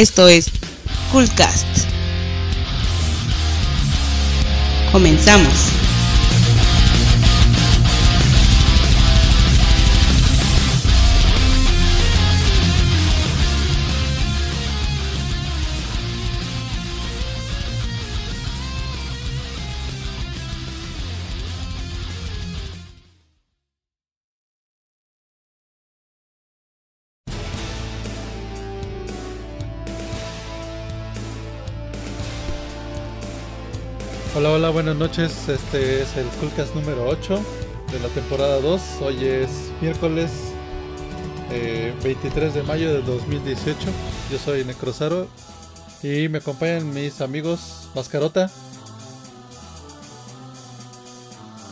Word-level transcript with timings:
Esto 0.00 0.28
es 0.28 0.46
Coolcast. 1.12 1.66
Comenzamos. 4.92 5.79
Hola, 34.70 34.82
buenas 34.84 34.96
noches. 34.98 35.48
Este 35.48 36.00
es 36.02 36.16
el 36.16 36.26
Coolcast 36.38 36.76
número 36.76 37.08
8 37.08 37.40
de 37.90 37.98
la 37.98 38.06
temporada 38.06 38.60
2. 38.60 38.80
Hoy 39.02 39.24
es 39.24 39.50
miércoles 39.80 40.30
eh, 41.50 41.92
23 42.04 42.54
de 42.54 42.62
mayo 42.62 42.92
de 42.94 43.02
2018. 43.02 43.76
Yo 44.30 44.38
soy 44.38 44.64
Necrosaro 44.64 45.26
y 46.04 46.28
me 46.28 46.38
acompañan 46.38 46.94
mis 46.94 47.20
amigos 47.20 47.88
Mascarota. 47.96 48.48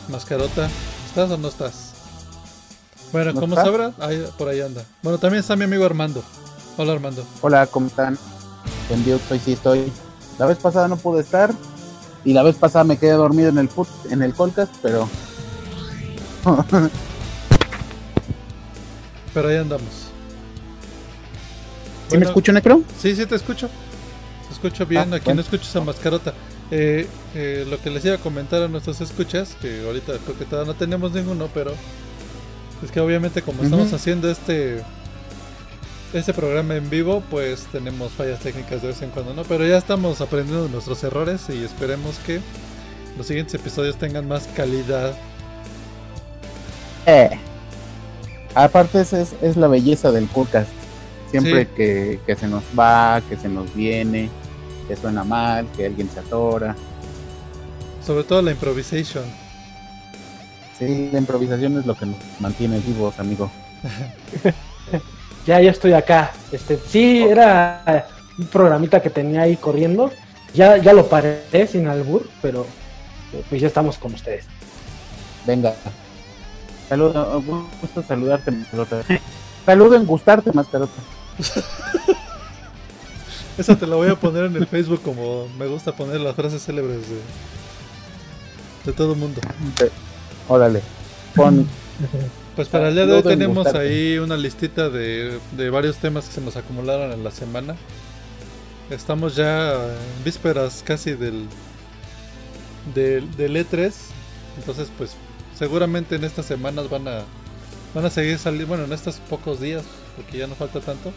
Mascarota, 0.09 0.67
¿estás 1.07 1.31
o 1.31 1.37
no 1.37 1.47
estás? 1.47 1.93
Bueno, 3.13 3.31
¿No 3.31 3.39
como 3.39 3.53
está? 3.53 3.63
sabrá, 3.63 3.93
ahí- 3.99 4.27
por 4.37 4.49
ahí 4.49 4.59
anda. 4.59 4.83
Bueno, 5.03 5.17
también 5.19 5.39
está 5.39 5.55
mi 5.55 5.63
amigo 5.63 5.85
Armando. 5.85 6.21
Hola 6.75 6.91
Armando. 6.91 7.23
Hola, 7.39 7.65
¿cómo 7.67 7.87
están? 7.87 8.17
En 8.89 9.05
vivo 9.05 9.15
estoy, 9.15 9.39
sí 9.39 9.53
estoy. 9.53 9.89
La 10.37 10.47
vez 10.47 10.57
pasada 10.57 10.89
no 10.89 10.97
pude 10.97 11.21
estar 11.21 11.53
y 12.25 12.33
la 12.33 12.43
vez 12.43 12.55
pasada 12.55 12.83
me 12.83 12.97
quedé 12.97 13.11
dormido 13.11 13.49
en 13.49 13.57
el 13.57 13.67
put, 13.67 13.87
en 14.09 14.21
el 14.21 14.33
podcast, 14.33 14.73
pero 14.81 15.07
Pero 19.33 19.47
ahí 19.49 19.57
andamos. 19.57 20.07
¿sí 22.09 22.17
me 22.17 22.25
escucho, 22.25 22.51
Necro? 22.51 22.81
Sí, 22.99 23.15
sí, 23.15 23.25
te 23.25 23.35
escucho. 23.35 23.69
Te 24.47 24.53
escucho 24.53 24.85
bien. 24.85 25.13
Ah, 25.13 25.17
Aquí 25.17 25.25
bueno. 25.25 25.35
no 25.35 25.41
escuchas 25.41 25.75
a 25.75 25.81
Mascarota. 25.81 26.33
Eh, 26.71 27.07
eh, 27.35 27.65
lo 27.69 27.79
que 27.81 27.89
les 27.89 28.03
iba 28.05 28.15
a 28.15 28.17
comentar 28.17 28.61
a 28.61 28.67
nuestros 28.67 29.01
escuchas, 29.01 29.55
que 29.61 29.83
ahorita 29.85 30.13
creo 30.25 30.37
que 30.37 30.45
todavía 30.45 30.73
no 30.73 30.77
tenemos 30.77 31.11
ninguno, 31.13 31.47
pero 31.53 31.73
es 32.83 32.91
que 32.91 32.99
obviamente 32.99 33.41
como 33.41 33.63
estamos 33.63 33.91
haciendo 33.93 34.29
este 34.29 34.83
este 36.13 36.33
programa 36.33 36.75
en 36.75 36.89
vivo, 36.89 37.21
pues 37.29 37.67
tenemos 37.71 38.11
fallas 38.13 38.39
técnicas 38.39 38.81
de 38.81 38.89
vez 38.89 39.01
en 39.01 39.09
cuando, 39.11 39.33
¿no? 39.33 39.43
Pero 39.43 39.65
ya 39.65 39.77
estamos 39.77 40.21
aprendiendo 40.21 40.63
de 40.65 40.69
nuestros 40.69 41.03
errores 41.03 41.41
y 41.49 41.63
esperemos 41.63 42.17
que 42.25 42.39
los 43.17 43.27
siguientes 43.27 43.53
episodios 43.55 43.97
tengan 43.97 44.27
más 44.27 44.47
calidad. 44.55 45.13
Eh. 47.05 47.29
Aparte, 48.55 49.01
esa 49.01 49.21
es, 49.21 49.35
es 49.41 49.55
la 49.57 49.67
belleza 49.67 50.11
del 50.11 50.25
podcast. 50.25 50.69
Siempre 51.29 51.65
Sí. 51.65 51.69
que, 51.75 52.19
que 52.25 52.35
se 52.35 52.47
nos 52.47 52.63
va, 52.77 53.21
que 53.29 53.37
se 53.37 53.47
nos 53.47 53.73
viene, 53.75 54.29
que 54.87 54.95
suena 54.95 55.23
mal, 55.23 55.67
que 55.77 55.85
alguien 55.85 56.09
se 56.11 56.19
atora. 56.19 56.75
Sobre 58.03 58.23
todo 58.23 58.41
la 58.41 58.51
improvisation. 58.51 59.23
Sí, 60.79 61.09
la 61.11 61.19
improvisación 61.19 61.77
es 61.77 61.85
lo 61.85 61.95
que 61.95 62.07
nos 62.07 62.17
mantiene 62.39 62.79
vivos, 62.79 63.19
amigo. 63.19 63.51
Ya, 65.49 65.59
ya 65.59 65.71
estoy 65.71 65.93
acá. 65.93 66.31
Este, 66.51 66.77
sí, 66.77 67.23
era 67.23 68.05
un 68.37 68.45
programita 68.45 69.01
que 69.01 69.09
tenía 69.09 69.41
ahí 69.41 69.57
corriendo. 69.57 70.11
Ya, 70.53 70.77
ya 70.77 70.93
lo 70.93 71.09
paré 71.09 71.65
sin 71.65 71.87
albur, 71.87 72.29
pero 72.39 72.67
eh, 73.33 73.43
pues 73.49 73.59
ya 73.59 73.65
estamos 73.65 73.97
con 73.97 74.13
ustedes. 74.13 74.45
Venga. 75.47 75.73
Saludo, 76.87 77.41
gusto 77.81 78.03
saludarte, 78.03 78.51
Mascarota. 78.51 79.01
Saludo 79.65 79.95
en 79.95 80.05
gustarte, 80.05 80.53
Mascarota. 80.53 81.01
Esa 83.57 83.75
te 83.75 83.87
la 83.87 83.95
voy 83.95 84.09
a 84.09 84.15
poner 84.17 84.45
en 84.45 84.55
el 84.55 84.67
Facebook 84.67 85.01
como 85.01 85.47
me 85.57 85.65
gusta 85.65 85.95
poner 85.95 86.21
las 86.21 86.35
frases 86.35 86.63
célebres 86.63 87.09
de, 87.09 87.21
de 88.85 88.93
todo 88.95 89.13
el 89.13 89.19
mundo. 89.19 89.41
Órale. 90.47 90.83
Pon 91.33 91.67
Pues 92.59 92.67
para 92.67 92.89
el 92.89 92.95
día 92.95 93.05
de 93.05 93.13
hoy 93.13 93.23
tenemos 93.23 93.67
ahí 93.67 94.17
una 94.17 94.35
listita 94.35 94.89
de, 94.89 95.39
de 95.55 95.69
varios 95.69 95.95
temas 95.95 96.27
que 96.27 96.33
se 96.33 96.41
nos 96.41 96.57
acumularon 96.57 97.13
en 97.13 97.23
la 97.23 97.31
semana. 97.31 97.77
Estamos 98.89 99.37
ya 99.37 99.75
en 99.75 100.23
vísperas 100.25 100.83
casi 100.85 101.13
del, 101.13 101.45
del, 102.93 103.33
del 103.37 103.55
E3. 103.55 103.93
Entonces 104.57 104.91
pues 104.97 105.15
seguramente 105.57 106.17
en 106.17 106.25
estas 106.25 106.47
semanas 106.47 106.89
van 106.89 107.07
a, 107.07 107.21
van 107.95 108.05
a 108.05 108.09
seguir 108.09 108.37
saliendo, 108.37 108.67
bueno 108.67 108.83
en 108.83 108.91
estos 108.91 109.19
pocos 109.29 109.61
días, 109.61 109.85
porque 110.17 110.39
ya 110.39 110.47
no 110.47 110.55
falta 110.55 110.81
tanto, 110.81 111.13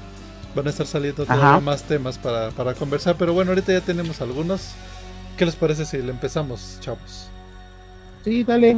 van 0.54 0.68
a 0.68 0.70
estar 0.70 0.86
saliendo 0.86 1.24
todavía 1.24 1.54
Ajá. 1.54 1.60
más 1.60 1.82
temas 1.82 2.18
para, 2.18 2.52
para 2.52 2.74
conversar. 2.74 3.16
Pero 3.18 3.32
bueno, 3.32 3.50
ahorita 3.50 3.72
ya 3.72 3.80
tenemos 3.80 4.20
algunos. 4.20 4.68
¿Qué 5.36 5.44
les 5.44 5.56
parece 5.56 5.86
si 5.86 5.98
le 5.98 6.12
empezamos, 6.12 6.78
chavos? 6.78 7.26
Sí, 8.22 8.44
dale. 8.44 8.76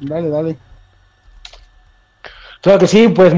Dale, 0.00 0.28
dale. 0.28 0.65
Claro 2.66 2.80
que 2.80 2.88
sí, 2.88 3.06
pues 3.06 3.32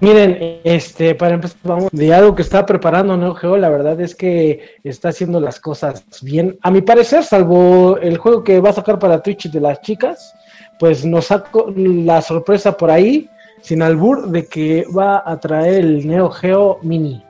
miren, 0.00 0.58
este, 0.64 1.14
para 1.14 1.34
empezar, 1.34 1.56
vamos 1.62 1.88
de 1.92 2.12
algo 2.12 2.34
que 2.34 2.42
está 2.42 2.66
preparando 2.66 3.16
Neo 3.16 3.32
Geo, 3.36 3.56
la 3.56 3.68
verdad 3.68 4.00
es 4.00 4.16
que 4.16 4.74
está 4.82 5.10
haciendo 5.10 5.38
las 5.38 5.60
cosas 5.60 6.04
bien. 6.20 6.58
A 6.62 6.72
mi 6.72 6.80
parecer, 6.82 7.22
salvo 7.22 7.96
el 7.98 8.18
juego 8.18 8.42
que 8.42 8.58
va 8.58 8.70
a 8.70 8.72
sacar 8.72 8.98
para 8.98 9.22
Twitch 9.22 9.52
de 9.52 9.60
las 9.60 9.80
chicas, 9.82 10.34
pues 10.80 11.04
nos 11.04 11.26
sacó 11.26 11.72
la 11.76 12.20
sorpresa 12.22 12.76
por 12.76 12.90
ahí, 12.90 13.30
sin 13.62 13.82
albur, 13.82 14.30
de 14.30 14.46
que 14.46 14.84
va 14.98 15.22
a 15.24 15.38
traer 15.38 15.74
el 15.84 16.04
Neo 16.08 16.28
Geo 16.30 16.80
Mini, 16.82 17.22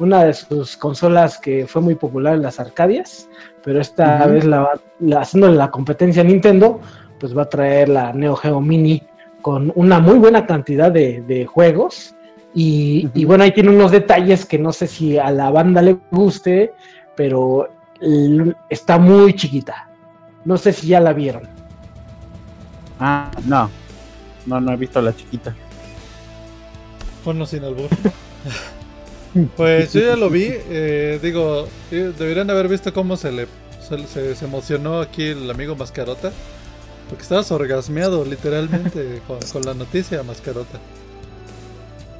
una 0.00 0.24
de 0.24 0.34
sus 0.34 0.76
consolas 0.76 1.38
que 1.38 1.68
fue 1.68 1.82
muy 1.82 1.94
popular 1.94 2.34
en 2.34 2.42
las 2.42 2.58
Arcadias, 2.58 3.28
pero 3.62 3.80
esta 3.80 4.26
vez 4.26 4.44
la, 4.44 4.58
va- 4.62 4.80
la- 4.98 5.20
haciéndole 5.20 5.54
la 5.56 5.70
competencia 5.70 6.22
a 6.22 6.24
Nintendo, 6.24 6.80
pues 7.20 7.36
va 7.36 7.42
a 7.42 7.48
traer 7.48 7.90
la 7.90 8.12
Neo 8.12 8.34
Geo 8.34 8.60
Mini 8.60 9.00
con 9.42 9.72
una 9.74 9.98
muy 10.00 10.18
buena 10.18 10.46
cantidad 10.46 10.90
de, 10.92 11.22
de 11.26 11.46
juegos. 11.46 12.14
Y, 12.52 13.08
bueno, 13.24 13.44
ahí 13.44 13.52
tiene 13.52 13.70
unos 13.70 13.92
detalles 13.92 14.44
que 14.44 14.58
no 14.58 14.72
sé 14.72 14.86
si 14.88 15.16
a 15.18 15.30
la 15.30 15.50
banda 15.50 15.82
le 15.82 15.96
guste, 16.10 16.72
pero 17.14 17.68
está 18.68 18.98
muy 18.98 19.34
chiquita. 19.34 19.88
No 20.44 20.56
sé 20.56 20.72
si 20.72 20.88
ya 20.88 21.00
la 21.00 21.12
vieron. 21.12 21.42
Ah, 22.98 23.30
no. 23.46 23.70
No, 24.46 24.60
no 24.60 24.72
he 24.72 24.76
visto 24.76 24.98
a 24.98 25.02
la 25.02 25.14
chiquita. 25.14 25.54
Ponlo 27.24 27.46
sin 27.46 27.62
albur. 27.62 27.88
pues 29.56 29.92
yo 29.92 30.00
ya 30.00 30.16
lo 30.16 30.28
vi. 30.30 30.48
eh, 30.50 31.18
digo, 31.22 31.68
eh, 31.90 32.12
deberían 32.18 32.50
haber 32.50 32.68
visto 32.68 32.92
cómo 32.92 33.16
se 33.16 33.30
le 33.32 33.46
se, 33.86 34.06
se- 34.06 34.34
se 34.34 34.44
emocionó 34.44 35.00
aquí 35.00 35.24
el 35.26 35.50
amigo 35.50 35.76
Mascarota. 35.76 36.32
Porque 37.10 37.22
estabas 37.22 37.50
orgasmeado 37.52 38.24
literalmente 38.24 39.20
con, 39.26 39.38
con 39.52 39.62
la 39.62 39.74
noticia, 39.74 40.22
Mascarota. 40.22 40.78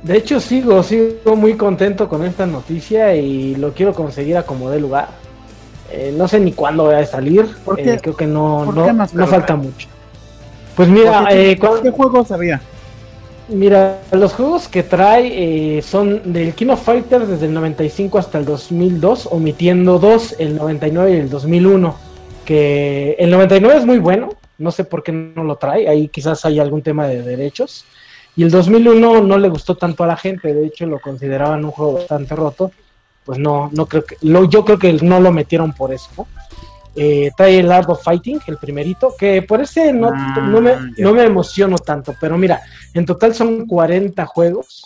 De 0.02 0.16
hecho, 0.16 0.40
sigo, 0.40 0.82
sigo 0.82 1.36
muy 1.36 1.54
contento 1.56 2.08
con 2.08 2.24
esta 2.24 2.46
noticia 2.46 3.14
y 3.14 3.54
lo 3.56 3.72
quiero 3.72 3.94
conseguir 3.94 4.36
a 4.36 4.42
como 4.44 4.68
dé 4.70 4.80
lugar. 4.80 5.08
Eh, 5.92 6.14
no 6.16 6.26
sé 6.28 6.40
ni 6.40 6.52
cuándo 6.52 6.84
va 6.84 6.98
a 6.98 7.06
salir. 7.06 7.46
¿Por 7.64 7.76
qué? 7.76 7.94
eh, 7.94 7.98
creo 8.00 8.16
que 8.16 8.26
no, 8.26 8.62
¿Por 8.66 8.74
no, 8.76 8.84
qué, 8.84 8.92
no 8.92 8.98
Mascarota? 8.98 9.30
falta 9.30 9.56
mucho. 9.56 9.88
Pues 10.76 10.88
mira, 10.88 11.20
¿Por 11.20 11.28
qué- 11.28 11.50
eh, 11.52 11.58
cuando- 11.58 11.82
¿Qué 11.82 11.90
juegos 11.90 12.30
había? 12.30 12.60
Mira, 13.48 13.98
los 14.12 14.32
juegos 14.32 14.68
que 14.68 14.84
trae 14.84 15.78
eh, 15.78 15.82
son 15.82 16.32
del 16.32 16.54
King 16.54 16.68
of 16.68 16.82
Fighters 16.84 17.26
desde 17.28 17.46
el 17.46 17.52
95 17.54 18.16
hasta 18.18 18.38
el 18.38 18.44
2002, 18.44 19.28
omitiendo 19.32 19.98
dos, 19.98 20.36
el 20.38 20.56
99 20.56 21.12
y 21.12 21.16
el 21.16 21.28
2001. 21.28 21.96
Que 22.44 23.16
el 23.18 23.30
99 23.30 23.78
es 23.80 23.86
muy 23.86 23.98
bueno, 23.98 24.30
no 24.60 24.70
sé 24.70 24.84
por 24.84 25.02
qué 25.02 25.10
no 25.10 25.42
lo 25.42 25.56
trae, 25.56 25.88
ahí 25.88 26.08
quizás 26.08 26.44
hay 26.44 26.60
algún 26.60 26.82
tema 26.82 27.06
de 27.08 27.22
derechos. 27.22 27.84
Y 28.36 28.44
el 28.44 28.50
2001 28.50 29.22
no 29.22 29.38
le 29.38 29.48
gustó 29.48 29.74
tanto 29.76 30.04
a 30.04 30.06
la 30.06 30.16
gente, 30.16 30.54
de 30.54 30.66
hecho 30.66 30.86
lo 30.86 31.00
consideraban 31.00 31.64
un 31.64 31.72
juego 31.72 31.94
bastante 31.94 32.36
roto. 32.36 32.70
Pues 33.24 33.38
no, 33.38 33.68
no 33.72 33.86
creo 33.86 34.04
que, 34.04 34.16
lo, 34.22 34.44
yo 34.48 34.64
creo 34.64 34.78
que 34.78 34.92
no 34.94 35.20
lo 35.20 35.32
metieron 35.32 35.72
por 35.72 35.92
eso. 35.92 36.10
¿no? 36.16 36.26
Eh, 36.96 37.30
trae 37.36 37.58
el 37.60 37.70
Art 37.70 37.88
of 37.88 38.02
Fighting, 38.02 38.40
el 38.46 38.56
primerito, 38.56 39.14
que 39.16 39.42
por 39.42 39.60
ese 39.60 39.92
no, 39.92 40.10
Ah, 40.12 40.46
no, 40.48 40.60
me, 40.60 40.70
ya. 40.70 41.04
no 41.04 41.12
me 41.14 41.24
emociono 41.24 41.78
tanto, 41.78 42.14
pero 42.20 42.36
mira, 42.36 42.60
en 42.94 43.06
total 43.06 43.34
son 43.34 43.66
40 43.66 44.26
juegos, 44.26 44.84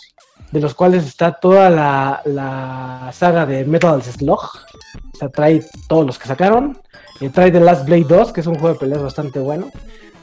de 0.55 0.61
los 0.61 0.73
cuales 0.73 1.05
está 1.05 1.33
toda 1.33 1.69
la, 1.69 2.21
la 2.23 3.09
saga 3.11 3.45
de 3.45 3.65
Metal 3.65 4.01
Slug. 4.01 4.39
O 4.39 5.17
sea, 5.17 5.27
trae 5.27 5.61
todos 5.89 6.05
los 6.05 6.17
que 6.17 6.27
sacaron. 6.29 6.77
Eh, 7.19 7.29
trae 7.29 7.51
The 7.51 7.59
Last 7.59 7.85
Blade 7.85 8.05
2, 8.07 8.31
que 8.31 8.39
es 8.39 8.47
un 8.47 8.55
juego 8.55 8.73
de 8.73 8.79
peleas 8.79 9.01
bastante 9.03 9.39
bueno. 9.39 9.69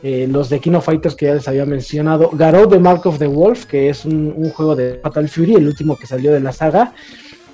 Eh, 0.02 0.26
los 0.28 0.48
de 0.48 0.58
Kino 0.58 0.80
Fighters 0.80 1.14
que 1.14 1.26
ya 1.26 1.34
les 1.34 1.46
había 1.48 1.66
mencionado. 1.66 2.30
Garou 2.32 2.66
The 2.66 2.78
Mark 2.78 3.06
of 3.06 3.18
the 3.18 3.26
Wolf, 3.26 3.66
que 3.66 3.90
es 3.90 4.06
un, 4.06 4.32
un 4.34 4.48
juego 4.50 4.74
de 4.74 5.00
Fatal 5.02 5.28
Fury, 5.28 5.54
el 5.56 5.66
último 5.66 5.96
que 5.96 6.06
salió 6.06 6.32
de 6.32 6.40
la 6.40 6.52
saga. 6.52 6.92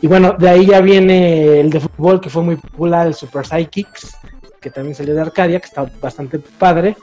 Y 0.01 0.07
bueno, 0.07 0.37
de 0.39 0.49
ahí 0.49 0.67
ya 0.67 0.81
viene 0.81 1.59
el 1.59 1.71
de 1.71 1.81
fútbol 1.81 2.21
que 2.21 2.31
fue 2.31 2.43
muy 2.45 2.55
popular, 2.55 3.09
el 3.09 3.15
Super 3.15 3.45
Psychics, 3.45 4.17
que 4.61 4.71
también 4.71 4.95
salió 4.95 5.15
de 5.17 5.21
Arcadia, 5.21 5.59
que 5.59 5.67
está 5.67 5.85
bastante 6.01 6.39
padre. 6.39 6.97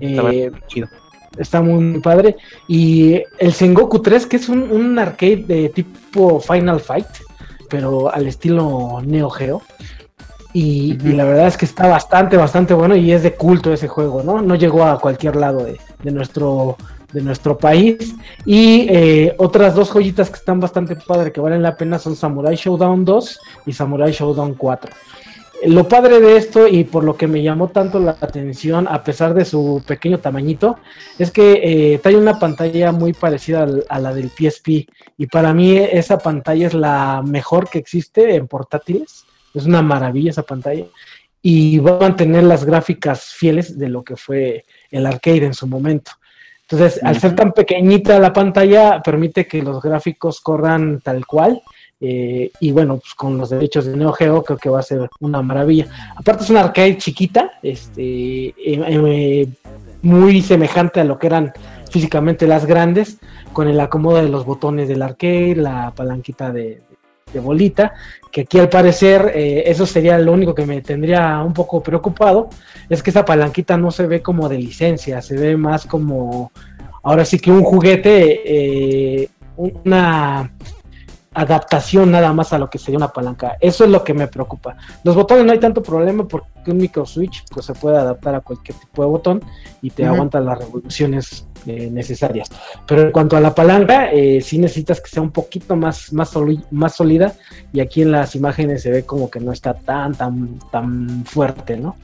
Estaba 0.00 0.32
Eh, 0.32 0.50
chido. 0.68 0.88
Está 1.36 1.60
muy, 1.60 2.00
padre. 2.00 2.36
Y 2.66 3.22
el 3.38 3.52
Sengoku 3.52 4.00
3, 4.00 4.26
que 4.26 4.36
es 4.36 4.48
un, 4.48 4.70
un 4.70 4.98
arcade 4.98 5.44
de 5.46 5.68
tipo 5.68 6.40
Final 6.40 6.80
Fight, 6.80 7.06
pero 7.68 8.12
al 8.12 8.26
estilo 8.26 9.00
Neo 9.04 9.30
Geo. 9.30 9.62
Y 10.54 10.94
la 10.94 11.24
verdad 11.24 11.46
es 11.46 11.56
que 11.56 11.66
está 11.66 11.86
bastante, 11.86 12.36
bastante 12.36 12.74
bueno 12.74 12.96
y 12.96 13.12
es 13.12 13.22
de 13.22 13.34
culto 13.34 13.72
ese 13.72 13.86
juego, 13.86 14.24
¿no? 14.24 14.42
No 14.42 14.56
llegó 14.56 14.84
a 14.84 14.98
cualquier 14.98 15.36
lado 15.36 15.64
de, 15.64 15.78
de 16.02 16.10
nuestro 16.10 16.76
de 17.12 17.22
nuestro 17.22 17.56
país. 17.56 18.14
Y 18.44 18.86
eh, 18.88 19.34
otras 19.38 19.74
dos 19.74 19.90
joyitas 19.90 20.30
que 20.30 20.36
están 20.36 20.60
bastante 20.60 20.96
padre, 20.96 21.32
que 21.32 21.40
valen 21.40 21.62
la 21.62 21.76
pena, 21.76 21.98
son 21.98 22.16
Samurai 22.16 22.54
Showdown 22.54 23.04
2 23.04 23.40
y 23.66 23.72
Samurai 23.72 24.12
Showdown 24.12 24.54
4. 24.54 24.92
Lo 25.64 25.88
padre 25.88 26.20
de 26.20 26.36
esto 26.36 26.68
y 26.68 26.84
por 26.84 27.02
lo 27.02 27.16
que 27.16 27.26
me 27.26 27.42
llamó 27.42 27.68
tanto 27.68 27.98
la 27.98 28.12
atención, 28.20 28.86
a 28.88 29.02
pesar 29.02 29.34
de 29.34 29.44
su 29.44 29.82
pequeño 29.86 30.18
tamañito, 30.18 30.78
es 31.18 31.32
que 31.32 31.94
eh, 31.94 31.98
trae 31.98 32.16
una 32.16 32.38
pantalla 32.38 32.92
muy 32.92 33.12
parecida 33.12 33.66
a 33.88 33.98
la 33.98 34.14
del 34.14 34.30
PSP. 34.30 34.88
Y 35.16 35.26
para 35.26 35.52
mí 35.52 35.76
esa 35.76 36.18
pantalla 36.18 36.68
es 36.68 36.74
la 36.74 37.22
mejor 37.26 37.68
que 37.68 37.78
existe 37.78 38.36
en 38.36 38.46
portátiles. 38.46 39.24
Es 39.52 39.66
una 39.66 39.82
maravilla 39.82 40.30
esa 40.30 40.44
pantalla. 40.44 40.84
Y 41.42 41.78
va 41.78 41.96
a 41.96 42.00
mantener 42.00 42.44
las 42.44 42.64
gráficas 42.64 43.24
fieles 43.24 43.76
de 43.78 43.88
lo 43.88 44.04
que 44.04 44.16
fue 44.16 44.64
el 44.90 45.06
arcade 45.06 45.44
en 45.44 45.54
su 45.54 45.66
momento. 45.66 46.12
Entonces, 46.70 47.02
al 47.02 47.18
ser 47.18 47.34
tan 47.34 47.52
pequeñita 47.52 48.18
la 48.18 48.32
pantalla, 48.32 49.02
permite 49.02 49.46
que 49.46 49.62
los 49.62 49.82
gráficos 49.82 50.40
corran 50.40 51.00
tal 51.00 51.26
cual. 51.26 51.62
Eh, 52.00 52.50
y 52.60 52.70
bueno, 52.70 52.98
pues 52.98 53.14
con 53.14 53.36
los 53.38 53.50
derechos 53.50 53.86
de 53.86 53.96
Neo 53.96 54.12
Geo 54.12 54.44
creo 54.44 54.58
que 54.58 54.68
va 54.68 54.80
a 54.80 54.84
ser 54.84 55.10
una 55.20 55.42
maravilla. 55.42 55.86
Aparte 56.16 56.44
es 56.44 56.50
una 56.50 56.60
arcade 56.60 56.96
chiquita, 56.96 57.52
este, 57.62 58.02
eh, 58.02 58.54
eh, 58.56 59.48
muy 60.02 60.42
semejante 60.42 61.00
a 61.00 61.04
lo 61.04 61.18
que 61.18 61.26
eran 61.26 61.52
físicamente 61.90 62.46
las 62.46 62.66
grandes, 62.66 63.18
con 63.52 63.66
el 63.66 63.80
acomodo 63.80 64.18
de 64.18 64.28
los 64.28 64.44
botones 64.44 64.88
del 64.88 65.02
arcade, 65.02 65.56
la 65.56 65.92
palanquita 65.96 66.52
de, 66.52 66.82
de 67.32 67.40
bolita, 67.40 67.94
que 68.30 68.42
aquí 68.42 68.60
al 68.60 68.68
parecer 68.68 69.32
eh, 69.34 69.64
eso 69.66 69.84
sería 69.84 70.18
lo 70.18 70.32
único 70.32 70.54
que 70.54 70.66
me 70.66 70.80
tendría 70.82 71.42
un 71.42 71.52
poco 71.52 71.82
preocupado, 71.82 72.48
es 72.88 73.02
que 73.02 73.10
esa 73.10 73.24
palanquita 73.24 73.76
no 73.76 73.90
se 73.90 74.06
ve 74.06 74.22
como 74.22 74.48
de 74.48 74.58
licencia, 74.58 75.20
se 75.20 75.36
ve 75.36 75.56
más 75.56 75.84
como, 75.84 76.52
ahora 77.02 77.24
sí 77.24 77.40
que 77.40 77.50
un 77.50 77.64
juguete, 77.64 79.28
una 79.56 80.52
adaptación 81.40 82.10
nada 82.10 82.32
más 82.32 82.52
a 82.52 82.58
lo 82.58 82.68
que 82.68 82.78
sería 82.78 82.98
una 82.98 83.12
palanca. 83.12 83.56
Eso 83.60 83.84
es 83.84 83.90
lo 83.90 84.02
que 84.02 84.12
me 84.12 84.26
preocupa. 84.26 84.76
Los 85.04 85.14
botones 85.14 85.44
no 85.44 85.52
hay 85.52 85.60
tanto 85.60 85.82
problema 85.82 86.26
porque 86.26 86.70
un 86.70 86.78
micro 86.78 87.06
switch 87.06 87.44
pues, 87.50 87.66
se 87.66 87.74
puede 87.74 87.96
adaptar 87.96 88.34
a 88.34 88.40
cualquier 88.40 88.76
tipo 88.76 89.02
de 89.02 89.08
botón 89.08 89.42
y 89.80 89.90
te 89.90 90.02
Ujú. 90.02 90.14
aguanta 90.14 90.40
las 90.40 90.58
revoluciones 90.58 91.46
eh, 91.66 91.88
necesarias. 91.90 92.48
Pero 92.86 93.02
en 93.02 93.12
cuanto 93.12 93.36
a 93.36 93.40
la 93.40 93.54
palanca, 93.54 94.10
eh, 94.10 94.40
sí 94.40 94.58
necesitas 94.58 95.00
que 95.00 95.10
sea 95.10 95.22
un 95.22 95.30
poquito 95.30 95.76
más, 95.76 96.12
más, 96.12 96.32
más 96.70 96.94
sólida 96.96 97.34
y 97.72 97.80
aquí 97.80 98.02
en 98.02 98.10
las 98.10 98.34
imágenes 98.34 98.82
se 98.82 98.90
ve 98.90 99.04
como 99.04 99.30
que 99.30 99.38
no 99.38 99.52
está 99.52 99.74
tan, 99.74 100.14
tan, 100.14 100.58
tan 100.72 101.24
fuerte, 101.24 101.76
¿no? 101.76 101.96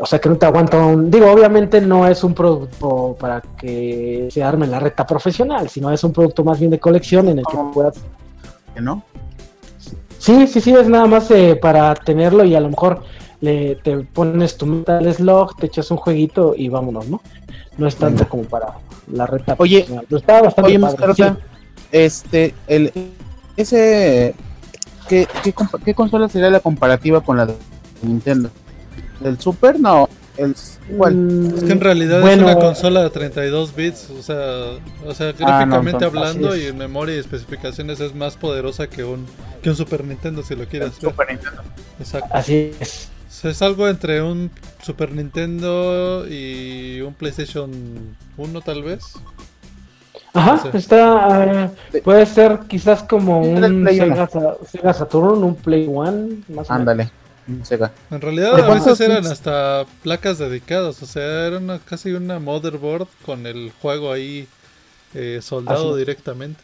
O 0.00 0.06
sea 0.06 0.18
que 0.18 0.28
no 0.28 0.36
te 0.36 0.46
aguanta 0.46 0.78
un... 0.78 1.10
Digo, 1.10 1.30
obviamente 1.30 1.80
no 1.80 2.06
es 2.06 2.22
un 2.24 2.34
producto 2.34 3.16
para 3.18 3.40
que 3.40 4.28
se 4.30 4.42
arme 4.42 4.66
la 4.66 4.80
reta 4.80 5.06
profesional, 5.06 5.68
sino 5.68 5.90
es 5.90 6.02
un 6.04 6.12
producto 6.12 6.44
más 6.44 6.58
bien 6.58 6.70
de 6.70 6.78
colección 6.78 7.28
en 7.28 7.38
el 7.38 7.44
que 7.46 7.56
puedas 7.72 7.96
¿No? 8.80 9.02
Sí, 10.18 10.46
sí, 10.46 10.60
sí, 10.60 10.72
es 10.72 10.88
nada 10.88 11.06
más 11.06 11.30
eh, 11.30 11.56
para 11.56 11.94
tenerlo 11.94 12.44
y 12.44 12.54
a 12.54 12.60
lo 12.60 12.68
mejor 12.68 13.02
le, 13.40 13.76
te 13.76 13.98
pones 13.98 14.56
tu 14.56 14.66
Metal 14.66 15.14
Slug, 15.14 15.56
te 15.56 15.66
echas 15.66 15.90
un 15.90 15.96
jueguito 15.98 16.54
y 16.56 16.68
vámonos, 16.68 17.08
¿no? 17.08 17.20
No 17.78 17.86
es 17.86 17.96
tanto 17.96 18.28
como 18.28 18.44
para 18.44 18.74
la 19.12 19.26
reta. 19.26 19.54
Oye, 19.58 19.86
profesional, 19.88 20.02
pero 20.08 20.18
está 20.18 20.42
bastante 20.42 20.70
Oye, 20.70 20.80
padre, 20.80 21.14
sí. 21.14 21.24
este, 21.92 22.54
el, 22.66 22.92
ese, 23.56 24.34
¿qué, 25.08 25.28
qué 25.84 25.94
consola 25.94 26.28
sería 26.28 26.50
la 26.50 26.60
comparativa 26.60 27.20
con 27.20 27.36
la 27.36 27.46
de 27.46 27.54
Nintendo? 28.02 28.50
¿El 29.22 29.38
Super? 29.40 29.78
No, 29.80 30.08
el, 30.36 30.54
¿cuál? 30.96 31.14
Mm, 31.14 31.56
Es 31.58 31.64
que 31.64 31.72
en 31.72 31.80
realidad 31.80 32.20
bueno, 32.20 32.48
es 32.48 32.54
una 32.54 32.62
consola 32.64 33.02
de 33.02 33.10
32 33.10 33.74
bits, 33.74 34.10
o 34.10 34.22
sea, 34.22 34.36
o 35.06 35.14
sea 35.14 35.32
gráficamente 35.32 35.90
entonces, 35.92 36.02
hablando 36.08 36.56
y 36.56 36.66
en 36.66 36.76
memoria 36.78 37.16
y 37.16 37.18
especificaciones 37.18 38.00
es 38.00 38.14
más 38.14 38.36
poderosa 38.36 38.88
que 38.88 39.04
un, 39.04 39.24
que 39.62 39.70
un 39.70 39.76
Super 39.76 40.04
Nintendo 40.04 40.42
si 40.42 40.54
lo 40.54 40.66
quieres 40.66 40.90
ver. 41.00 41.10
Super 41.10 41.28
Nintendo. 41.30 41.62
Exacto. 41.98 42.28
Así 42.32 42.72
es. 42.80 43.10
Es 43.44 43.62
algo 43.62 43.86
entre 43.88 44.22
un 44.22 44.50
Super 44.82 45.12
Nintendo 45.12 46.26
y 46.28 47.00
un 47.02 47.14
PlayStation 47.14 47.70
1 48.36 48.60
tal 48.62 48.82
vez. 48.82 49.04
Ajá, 50.34 50.68
está. 50.74 51.70
puede 52.04 52.26
ser 52.26 52.60
quizás 52.68 53.02
como 53.02 53.40
un 53.40 53.86
Sega, 53.86 54.26
Sa- 54.26 54.56
Sega 54.70 54.92
Saturn, 54.92 55.42
un 55.44 55.54
Play 55.54 55.86
One, 55.90 56.38
más 56.48 56.70
o 56.70 56.74
menos. 56.78 57.06
Sega. 57.64 57.92
En 58.10 58.20
realidad 58.20 58.56
¿De 58.56 58.62
a 58.62 58.66
cuántos 58.66 58.86
veces 58.98 59.00
eran 59.08 59.22
bits? 59.22 59.32
hasta 59.32 59.86
placas 60.02 60.38
dedicadas, 60.38 61.02
o 61.02 61.06
sea, 61.06 61.46
era 61.46 61.58
una, 61.58 61.78
casi 61.78 62.12
una 62.12 62.38
motherboard 62.38 63.06
con 63.24 63.46
el 63.46 63.72
juego 63.80 64.10
ahí 64.12 64.48
eh, 65.14 65.40
soldado 65.42 65.90
Así 65.90 65.98
directamente. 66.00 66.60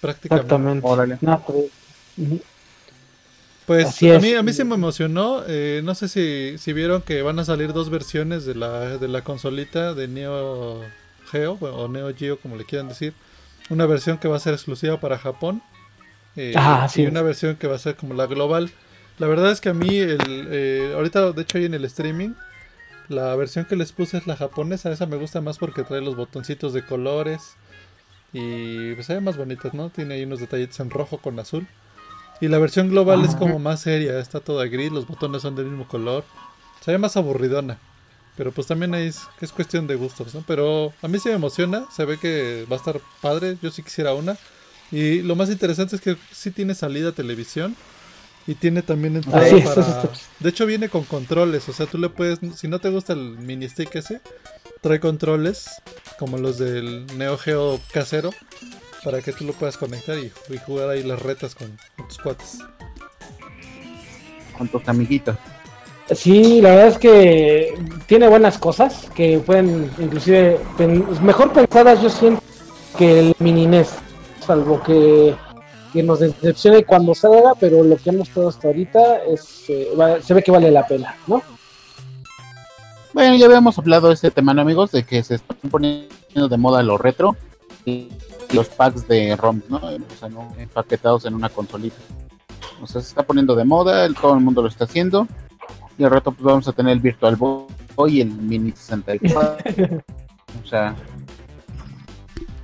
Prácticamente. 0.00 0.46
Exactamente. 0.46 0.86
Órale. 0.86 1.18
No, 1.20 1.42
pero- 1.46 1.58
Ujú. 2.16 2.40
Pues 3.66 3.86
Así 3.86 4.10
a 4.10 4.16
es. 4.16 4.22
mí, 4.22 4.34
a 4.34 4.42
mí 4.42 4.52
se 4.52 4.64
me 4.64 4.74
emocionó. 4.74 5.42
eh, 5.48 5.80
no 5.82 5.94
sé 5.94 6.08
si, 6.08 6.58
si 6.58 6.72
vieron 6.74 7.00
que 7.00 7.22
van 7.22 7.38
a 7.38 7.44
salir 7.46 7.72
dos 7.72 7.88
versiones 7.88 8.44
de 8.44 8.54
la, 8.54 8.98
de 8.98 9.08
la 9.08 9.22
consolita 9.22 9.94
de 9.94 10.06
Neo 10.06 10.82
Geo 11.30 11.52
o 11.54 11.88
Neo 11.88 12.14
Geo, 12.14 12.38
como 12.38 12.56
le 12.56 12.64
quieran 12.66 12.88
decir. 12.88 13.14
Una 13.70 13.86
versión 13.86 14.18
que 14.18 14.28
va 14.28 14.36
a 14.36 14.40
ser 14.40 14.52
exclusiva 14.52 15.00
para 15.00 15.16
Japón 15.16 15.62
eh, 16.36 16.52
Ah, 16.56 16.86
y 16.94 17.06
una 17.06 17.22
versión 17.22 17.56
que 17.56 17.66
va 17.66 17.76
a 17.76 17.78
ser 17.78 17.96
como 17.96 18.12
la 18.12 18.26
global. 18.26 18.70
La 19.18 19.26
verdad 19.28 19.52
es 19.52 19.60
que 19.60 19.68
a 19.68 19.74
mí, 19.74 19.96
el, 19.96 20.18
eh, 20.28 20.92
ahorita 20.94 21.32
de 21.32 21.42
hecho 21.42 21.58
ahí 21.58 21.64
en 21.66 21.74
el 21.74 21.84
streaming, 21.84 22.30
la 23.08 23.34
versión 23.36 23.64
que 23.64 23.76
les 23.76 23.92
puse 23.92 24.16
es 24.16 24.26
la 24.26 24.36
japonesa. 24.36 24.90
Esa 24.90 25.06
me 25.06 25.16
gusta 25.16 25.40
más 25.40 25.58
porque 25.58 25.84
trae 25.84 26.00
los 26.00 26.16
botoncitos 26.16 26.72
de 26.72 26.84
colores 26.84 27.56
y 28.32 28.92
pues 28.94 29.06
se 29.06 29.14
ve 29.14 29.20
más 29.20 29.36
bonitas, 29.36 29.74
¿no? 29.74 29.90
Tiene 29.90 30.14
ahí 30.14 30.24
unos 30.24 30.40
detallitos 30.40 30.80
en 30.80 30.90
rojo 30.90 31.18
con 31.18 31.38
azul. 31.38 31.66
Y 32.40 32.48
la 32.48 32.58
versión 32.58 32.90
global 32.90 33.22
es 33.22 33.30
Ajá. 33.30 33.38
como 33.38 33.58
más 33.60 33.80
seria, 33.80 34.18
está 34.18 34.40
toda 34.40 34.66
gris, 34.66 34.90
los 34.90 35.06
botones 35.06 35.42
son 35.42 35.54
del 35.54 35.66
mismo 35.66 35.86
color. 35.86 36.24
Se 36.80 36.90
ve 36.90 36.98
más 36.98 37.16
aburridona. 37.16 37.78
Pero 38.36 38.50
pues 38.50 38.66
también 38.66 38.94
es, 38.94 39.20
es 39.40 39.52
cuestión 39.52 39.86
de 39.86 39.94
gustos, 39.94 40.34
¿no? 40.34 40.42
Pero 40.44 40.92
a 41.02 41.06
mí 41.06 41.20
sí 41.20 41.28
me 41.28 41.36
emociona, 41.36 41.86
se 41.94 42.04
ve 42.04 42.18
que 42.18 42.66
va 42.70 42.74
a 42.74 42.78
estar 42.80 43.00
padre, 43.20 43.56
yo 43.62 43.70
sí 43.70 43.84
quisiera 43.84 44.12
una. 44.12 44.36
Y 44.90 45.22
lo 45.22 45.36
más 45.36 45.50
interesante 45.50 45.94
es 45.94 46.02
que 46.02 46.16
sí 46.32 46.50
tiene 46.50 46.74
salida 46.74 47.10
a 47.10 47.12
televisión 47.12 47.76
y 48.46 48.54
tiene 48.54 48.82
también 48.82 49.16
entrada 49.16 49.46
Así 49.46 49.60
para... 49.60 50.10
De 50.40 50.48
hecho 50.48 50.66
viene 50.66 50.88
con 50.88 51.04
controles, 51.04 51.68
o 51.68 51.72
sea, 51.72 51.86
tú 51.86 51.98
le 51.98 52.08
puedes, 52.08 52.38
si 52.56 52.68
no 52.68 52.78
te 52.78 52.90
gusta 52.90 53.12
el 53.14 53.38
mini 53.38 53.68
stick 53.68 53.94
ese, 53.96 54.20
trae 54.80 55.00
controles 55.00 55.66
como 56.18 56.36
los 56.38 56.58
del 56.58 57.06
Neo 57.16 57.38
Geo 57.38 57.80
casero 57.92 58.30
para 59.02 59.20
que 59.22 59.32
tú 59.32 59.44
lo 59.44 59.52
puedas 59.52 59.76
conectar 59.76 60.18
y, 60.18 60.32
y 60.52 60.58
jugar 60.58 60.90
ahí 60.90 61.02
las 61.02 61.20
retas 61.20 61.54
con, 61.54 61.76
con 61.96 62.08
tus 62.08 62.18
cuates. 62.18 62.58
Con 64.56 64.68
tus 64.68 64.86
amiguitos. 64.88 65.36
Sí, 66.14 66.60
la 66.60 66.70
verdad 66.70 66.88
es 66.88 66.98
que 66.98 67.74
tiene 68.06 68.28
buenas 68.28 68.58
cosas 68.58 69.08
que 69.14 69.38
pueden, 69.38 69.90
inclusive, 69.98 70.60
pen- 70.76 71.06
mejor 71.22 71.50
pensadas 71.52 72.02
yo 72.02 72.10
siento 72.10 72.42
que 72.98 73.20
el 73.20 73.34
mini 73.38 73.66
NES, 73.66 73.88
salvo 74.46 74.82
que, 74.82 75.34
que 75.94 76.02
nos 76.02 76.18
decepcione 76.20 76.84
cuando 76.84 77.14
salga, 77.14 77.54
pero 77.58 77.82
lo 77.82 77.96
que 77.96 78.10
hemos 78.10 78.26
mostrado 78.28 78.48
hasta 78.50 78.66
ahorita 78.68 79.24
es, 79.24 79.64
eh, 79.70 79.88
va- 79.98 80.20
se 80.20 80.34
ve 80.34 80.42
que 80.42 80.50
vale 80.50 80.70
la 80.70 80.86
pena, 80.86 81.14
¿no? 81.26 81.40
Bueno, 83.12 83.36
ya 83.36 83.46
habíamos 83.46 83.78
hablado 83.78 84.08
de 84.08 84.14
este 84.14 84.30
tema, 84.32 84.52
¿no, 84.52 84.62
amigos? 84.62 84.90
De 84.90 85.04
que 85.04 85.22
se 85.22 85.36
están 85.36 85.56
poniendo 85.70 86.48
de 86.50 86.56
moda 86.56 86.82
lo 86.82 86.98
retro 86.98 87.36
y 87.86 88.08
los 88.52 88.68
packs 88.68 89.06
de 89.06 89.36
ROM, 89.36 89.60
¿no? 89.68 89.76
O 89.76 90.16
sea, 90.18 90.28
¿no? 90.28 90.52
empaquetados 90.58 91.24
en 91.26 91.34
una 91.34 91.48
consolita. 91.48 91.96
O 92.82 92.86
sea, 92.88 93.00
se 93.00 93.08
está 93.08 93.22
poniendo 93.22 93.54
de 93.54 93.64
moda, 93.64 94.04
el- 94.04 94.16
todo 94.16 94.34
el 94.34 94.40
mundo 94.40 94.62
lo 94.62 94.68
está 94.68 94.84
haciendo. 94.84 95.28
Y 95.96 96.02
al 96.02 96.10
rato 96.10 96.32
pues 96.32 96.42
vamos 96.44 96.66
a 96.66 96.72
tener 96.72 96.92
el 96.92 96.98
Virtual 96.98 97.36
Boy 97.36 97.68
y 98.18 98.20
el 98.20 98.28
Mini 98.32 98.72
64. 98.72 99.64
o 100.64 100.66
sea, 100.68 100.96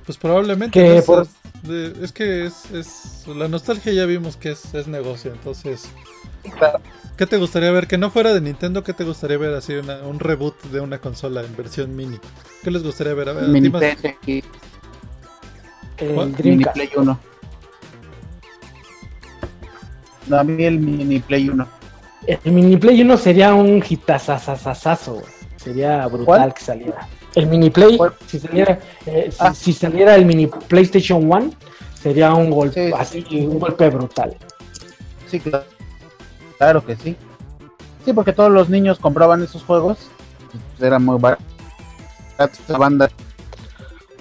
Pues 0.05 0.17
probablemente. 0.17 0.77
Que 0.77 1.01
por- 1.01 1.25
de- 1.63 1.93
es 2.03 2.11
que 2.11 2.45
es, 2.45 2.69
es- 2.71 3.23
La 3.27 3.47
nostalgia 3.47 3.93
ya 3.93 4.05
vimos 4.05 4.35
que 4.37 4.51
es, 4.51 4.73
es 4.73 4.87
negocio, 4.87 5.31
entonces. 5.31 5.89
claro, 6.57 6.79
¿Qué 7.17 7.27
te 7.27 7.37
gustaría 7.37 7.69
ver? 7.71 7.85
Que 7.87 7.97
no 7.99 8.09
fuera 8.09 8.33
de 8.33 8.41
Nintendo, 8.41 8.83
¿qué 8.83 8.93
te 8.93 9.03
gustaría 9.03 9.37
ver 9.37 9.53
así 9.53 9.73
una- 9.73 9.99
un 10.01 10.19
reboot 10.19 10.59
de 10.71 10.79
una 10.79 10.97
consola 10.99 11.41
en 11.41 11.55
versión 11.55 11.95
mini? 11.95 12.17
¿Qué 12.63 12.71
les 12.71 12.81
gustaría 12.83 13.13
ver? 13.13 13.29
A 13.29 13.33
ver, 13.33 13.43
Mini 13.49 13.69
PSX, 13.69 14.47
El. 15.97 16.33
Mini. 16.43 16.65
Play 16.65 16.89
1. 16.95 17.19
No, 20.27 20.37
a 20.39 20.43
mí 20.43 20.63
el 20.63 20.79
mini 20.79 21.19
Play 21.19 21.49
1. 21.49 21.67
El 22.27 22.51
mini 22.53 22.77
Play 22.77 23.01
1 23.01 23.17
sería 23.17 23.53
un 23.53 23.83
hitazazazazo, 23.87 25.13
güey. 25.15 25.25
Sería 25.57 26.07
brutal 26.07 26.25
¿Cuál? 26.25 26.53
que 26.53 26.63
saliera. 26.63 27.07
El 27.35 27.47
mini 27.47 27.69
Play, 27.69 27.97
si 28.27 28.39
saliera, 28.39 28.79
eh, 29.05 29.29
si, 29.31 29.37
Ah. 29.39 29.53
si 29.53 29.73
saliera 29.73 30.15
el 30.15 30.25
mini 30.25 30.47
PlayStation 30.47 31.29
1, 31.31 31.51
sería 32.01 32.33
un 32.33 32.49
golpe, 32.51 32.87
Sí, 32.87 32.93
así, 32.97 33.25
sí. 33.29 33.39
un 33.45 33.59
golpe 33.59 33.89
brutal. 33.89 34.35
Sí, 35.29 35.39
claro. 35.39 35.63
Claro 36.57 36.85
que 36.85 36.95
sí. 36.95 37.15
Sí, 38.03 38.13
porque 38.13 38.33
todos 38.33 38.51
los 38.51 38.69
niños 38.69 38.99
compraban 38.99 39.41
esos 39.43 39.63
juegos. 39.63 39.97
Pues 40.77 40.87
era 40.87 40.99
muy 40.99 41.17
barato. 41.19 41.43
Esta 42.37 42.77
banda 42.77 43.09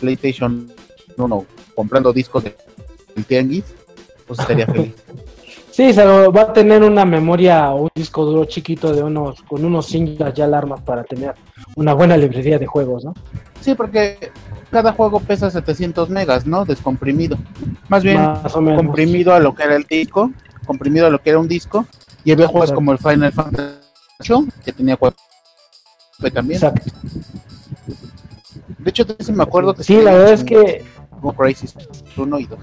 PlayStation 0.01 0.71
1 1.17 1.47
comprando 1.75 2.13
discos 2.13 2.45
de 2.45 2.57
del 3.17 3.25
tianguis, 3.25 3.65
pues 4.27 4.39
estaría 4.39 4.67
feliz. 4.67 4.95
Sí, 5.73 5.93
se 5.93 6.05
lo- 6.05 6.33
va 6.33 6.43
a 6.43 6.53
tener 6.53 6.83
una 6.83 7.05
memoria 7.05 7.71
o 7.71 7.83
un 7.85 7.91
disco 7.95 8.25
duro 8.25 8.45
chiquito 8.45 8.93
de 8.93 9.03
unos, 9.03 9.41
con 9.43 9.65
unos 9.65 9.87
100 9.87 10.07
gigas 10.09 10.35
ya 10.35 10.45
alarmas 10.45 10.81
para 10.81 11.05
tener 11.05 11.35
una 11.77 11.95
buena 11.95 12.17
librería 12.17 12.59
de 12.59 12.67
juegos, 12.67 13.05
¿no? 13.05 13.15
Sí, 13.61 13.75
porque 13.75 14.31
cada 14.71 14.93
juego 14.93 15.21
pesa 15.21 15.51
700 15.51 16.11
megas, 16.11 16.47
¿no? 16.47 16.65
Descomprimido. 16.65 17.37
Más 17.89 18.03
bien, 18.03 18.17
Más 18.21 18.53
comprimido 18.53 19.33
a 19.33 19.39
lo 19.41 19.55
que 19.55 19.63
era 19.63 19.77
el 19.77 19.85
disco, 19.85 20.31
comprimido 20.67 21.07
a 21.07 21.11
lo 21.11 21.21
que 21.21 21.31
era 21.31 21.39
un 21.39 21.49
disco, 21.49 21.87
y 22.25 22.33
había 22.33 22.47
juegos 22.49 22.71
Exacto. 22.71 22.75
como 22.77 22.93
el 22.93 22.99
Final 22.99 23.33
Fantasy 23.33 23.75
VIII, 24.29 24.49
que 24.65 24.73
tenía 24.73 24.97
juegos 24.97 25.17
también. 26.35 26.57
Exacto. 26.63 26.91
De 28.79 28.91
hecho, 28.91 29.05
sí 29.19 29.33
me 29.33 29.43
acuerdo 29.43 29.75
que 29.75 29.85
Sí, 29.85 30.01
la 30.01 30.13
verdad 30.13 30.33
es 30.33 30.45
que 30.45 30.85
como 31.11 31.33
Crisis 31.35 31.75
1 32.17 32.39
y 32.39 32.47
2. 32.47 32.59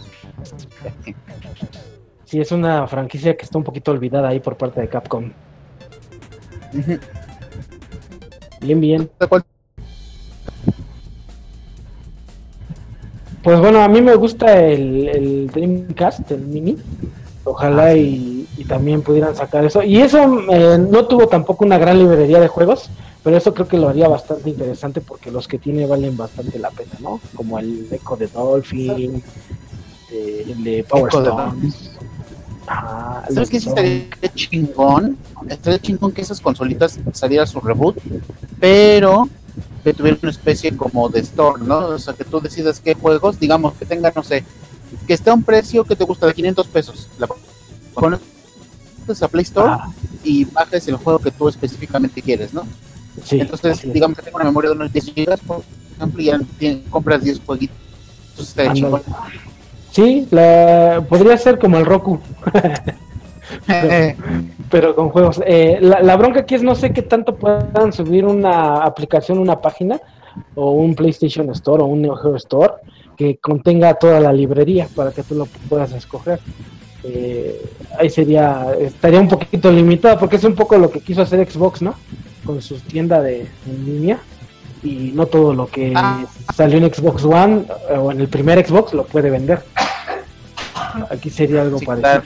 Sí 2.28 2.40
es 2.40 2.52
una 2.52 2.86
franquicia 2.88 3.36
que 3.36 3.46
está 3.46 3.58
un 3.58 3.64
poquito 3.64 3.92
olvidada 3.92 4.28
ahí 4.30 4.40
por 4.40 4.58
parte 4.58 4.82
de 4.82 4.90
Capcom. 4.90 5.32
Bien, 8.62 8.82
bien. 8.82 9.10
Pues 13.44 13.60
bueno, 13.60 13.82
a 13.82 13.88
mí 13.88 14.02
me 14.02 14.16
gusta 14.16 14.62
el, 14.62 15.08
el 15.08 15.48
Dreamcast, 15.48 16.32
el 16.32 16.42
mini. 16.42 16.78
Ojalá 17.46 17.86
Ah, 17.86 17.96
y, 17.96 18.46
y 18.58 18.66
también 18.66 19.02
pudieran 19.02 19.34
sacar 19.34 19.64
eso. 19.64 19.82
Y 19.82 20.02
eso 20.02 20.20
eh, 20.50 20.78
no 20.78 21.06
tuvo 21.06 21.28
tampoco 21.28 21.64
una 21.64 21.78
gran 21.78 21.98
librería 21.98 22.42
de 22.42 22.50
juegos, 22.50 22.90
pero 23.24 23.38
eso 23.38 23.54
creo 23.54 23.70
que 23.70 23.78
lo 23.78 23.88
haría 23.88 24.10
bastante 24.10 24.50
interesante 24.50 25.00
porque 25.00 25.32
los 25.32 25.48
que 25.48 25.58
tiene 25.58 25.86
valen 25.86 26.18
bastante 26.18 26.60
la 26.60 26.72
pena, 26.72 26.92
¿no? 27.00 27.22
Como 27.36 27.58
el 27.58 27.88
Echo 27.90 28.18
de 28.18 28.28
Dolphin, 28.28 29.24
eh, 30.12 30.46
el 30.50 30.64
de 30.64 30.84
Power 30.84 31.08
Echo 31.08 31.22
de 31.22 31.30
Stone. 31.30 31.72
El 33.30 33.34
¿Sabes 33.36 33.50
qué 33.50 33.60
sí 33.60 33.70
estaría 33.70 34.10
chingón? 34.36 35.18
Estaría 35.50 35.80
chingón 35.80 36.12
que 36.12 36.22
esas 36.22 36.42
consolitas 36.42 37.00
saliera 37.14 37.46
su 37.46 37.60
reboot, 37.62 37.98
pero 38.60 39.30
que 39.84 39.94
tuviera 39.94 40.18
una 40.22 40.32
especie 40.32 40.76
como 40.76 41.08
de 41.10 41.22
store, 41.22 41.64
¿no? 41.64 41.78
O 41.88 42.00
sea, 42.00 42.14
que 42.14 42.26
tú 42.26 42.42
decidas 42.42 42.80
qué 42.82 42.94
juegos, 42.94 43.40
digamos, 43.40 43.74
que 43.76 43.86
tenga, 43.86 44.12
no 44.14 44.24
sé, 44.24 44.44
que 45.08 45.14
esté 45.14 45.30
a 45.30 45.34
un 45.34 45.44
precio 45.44 45.86
que 45.86 45.96
te 45.96 46.04
gusta 46.04 46.28
de 46.28 46.34
500 46.34 46.68
pesos. 46.68 47.10
La 47.20 47.28
pones 47.94 48.20
a 49.22 49.28
Play 49.30 49.44
Store 49.44 49.70
Ah, 49.72 49.90
y 50.24 50.44
bajes 50.46 50.88
el 50.90 50.98
juego 50.98 51.20
que 51.20 51.32
tú 51.32 51.48
específicamente 51.48 52.22
quieres, 52.22 52.54
¿no? 52.54 52.64
sí, 53.24 53.40
Entonces, 53.40 53.82
digamos 53.94 54.18
que 54.18 54.24
tengo 54.24 54.36
una 54.38 54.46
memoria 54.46 54.72
de 54.72 54.76
unos 54.76 54.92
10 54.92 55.14
gigas, 55.14 55.40
por 55.40 55.64
ejemplo, 55.96 56.22
y 56.22 56.26
ya 56.26 56.40
compras 56.90 57.24
10 57.24 57.42
jueguitos. 57.46 57.78
Entonces 58.32 58.58
Ándale. 58.60 58.80
chingón. 58.80 59.02
Sí, 59.98 60.28
la- 60.30 61.04
podría 61.10 61.36
ser 61.40 61.58
como 61.58 61.80
el 61.80 61.86
Roku, 61.88 62.20
pero 64.70 64.96
con 64.96 65.10
juegos. 65.10 65.42
Eh, 65.44 65.80
la, 65.82 66.02
la 66.02 66.16
bronca 66.16 66.42
aquí 66.42 66.54
es 66.54 66.62
no 66.62 66.76
sé 66.76 66.94
qué 66.94 67.02
tanto 67.02 67.34
puedan 67.36 67.92
subir 67.92 68.24
una 68.24 68.84
aplicación, 68.84 69.40
una 69.40 69.60
página, 69.60 70.00
o 70.54 70.74
un 70.74 70.94
PlayStation 70.94 71.50
Store 71.50 71.82
o 71.82 71.88
un 71.88 72.04
Neo 72.04 72.16
Geo 72.16 72.36
Store 72.36 72.74
que 73.18 73.38
contenga 73.38 73.96
toda 73.96 74.20
la 74.20 74.32
librería 74.32 74.88
para 74.96 75.12
que 75.12 75.24
tú 75.24 75.34
lo 75.34 75.48
puedas 75.68 75.92
escoger. 75.94 76.40
Eh, 77.04 77.60
ahí 77.98 78.12
sería, 78.12 78.68
estaría 78.80 79.20
un 79.20 79.28
poquito 79.28 79.72
limitado 79.72 80.20
porque 80.20 80.36
es 80.36 80.44
un 80.44 80.54
poco 80.54 80.78
lo 80.78 80.92
que 80.92 81.00
quiso 81.00 81.24
hacer 81.24 81.50
Xbox, 81.50 81.82
¿no? 81.82 81.96
Con 82.46 82.62
su 82.62 82.80
tienda 82.82 83.20
de 83.24 83.48
en 83.66 83.84
línea 83.84 84.20
y 84.90 85.12
no 85.14 85.26
todo 85.26 85.54
lo 85.54 85.68
que 85.68 85.94
Ah. 85.96 86.24
salió 86.56 86.78
en 86.78 86.94
Xbox 86.94 87.24
One 87.26 87.66
eh, 87.90 87.98
o 87.98 88.12
en 88.12 88.22
el 88.22 88.28
primer 88.28 88.66
Xbox 88.66 88.94
lo 88.94 89.06
puede 89.06 89.30
vender. 89.30 89.64
Aquí 91.12 91.30
sería 91.30 91.62
algo 91.62 91.80
Sí, 91.80 91.86
parecido. 91.86 92.22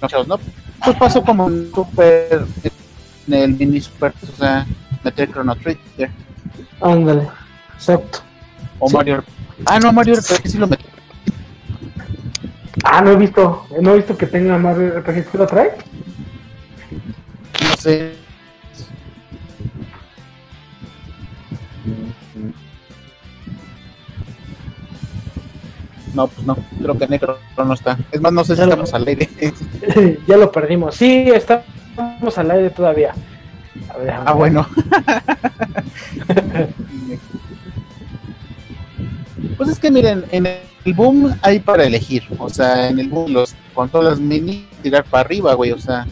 claro. 0.00 0.24
¿no? 0.26 0.38
Pues 0.84 0.96
pasó 0.96 1.22
como 1.22 1.48
en 1.48 1.70
Super, 1.74 2.44
en 3.28 3.34
el 3.34 3.56
mini 3.56 3.80
Super, 3.80 4.12
o 4.22 4.36
sea, 4.36 4.66
meter 5.04 5.30
Chrono 5.30 5.54
Trigger 5.56 6.10
Ándale, 6.80 7.28
exacto. 7.74 8.20
o 8.78 8.88
Sí. 8.88 8.96
Mario. 8.96 9.24
Ah, 9.66 9.78
no, 9.78 9.92
Mario 9.92 10.14
RPG 10.14 10.48
sí 10.48 10.58
lo 10.58 10.66
metí. 10.66 10.84
Ah, 12.84 13.02
no 13.02 13.10
he 13.10 13.16
visto, 13.16 13.66
no 13.80 13.92
he 13.92 13.96
visto 13.96 14.16
que 14.16 14.26
tenga 14.26 14.56
Mario 14.56 14.98
RPG. 15.00 15.30
¿Tú 15.30 15.38
lo 15.38 15.46
trae? 15.46 15.72
No 17.62 17.76
sé. 17.76 18.14
No, 26.14 26.26
pues 26.28 26.46
no, 26.46 26.56
creo 26.82 26.98
que 26.98 27.06
Necro 27.06 27.38
no 27.56 27.72
está. 27.72 27.98
Es 28.10 28.20
más, 28.20 28.32
no 28.32 28.42
sé 28.44 28.54
si 28.54 28.60
Ya 28.60 28.66
lo- 28.66 28.72
estamos 28.72 28.94
al 28.94 29.06
aire. 29.06 29.28
ya 30.26 30.36
lo 30.36 30.50
perdimos. 30.50 30.94
Sí, 30.96 31.30
estamos 31.32 32.36
al 32.38 32.50
aire 32.50 32.70
todavía. 32.70 33.14
A 33.88 33.96
ver, 33.96 34.06
déjame 34.06 34.24
Ah, 34.26 34.32
bueno. 34.32 34.66
Pues 39.56 39.68
es 39.70 39.78
que 39.78 39.90
miren, 39.90 40.24
en 40.32 40.46
el 40.46 40.94
boom 40.94 41.34
hay 41.42 41.58
para 41.60 41.84
elegir. 41.84 42.24
O 42.38 42.48
sea, 42.48 42.88
en 42.88 42.98
el 42.98 43.08
boom 43.08 43.32
los 43.32 43.54
consolas 43.74 44.18
mini 44.18 44.66
tirar 44.82 45.04
para 45.04 45.22
arriba, 45.22 45.54
güey. 45.54 45.72
O 45.72 45.78
sea. 45.78 46.06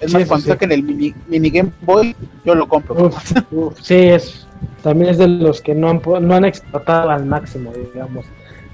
Es 0.00 0.12
más, 0.12 0.22
sí, 0.22 0.28
cuando 0.28 0.44
sí. 0.44 0.50
saquen 0.50 0.72
el 0.72 0.82
mini, 0.82 1.14
mini 1.28 1.50
Game 1.50 1.70
Boy, 1.82 2.16
yo 2.44 2.54
lo 2.54 2.66
compro. 2.68 3.06
Uf, 3.06 3.32
uf, 3.52 3.80
sí, 3.80 3.94
es, 3.94 4.41
también 4.82 5.10
es 5.10 5.18
de 5.18 5.28
los 5.28 5.60
que 5.60 5.74
no 5.74 5.88
han, 5.90 6.00
no 6.26 6.34
han 6.34 6.44
explotado 6.44 7.10
al 7.10 7.24
máximo, 7.26 7.72
digamos. 7.72 8.26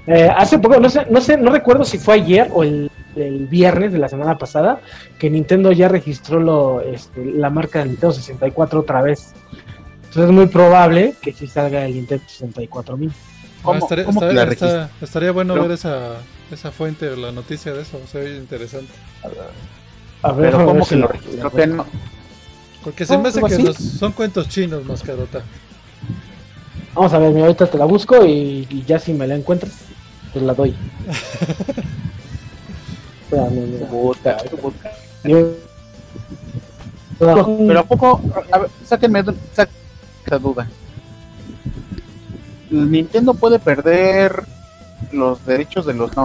Eh, 0.07 0.27
hace 0.35 0.57
poco, 0.59 0.79
no 0.79 0.89
sé, 0.89 1.05
no 1.09 1.21
sé, 1.21 1.37
no 1.37 1.51
recuerdo 1.51 1.83
si 1.85 1.97
fue 1.99 2.15
ayer 2.15 2.49
o 2.53 2.63
el, 2.63 2.89
el 3.15 3.45
viernes 3.47 3.93
de 3.93 3.99
la 3.99 4.09
semana 4.09 4.37
pasada, 4.37 4.81
que 5.19 5.29
Nintendo 5.29 5.71
ya 5.71 5.87
registró 5.87 6.39
lo, 6.39 6.81
este, 6.81 7.23
la 7.25 7.49
marca 7.49 7.79
de 7.79 7.85
Nintendo 7.85 8.13
64 8.13 8.79
otra 8.79 9.01
vez. 9.03 9.33
Entonces 10.05 10.23
es 10.23 10.31
muy 10.31 10.47
probable 10.47 11.13
que 11.21 11.31
sí 11.33 11.45
salga 11.45 11.85
el 11.85 11.93
Nintendo 11.93 12.23
64 12.27 12.97
mil. 12.97 13.11
¿Cómo- 13.61 13.75
Ah, 13.75 13.79
estaría, 13.83 14.05
cómo 14.05 14.21
estaría- 14.21 14.45
la 14.45 14.51
está- 14.51 14.89
estaría 15.01 15.31
bueno 15.31 15.53
Pero- 15.53 15.63
ver 15.67 15.73
esa, 15.73 16.13
esa 16.49 16.71
fuente 16.71 17.07
o 17.09 17.15
la 17.15 17.31
noticia 17.31 17.73
de 17.73 17.81
eso, 17.83 17.99
se 18.11 18.19
ve 18.19 18.37
interesante. 18.37 18.91
A 20.23 20.31
ver, 20.31 20.51
Pero 20.51 20.65
¿cómo 20.65 20.79
que 20.79 20.85
si 20.85 20.95
lo 20.95 21.07
registró? 21.07 21.51
Porque 22.83 23.05
se 23.05 23.17
me 23.17 23.27
hace 23.27 23.39
¿Algo 23.39 23.49
que 23.49 23.59
los- 23.63 23.75
son 23.77 24.13
cuentos 24.13 24.47
chinos, 24.49 24.85
mascarota. 24.85 25.41
Vamos 26.95 27.13
a 27.13 27.19
ver, 27.19 27.31
mira, 27.31 27.45
ahorita 27.45 27.67
te 27.67 27.77
la 27.77 27.85
busco 27.85 28.25
y, 28.25 28.67
y 28.69 28.83
ya 28.85 28.99
si 28.99 29.13
me 29.13 29.27
la 29.27 29.35
encuentras, 29.35 29.71
te 30.33 30.41
la 30.41 30.53
doy. 30.53 30.75
Espérame, 33.23 33.67
mira. 33.67 33.87
Puta, 33.87 34.37
puta. 34.61 34.91
Yo- 35.23 35.53
Pero 37.19 37.79
a 37.79 37.83
poco, 37.83 38.21
a 38.51 38.57
ver, 38.59 38.69
sáquenme, 38.85 39.23
esa 40.25 40.39
duda. 40.39 40.67
Nintendo 42.69 43.33
puede 43.33 43.59
perder 43.59 44.43
los 45.11 45.43
derechos 45.45 45.85
de 45.85 45.93
los 45.93 46.15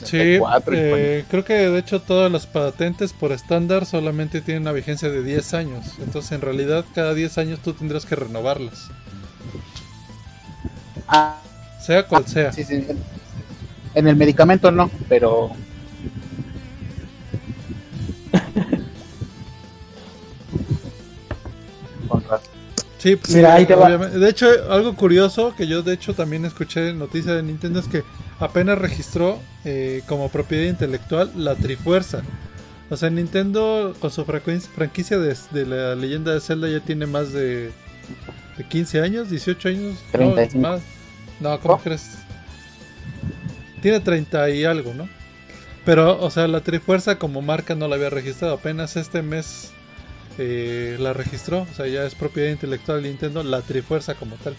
no 0.00 0.06
Sí, 0.06 0.08
64 0.08 0.74
y 0.74 0.78
eh, 0.80 1.24
creo 1.30 1.44
que 1.44 1.54
de 1.54 1.78
hecho 1.78 2.00
todas 2.00 2.30
las 2.30 2.46
patentes 2.46 3.12
por 3.12 3.32
estándar 3.32 3.86
solamente 3.86 4.40
tienen 4.40 4.62
una 4.62 4.72
vigencia 4.72 5.08
de 5.10 5.22
10 5.22 5.54
años. 5.54 5.86
Entonces 6.00 6.32
en 6.32 6.40
realidad 6.40 6.84
cada 6.94 7.14
10 7.14 7.38
años 7.38 7.60
tú 7.60 7.72
tendrás 7.74 8.06
que 8.06 8.16
renovarlas. 8.16 8.88
Ah, 11.08 11.36
Sea 11.80 12.06
cual 12.06 12.26
sea. 12.26 12.52
sí, 12.52 12.64
sí. 12.64 12.86
En 13.94 14.06
el 14.06 14.16
medicamento 14.16 14.70
no, 14.70 14.90
pero 15.08 15.50
con 22.08 22.22
razón. 22.24 22.59
Sí, 23.00 23.16
pues, 23.16 23.34
Mira, 23.34 23.54
ahí 23.54 23.64
te 23.66 23.74
va. 23.74 23.86
obviamente. 23.86 24.18
De 24.18 24.28
hecho, 24.28 24.46
algo 24.70 24.94
curioso 24.94 25.54
que 25.56 25.66
yo 25.66 25.82
de 25.82 25.94
hecho 25.94 26.14
también 26.14 26.44
escuché 26.44 26.90
en 26.90 26.98
noticia 26.98 27.32
de 27.32 27.42
Nintendo 27.42 27.80
es 27.80 27.88
que 27.88 28.04
apenas 28.38 28.78
registró 28.78 29.40
eh, 29.64 30.02
como 30.06 30.28
propiedad 30.28 30.68
intelectual 30.68 31.32
la 31.34 31.54
Trifuerza. 31.56 32.22
O 32.90 32.96
sea, 32.96 33.08
Nintendo 33.08 33.94
con 34.00 34.10
su 34.10 34.24
franquicia 34.24 35.18
de, 35.18 35.34
de 35.52 35.66
la 35.66 35.94
leyenda 35.94 36.34
de 36.34 36.40
Zelda 36.40 36.68
ya 36.68 36.80
tiene 36.80 37.06
más 37.06 37.32
de, 37.32 37.70
de 38.58 38.64
15 38.68 39.00
años, 39.00 39.30
18 39.30 39.68
años. 39.68 39.94
No, 40.12 40.34
35. 40.34 40.58
más. 40.60 40.80
No, 41.40 41.58
¿cómo 41.60 41.74
¿Oh? 41.74 41.78
crees? 41.78 42.18
Tiene 43.80 44.00
30 44.00 44.50
y 44.50 44.64
algo, 44.64 44.92
¿no? 44.92 45.08
Pero, 45.86 46.20
o 46.20 46.30
sea, 46.30 46.46
la 46.48 46.60
Trifuerza 46.60 47.18
como 47.18 47.40
marca 47.40 47.74
no 47.74 47.88
la 47.88 47.96
había 47.96 48.10
registrado. 48.10 48.54
Apenas 48.54 48.96
este 48.96 49.22
mes 49.22 49.72
eh, 50.38 50.96
la 50.98 51.12
registró. 51.12 51.66
O 51.70 51.74
sea, 51.74 51.86
ya 51.86 52.04
es 52.04 52.14
propiedad 52.14 52.50
intelectual 52.50 53.02
de 53.02 53.08
Nintendo, 53.08 53.42
la 53.42 53.62
Trifuerza 53.62 54.14
como 54.14 54.36
tal. 54.36 54.56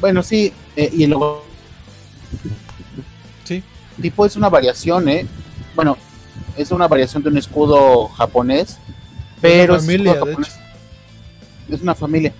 Bueno, 0.00 0.22
sí, 0.22 0.52
eh, 0.76 0.90
y 0.92 1.06
luego 1.06 1.44
Sí, 3.44 3.62
tipo 4.00 4.26
es 4.26 4.36
una 4.36 4.48
variación, 4.48 5.08
¿eh? 5.08 5.26
Bueno, 5.74 5.96
es 6.56 6.70
una 6.70 6.86
variación 6.86 7.22
de 7.22 7.30
un 7.30 7.38
escudo 7.38 8.08
japonés, 8.08 8.78
pero 9.40 9.76
ese 9.76 9.86
familia, 9.86 10.12
de 10.12 10.18
japonés 10.18 10.58
es 11.70 11.80
una 11.80 11.94
familia. 11.94 12.32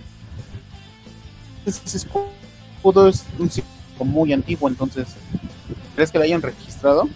Ese 1.65 1.97
escudo 1.97 3.09
es 3.09 3.25
un 3.39 3.51
símbolo 3.51 4.05
muy 4.05 4.33
antiguo, 4.33 4.69
entonces, 4.69 5.09
¿crees 5.95 6.11
que 6.11 6.19
lo 6.19 6.25
hayan 6.25 6.43
registrado? 6.43 7.09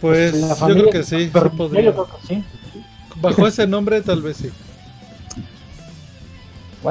Pues 0.00 0.34
La 0.34 0.54
yo 0.56 0.66
creo 0.66 0.90
que 0.90 1.02
sí, 1.02 1.24
sí 1.24 1.30
pero 1.32 1.50
podría. 1.50 1.82
yo 1.82 1.92
creo 1.92 2.06
que 2.06 2.26
sí. 2.26 2.44
Bajo 3.20 3.46
ese 3.46 3.66
nombre 3.66 4.00
tal 4.02 4.22
vez 4.22 4.36
sí. 4.36 4.50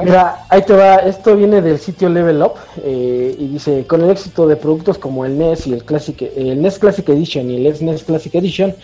Mira, 0.04 0.44
ahí 0.50 0.62
te 0.62 0.74
va, 0.74 0.96
esto 0.96 1.34
viene 1.36 1.62
del 1.62 1.78
sitio 1.78 2.10
Level 2.10 2.42
Up 2.42 2.54
eh, 2.84 3.34
y 3.38 3.46
dice, 3.48 3.86
con 3.86 4.02
el 4.02 4.10
éxito 4.10 4.46
de 4.46 4.56
productos 4.56 4.98
como 4.98 5.24
el 5.24 5.38
NES 5.38 5.68
y 5.68 5.72
el 5.72 5.84
Classic, 5.84 6.20
el 6.36 6.60
NES 6.60 6.78
Classic 6.78 7.08
Edition 7.08 7.50
y 7.50 7.66
el 7.66 7.74
SNES 7.74 8.04
Classic 8.04 8.34
Edition, 8.34 8.74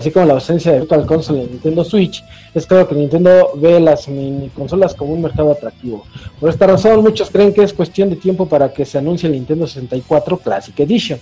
así 0.00 0.10
como 0.10 0.26
la 0.26 0.32
ausencia 0.32 0.72
de 0.72 0.80
Virtual 0.80 1.06
Console 1.06 1.42
en 1.42 1.50
Nintendo 1.52 1.84
Switch, 1.84 2.24
es 2.52 2.66
claro 2.66 2.88
que 2.88 2.96
Nintendo 2.96 3.52
ve 3.54 3.78
las 3.78 4.08
mini 4.08 4.48
consolas 4.48 4.94
como 4.94 5.12
un 5.12 5.22
mercado 5.22 5.52
atractivo. 5.52 6.04
Por 6.40 6.50
esta 6.50 6.66
razón, 6.66 7.00
muchos 7.00 7.30
creen 7.30 7.54
que 7.54 7.62
es 7.62 7.72
cuestión 7.72 8.10
de 8.10 8.16
tiempo 8.16 8.48
para 8.48 8.72
que 8.72 8.84
se 8.84 8.98
anuncie 8.98 9.28
el 9.28 9.34
Nintendo 9.34 9.68
64 9.68 10.38
Classic 10.38 10.80
Edition. 10.80 11.20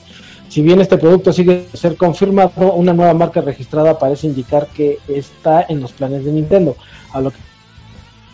Si 0.55 0.63
bien 0.63 0.81
este 0.81 0.99
producto 0.99 1.33
sigue 1.33 1.67
sin 1.73 1.81
ser 1.81 1.97
confirmado, 1.97 2.75
una 2.75 2.93
nueva 2.93 3.13
marca 3.13 3.41
registrada 3.41 3.99
parece 3.99 4.29
indicar 4.29 4.69
que 4.69 5.01
está 5.09 5.67
en 5.69 5.81
los 5.81 5.91
planes 5.91 6.25
de 6.25 6.31
Nintendo, 6.31 6.77
a 7.13 7.21
lo 7.21 7.33
que 7.33 7.39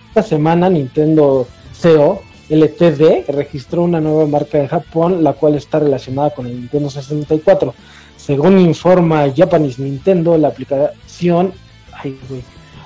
esta 0.08 0.22
semana 0.22 0.68
Nintendo 0.68 1.46
CEO 1.72 2.20
LTD 2.50 3.26
registró 3.28 3.84
una 3.84 4.02
nueva 4.02 4.26
marca 4.26 4.58
en 4.58 4.66
Japón, 4.66 5.24
la 5.24 5.32
cual 5.32 5.54
está 5.54 5.78
relacionada 5.78 6.28
con 6.34 6.44
el 6.46 6.60
Nintendo 6.60 6.90
64. 6.90 7.72
Según 8.18 8.58
informa 8.58 9.24
Japanese 9.34 9.80
Nintendo, 9.80 10.36
la 10.36 10.48
aplicación 10.48 11.54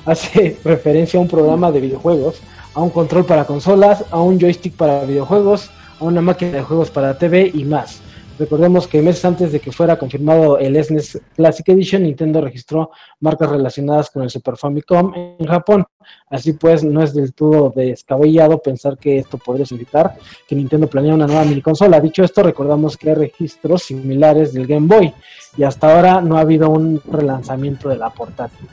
hace 0.07 0.59
referencia 0.65 1.19
a 1.19 1.23
un 1.23 1.29
programa 1.29 1.73
de 1.73 1.81
videojuegos, 1.81 2.37
a 2.73 2.81
un 2.81 2.91
control 2.91 3.25
para 3.25 3.45
consolas, 3.47 4.05
a 4.13 4.21
un 4.21 4.39
joystick 4.39 4.75
para 4.75 5.03
videojuegos, 5.03 5.71
a 5.99 6.05
una 6.05 6.21
máquina 6.21 6.53
de 6.53 6.63
juegos 6.63 6.89
para 6.91 7.19
TV 7.19 7.51
y 7.53 7.65
más. 7.65 8.04
Recordemos 8.39 8.89
que 8.89 9.01
meses 9.01 9.25
antes 9.25 9.53
de 9.53 9.61
que 9.61 9.71
fuera 9.71 9.97
confirmado 9.97 10.59
el 10.59 10.83
SNES 10.83 11.21
Classic 11.37 11.69
Edition, 11.69 12.03
Nintendo 12.03 12.41
registró 12.41 12.91
marcas 13.21 13.49
relacionadas 13.49 14.11
con 14.11 14.23
el 14.23 14.31
Super 14.31 14.57
Famicom 14.57 15.13
en 15.15 15.47
Japón. 15.47 15.85
Así 16.29 16.55
pues, 16.55 16.83
no 16.83 17.03
es 17.03 17.15
del 17.15 17.33
todo 17.33 17.73
descabellado 17.75 18.61
pensar 18.61 18.99
que 18.99 19.19
esto 19.19 19.39
podría 19.39 19.67
significar 19.67 20.17
que 20.49 20.57
Nintendo 20.57 20.89
planea 20.89 21.15
una 21.15 21.29
nueva 21.29 21.45
mini 21.45 21.63
consola. 21.63 22.01
Dicho 22.01 22.25
esto, 22.25 22.43
recordamos 22.43 22.97
que 22.97 23.11
hay 23.11 23.17
registros 23.17 23.85
similares 23.85 24.53
del 24.53 24.67
Game 24.67 24.89
Boy 24.89 25.15
y 25.57 25.63
hasta 25.63 25.95
ahora 25.95 26.21
no 26.21 26.37
ha 26.37 26.41
habido 26.41 26.71
un 26.71 27.01
relanzamiento 27.05 27.89
de 27.89 27.99
la 27.99 28.11
portátil. 28.11 28.69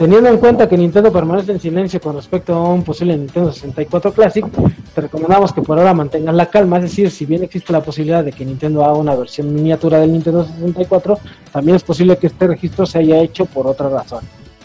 Teniendo 0.00 0.30
en 0.30 0.38
cuenta 0.38 0.66
que 0.66 0.78
Nintendo 0.78 1.12
permanece 1.12 1.52
en 1.52 1.60
silencio 1.60 2.00
con 2.00 2.16
respecto 2.16 2.54
a 2.54 2.72
un 2.72 2.82
posible 2.82 3.14
Nintendo 3.18 3.52
64 3.52 4.14
Classic, 4.14 4.46
te 4.94 5.00
recomendamos 5.02 5.52
que 5.52 5.60
por 5.60 5.78
ahora 5.78 5.92
mantengas 5.92 6.34
la 6.34 6.46
calma, 6.46 6.78
es 6.78 6.84
decir, 6.84 7.10
si 7.10 7.26
bien 7.26 7.42
existe 7.44 7.70
la 7.70 7.82
posibilidad 7.82 8.24
de 8.24 8.32
que 8.32 8.46
Nintendo 8.46 8.82
haga 8.82 8.94
una 8.94 9.14
versión 9.14 9.54
miniatura 9.54 9.98
del 10.00 10.10
Nintendo 10.10 10.46
64, 10.46 11.18
también 11.52 11.76
es 11.76 11.82
posible 11.82 12.16
que 12.16 12.28
este 12.28 12.46
registro 12.46 12.86
se 12.86 13.00
haya 13.00 13.20
hecho 13.20 13.44
por 13.44 13.66
otra 13.66 13.90
razón. 13.90 14.20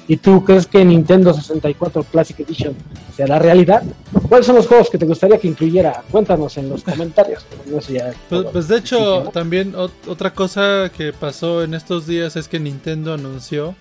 ¿Y 0.08 0.16
tú 0.16 0.42
crees 0.46 0.68
que 0.68 0.86
Nintendo 0.86 1.34
64 1.34 2.04
Classic 2.04 2.40
Edition 2.40 2.74
será 3.14 3.38
realidad? 3.38 3.84
¿Cuáles 4.30 4.46
son 4.46 4.56
los 4.56 4.68
juegos 4.68 4.90
que 4.90 4.98
te 4.98 5.06
gustaría 5.06 5.38
que 5.38 5.50
incluyera? 5.50 6.02
Cuéntanos 6.12 6.56
en 6.58 6.70
los 6.70 6.82
comentarios. 6.82 7.46
Ya 7.90 8.06
Pues, 8.06 8.16
todo. 8.30 8.52
pues, 8.54 8.68
de 8.70 8.78
hecho, 8.78 9.24
también 9.34 9.74
ot- 9.74 9.90
otra 10.08 10.32
cosa 10.32 10.90
que 10.96 11.12
pasó 11.12 11.62
en 11.62 11.74
estos 11.74 12.08
días 12.08 12.38
es 12.38 12.48
que 12.48 12.58
Nintendo 12.58 13.14
anunció 13.14 13.76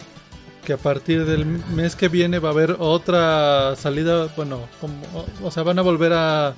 que 0.65 0.73
a 0.73 0.77
partir 0.79 1.25
del 1.27 1.45
mes 1.47 1.95
que 1.97 2.09
viene 2.09 2.39
va 2.39 2.49
a 2.49 2.53
haber 2.53 2.77
otra 2.79 3.75
salida, 3.77 4.29
bueno, 4.37 4.61
como, 4.81 4.95
o, 5.15 5.27
o 5.47 5.51
sea, 5.51 5.63
van 5.63 5.79
a 5.79 5.83
volver 5.83 6.13
a, 6.15 6.55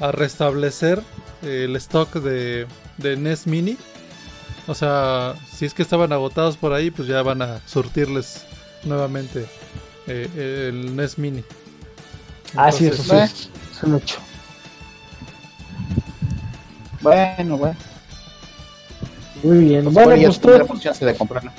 a 0.00 0.12
restablecer 0.12 1.02
el 1.42 1.74
stock 1.76 2.14
de, 2.14 2.66
de 2.98 3.16
NES 3.16 3.46
Mini. 3.46 3.76
O 4.68 4.74
sea, 4.74 5.34
si 5.52 5.64
es 5.64 5.74
que 5.74 5.82
estaban 5.82 6.12
agotados 6.12 6.56
por 6.56 6.72
ahí, 6.72 6.90
pues 6.90 7.06
ya 7.08 7.22
van 7.22 7.42
a 7.42 7.60
surtirles 7.66 8.44
nuevamente 8.84 9.46
eh, 10.06 10.68
el 10.72 10.94
NES 10.96 11.18
Mini. 11.18 11.44
Ah, 12.54 12.70
sí, 12.72 12.86
eso 12.86 13.02
sí, 13.02 13.10
es, 13.16 13.50
es 13.76 13.82
un 13.82 13.96
hecho. 13.96 14.18
Bueno, 17.00 17.58
bueno. 17.58 17.76
Muy 19.42 19.58
bien. 19.64 19.84
Pues 19.84 19.94
bueno, 19.94 20.10
pues 20.22 20.40
tú- 20.40 20.48
tendremos 20.48 20.80
chance 20.80 21.04
de 21.04 21.14
comprarla. 21.14 21.52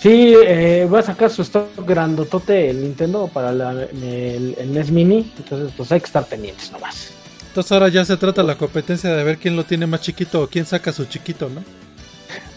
Sí, 0.00 0.34
eh, 0.46 0.88
va 0.92 1.00
a 1.00 1.02
sacar 1.02 1.30
su 1.30 1.42
stock 1.42 1.68
grandotote 1.86 2.70
el 2.70 2.82
Nintendo 2.82 3.28
para 3.32 3.50
la- 3.52 3.72
el, 3.72 4.54
el 4.58 4.72
NES 4.72 4.90
Mini. 4.90 5.32
Entonces, 5.38 5.72
pues 5.76 5.90
hay 5.92 6.00
que 6.00 6.06
estar 6.06 6.24
pendientes 6.26 6.70
nomás. 6.70 7.12
Entonces 7.48 7.72
ahora 7.72 7.88
ya 7.88 8.04
se 8.04 8.16
trata 8.18 8.42
la 8.42 8.56
competencia 8.56 9.10
de 9.14 9.24
ver 9.24 9.38
quién 9.38 9.56
lo 9.56 9.64
tiene 9.64 9.86
más 9.86 10.02
chiquito 10.02 10.42
o 10.42 10.46
quién 10.48 10.66
saca 10.66 10.92
su 10.92 11.06
chiquito, 11.06 11.48
¿no? 11.48 11.62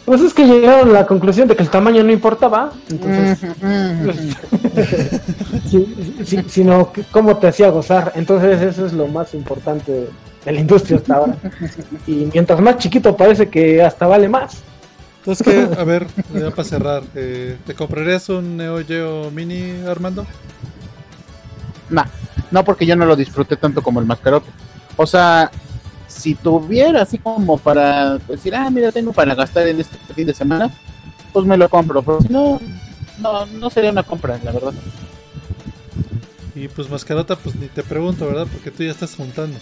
Pues 0.06 0.21
es 0.21 0.34
que 0.34 0.43
llegaron 0.45 0.89
a 0.89 0.93
la 0.93 1.06
conclusión 1.06 1.47
de 1.47 1.56
que 1.56 1.63
el 1.63 1.69
tamaño 1.69 2.04
no 2.04 2.12
importaba. 2.12 2.73
Entonces, 2.89 3.39
sí, 5.69 5.95
sí, 6.25 6.39
sino 6.49 6.91
que 6.91 7.04
cómo 7.04 7.38
te 7.38 7.47
hacía 7.47 7.69
gozar. 7.69 8.12
Entonces, 8.15 8.62
eso 8.62 8.86
es 8.86 8.93
lo 8.93 9.08
más 9.08 9.34
importante 9.34 10.10
de 10.45 10.52
la 10.52 10.60
industria 10.60 10.97
hasta 10.97 11.15
ahora. 11.15 11.36
Y 12.08 12.28
mientras 12.34 12.60
más 12.60 12.78
chiquito 12.78 13.15
parece 13.15 13.49
que 13.49 13.82
hasta 13.82 14.08
vale 14.08 14.28
más. 14.28 14.62
Entonces, 15.19 15.45
que, 15.45 15.79
a 15.79 15.84
ver, 15.84 16.08
ya 16.34 16.49
para 16.51 16.63
cerrar, 16.63 17.03
eh, 17.13 17.58
¿te 17.65 17.75
comprarías 17.75 18.29
un 18.29 18.58
Neo 18.58 18.84
Geo 18.86 19.29
Mini, 19.32 19.86
Armando? 19.86 20.25
Nah, 21.89 22.05
no 22.51 22.63
porque 22.63 22.86
yo 22.86 22.95
no 22.95 23.05
lo 23.05 23.15
disfruté 23.15 23.58
tanto 23.58 23.84
como 23.84 23.99
el 23.99 24.05
mascarote. 24.05 24.49
O 24.95 25.05
sea, 25.05 25.51
si 26.08 26.36
tuviera 26.36 27.01
así 27.01 27.17
como 27.17 27.58
para 27.58 28.17
decir, 28.17 28.55
ah, 28.55 28.69
mira, 28.69 28.91
tengo 28.91 29.12
para 29.12 29.36
gastar 29.36 29.67
en 29.67 29.79
este 29.79 29.97
fin 30.13 30.27
de 30.27 30.34
semana, 30.34 30.71
pues 31.34 31.45
me 31.45 31.58
lo 31.58 31.69
compro. 31.69 32.01
Pero 32.01 32.21
si 32.21 32.29
no, 32.29 32.60
no, 33.19 33.45
no 33.45 33.69
sería 33.69 33.91
una 33.91 34.03
compra, 34.03 34.39
la 34.43 34.51
verdad. 34.51 34.73
Y 36.55 36.67
pues 36.67 36.89
Mascarota, 36.89 37.36
pues 37.36 37.55
ni 37.55 37.67
te 37.67 37.84
pregunto, 37.84 38.25
¿verdad? 38.25 38.47
Porque 38.51 38.71
tú 38.71 38.84
ya 38.84 38.91
estás 38.91 39.15
juntando. 39.15 39.58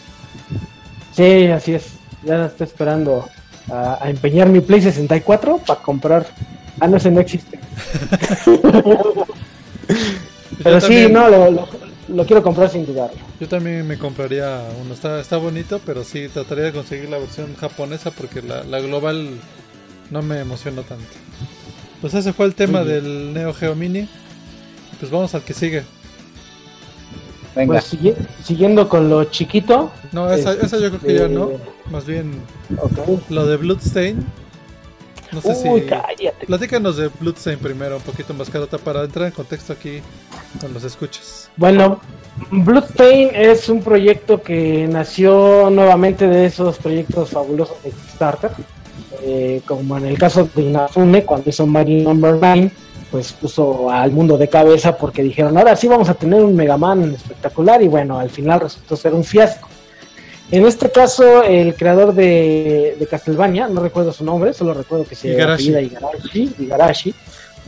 Sí, 1.14 1.48
así 1.48 1.74
es. 1.74 1.94
Ya 2.24 2.46
estoy 2.46 2.66
esperando 2.66 3.28
a, 3.72 3.98
a 4.04 4.10
empeñar 4.10 4.50
mi 4.50 4.60
Play 4.62 4.82
64 4.82 5.60
para 5.66 5.82
comprar. 5.82 6.28
Ah, 6.80 6.88
no, 6.88 6.98
ese 6.98 7.10
no 7.12 7.20
existe. 7.20 7.60
Pero 10.64 10.82
sí, 10.82 11.08
no, 11.12 11.30
lo, 11.30 11.52
lo- 11.52 11.68
lo 12.10 12.26
quiero 12.26 12.42
comprar 12.42 12.70
sin 12.70 12.86
dudarlo. 12.86 13.18
Yo 13.40 13.48
también 13.50 13.86
me 13.86 13.98
compraría 13.98 14.62
uno. 14.82 14.94
Está, 14.94 15.20
está 15.20 15.36
bonito, 15.38 15.82
pero 15.86 16.06
sí 16.06 16.30
trataría 16.30 16.64
de 16.66 16.72
conseguir 16.72 17.10
la 17.10 17.18
versión 17.18 17.54
japonesa 17.58 18.12
porque 18.12 18.42
la, 18.42 18.64
la 18.64 18.80
global 18.80 19.32
no 20.10 20.22
me 20.22 20.40
emocionó 20.40 20.84
tanto. 20.84 21.04
Pues 22.00 22.14
ese 22.14 22.32
fue 22.32 22.46
el 22.46 22.56
tema 22.56 22.86
del 22.86 23.34
Neo 23.34 23.54
Geo 23.54 23.76
Mini. 23.76 24.08
Pues 25.02 25.12
vamos 25.12 25.36
al 25.36 25.42
que 25.42 25.54
sigue. 25.54 25.84
Venga, 27.58 27.74
Pues 27.74 27.94
sigui- 27.94 28.16
siguiendo 28.44 28.88
con 28.88 29.10
lo 29.10 29.24
chiquito. 29.26 29.92
No, 30.12 30.32
esa, 30.32 30.54
este, 30.54 30.66
esa 30.68 30.78
yo 30.80 30.90
creo 30.90 31.02
que 31.02 31.14
ya 31.16 31.28
no. 31.28 31.52
Más 31.92 32.06
bien 32.06 32.32
lo 33.30 33.46
de 33.46 33.58
Bloodstain. 33.58 34.26
No 35.32 35.42
sé 35.42 35.50
Uy, 35.70 35.82
si. 35.82 35.88
cállate. 35.88 36.46
Platícanos 36.46 36.96
de 36.96 37.10
Bloodstain 37.20 37.60
primero, 37.60 37.98
un 37.98 38.02
poquito 38.02 38.34
más 38.34 38.50
carota 38.50 38.78
para 38.78 39.04
entrar 39.04 39.26
en 39.28 39.34
contexto 39.34 39.74
aquí 39.74 40.00
con 40.62 40.74
los 40.74 40.84
escuchas. 40.86 41.50
Bueno, 41.58 42.00
Bloodstain 42.52 43.32
es 43.34 43.68
un 43.68 43.82
proyecto 43.82 44.42
que 44.42 44.88
nació 44.90 45.70
nuevamente 45.70 46.28
de 46.28 46.46
esos 46.46 46.78
proyectos 46.78 47.32
fabulosos 47.32 47.82
de 47.84 47.90
Kickstarter. 47.92 48.52
Eh, 49.24 49.62
como 49.66 49.98
en 49.98 50.06
el 50.06 50.18
caso 50.18 50.48
de 50.56 50.62
Inafune, 50.62 51.24
cuando 51.26 51.50
hizo 51.50 51.66
Mario 51.68 52.04
Number 52.04 52.36
9, 52.40 52.72
pues 53.12 53.32
puso 53.34 53.90
al 53.90 54.12
mundo 54.12 54.38
de 54.38 54.48
cabeza 54.50 54.98
porque 54.98 55.24
dijeron, 55.24 55.58
ahora 55.58 55.76
sí 55.76 55.88
vamos 55.88 56.10
a 56.10 56.14
tener 56.14 56.44
un 56.44 56.56
Mega 56.56 56.78
Man 56.78 57.14
espectacular 57.16 57.82
y 57.82 57.88
bueno, 57.88 58.20
al 58.20 58.30
final 58.30 58.60
resultó 58.60 58.96
ser 58.98 59.14
un 59.14 59.24
fiasco. 59.24 59.70
En 60.52 60.66
este 60.66 60.90
caso, 60.92 61.44
el 61.44 61.76
creador 61.76 62.14
de, 62.14 62.96
de 63.00 63.08
Castlevania, 63.08 63.68
no 63.68 63.82
recuerdo 63.82 64.14
su 64.14 64.24
nombre, 64.24 64.54
solo 64.54 64.74
recuerdo 64.74 65.06
que 65.06 65.16
se 65.16 65.30
apellida 65.72 65.82
Igarashi, 65.82 66.56
Igarashi, 66.60 67.14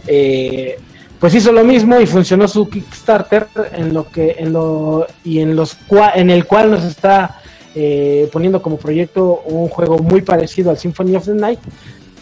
eh, 0.08 0.78
pues 1.20 1.36
hizo 1.36 1.52
lo 1.52 1.64
mismo 1.66 2.00
y 2.00 2.06
funcionó 2.06 2.48
su 2.48 2.70
Kickstarter 2.70 3.48
en 3.74 3.94
lo 3.94 4.08
que 4.10 4.38
en 4.40 4.54
lo 4.54 5.06
y 5.26 5.40
en 5.40 5.56
los 5.56 5.78
cua- 5.88 6.14
en 6.16 6.30
el 6.30 6.46
cual 6.46 6.72
nos 6.72 6.86
está 6.86 7.42
eh, 7.76 8.30
poniendo 8.32 8.62
como 8.62 8.78
proyecto 8.78 9.42
un 9.46 9.68
juego 9.68 9.98
muy 10.00 10.22
parecido 10.22 10.70
al 10.72 10.78
Symphony 10.78 11.16
of 11.18 11.26
the 11.26 11.34
Night, 11.34 11.60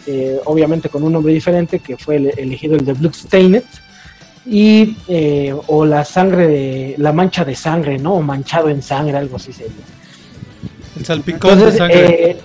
eh, 0.08 0.40
obviamente 0.46 0.88
con 0.88 1.02
un 1.02 1.12
nombre 1.12 1.32
diferente, 1.32 1.78
que 1.80 1.96
fue 1.96 2.16
el- 2.16 2.32
elegido 2.38 2.74
el 2.76 2.84
de 2.84 2.92
Bloodstained, 2.94 3.62
y 4.46 4.96
eh, 5.08 5.54
o 5.66 5.84
la 5.84 6.04
sangre 6.04 6.48
de 6.48 6.94
la 6.96 7.12
mancha 7.12 7.44
de 7.44 7.54
sangre, 7.54 7.98
¿no? 7.98 8.14
O 8.14 8.22
manchado 8.22 8.68
en 8.70 8.80
sangre, 8.82 9.16
algo 9.18 9.36
así 9.36 9.52
sería. 9.52 9.84
El 10.98 11.04
salpicón 11.04 11.50
Entonces, 11.52 11.72
de 11.74 11.78
sangre. 11.78 12.30
eh, 12.30 12.36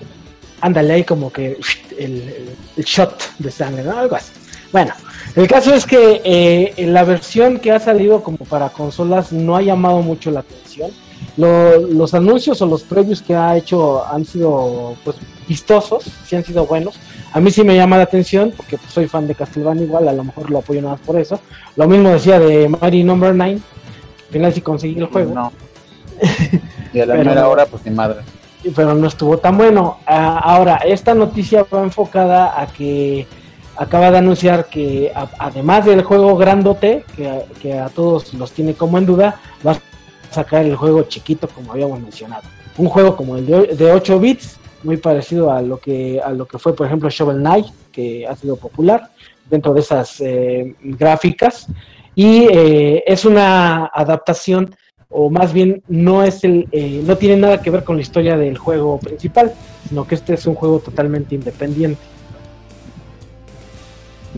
ándale 0.60 0.92
ahí 0.94 1.04
como 1.04 1.32
que 1.32 1.46
el, 1.46 1.56
el- 1.98 2.50
el 2.76 2.84
shot 2.84 3.22
de 3.38 3.50
sangre, 3.50 3.82
¿no? 3.84 3.96
Algo 3.98 4.16
así. 4.16 4.32
Bueno, 4.70 4.92
el 5.36 5.46
caso 5.46 5.72
es 5.72 5.86
que 5.86 6.20
eh, 6.24 6.74
la 6.86 7.04
versión 7.04 7.58
que 7.60 7.70
ha 7.72 7.78
salido 7.80 8.22
como 8.22 8.38
para 8.38 8.68
consolas 8.70 9.32
no 9.32 9.56
ha 9.56 9.62
llamado 9.62 10.02
mucho 10.02 10.30
la 10.30 10.40
atención. 10.40 10.90
Lo- 11.36 11.78
los 11.78 12.14
anuncios 12.14 12.60
o 12.62 12.66
los 12.66 12.82
previews 12.82 13.20
que 13.22 13.34
ha 13.34 13.56
hecho 13.56 14.04
han 14.06 14.24
sido 14.24 14.94
pues 15.04 15.16
vistosos, 15.48 16.04
sí 16.26 16.36
han 16.36 16.44
sido 16.44 16.64
buenos. 16.66 16.94
A 17.32 17.40
mí 17.40 17.50
sí 17.50 17.64
me 17.64 17.74
llama 17.74 17.96
la 17.96 18.04
atención 18.04 18.52
porque 18.56 18.78
pues, 18.78 18.92
soy 18.92 19.08
fan 19.08 19.26
de 19.26 19.34
Castlevania 19.34 19.84
igual, 19.84 20.06
a 20.08 20.12
lo 20.12 20.22
mejor 20.24 20.50
lo 20.50 20.58
apoyo 20.58 20.80
nada 20.80 20.94
más 20.94 21.04
por 21.04 21.18
eso. 21.18 21.40
Lo 21.76 21.88
mismo 21.88 22.10
decía 22.10 22.38
de 22.38 22.68
Mighty 22.68 23.02
Number 23.02 23.34
9, 23.34 23.52
al 24.28 24.32
final 24.32 24.52
sí 24.54 24.60
conseguí 24.60 24.98
el 24.98 25.06
juego. 25.06 25.34
No. 25.34 25.52
Y 26.92 27.00
a 27.00 27.06
la 27.06 27.14
Pero- 27.14 27.28
mera 27.30 27.48
hora, 27.48 27.66
pues 27.66 27.84
ni 27.84 27.90
madre. 27.90 28.20
pero 28.76 28.94
no 28.94 29.08
estuvo 29.08 29.36
tan 29.38 29.58
bueno. 29.58 29.98
Ah, 30.06 30.38
ahora, 30.38 30.76
esta 30.76 31.12
noticia 31.14 31.66
va 31.74 31.82
enfocada 31.82 32.60
a 32.60 32.68
que 32.68 33.26
acaba 33.76 34.12
de 34.12 34.18
anunciar 34.18 34.66
que 34.66 35.10
a- 35.14 35.28
además 35.40 35.84
del 35.86 36.02
juego 36.04 36.36
grandote, 36.36 37.04
que, 37.16 37.28
a- 37.28 37.42
que 37.60 37.76
a 37.76 37.88
todos 37.88 38.32
los 38.34 38.52
tiene 38.52 38.74
como 38.74 38.96
en 38.98 39.06
duda, 39.06 39.40
va 39.66 39.72
a 39.72 39.78
sacar 40.34 40.64
el 40.64 40.76
juego 40.76 41.02
chiquito 41.04 41.48
como 41.48 41.72
habíamos 41.72 42.00
mencionado. 42.00 42.42
Un 42.76 42.88
juego 42.88 43.16
como 43.16 43.36
el 43.36 43.46
de, 43.46 43.66
de 43.74 43.92
8 43.92 44.18
bits, 44.18 44.58
muy 44.82 44.96
parecido 44.96 45.50
a 45.50 45.62
lo 45.62 45.78
que 45.78 46.20
a 46.20 46.30
lo 46.30 46.46
que 46.46 46.58
fue 46.58 46.74
por 46.74 46.86
ejemplo 46.86 47.08
Shovel 47.08 47.38
Knight, 47.38 47.66
que 47.92 48.26
ha 48.26 48.36
sido 48.36 48.56
popular 48.56 49.10
dentro 49.48 49.72
de 49.72 49.80
esas 49.80 50.20
eh, 50.20 50.74
gráficas. 50.82 51.66
Y 52.14 52.46
eh, 52.50 53.02
es 53.06 53.24
una 53.24 53.86
adaptación 53.86 54.74
o 55.08 55.30
más 55.30 55.52
bien 55.52 55.82
no 55.88 56.22
es 56.22 56.44
el 56.44 56.68
eh, 56.72 57.02
no 57.04 57.16
tiene 57.16 57.36
nada 57.36 57.60
que 57.62 57.70
ver 57.70 57.84
con 57.84 57.96
la 57.96 58.02
historia 58.02 58.36
del 58.36 58.58
juego 58.58 58.98
principal 58.98 59.52
sino 59.88 60.06
que 60.06 60.16
este 60.16 60.34
es 60.34 60.46
un 60.46 60.54
juego 60.54 60.80
totalmente 60.80 61.34
independiente 61.34 62.00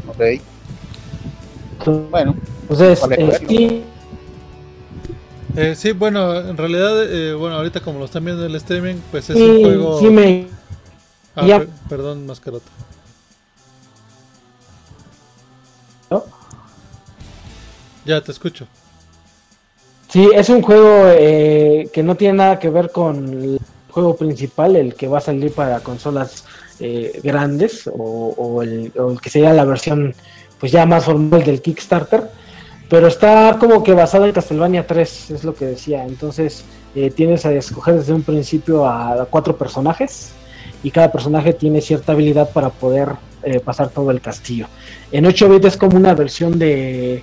Ok. 0.08 0.22
Bueno, 2.10 2.36
entonces 2.62 3.00
Vale, 3.00 3.38
sí, 3.48 3.84
Eh, 5.70 5.74
sí, 5.74 5.92
bueno, 5.92 6.36
en 6.38 6.56
realidad, 6.56 7.04
eh, 7.10 7.32
bueno, 7.32 7.56
ahorita 7.56 7.80
como 7.80 7.98
lo 7.98 8.04
están 8.04 8.24
viendo 8.24 8.44
en 8.44 8.50
el 8.50 8.56
streaming, 8.56 8.96
pues 9.10 9.30
es 9.30 9.38
sí, 9.38 9.42
un 9.42 9.62
juego. 9.62 9.98
sí 10.00 10.06
me 10.10 10.48
Ah, 11.34 11.46
ya- 11.46 11.58
per- 11.60 11.68
perdón, 11.88 12.26
mascarota. 12.26 12.66
¿no? 16.10 16.24
Ya 18.04 18.20
te 18.20 18.32
escucho. 18.32 18.66
sí 20.08 20.28
es 20.34 20.48
un 20.48 20.62
juego 20.62 21.08
eh, 21.08 21.88
que 21.92 22.02
no 22.02 22.14
tiene 22.14 22.38
nada 22.38 22.58
que 22.58 22.70
ver 22.70 22.90
con 22.92 23.16
el 23.28 23.58
juego 23.90 24.16
principal 24.16 24.76
el 24.76 24.94
que 24.94 25.08
va 25.08 25.18
a 25.18 25.22
salir 25.22 25.52
para 25.52 25.80
consolas 25.80 26.44
eh, 26.80 27.18
grandes 27.24 27.86
o, 27.86 27.92
o 28.36 28.62
el, 28.62 28.92
o 28.98 29.10
el 29.12 29.20
que 29.20 29.30
sería 29.30 29.52
la 29.52 29.64
versión 29.64 30.14
pues 30.60 30.70
ya 30.72 30.86
más 30.86 31.04
formal 31.04 31.42
del 31.44 31.60
Kickstarter 31.60 32.30
pero 32.88 33.06
está 33.08 33.56
como 33.58 33.82
que 33.82 33.92
basado 33.92 34.26
en 34.26 34.32
Castlevania 34.32 34.86
3 34.86 35.30
es 35.30 35.44
lo 35.44 35.54
que 35.54 35.66
decía 35.66 36.04
entonces 36.04 36.64
eh, 36.94 37.10
tienes 37.10 37.44
a 37.44 37.52
escoger 37.52 37.96
desde 37.96 38.12
un 38.12 38.22
principio 38.22 38.86
a 38.86 39.26
cuatro 39.30 39.56
personajes 39.56 40.32
y 40.82 40.90
cada 40.90 41.10
personaje 41.10 41.52
tiene 41.52 41.80
cierta 41.80 42.12
habilidad 42.12 42.50
para 42.50 42.70
poder 42.70 43.10
eh, 43.42 43.60
pasar 43.60 43.90
todo 43.90 44.10
el 44.10 44.20
castillo. 44.20 44.66
En 45.12 45.26
8 45.26 45.48
bits 45.48 45.66
es 45.66 45.76
como 45.76 45.96
una 45.96 46.14
versión 46.14 46.58
de, 46.58 47.22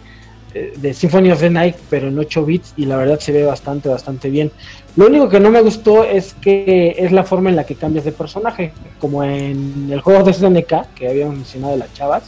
eh, 0.54 0.74
de 0.78 0.94
Symphony 0.94 1.32
of 1.32 1.40
the 1.40 1.50
Night, 1.50 1.76
pero 1.90 2.08
en 2.08 2.18
8 2.18 2.46
bits 2.46 2.74
y 2.78 2.86
la 2.86 2.98
verdad 2.98 3.20
se 3.20 3.32
ve 3.32 3.44
bastante, 3.44 3.90
bastante 3.90 4.30
bien. 4.30 4.52
Lo 4.96 5.08
único 5.08 5.28
que 5.28 5.40
no 5.40 5.50
me 5.50 5.62
gustó 5.62 6.04
es 6.04 6.34
que 6.36 6.96
es 6.98 7.12
la 7.12 7.24
forma 7.24 7.50
en 7.50 7.56
la 7.56 7.66
que 7.66 7.76
cambias 7.76 8.06
de 8.06 8.12
personaje, 8.12 8.72
como 9.00 9.24
en 9.24 9.90
el 9.92 10.02
juego 10.02 10.24
de 10.24 10.34
SNK, 10.34 10.94
que 10.96 11.10
habíamos 11.10 11.36
mencionado 11.36 11.74
de 11.74 11.80
las 11.80 11.94
chavas, 11.94 12.24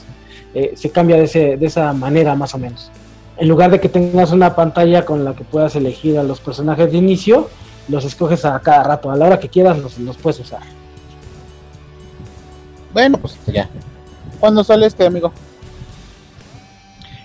eh, 0.54 0.74
se 0.76 0.90
cambia 0.90 1.18
de, 1.18 1.24
ese, 1.24 1.58
de 1.58 1.66
esa 1.66 1.94
manera 1.94 2.36
más 2.36 2.54
o 2.54 2.58
menos. 2.58 2.92
En 3.38 3.48
lugar 3.50 3.70
de 3.72 3.80
que 3.82 3.90
tengas 3.90 4.32
una 4.32 4.56
pantalla 4.56 5.06
con 5.06 5.26
la 5.26 5.36
que 5.36 5.44
puedas 5.44 5.76
elegir 5.76 6.18
a 6.18 6.24
los 6.24 6.40
personajes 6.40 6.92
de 6.92 6.98
inicio, 6.98 7.50
los 7.90 8.06
escoges 8.06 8.46
a 8.46 8.60
cada 8.60 8.84
rato, 8.84 9.12
a 9.12 9.16
la 9.18 9.26
hora 9.26 9.40
que 9.40 9.50
quieras 9.50 9.78
los, 9.78 9.98
los 10.00 10.18
puedes 10.18 10.40
usar. 10.40 10.62
bueno, 12.94 13.18
pues 13.18 13.38
ya. 13.48 13.70
¿Cuándo 14.40 14.64
sale 14.64 14.86
este, 14.86 15.06
amigo? 15.06 15.34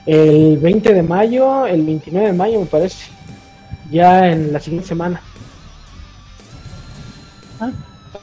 El 0.06 0.58
20 0.58 0.94
de 0.94 1.02
mayo, 1.02 1.66
el 1.66 1.82
29 1.84 2.26
de 2.28 2.32
mayo 2.32 2.58
me 2.60 2.66
parece. 2.66 3.10
Ya 3.90 4.28
en 4.30 4.52
la 4.52 4.58
siguiente 4.60 4.88
semana. 4.88 5.20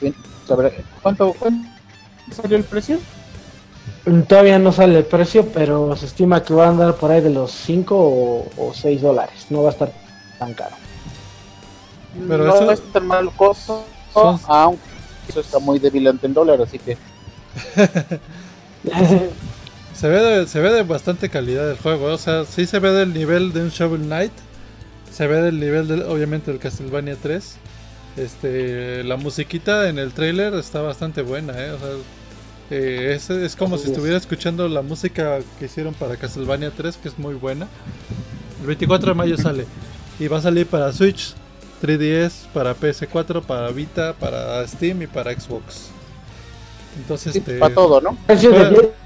Bien, 0.00 0.14
sobre- 0.46 0.84
¿Cuánto, 1.02 1.32
cuánto 1.38 1.68
salió 2.30 2.56
el 2.58 2.64
precio? 2.64 2.98
Todavía 4.28 4.58
no 4.58 4.72
sale 4.72 4.98
el 4.98 5.04
precio, 5.04 5.46
pero 5.52 5.94
se 5.96 6.06
estima 6.06 6.42
que 6.42 6.54
va 6.54 6.66
a 6.66 6.68
andar 6.70 6.94
por 6.96 7.10
ahí 7.10 7.20
de 7.20 7.30
los 7.30 7.50
5 7.52 7.94
o, 8.56 8.72
6 8.74 9.02
dólares. 9.02 9.46
No 9.50 9.62
va 9.62 9.68
a 9.70 9.72
estar 9.72 9.92
tan 10.38 10.54
caro. 10.54 10.76
Pero 12.28 12.44
no 12.44 12.54
eso- 12.54 12.70
es 12.72 12.82
tan 12.92 13.06
mal 13.06 13.30
costo, 13.36 13.84
Son- 14.12 14.40
aunque 14.48 14.80
eso 15.28 15.40
está 15.40 15.58
muy 15.58 15.78
débil 15.78 16.06
ante 16.08 16.26
el 16.26 16.34
dólar, 16.34 16.60
así 16.62 16.78
que 16.78 16.96
Se 19.94 20.08
ve, 20.08 20.20
de, 20.20 20.46
se 20.46 20.60
ve 20.60 20.70
de 20.72 20.82
bastante 20.84 21.28
calidad 21.28 21.68
el 21.70 21.76
juego, 21.76 22.06
o 22.06 22.18
sea, 22.18 22.44
sí 22.44 22.66
se 22.66 22.78
ve 22.78 22.92
del 22.92 23.12
nivel 23.12 23.52
de 23.52 23.62
un 23.62 23.70
Shovel 23.70 24.02
Knight, 24.02 24.32
se 25.12 25.26
ve 25.26 25.42
del 25.42 25.58
nivel, 25.58 25.88
del, 25.88 26.02
obviamente, 26.04 26.52
del 26.52 26.60
Castlevania 26.60 27.16
3. 27.20 27.56
Este, 28.16 29.02
la 29.04 29.16
musiquita 29.16 29.88
en 29.88 29.98
el 29.98 30.12
trailer 30.12 30.54
está 30.54 30.82
bastante 30.82 31.22
buena, 31.22 31.52
¿eh? 31.54 31.72
O 31.72 31.78
sea, 31.78 31.88
eh, 32.70 33.12
es, 33.16 33.30
es 33.30 33.56
como 33.56 33.74
Así 33.76 33.84
si 33.84 33.90
es. 33.90 33.96
estuviera 33.96 34.18
escuchando 34.18 34.68
la 34.68 34.82
música 34.82 35.38
que 35.58 35.64
hicieron 35.66 35.94
para 35.94 36.16
Castlevania 36.16 36.70
3, 36.76 36.96
que 36.98 37.08
es 37.08 37.18
muy 37.18 37.34
buena. 37.34 37.66
El 38.60 38.66
24 38.66 39.08
de 39.10 39.14
mayo 39.14 39.36
sale 39.36 39.66
y 40.18 40.26
va 40.28 40.38
a 40.38 40.42
salir 40.42 40.66
para 40.66 40.92
Switch, 40.92 41.34
3DS, 41.82 42.46
para 42.52 42.74
PS4, 42.76 43.42
para 43.42 43.70
Vita, 43.70 44.12
para 44.14 44.66
Steam 44.66 45.02
y 45.02 45.06
para 45.06 45.32
Xbox. 45.32 45.90
Entonces, 46.98 47.32
sí, 47.32 47.38
este, 47.38 47.58
para 47.58 47.72
todo, 47.74 48.00
¿no? 48.00 48.16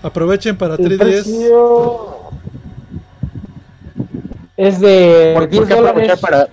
Aprovechen 0.03 0.57
para 0.57 0.77
el 0.77 0.81
3DS. 0.81 0.99
precio 0.99 2.31
es 4.57 4.81
de 4.81 5.33
¿Por, 5.35 5.49
10 5.49 5.61
por 5.61 5.69
qué 5.69 5.75
aprovechar 5.89 6.19
para... 6.19 6.49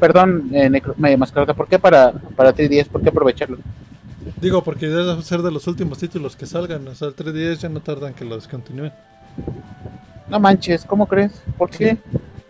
Perdón, 0.00 0.50
eh, 0.52 0.68
Necro- 0.68 0.94
me 0.96 1.16
mascarota, 1.16 1.54
¿por 1.54 1.68
qué 1.68 1.78
para, 1.78 2.12
para 2.34 2.54
3DS? 2.54 2.88
¿Por 2.88 3.02
qué 3.02 3.08
aprovecharlo? 3.10 3.58
Digo, 4.42 4.62
porque 4.64 4.88
debe 4.88 5.22
ser 5.22 5.40
de 5.40 5.52
los 5.52 5.68
últimos 5.68 5.98
títulos 5.98 6.34
que 6.34 6.46
salgan. 6.46 6.86
O 6.88 6.94
sea, 6.96 7.08
el 7.08 7.14
3DS 7.16 7.58
ya 7.60 7.68
no 7.68 7.80
tardan 7.80 8.12
que 8.12 8.24
lo 8.24 8.34
descontinúen. 8.34 8.92
No 10.28 10.40
manches, 10.40 10.84
¿cómo 10.84 11.06
crees? 11.06 11.30
¿Por 11.56 11.70
qué? 11.70 11.96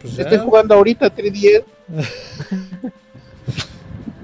Pues 0.00 0.16
ya, 0.16 0.22
Estoy 0.22 0.38
jugando 0.38 0.74
ahorita 0.74 1.14
3DS. 1.14 1.64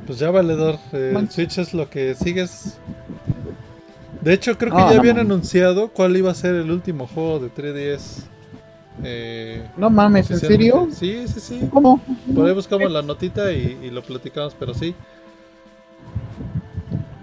pues 0.07 0.19
ya 0.19 0.31
valedor. 0.31 0.79
Eh. 0.95 1.27
Switch 1.31 1.59
es 1.59 1.75
lo 1.75 1.91
que 1.91 2.15
sigues. 2.15 2.79
De 4.23 4.33
hecho, 4.33 4.57
creo 4.57 4.73
que 4.73 4.79
No, 4.79 4.89
ya 4.89 4.95
no 4.95 5.01
habían 5.01 5.17
mames. 5.17 5.31
anunciado 5.31 5.89
cuál 5.89 6.17
iba 6.17 6.31
a 6.31 6.35
ser 6.35 6.55
el 6.55 6.71
último 6.71 7.07
juego 7.07 7.39
de 7.39 7.51
3DS. 7.51 8.23
Eh, 9.05 9.63
No 9.77 9.91
mames, 9.91 10.31
¿en 10.31 10.41
serio? 10.41 10.89
Sí, 10.91 11.29
sí, 11.29 11.39
sí. 11.39 11.69
¿Cómo? 11.71 12.01
Por 12.35 12.47
ahí 12.47 12.55
buscamos 12.55 12.91
la 12.91 13.03
notita 13.03 13.53
y, 13.53 13.79
y 13.83 13.91
lo 13.91 14.03
platicamos, 14.03 14.57
pero 14.59 14.73
sí. 14.73 14.95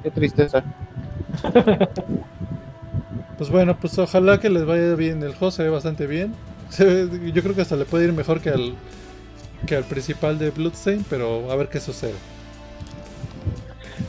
Qué 0.06 0.12
tristeza. 0.12 0.63
Pues 3.38 3.50
bueno, 3.50 3.76
pues 3.78 3.98
ojalá 4.00 4.39
que 4.39 4.50
les 4.50 4.65
vaya 4.65 4.96
bien. 4.96 5.22
El 5.22 5.34
juego 5.36 5.52
se 5.52 5.63
ve 5.63 5.70
bastante 5.70 6.08
bien. 6.08 6.34
Se 6.70 6.86
ve- 6.86 7.32
yo 7.34 7.44
creo 7.44 7.54
que 7.54 7.63
hasta 7.63 7.76
le 7.76 7.84
puede 7.84 8.06
ir 8.06 8.13
mejor 8.13 8.39
que 8.39 8.50
al, 8.50 8.76
que 9.68 9.76
al 9.76 9.84
principal 9.84 10.39
de 10.39 10.52
Bloodstain, 10.52 11.06
pero 11.10 11.52
a 11.52 11.56
ver 11.58 11.68
qué 11.68 11.82
sucede. 11.82 12.13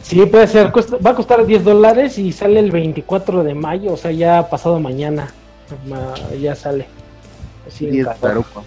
Sí, 0.03 0.25
puede 0.27 0.47
ser. 0.47 0.71
cuesta- 0.71 0.99
va 1.05 1.11
a 1.11 1.15
costar 1.17 1.45
10 1.45 1.65
dólares 1.65 2.19
y 2.19 2.31
sale 2.31 2.61
el 2.61 2.71
24 2.71 3.43
de 3.43 3.55
mayo, 3.55 3.95
o 3.95 3.97
sea, 3.97 4.13
ya 4.13 4.49
pasado 4.49 4.79
mañana. 4.79 5.33
Ma- 5.89 6.15
ya 6.41 6.55
sale. 6.55 6.87
Así 7.67 7.87
en 7.87 7.93
10 7.93 8.07
cartón. 8.07 8.29
taruco. 8.31 8.65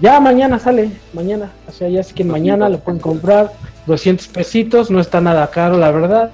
Ya 0.00 0.18
mañana 0.18 0.58
sale, 0.58 0.90
mañana. 1.12 1.50
O 1.68 1.72
sea, 1.72 1.88
ya 1.88 2.02
si 2.02 2.14
quieren 2.14 2.32
mañana 2.32 2.68
lo 2.68 2.80
pueden 2.80 2.98
comprar. 3.00 3.52
200 3.86 4.26
pesitos, 4.26 4.90
no 4.90 4.98
está 4.98 5.20
nada 5.20 5.48
caro, 5.50 5.78
la 5.78 5.92
verdad. 5.92 6.30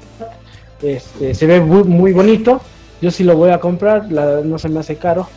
Este, 0.82 1.34
se 1.34 1.46
ve 1.46 1.60
muy, 1.60 2.12
bonito. 2.12 2.60
Yo 3.00 3.10
sí 3.10 3.24
lo 3.24 3.36
voy 3.36 3.50
a 3.50 3.60
comprar, 3.60 4.10
no 4.10 4.58
se 4.58 4.68
me 4.68 4.80
hace 4.80 4.96
caro. 4.96 5.28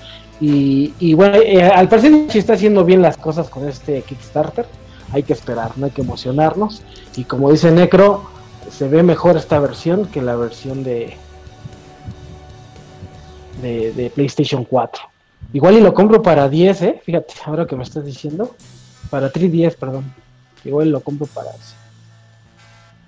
Y, 0.41 1.13
bueno, 1.13 1.37
eh, 1.37 1.63
al 1.63 1.89
parecer 1.89 2.25
sí 2.29 2.39
está 2.39 2.53
haciendo 2.53 2.85
bien 2.85 3.01
las 3.01 3.17
cosas 3.17 3.49
con 3.49 3.67
este 3.67 4.01
Kickstarter. 4.01 4.65
hay 5.11 5.23
que 5.23 5.33
esperar, 5.33 5.71
no 5.77 5.85
hay 5.85 5.91
que 5.91 6.01
emocionarnos. 6.01 6.81
Y 7.15 7.25
como 7.25 7.51
dice 7.51 7.71
Necro, 7.71 8.29
se 8.69 8.87
ve 8.87 9.03
mejor 9.03 9.35
esta 9.37 9.59
versión 9.59 10.05
que 10.05 10.21
la 10.21 10.35
versión 10.35 10.83
de, 10.83 11.17
de, 13.61 13.91
de 13.91 14.09
PlayStation 14.09 14.63
4. 14.63 15.03
Igual 15.51 15.75
y 15.75 15.81
lo 15.81 15.93
compro 15.93 16.21
para 16.21 16.47
10, 16.47 16.81
¿eh? 16.83 17.01
Fíjate, 17.03 17.33
ahora 17.45 17.65
que 17.65 17.75
me 17.75 17.83
estás 17.83 18.05
diciendo. 18.05 18.55
Para 19.09 19.31
310, 19.31 19.75
perdón. 19.75 20.13
Igual 20.63 20.91
lo 20.91 21.01
compro 21.01 21.25
para 21.27 21.49
eso. 21.51 21.78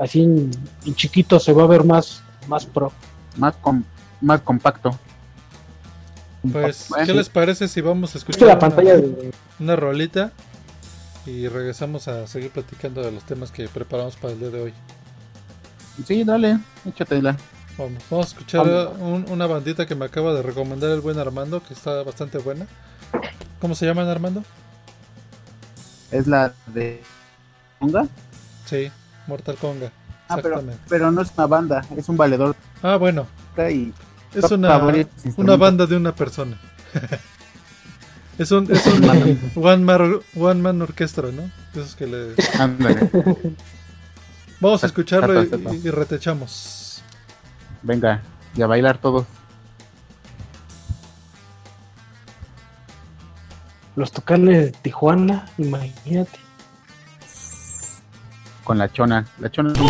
Así 0.01 0.23
en, 0.23 0.49
en 0.85 0.95
chiquito 0.95 1.39
se 1.39 1.53
va 1.53 1.63
a 1.63 1.67
ver 1.67 1.83
más, 1.83 2.23
más 2.47 2.65
pro. 2.65 2.91
Más, 3.37 3.55
com- 3.57 3.83
más 4.19 4.41
compacto. 4.41 4.97
Pues, 6.51 6.87
Bueno, 6.89 7.05
¿qué 7.05 7.13
les 7.13 7.29
parece 7.29 7.67
si 7.67 7.81
vamos 7.81 8.15
a 8.15 8.17
escuchar 8.17 8.47
la 8.47 8.53
una, 8.53 8.59
pantalla 8.59 8.97
de, 8.97 9.31
una 9.59 9.75
rolita 9.75 10.31
y 11.27 11.47
regresamos 11.47 12.07
a 12.07 12.25
seguir 12.25 12.49
platicando 12.49 13.03
de 13.03 13.11
los 13.11 13.23
temas 13.25 13.51
que 13.51 13.67
preparamos 13.67 14.15
para 14.15 14.33
el 14.33 14.39
día 14.39 14.49
de 14.49 14.61
hoy? 14.61 14.73
Sí, 16.07 16.23
dale, 16.23 16.57
échatela. 16.83 17.37
Vamos, 17.77 18.01
vamos 18.09 18.25
a 18.25 18.29
escuchar 18.29 18.65
Vamos. 18.67 18.97
un- 18.99 19.25
una 19.29 19.45
bandita 19.45 19.85
que 19.85 19.93
me 19.93 20.05
acaba 20.05 20.33
de 20.33 20.41
recomendar 20.41 20.89
el 20.89 21.01
buen 21.01 21.19
Armando, 21.19 21.61
que 21.61 21.75
está 21.75 22.01
bastante 22.01 22.39
buena. 22.39 22.65
¿Cómo 23.59 23.75
se 23.75 23.85
llaman, 23.85 24.07
Armando? 24.07 24.43
Es 26.09 26.25
la 26.25 26.53
de. 26.73 27.03
¿Ponga? 27.79 28.07
Sí, 28.65 28.91
Mortal 29.27 29.55
Konga. 29.57 29.91
Ah, 30.27 30.37
pero, 30.41 30.63
pero 30.87 31.11
no 31.11 31.21
es 31.21 31.31
una 31.35 31.47
banda, 31.47 31.85
es 31.97 32.07
un 32.07 32.15
valedor 32.15 32.55
Ah, 32.81 32.95
bueno, 32.95 33.27
y 33.69 33.93
es 34.33 34.49
una, 34.49 34.77
una 35.37 35.55
banda 35.57 35.85
de 35.85 35.97
una 35.97 36.15
persona. 36.15 36.57
es 38.37 38.51
un, 38.51 38.71
es 38.71 38.85
un 38.87 39.03
one, 39.55 39.83
man, 39.83 40.19
one 40.35 40.61
man 40.61 40.81
orquestra, 40.81 41.29
¿no? 41.31 41.51
Esos 41.73 41.95
que 41.95 42.07
le... 42.07 42.35
Vamos 44.59 44.83
a 44.83 44.87
escucharlo 44.87 45.43
y, 45.43 45.89
retechamos. 45.89 47.03
venga, 47.81 48.21
y 48.55 48.61
a 48.61 48.67
bailar 48.67 48.97
todos. 48.99 49.25
los 53.95 54.11
tucanes 54.11 54.65
de 54.65 54.71
Tijuana, 54.71 55.45
imagínate. 55.57 56.39
Con 58.71 58.77
la 58.77 58.89
chona. 58.89 59.25
La 59.39 59.51
chona 59.51 59.73
es 59.73 59.79
un 59.81 59.87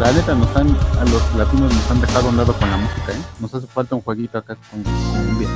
La 0.00 0.12
neta 0.12 0.34
nos 0.34 0.56
han, 0.56 0.68
a 0.98 1.04
los 1.04 1.34
latinos 1.36 1.74
nos 1.74 1.90
han 1.90 2.00
dejado 2.00 2.28
a 2.28 2.30
un 2.30 2.38
lado 2.38 2.54
con 2.54 2.70
la 2.70 2.78
música, 2.78 3.12
¿eh? 3.12 3.20
Nos 3.38 3.54
hace 3.54 3.66
falta 3.66 3.94
un 3.94 4.00
jueguito 4.00 4.38
acá 4.38 4.56
con, 4.70 4.82
con 4.82 5.26
cumbia. 5.26 5.48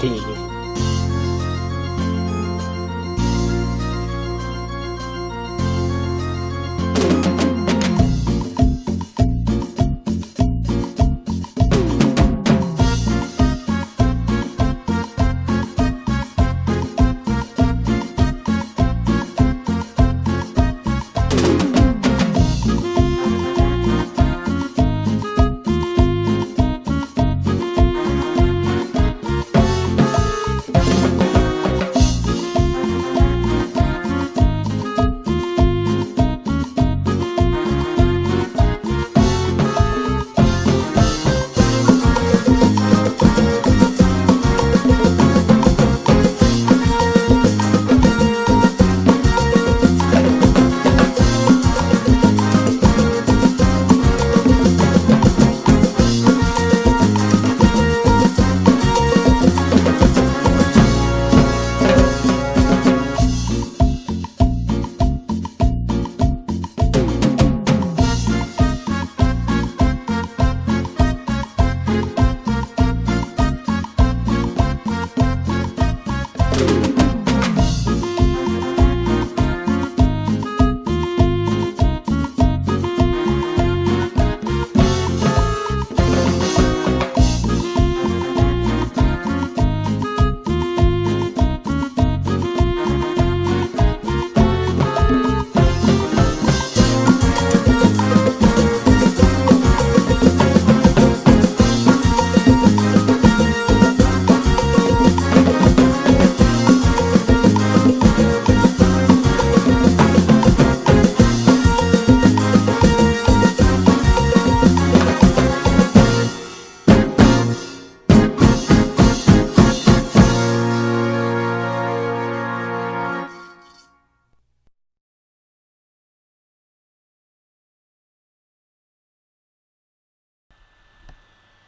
Sí. 0.00 0.53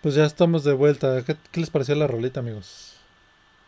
Pues 0.06 0.14
ya 0.14 0.24
estamos 0.24 0.62
de 0.62 0.72
vuelta. 0.72 1.20
¿Qué, 1.26 1.34
qué 1.50 1.58
les 1.58 1.68
pareció 1.68 1.96
la 1.96 2.06
rolita, 2.06 2.38
amigos? 2.38 2.92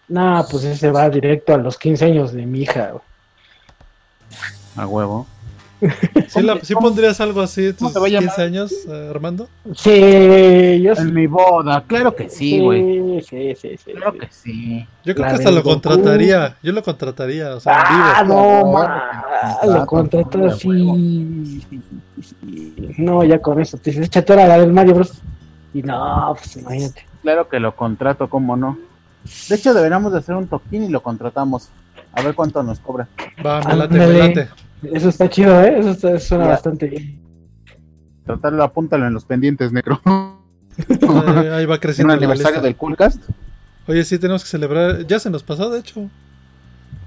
Nah, 0.07 0.45
pues 0.49 0.63
ese 0.63 0.93
va 0.93 1.11
directo 1.11 1.53
a 1.53 1.57
los 1.59 1.77
15 1.77 2.05
años 2.05 2.33
de 2.33 2.47
mi 2.47 2.61
hija. 2.61 2.91
güey. 2.93 3.03
A 4.77 4.87
huevo. 4.87 5.27
¿Sí, 6.29 6.41
la- 6.43 6.61
sí 6.63 6.77
pondrías 6.77 7.21
algo 7.21 7.41
así 7.41 7.67
en 7.67 7.73
¿Cómo 7.73 7.89
tus 7.91 7.95
se 7.95 7.99
va 7.99 8.07
a 8.07 8.21
15 8.21 8.25
llamar? 8.25 8.41
años, 8.41 8.73
eh, 8.89 9.09
Armando? 9.11 9.49
Sí, 9.75 10.81
yo 10.81 10.95
sí. 10.95 11.03
En 11.03 11.13
mi 11.15 11.27
boda, 11.27 11.83
claro 11.89 12.15
que 12.15 12.29
sí, 12.31 12.61
güey. 12.61 13.21
Sí, 13.23 13.57
sí, 13.61 13.77
sí. 13.77 13.91
Claro 13.93 14.13
que 14.13 14.29
sí. 14.31 14.87
Yo 15.05 15.15
creo 15.15 15.27
La 15.27 15.31
que 15.33 15.39
hasta 15.39 15.51
lo 15.51 15.65
contrataría. 15.65 16.55
Yo 16.63 16.71
lo 16.73 16.85
contrataría, 16.85 17.57
o 17.57 17.59
sea, 17.59 17.73
en 17.73 17.79
Ah, 17.85 18.23
vivo. 18.23 18.35
no, 18.37 18.43
Claro, 18.43 18.73
ma, 18.73 19.25
claro, 19.61 19.81
lo 19.81 19.87
contratas 19.87 20.31
claro, 20.31 20.53
así. 20.53 21.63
No, 22.97 23.25
ya 23.25 23.41
con 23.41 23.61
eso. 23.61 23.77
Te 23.77 23.91
dices, 23.91 24.07
échate 24.07 24.33
ahora 24.35 24.47
la 24.47 24.61
del 24.61 24.73
Mario 24.73 24.95
Bros. 24.95 25.13
Y 25.75 25.83
no, 25.83 26.35
pues 26.39 26.57
imagínate. 26.57 27.05
Claro 27.23 27.49
que 27.49 27.61
lo 27.61 27.75
contrato, 27.77 28.29
cómo 28.29 28.57
no. 28.57 28.79
De 29.49 29.57
hecho, 29.57 29.75
deberíamos 29.75 30.13
de 30.13 30.19
hacer 30.19 30.35
un 30.35 30.47
toquín 30.47 30.85
y 30.85 30.89
lo 30.89 31.03
contratamos. 31.03 31.69
A 32.13 32.23
ver 32.23 32.35
cuánto 32.35 32.63
nos 32.63 32.79
cobra. 32.81 33.07
Va, 33.45 33.61
me 33.63 33.77
late, 33.77 33.95
me 33.99 34.07
late. 34.19 34.49
Eso 34.83 35.09
está 35.11 35.29
chido, 35.29 35.61
¿eh? 35.61 35.79
Eso 35.79 35.91
está- 35.91 36.19
suena 36.19 36.45
Ya. 36.45 36.51
bastante 36.51 36.87
bien. 36.87 37.21
Tratarlo, 38.25 38.63
apúntalo 38.63 39.07
en 39.07 39.13
los 39.15 39.25
pendientes, 39.25 39.73
Necro. 39.73 40.01
Eh, 40.89 41.51
ahí 41.53 41.67
va 41.67 41.79
creciendo 41.81 42.13
la 42.15 42.19
aniversario 42.19 42.53
lista. 42.57 42.63
del 42.63 42.77
Coolcast. 42.77 43.23
Oye, 43.87 44.05
sí, 44.05 44.19
tenemos 44.19 44.43
que 44.45 44.49
celebrar. 44.51 45.07
Ya 45.07 45.19
se 45.19 45.29
nos 45.31 45.43
pasó, 45.43 45.69
de 45.71 45.81
hecho. 45.81 46.09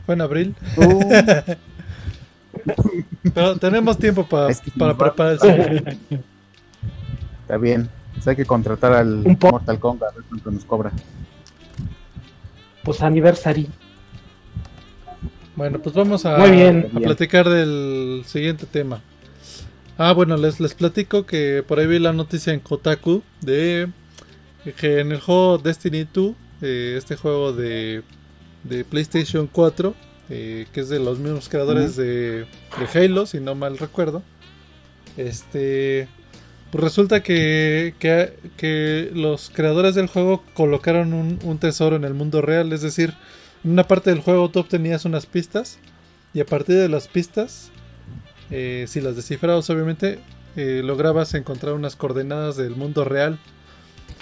Fue 0.05 0.15
en 0.15 0.21
abril. 0.21 0.55
Uh, 0.77 1.53
Pero 3.33 3.55
tenemos 3.57 3.97
tiempo 3.97 4.25
pa- 4.27 4.49
Es 4.49 4.59
que 4.61 4.71
para 4.71 4.95
preparar 4.97 5.37
el 5.43 5.97
está 7.43 7.57
bien. 7.57 7.89
Pues 8.13 8.27
hay 8.27 8.35
que 8.35 8.45
contratar 8.45 8.93
al 8.93 9.37
Mortal 9.39 9.79
Kombat 9.79 10.11
a 10.11 10.15
ver 10.15 10.23
cuánto 10.27 10.51
nos 10.51 10.65
cobra. 10.65 10.91
Pues 12.83 13.01
aniversario. 13.01 13.67
Bueno, 15.55 15.79
pues 15.79 15.93
vamos 15.95 16.25
a, 16.25 16.37
Muy 16.37 16.51
bien. 16.51 16.89
a 16.95 16.99
platicar 16.99 17.47
del 17.47 18.23
siguiente 18.25 18.65
tema. 18.65 19.01
Ah, 19.97 20.13
bueno, 20.13 20.37
les, 20.37 20.59
les 20.59 20.73
platico 20.73 21.25
que 21.25 21.63
por 21.67 21.79
ahí 21.79 21.87
vi 21.87 21.99
la 21.99 22.13
noticia 22.13 22.53
en 22.53 22.59
Kotaku 22.59 23.21
de 23.41 23.89
que 24.77 24.99
en 24.99 25.11
el 25.11 25.19
juego 25.19 25.57
Destiny 25.57 26.07
2, 26.11 26.33
eh, 26.61 26.95
este 26.97 27.15
juego 27.15 27.53
de 27.53 28.03
de 28.63 28.83
PlayStation 28.85 29.47
4, 29.47 29.93
eh, 30.29 30.67
que 30.71 30.81
es 30.81 30.89
de 30.89 30.99
los 30.99 31.19
mismos 31.19 31.49
creadores 31.49 31.95
de, 31.95 32.45
de 32.45 32.87
Halo, 32.93 33.25
si 33.25 33.39
no 33.39 33.55
mal 33.55 33.77
recuerdo. 33.77 34.23
Este, 35.17 36.07
pues 36.71 36.83
resulta 36.83 37.21
que, 37.21 37.93
que, 37.99 39.11
los 39.13 39.49
creadores 39.49 39.93
del 39.93 40.07
juego 40.07 40.43
colocaron 40.53 41.13
un, 41.13 41.57
tesoro 41.57 41.97
en 41.97 42.05
el 42.05 42.13
mundo 42.13 42.41
real, 42.41 42.71
es 42.71 42.81
decir, 42.81 43.13
en 43.63 43.71
una 43.71 43.87
parte 43.87 44.09
del 44.09 44.21
juego 44.21 44.49
tú 44.49 44.59
obtenías 44.59 45.03
unas 45.05 45.25
pistas 45.25 45.79
y 46.33 46.39
a 46.39 46.45
partir 46.45 46.75
de 46.75 46.87
las 46.87 47.09
pistas, 47.09 47.71
eh, 48.51 48.85
si 48.87 49.01
las 49.01 49.17
descifrabas 49.17 49.69
obviamente, 49.69 50.19
eh, 50.55 50.81
lograbas 50.83 51.33
encontrar 51.33 51.73
unas 51.73 51.95
coordenadas 51.95 52.55
del 52.55 52.75
mundo 52.75 53.03
real. 53.03 53.37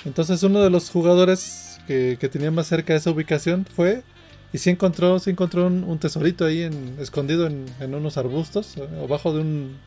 Entonces 0.05 0.41
uno 0.43 0.61
de 0.61 0.69
los 0.71 0.89
jugadores 0.89 1.79
que, 1.87 2.17
que 2.19 2.29
tenía 2.29 2.51
más 2.51 2.67
cerca 2.67 2.93
de 2.93 2.99
esa 2.99 3.11
ubicación 3.11 3.65
fue 3.65 4.03
y 4.51 4.57
sí 4.57 4.71
encontró, 4.71 5.17
encontró 5.25 5.67
un, 5.67 5.83
un 5.83 5.99
tesorito 5.99 6.45
ahí 6.45 6.63
en- 6.63 6.95
escondido 6.99 7.45
en, 7.45 7.65
en 7.79 7.93
unos 7.93 8.17
arbustos, 8.17 8.77
eh, 8.77 8.87
o 9.01 9.07
bajo 9.07 9.33
de 9.33 9.41
un, 9.41 9.77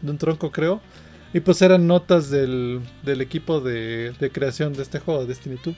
de 0.00 0.10
un 0.10 0.18
tronco 0.18 0.50
creo. 0.50 0.80
Y 1.32 1.40
pues 1.40 1.60
eran 1.62 1.86
notas 1.86 2.30
del, 2.30 2.80
del 3.02 3.20
equipo 3.20 3.60
de, 3.60 4.14
creación 4.32 4.72
de 4.72 4.82
este 4.82 5.00
juego, 5.00 5.26
Destiny 5.26 5.58
2. 5.62 5.74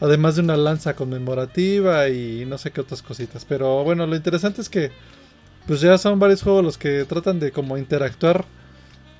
Además 0.00 0.36
de 0.36 0.42
una 0.42 0.56
lanza 0.56 0.96
conmemorativa 0.96 2.08
y 2.08 2.44
no 2.46 2.58
sé 2.58 2.72
qué 2.72 2.80
otras 2.80 3.02
cositas. 3.02 3.44
Pero 3.44 3.84
bueno, 3.84 4.06
lo 4.06 4.16
interesante 4.16 4.60
es 4.60 4.68
que 4.68 4.90
pues 5.66 5.80
ya 5.80 5.96
son 5.96 6.18
varios 6.18 6.42
juegos 6.42 6.64
los 6.64 6.78
que 6.78 7.04
tratan 7.04 7.40
de 7.40 7.52
como 7.52 7.78
interactuar 7.78 8.44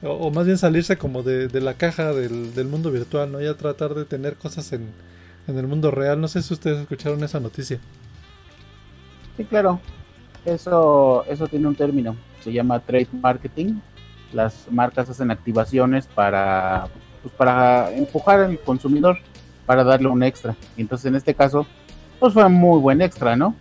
o, 0.02 0.11
o 0.11 0.30
más 0.30 0.44
bien 0.44 0.59
salirse 0.59 0.98
como 0.98 1.22
de, 1.22 1.48
de 1.48 1.61
la 1.61 1.74
caja 1.74 2.12
del, 2.12 2.54
del 2.54 2.66
mundo 2.66 2.90
virtual, 2.90 3.33
¿no? 3.33 3.40
Ya 3.40 3.54
tratar 3.54 3.94
de 3.94 4.04
tener 4.04 4.37
cosas 4.37 4.72
en, 4.72 4.88
en 5.46 5.59
el 5.59 5.66
mundo 5.66 5.90
real. 5.90 6.20
No 6.20 6.28
sé 6.28 6.42
si 6.42 6.52
ustedes 6.52 6.80
escucharon 6.80 7.22
esa 7.22 7.40
noticia. 7.40 7.78
Sí, 9.37 9.44
claro. 9.44 9.80
Eso, 10.44 11.24
eso 11.26 11.46
tiene 11.48 11.66
un 11.68 11.74
término. 11.74 12.16
Se 12.42 12.52
llama 12.52 12.80
trade 12.80 13.09
marketing. 13.12 13.74
Las 14.32 14.66
marcas 14.70 15.08
hacen 15.10 15.30
activaciones 15.30 16.06
para, 16.06 16.88
pues, 17.22 17.34
para 17.34 17.92
empujar 17.92 18.40
al 18.40 18.58
consumidor, 18.58 19.18
para 19.66 19.84
darle 19.84 20.08
un 20.08 20.22
extra. 20.22 20.54
Y 20.76 20.82
entonces 20.82 21.06
en 21.06 21.16
este 21.16 21.34
caso, 21.34 21.66
pues 22.18 22.32
fue 22.32 22.48
muy 22.48 22.80
buen 22.80 23.00
extra, 23.02 23.37
¿no? 23.37 23.54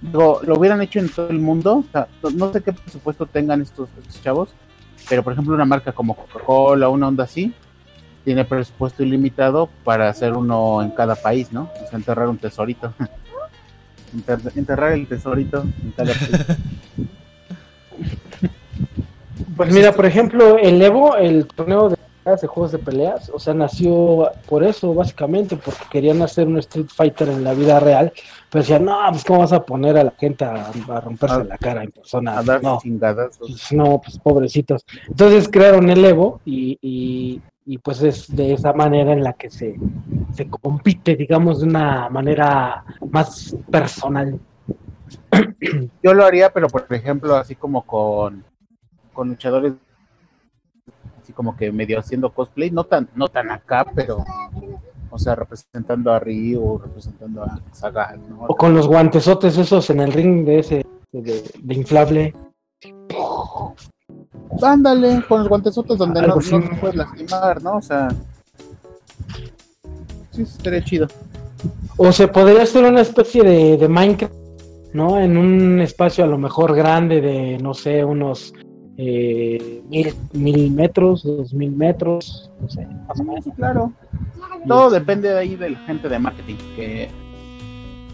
Digo, 0.00 0.40
lo 0.44 0.58
hubieran 0.58 0.82
hecho 0.82 0.98
en 0.98 1.08
todo 1.08 1.28
el 1.30 1.38
mundo. 1.38 1.84
no- 2.34 2.52
sé 2.52 2.62
qué 2.62 2.72
presupuesto 2.72 3.24
tengan 3.26 3.62
estos, 3.62 3.88
chavos, 4.22 4.50
pero 5.08 5.22
por 5.22 5.32
ejemplo 5.32 5.54
una 5.54 5.64
marca 5.64 5.92
como 5.92 6.14
Coca-Cola, 6.14 6.88
una 6.88 7.08
onda 7.08 7.24
así, 7.24 7.54
tiene 8.24 8.44
presupuesto 8.44 9.02
ilimitado 9.04 9.68
para 9.84 10.08
hacer 10.08 10.32
uno 10.34 10.82
en 10.82 10.90
cada 10.90 11.14
país, 11.14 11.52
¿no? 11.52 11.70
O 11.92 11.96
enterrar 11.96 12.28
un 12.28 12.36
tesorito. 12.38 12.92
Enter- 14.14 14.52
enterrar 14.56 14.92
el 14.92 15.06
tesorito 15.06 15.62
en 15.82 15.90
cada 15.92 16.12
país. 16.12 16.46
Pues 19.56 19.72
mira, 19.72 19.92
por 19.92 20.04
ejemplo, 20.06 20.58
el 20.58 20.80
Evo, 20.82 21.16
el 21.16 21.46
torneo 21.46 21.88
de, 21.90 21.96
de 22.26 22.46
juegos 22.46 22.72
de 22.72 22.78
peleas, 22.78 23.30
o 23.32 23.38
sea, 23.38 23.54
nació 23.54 24.30
por 24.48 24.64
eso, 24.64 24.92
básicamente, 24.92 25.56
porque 25.56 25.82
querían 25.90 26.20
hacer 26.22 26.46
un 26.48 26.58
Street 26.58 26.88
Fighter 26.94 27.28
en 27.28 27.42
la 27.44 27.54
vida 27.54 27.78
real, 27.80 28.12
pero 28.50 28.62
decían, 28.62 28.84
no, 28.84 28.98
pues 29.10 29.24
cómo 29.24 29.38
vas 29.40 29.52
a 29.52 29.64
poner 29.64 29.96
a 29.96 30.04
la 30.04 30.10
gente 30.18 30.44
a, 30.44 30.70
a 30.88 31.00
romperse 31.00 31.36
A- 31.36 31.44
la 31.44 31.56
cara 31.56 31.82
en 31.84 31.92
persona. 31.92 32.38
a 32.38 32.42
dar 32.42 32.62
no, 32.62 32.78
chingadas. 32.82 33.38
pues, 33.38 33.72
no, 33.72 34.00
pues 34.02 34.18
pobrecitos. 34.18 34.84
Entonces 35.08 35.48
crearon 35.48 35.88
el 35.88 36.04
Evo 36.04 36.40
y, 36.44 36.76
y, 36.82 37.40
y, 37.64 37.78
pues 37.78 38.02
es 38.02 38.34
de 38.34 38.52
esa 38.54 38.72
manera 38.72 39.12
en 39.12 39.22
la 39.22 39.32
que 39.34 39.48
se, 39.48 39.76
se 40.34 40.48
compite, 40.50 41.16
digamos, 41.16 41.60
de 41.60 41.66
una 41.68 42.08
manera 42.10 42.84
más 43.10 43.56
personal. 43.70 44.38
Yo 46.02 46.12
lo 46.14 46.24
haría, 46.24 46.52
pero 46.52 46.68
por 46.68 46.86
ejemplo, 46.90 47.36
así 47.36 47.54
como 47.54 47.82
con, 47.82 48.44
con 49.16 49.30
luchadores, 49.30 49.72
así 51.20 51.32
como 51.32 51.56
que 51.56 51.72
medio 51.72 51.98
haciendo 51.98 52.30
cosplay, 52.30 52.70
no 52.70 52.84
tan, 52.84 53.08
no 53.14 53.28
tan 53.28 53.50
acá, 53.50 53.86
pero, 53.94 54.22
o 55.10 55.18
sea, 55.18 55.34
representando 55.34 56.12
a 56.12 56.20
Ryu, 56.20 56.78
representando 56.78 57.42
a 57.42 57.58
Saga, 57.72 58.14
¿no? 58.28 58.44
O 58.46 58.54
con 58.54 58.74
los 58.74 58.86
guantesotes 58.86 59.56
esos 59.56 59.88
en 59.88 60.00
el 60.00 60.12
ring 60.12 60.44
de 60.44 60.58
ese, 60.58 60.86
de, 61.12 61.42
de 61.62 61.74
inflable. 61.74 62.34
Ándale, 64.62 65.24
con 65.26 65.40
los 65.40 65.48
guantesotes 65.48 65.96
donde 65.96 66.20
no, 66.20 66.36
no 66.36 66.60
te 66.60 66.76
puedes 66.76 66.96
lastimar, 66.96 67.62
¿no? 67.62 67.76
O 67.78 67.82
sea, 67.82 68.08
sí, 70.30 70.42
estaría 70.42 70.84
chido. 70.84 71.08
O 71.96 72.12
se 72.12 72.28
podría 72.28 72.62
hacer 72.62 72.84
una 72.84 73.00
especie 73.00 73.42
de, 73.42 73.78
de 73.78 73.88
Minecraft, 73.88 74.34
¿no? 74.92 75.18
En 75.18 75.38
un 75.38 75.80
espacio 75.80 76.24
a 76.24 76.26
lo 76.26 76.36
mejor 76.36 76.76
grande 76.76 77.22
de, 77.22 77.58
no 77.58 77.72
sé, 77.72 78.04
unos 78.04 78.52
eh, 78.98 79.82
mil, 79.88 80.14
mil 80.32 80.70
metros, 80.70 81.22
dos 81.22 81.52
mil 81.52 81.70
metros, 81.70 82.50
no 82.60 82.68
sé, 82.68 82.86
más 83.06 83.20
o 83.20 83.24
menos. 83.24 83.44
Sí, 83.44 83.50
claro. 83.52 83.92
Todo 84.66 84.90
depende 84.90 85.28
de 85.28 85.38
ahí 85.38 85.56
de 85.56 85.70
la 85.70 85.78
gente 85.80 86.08
de 86.08 86.18
marketing, 86.18 86.56
que, 86.74 87.08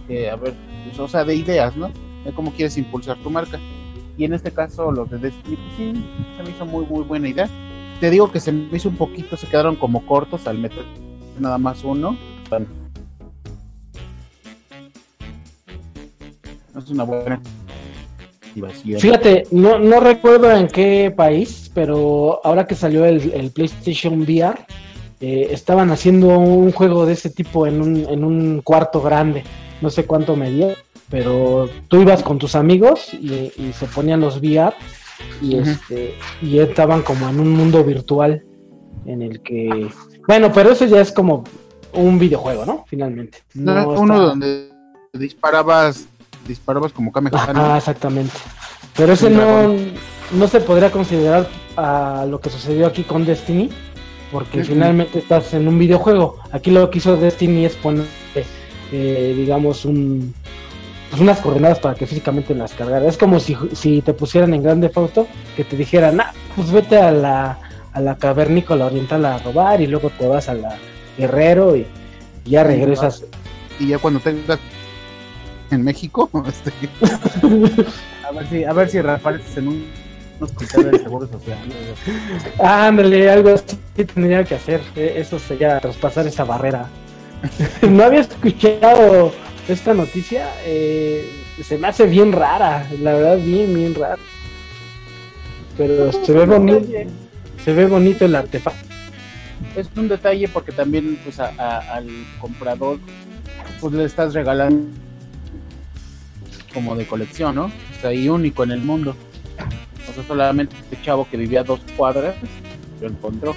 que, 0.07 0.31
a 0.31 0.37
ver, 0.37 0.55
pues, 0.85 0.99
o 0.99 1.09
sea, 1.09 1.25
de 1.25 1.35
ideas, 1.35 1.77
¿no? 1.77 1.91
De 2.25 2.33
cómo 2.35 2.53
quieres 2.53 2.77
impulsar 2.77 3.17
tu 3.19 3.31
marca. 3.31 3.59
Y 4.19 4.25
en 4.25 4.35
este 4.35 4.51
caso, 4.51 4.93
los 4.93 5.11
de 5.11 5.19
Destiny, 5.19 5.57
pues, 5.57 5.77
sí, 5.77 6.05
se 6.37 6.43
me 6.43 6.51
hizo 6.51 6.67
muy, 6.67 6.85
muy 6.85 7.05
buena 7.05 7.29
idea. 7.29 7.49
Te 8.01 8.11
digo 8.11 8.31
que 8.31 8.41
se 8.41 8.53
me 8.53 8.77
hizo 8.77 8.89
un 8.89 8.97
poquito, 8.97 9.37
se 9.37 9.47
quedaron 9.47 9.77
como 9.77 10.05
cortos 10.07 10.47
al 10.47 10.59
meter 10.59 10.85
nada 11.39 11.57
más 11.57 11.85
uno. 11.85 12.17
Bueno. 12.51 12.67
No 16.75 16.81
es 16.81 16.91
una 16.91 17.05
buena 17.05 17.41
activación. 18.53 19.01
Fíjate, 19.01 19.45
no, 19.51 19.79
no 19.79 20.01
recuerdo 20.01 20.51
en 20.51 20.69
qué 20.69 21.13
país, 21.17 21.71
pero 21.75 22.41
ahora 22.45 22.67
que 22.67 22.75
salió 22.75 23.05
el, 23.05 23.33
el 23.33 23.51
PlayStation 23.51 24.21
VR, 24.23 24.59
eh, 25.21 25.49
estaban 25.53 25.91
haciendo 25.91 26.39
un 26.39 26.73
juego 26.73 27.07
de 27.07 27.13
ese 27.15 27.31
tipo 27.31 27.67
en 27.67 27.81
un, 27.81 27.97
en 28.09 28.25
un 28.25 28.61
cuarto 28.63 29.01
grande. 29.01 29.45
No 29.81 29.91
sé 29.91 30.05
cuánto 30.05 30.37
medía, 30.37 30.75
pero 31.11 31.69
tú 31.89 32.01
ibas 32.03 32.23
con 32.23 32.39
tus 32.39 32.55
amigos 32.55 33.13
y, 33.15 33.53
y 33.57 33.73
se 33.73 33.87
ponían 33.87 34.21
los 34.21 34.39
VR 34.39 34.75
y, 35.41 35.57
este, 35.57 36.15
y 36.41 36.59
estaban 36.59 37.03
como 37.03 37.29
en 37.29 37.39
un 37.41 37.51
mundo 37.53 37.83
virtual 37.85 38.45
en 39.07 39.23
el 39.23 39.41
que... 39.43 39.89
Bueno, 40.29 40.53
pero 40.53 40.71
eso 40.73 40.85
ya 40.87 41.01
es 41.01 41.11
como 41.13 41.45
un 41.95 42.19
videojuego, 42.19 42.65
¿no? 42.65 42.85
Finalmente. 42.89 43.39
No, 43.55 43.75
No 43.75 43.89
uno 44.01 44.15
está- 44.15 44.25
donde 44.27 44.69
disparabas, 45.13 46.07
disparabas 46.47 46.93
como 46.93 47.13
Kamehameha. 47.13 47.51
Ajá, 47.51 47.79
exactamente. 47.79 48.35
Pero 48.97 49.13
ese 49.13 49.31
no, 49.31 49.75
no 50.33 50.49
se 50.49 50.61
podría 50.61 50.91
considerar 50.91 51.49
a 51.77 52.27
lo 52.29 52.41
que 52.41 52.51
sucedió 52.51 52.87
aquí 52.87 53.05
con 53.05 53.25
Destiny, 53.25 53.71
porque 54.31 54.65
finalmente 54.65 55.19
estás 55.19 55.55
en 55.55 55.69
un 55.69 55.79
videojuego. 55.79 56.39
Aquí 56.53 56.71
lo 56.71 56.91
que 56.91 56.99
hizo 56.99 57.17
Destiny 57.17 57.65
es 57.65 57.77
poner, 57.77 58.07
eh, 58.93 59.35
digamos, 59.37 59.85
un, 59.85 60.35
pues 61.11 61.21
unas 61.21 61.41
coordenadas 61.41 61.79
para 61.79 61.95
que 61.95 62.07
físicamente 62.07 62.55
las 62.55 62.73
cargara. 62.73 63.07
Es 63.07 63.19
como 63.19 63.41
si, 63.41 63.57
si 63.73 64.03
te 64.03 64.15
pusieran 64.15 64.55
en 64.55 64.63
Grande 64.63 64.91
Auto, 64.95 65.27
que 65.57 65.65
te 65.65 65.77
dijeran, 65.77 66.21
ah, 66.21 66.33
pues 66.57 66.71
vete 66.71 66.99
a 66.99 67.11
la, 67.11 67.59
a 67.93 68.01
la 68.01 68.17
cavernícola 68.17 68.87
oriental 68.87 69.25
a 69.27 69.39
robar 69.39 69.81
y 69.81 69.87
luego 69.87 70.11
te 70.19 70.27
vas 70.27 70.49
a 70.49 70.55
la 70.55 70.77
Guerrero 71.19 71.77
y 71.77 71.87
ya 72.47 72.65
regresas. 72.65 73.25
y 73.79 73.89
ya 73.89 73.99
cuando 73.99 74.21
tengas 74.21 74.59
en 75.73 75.83
México, 75.83 76.31
este, 76.47 76.73
a 78.27 78.33
ver 78.33 78.47
si, 78.49 78.65
a 78.65 78.73
ver 78.73 78.89
si 78.89 79.01
reapareces 79.01 79.57
en 79.57 79.69
un 79.69 79.87
hospital 80.41 80.91
del 80.91 81.03
seguro 81.03 81.27
social. 81.29 81.59
¿no? 82.59 82.65
Ándale, 82.69 83.31
algo 83.31 83.51
así 83.55 84.05
tendría 84.05 84.45
que 84.45 84.55
hacer. 84.57 84.81
eh, 84.97 85.15
Eso 85.17 85.39
sería 85.39 85.79
traspasar 85.81 86.27
esa 86.27 86.45
barrera. 86.45 86.87
no 87.89 88.05
había 88.05 88.21
escuchado 88.21 89.33
esta 89.69 89.95
noticia. 89.95 90.49
eh, 90.65 91.29
se 91.63 91.77
me 91.79 91.87
hace 91.89 92.07
bien 92.07 92.33
rara, 92.33 92.87
la 93.01 93.13
verdad, 93.15 93.37
bien, 93.39 93.73
bien 93.75 93.95
rara. 93.95 94.17
Pero 95.77 96.11
se 96.13 96.33
ve 96.33 96.47
bonito. 96.47 96.89
Se 97.65 97.73
ve 97.73 97.87
bonito 97.87 98.25
el 98.25 98.35
artefacto. 98.35 98.89
Es 99.77 99.89
un 99.97 100.09
detalle 100.09 100.49
porque 100.49 100.73
también 100.73 101.19
pues 101.25 101.39
a- 101.39 101.53
a- 101.57 101.95
al 101.95 102.09
comprador 102.41 102.99
pues 103.81 103.93
le 103.95 104.05
estás 104.05 104.35
regalando 104.35 104.89
como 106.73 106.95
de 106.97 107.07
colección, 107.07 107.55
¿no? 107.55 107.65
O 107.67 108.01
sea, 108.01 108.13
y 108.13 108.29
único 108.29 108.63
en 108.65 108.73
el 108.73 108.81
mundo. 108.81 109.15
O 110.11 110.13
sea, 110.13 110.25
solamente 110.27 110.75
este 110.77 111.01
chavo 111.03 111.27
que 111.31 111.37
vivía 111.37 111.61
a 111.61 111.65
dos 111.65 111.81
cuadras 111.97 112.35
lo 113.01 113.09
encontró. 113.09 113.55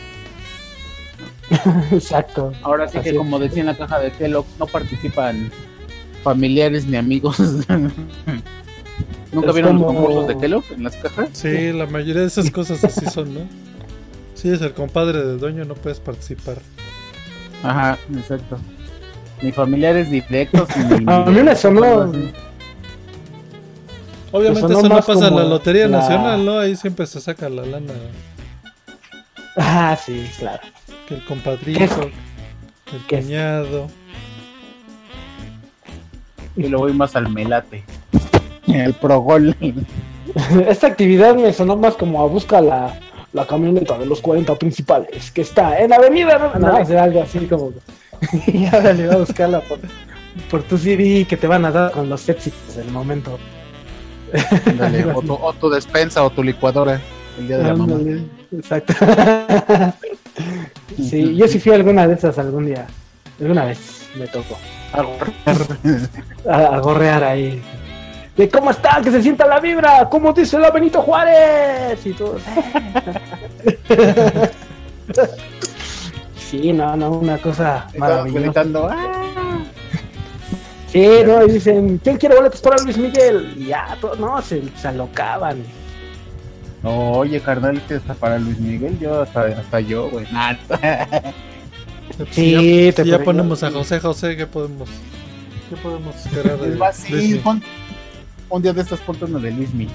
Exacto. 1.91 2.51
Ahora 2.63 2.87
sí 2.87 2.97
Así 2.97 3.03
que 3.05 3.09
es. 3.11 3.17
como 3.17 3.39
decía 3.39 3.61
en 3.61 3.67
la 3.67 3.77
caja 3.77 3.99
de 3.99 4.11
Kellogg, 4.11 4.45
no 4.59 4.65
participan 4.67 5.51
familiares 6.23 6.85
ni 6.87 6.97
amigos. 6.97 7.39
¿Nunca 9.31 9.49
Es 9.49 9.53
vieron 9.53 9.75
los 9.77 9.85
como- 9.85 9.99
concursos 9.99 10.27
de 10.27 10.37
Kellogg 10.37 10.63
en 10.71 10.83
las 10.83 10.95
cajas? 10.95 11.29
Sí, 11.33 11.71
la 11.73 11.85
mayoría 11.87 12.21
de 12.21 12.27
esas 12.27 12.49
cosas 12.51 12.83
así 12.83 13.05
son, 13.07 13.33
¿no? 13.33 13.39
Si 14.33 14.47
eres 14.49 14.61
el 14.61 14.73
compadre 14.73 15.23
del 15.23 15.39
dueño, 15.39 15.65
no 15.65 15.75
puedes 15.75 15.99
participar. 15.99 16.57
Ajá, 17.63 17.97
exacto. 18.15 18.57
ni 19.41 19.51
familiares 19.51 20.09
directos 20.09 20.67
ni. 20.77 21.03
A 21.11 21.25
mí 21.25 21.41
me 21.41 21.55
sonó. 21.55 22.11
Obviamente 24.37 24.61
sonó 24.61 24.79
eso 24.79 24.89
no 24.89 24.95
pasa 25.01 25.27
en 25.27 25.35
la 25.35 25.43
Lotería 25.43 25.87
la- 25.87 25.99
Nacional, 25.99 26.45
¿no? 26.45 26.59
Ahí 26.59 26.75
siempre 26.75 27.05
se 27.07 27.19
saca 27.21 27.49
la 27.49 27.65
lana. 27.65 27.93
Ah, 29.57 29.97
sí, 30.03 30.27
claro. 30.37 30.61
Que 31.07 31.15
el 31.15 31.25
compadrito, 31.25 31.83
el 31.83 32.11
¿Qué? 33.07 33.21
cuñado. 33.21 33.87
Y 36.55 36.67
lo 36.67 36.79
voy 36.79 36.93
más 36.93 37.15
al 37.15 37.29
melate. 37.29 37.83
El 38.67 38.93
progol. 38.93 39.55
Esta 40.67 40.87
actividad 40.87 41.35
me 41.35 41.53
sonó 41.53 41.75
más 41.77 41.95
como 41.95 42.21
a 42.21 42.27
busca 42.27 42.59
la, 42.61 42.99
la 43.33 43.45
camioneta 43.45 43.97
de 43.97 44.05
los 44.05 44.21
40 44.21 44.55
principales 44.55 45.31
que 45.31 45.41
está 45.41 45.79
en 45.79 45.93
Avenida. 45.93 46.51
No, 46.59 46.59
no, 46.71 46.77
o 46.81 46.85
sea, 46.85 47.03
algo 47.03 47.21
así 47.21 47.39
como. 47.45 47.71
y 48.47 48.65
ahora 48.65 48.93
le 48.93 49.07
va 49.07 49.15
a 49.15 49.17
buscarla 49.17 49.61
por, 49.61 49.79
por 50.49 50.63
tu 50.63 50.77
CD 50.77 51.25
que 51.27 51.37
te 51.37 51.47
van 51.47 51.65
a 51.65 51.71
dar 51.71 51.91
con 51.91 52.09
los 52.09 52.27
éxitos 52.29 52.75
del 52.75 52.89
momento. 52.91 53.37
Ándale, 54.65 55.05
o, 55.15 55.21
tu, 55.21 55.33
o 55.33 55.53
tu 55.53 55.69
despensa 55.69 56.23
o 56.23 56.29
tu 56.29 56.43
licuadora. 56.43 56.99
El 57.39 57.47
día 57.47 57.57
de 57.57 57.63
la 57.63 57.75
mamá. 57.75 57.95
Exacto. 58.55 58.93
sí, 60.97 61.35
yo 61.35 61.47
sí 61.47 61.59
fui 61.59 61.71
a 61.71 61.75
alguna 61.75 62.07
de 62.07 62.13
esas 62.15 62.37
algún 62.39 62.65
día. 62.67 62.85
Alguna 63.39 63.65
vez 63.65 64.07
me 64.17 64.27
tocó. 64.27 64.57
A, 66.49 66.57
a 66.75 66.79
gorrear 66.79 67.23
ahí. 67.23 67.61
De 68.37 68.47
cómo 68.49 68.71
está, 68.71 69.01
que 69.03 69.11
se 69.11 69.21
sienta 69.21 69.45
la 69.47 69.59
vibra, 69.59 70.07
como 70.09 70.31
dice 70.31 70.59
la 70.59 70.69
Benito 70.69 71.01
Juárez 71.01 72.05
y 72.05 72.13
todo. 72.13 72.37
sí, 76.37 76.71
no, 76.73 76.95
no, 76.95 77.11
una 77.11 77.37
cosa 77.39 77.87
maravillosa. 77.97 78.39
gritando, 78.41 78.87
"Ah". 78.91 79.24
Sí, 80.95 81.07
no, 81.25 81.45
y 81.45 81.51
dicen, 81.51 81.99
¿quién 82.03 82.15
quiere 82.17 82.35
boletos 82.35 82.61
para 82.61 82.81
Luis 82.81 82.97
Miguel? 82.97 83.53
Y 83.57 83.65
ya, 83.67 83.97
todo, 83.99 84.15
no, 84.15 84.41
se, 84.41 84.61
se 84.77 84.87
alocaban. 84.87 85.57
No, 86.83 87.11
oye, 87.13 87.41
carnal, 87.41 87.81
que 87.87 87.95
está 87.95 88.13
para 88.13 88.37
Luis 88.39 88.59
Miguel. 88.59 88.97
Yo, 88.99 89.21
hasta, 89.21 89.41
hasta 89.45 89.79
yo, 89.81 90.09
güey. 90.09 90.25
Nah. 90.31 90.53
Si 92.17 92.25
Sí, 92.33 92.91
ya, 92.95 93.03
si 93.03 93.09
ya 93.09 93.19
ponemos 93.19 93.61
a 93.63 93.71
José 93.71 93.99
José, 93.99 94.37
¿qué 94.37 94.45
podemos, 94.47 94.87
qué 95.69 95.75
podemos 95.75 96.15
esperar 96.15 96.57
de 96.59 96.79
sí, 96.93 97.41
pon- 97.43 97.61
un 98.47 98.61
día 98.61 98.71
de 98.71 98.81
estos 98.81 98.99
ponte 99.01 99.25
uno 99.25 99.39
de 99.39 99.51
Luismi. 99.51 99.89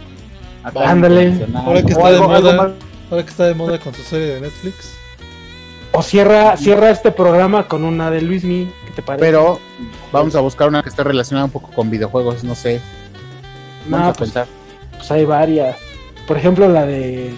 Acá 0.62 0.90
Ándale. 0.90 1.32
Ahora 1.54 1.82
que 1.82 1.92
está 1.92 2.10
de 2.10 2.16
algo- 2.16 2.28
moda. 2.28 2.74
Ahora 3.10 3.22
que 3.24 3.30
está 3.30 3.46
de 3.46 3.54
moda 3.54 3.78
con 3.78 3.94
su 3.94 4.02
serie 4.02 4.34
de 4.34 4.40
Netflix. 4.42 4.92
O 5.92 6.02
cierra, 6.02 6.56
cierra 6.58 6.90
este 6.90 7.10
programa 7.12 7.66
con 7.68 7.84
una 7.84 8.10
de 8.10 8.20
Luismi, 8.22 8.68
¿qué 8.90 8.96
te 8.96 9.02
parece? 9.02 9.24
Pero 9.24 9.58
vamos 10.12 10.34
a 10.34 10.40
buscar 10.40 10.68
una 10.68 10.82
que 10.82 10.88
esté 10.88 11.02
relacionada 11.04 11.44
un 11.46 11.50
poco 11.52 11.70
con 11.72 11.90
videojuegos, 11.90 12.44
no 12.44 12.54
sé. 12.54 12.80
Vamos 13.88 14.06
No, 14.06 14.10
a 14.10 14.12
pues, 14.12 14.30
pensar. 14.30 14.46
pues 14.96 15.10
hay 15.10 15.24
varias. 15.24 15.76
Por 16.26 16.36
ejemplo, 16.36 16.68
la 16.68 16.86
de. 16.86 17.32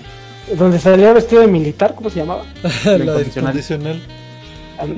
Donde 0.57 0.79
salía 0.79 1.13
vestido 1.13 1.41
de 1.43 1.47
militar, 1.49 1.95
¿cómo 1.95 2.11
se 2.11 2.19
llamaba? 2.21 2.43
la 2.85 2.97
incondicional. 2.97 3.53
condicional. 3.53 4.03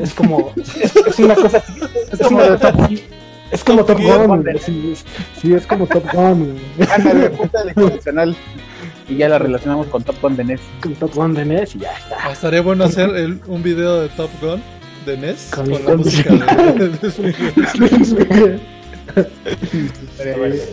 Es 0.00 0.14
como. 0.14 0.52
Es, 0.56 0.96
es 0.96 1.18
una 1.18 1.34
cosa. 1.34 1.62
Es 2.10 2.18
como 2.20 2.42
de 2.42 2.56
Top 2.58 2.74
Es 3.50 3.62
como 3.64 3.84
Top 3.84 4.00
Gun. 4.00 4.44
Sí, 4.64 4.92
es- 4.94 5.04
sí, 5.40 5.52
es 5.54 5.66
como 5.66 5.86
Top 5.86 6.04
Gun. 6.12 6.58
Ándale, 6.90 7.28
de 7.30 7.74
convencional. 7.74 8.34
Y 9.06 9.16
ya 9.16 9.28
la 9.28 9.38
relacionamos 9.38 9.86
con 9.88 10.02
Top 10.02 10.16
Gun 10.22 10.34
de 10.36 10.44
NES. 10.44 10.60
Con 10.82 10.94
Top 10.94 11.14
Gun 11.14 11.34
de 11.34 11.44
NES 11.44 11.76
y 11.76 11.80
ya 11.80 11.92
está. 11.92 12.16
Ah, 12.24 12.32
estaría 12.32 12.62
bueno 12.62 12.84
hacer 12.84 13.10
el- 13.14 13.38
un 13.46 13.62
video 13.62 14.00
de 14.00 14.08
Top 14.08 14.30
Gun 14.40 14.62
de 15.04 15.16
NES 15.16 15.50
Con 15.54 15.70
la 15.70 15.96
música 15.96 16.34
de, 16.34 16.88
de 16.88 16.98
Luis 17.78 18.12
Miguel. 18.12 18.60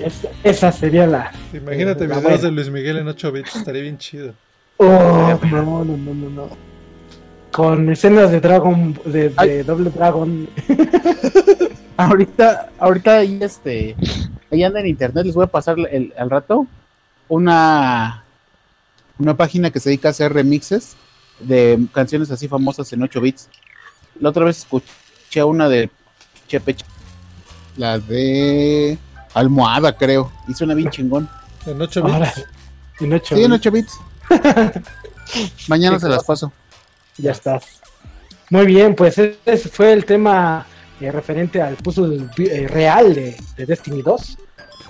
Es- 0.03 0.27
esa 0.43 0.71
sería 0.71 1.07
la. 1.07 1.31
Imagínate 1.53 2.07
La 2.07 2.15
videos 2.19 2.23
buena. 2.23 2.37
de 2.37 2.51
Luis 2.51 2.69
Miguel 2.69 2.97
en 2.97 3.07
8 3.07 3.31
bits, 3.31 3.55
estaría 3.55 3.81
bien 3.81 3.97
chido. 3.97 4.33
Oh, 4.77 5.39
no, 5.51 5.83
no, 5.85 5.85
no, 5.85 6.13
no, 6.13 6.29
no. 6.29 6.49
Con 7.51 7.89
escenas 7.91 8.31
de 8.31 8.39
Dragon. 8.39 8.97
De. 9.05 9.63
Doble 9.63 9.89
Dragon. 9.89 10.47
Ahorita, 11.97 12.69
ahorita 12.79 13.17
ahí 13.17 13.37
este, 13.41 13.95
ahí 14.51 14.63
anda 14.63 14.79
en 14.79 14.87
internet, 14.87 15.23
les 15.25 15.35
voy 15.35 15.43
a 15.43 15.47
pasar 15.47 15.77
el, 15.91 16.11
al 16.17 16.31
rato 16.31 16.65
una, 17.27 18.23
una 19.19 19.37
página 19.37 19.69
que 19.69 19.79
se 19.79 19.89
dedica 19.89 20.07
a 20.07 20.11
hacer 20.11 20.33
remixes 20.33 20.95
de 21.39 21.77
canciones 21.93 22.31
así 22.31 22.47
famosas 22.47 22.91
en 22.93 23.03
8 23.03 23.21
bits. 23.21 23.49
La 24.21 24.29
otra 24.29 24.45
vez 24.45 24.59
escuché 24.59 25.43
una 25.43 25.67
de 25.67 25.89
Chepe, 26.47 26.75
Che- 26.75 26.85
la 27.77 27.99
de 27.99 28.97
Almohada, 29.33 29.95
creo, 29.97 30.31
y 30.47 30.53
suena 30.53 30.73
bien 30.73 30.89
chingón. 30.89 31.29
En 31.65 31.81
8 31.81 32.01
bits. 32.03 32.13
Ahora, 32.13 32.33
en 32.99 33.13
ocho 33.13 33.35
Sí, 33.35 33.43
en 33.43 33.51
bits. 33.51 33.59
8 33.67 33.71
bits. 33.71 33.99
Mañana 35.67 35.99
se 35.99 36.09
las 36.09 36.23
paso. 36.23 36.51
Ya 37.17 37.31
estás. 37.31 37.81
Muy 38.49 38.65
bien, 38.65 38.95
pues 38.95 39.17
ese 39.17 39.69
fue 39.69 39.93
el 39.93 40.05
tema 40.05 40.65
eh, 40.99 41.11
referente 41.11 41.61
al 41.61 41.75
puzzle 41.75 42.25
eh, 42.37 42.67
real 42.67 43.13
de, 43.13 43.37
de 43.55 43.65
Destiny 43.65 44.01
2. 44.01 44.37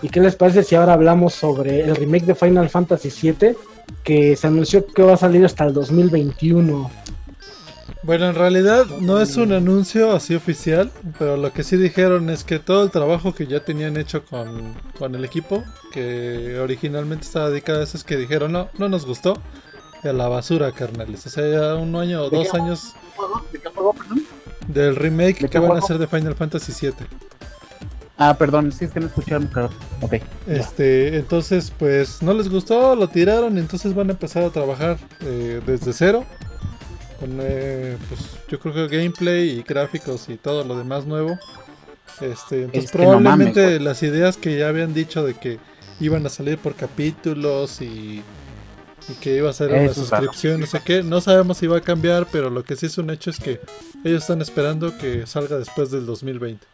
¿Y 0.04 0.10
qué 0.10 0.20
les 0.20 0.36
parece 0.36 0.64
si 0.64 0.74
ahora 0.76 0.94
hablamos 0.94 1.34
sobre 1.34 1.82
el 1.82 1.96
remake 1.96 2.26
de 2.26 2.36
Final 2.36 2.70
Fantasy 2.70 3.10
VII 3.32 3.56
que 4.04 4.36
se 4.36 4.48
anunció 4.48 4.86
que 4.88 5.04
va 5.04 5.14
a 5.14 5.18
salir 5.18 5.46
hasta 5.46 5.64
el 5.66 5.74
2021? 5.74 6.90
Bueno, 8.04 8.28
en 8.28 8.36
realidad 8.36 8.86
no 9.00 9.22
es 9.22 9.38
un 9.38 9.52
anuncio 9.52 10.12
así 10.12 10.34
oficial, 10.34 10.92
pero 11.20 11.38
lo 11.38 11.54
que 11.54 11.64
sí 11.64 11.78
dijeron 11.78 12.32
es 12.32 12.44
que 12.44 12.58
todo 12.58 12.84
el 12.84 12.90
trabajo 12.90 13.36
que 13.36 13.46
ya 13.46 13.64
tenían 13.64 13.96
hecho 13.96 14.26
con, 14.26 14.74
con 14.98 15.14
el 15.14 15.24
equipo, 15.24 15.64
que 15.94 16.58
originalmente 16.60 17.26
estaba 17.26 17.50
dedicado 17.50 17.82
a 17.82 17.84
eso, 17.84 17.98
es 17.98 18.04
que 18.04 18.18
dijeron, 18.18 18.52
no, 18.52 18.70
no 18.80 18.90
nos 18.90 19.06
gustó, 19.06 19.40
y 20.04 20.08
a 20.08 20.14
la 20.14 20.28
basura, 20.28 20.72
carnales. 20.72 21.28
O 21.28 21.30
sea, 21.30 21.48
ya 21.48 21.76
un 21.76 21.96
año 21.96 22.24
o 22.24 22.30
¿De 22.32 22.38
dos 22.38 22.48
qué? 22.52 22.58
años 22.58 22.94
¿De 23.54 23.60
qué 23.60 23.70
juego, 23.70 23.94
perdón? 23.94 24.24
del 24.68 24.96
remake 24.96 25.42
¿De 25.42 25.50
que 25.50 25.60
van 25.60 25.76
a 25.76 25.80
hacer 25.80 26.00
de 26.00 26.08
Final 26.08 26.34
Fantasy 26.36 26.74
VII. 26.88 27.06
Ah, 28.18 28.36
perdón, 28.38 28.72
sí 28.72 28.86
es 28.86 28.92
que 28.92 29.00
no 29.00 29.08
escucharon, 29.08 29.48
claro. 29.48 29.70
Ok. 30.02 30.16
Este, 30.48 31.18
entonces, 31.18 31.72
pues 31.78 32.22
no 32.22 32.34
les 32.34 32.50
gustó, 32.50 32.96
lo 32.96 33.08
tiraron, 33.08 33.58
entonces 33.58 33.94
van 33.96 34.10
a 34.10 34.12
empezar 34.14 34.44
a 34.44 34.50
trabajar 34.50 34.98
eh, 35.22 35.60
desde 35.66 35.94
cero. 35.94 36.24
Con, 37.22 37.38
eh, 37.40 37.98
pues 38.10 38.22
yo 38.50 38.60
creo 38.60 38.74
que 38.74 38.98
gameplay 38.98 39.60
y 39.60 39.62
gráficos 39.62 40.28
y 40.28 40.38
todo 40.38 40.64
lo 40.64 40.76
demás 40.76 41.06
nuevo. 41.06 41.38
Este, 42.20 42.64
entonces 42.64 42.86
Es 42.86 42.92
que 42.92 42.98
no 42.98 43.04
probablemente 43.20 43.62
mames, 43.62 43.82
las 43.82 44.02
ideas 44.02 44.38
que 44.38 44.58
ya 44.58 44.68
habían 44.68 44.96
dicho 44.96 45.24
de 45.24 45.36
que 45.36 45.60
iban 46.00 46.26
a 46.26 46.30
salir 46.30 46.58
por 46.58 46.74
capítulos 46.74 47.80
y, 47.80 48.24
y 49.08 49.14
que 49.22 49.38
iba 49.38 49.52
a 49.52 49.54
ser 49.54 49.72
una 49.72 49.94
suscripción, 49.94 50.62
no 50.62 50.66
sé 50.66 50.82
qué, 50.84 51.04
no 51.04 51.22
sabemos 51.22 51.58
si 51.60 51.68
va 51.68 51.78
a 51.78 51.82
cambiar, 51.82 52.26
pero 52.32 52.50
lo 52.50 52.64
que 52.64 52.76
sí 52.76 52.88
es 52.88 52.98
un 52.98 53.12
hecho 53.12 53.30
es 53.30 53.40
que 53.40 53.62
ellos 54.04 54.24
están 54.24 54.42
esperando 54.42 54.98
que 54.98 55.28
salga 55.28 55.58
después 55.60 55.92
del 55.92 56.08
2020. 56.08 56.66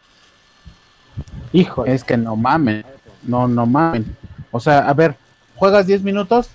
Híjole. 1.52 1.92
Es 1.92 2.04
que 2.04 2.16
no 2.16 2.36
mamen. 2.36 2.86
No, 3.22 3.46
no 3.46 3.66
mamen. 3.66 4.16
O 4.50 4.60
sea, 4.60 4.88
a 4.88 4.94
ver, 4.94 5.14
juegas 5.56 5.86
10 5.86 6.02
minutos, 6.02 6.48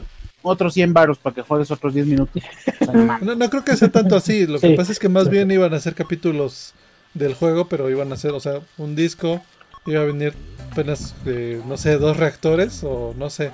otros 0.44 0.74
100 0.76 0.94
varos 0.94 1.18
para 1.18 1.34
que 1.36 1.41
juegues 1.41 1.72
otros 1.72 1.94
10 1.94 2.06
minutos. 2.08 2.44
O 2.82 2.86
sea, 2.86 2.94
no. 2.94 3.20
No, 3.20 3.36
no 3.36 3.50
creo 3.50 3.64
que 3.64 3.76
sea 3.76 3.89
tanto 3.89 4.16
así. 4.16 4.46
Lo 4.46 4.60
que 4.60 4.70
Sí. 4.70 4.76
pasa 4.76 4.91
es 4.91 5.00
que 5.00 5.10
más 5.10 5.30
bien 5.30 5.50
iban 5.52 5.74
a 5.74 5.80
ser 5.80 5.96
capítulos 5.96 6.74
del 7.14 7.34
juego, 7.34 7.68
pero 7.68 7.89
iban 7.89 8.12
a 8.14 8.18
ser, 8.18 8.32
o 8.32 8.39
sea, 8.39 8.60
un 8.78 8.96
disco. 8.96 9.41
Iba 9.86 10.02
a 10.02 10.06
venir 10.06 10.34
apenas, 10.72 11.14
eh, 11.26 11.62
no 11.68 11.76
sé, 11.78 11.98
dos 11.98 12.16
reactores 12.18 12.84
o 12.84 13.14
no 13.18 13.30
sé. 13.30 13.52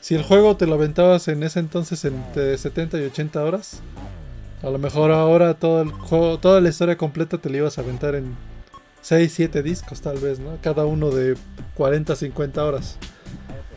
Si 0.00 0.14
el 0.14 0.22
juego 0.22 0.56
te 0.56 0.66
lo 0.66 0.74
aventabas 0.74 1.28
en 1.28 1.42
ese 1.42 1.58
entonces 1.60 2.02
entre 2.06 2.56
70 2.56 2.98
y 2.98 3.02
80 3.04 3.44
horas, 3.44 3.80
a 4.62 4.70
lo 4.70 4.78
mejor 4.78 5.10
ahora 5.10 5.54
todo 5.54 5.82
el 5.82 5.90
juego, 5.90 6.38
toda 6.38 6.60
la 6.62 6.70
historia 6.70 6.96
completa 6.96 7.36
te 7.38 7.50
la 7.50 7.58
ibas 7.58 7.76
a 7.76 7.82
aventar 7.82 8.14
en 8.14 8.34
6, 9.02 9.30
7 9.34 9.62
discos 9.62 10.00
tal 10.00 10.18
vez, 10.18 10.38
¿no? 10.40 10.56
Cada 10.62 10.86
uno 10.86 11.10
de 11.10 11.34
40, 11.74 12.16
50 12.16 12.64
horas. 12.64 12.96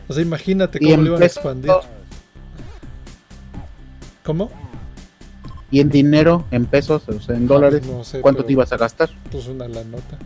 O 0.08 0.12
sea, 0.14 0.22
imagínate 0.22 0.78
cómo 0.80 0.96
lo 0.96 1.06
iban 1.10 1.22
a 1.22 1.26
expandir. 1.26 1.72
¿Cómo? 4.24 4.50
Y 5.70 5.80
en 5.80 5.88
dinero, 5.90 6.44
en 6.50 6.66
pesos, 6.66 7.02
o 7.08 7.20
sea, 7.20 7.36
en 7.36 7.46
dólares, 7.46 7.84
No 7.86 8.04
sé, 8.04 8.20
¿cuánto 8.20 8.38
pero- 8.38 8.46
te 8.46 8.52
ibas 8.52 8.72
a 8.72 8.76
gastar? 8.76 9.10
Pues 9.30 9.46
una 9.48 9.66
la 9.68 9.82
nota. 9.84 10.18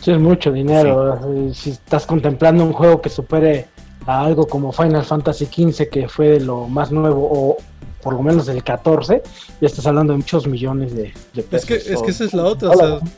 Sí, 0.00 0.12
es 0.12 0.18
mucho 0.20 0.52
dinero. 0.52 1.20
Si 1.54 1.70
estás 1.70 2.06
contemplando 2.06 2.64
un 2.64 2.72
juego 2.72 3.00
que 3.02 3.08
supere 3.10 3.66
a 4.06 4.24
algo 4.24 4.46
como 4.46 4.72
Final 4.72 5.04
Fantasy 5.04 5.46
XV, 5.46 5.88
que 5.88 6.08
fue 6.08 6.28
de 6.28 6.40
lo 6.40 6.68
más 6.68 6.92
nuevo, 6.92 7.28
o 7.30 7.56
por 8.02 8.14
lo 8.14 8.22
menos 8.22 8.46
del 8.46 8.62
14, 8.62 9.22
ya 9.60 9.66
estás 9.66 9.84
hablando 9.86 10.12
de 10.12 10.18
muchos 10.18 10.46
millones 10.46 10.94
de, 10.94 11.12
de 11.34 11.40
Es 11.40 11.44
pesos. 11.44 11.66
que, 11.66 11.74
es 11.74 12.00
que 12.02 12.10
esa 12.12 12.24
es 12.24 12.32
la 12.32 12.44
otra, 12.44 12.70
o 12.70 12.76
sea, 12.76 12.86
dólares. 12.86 13.10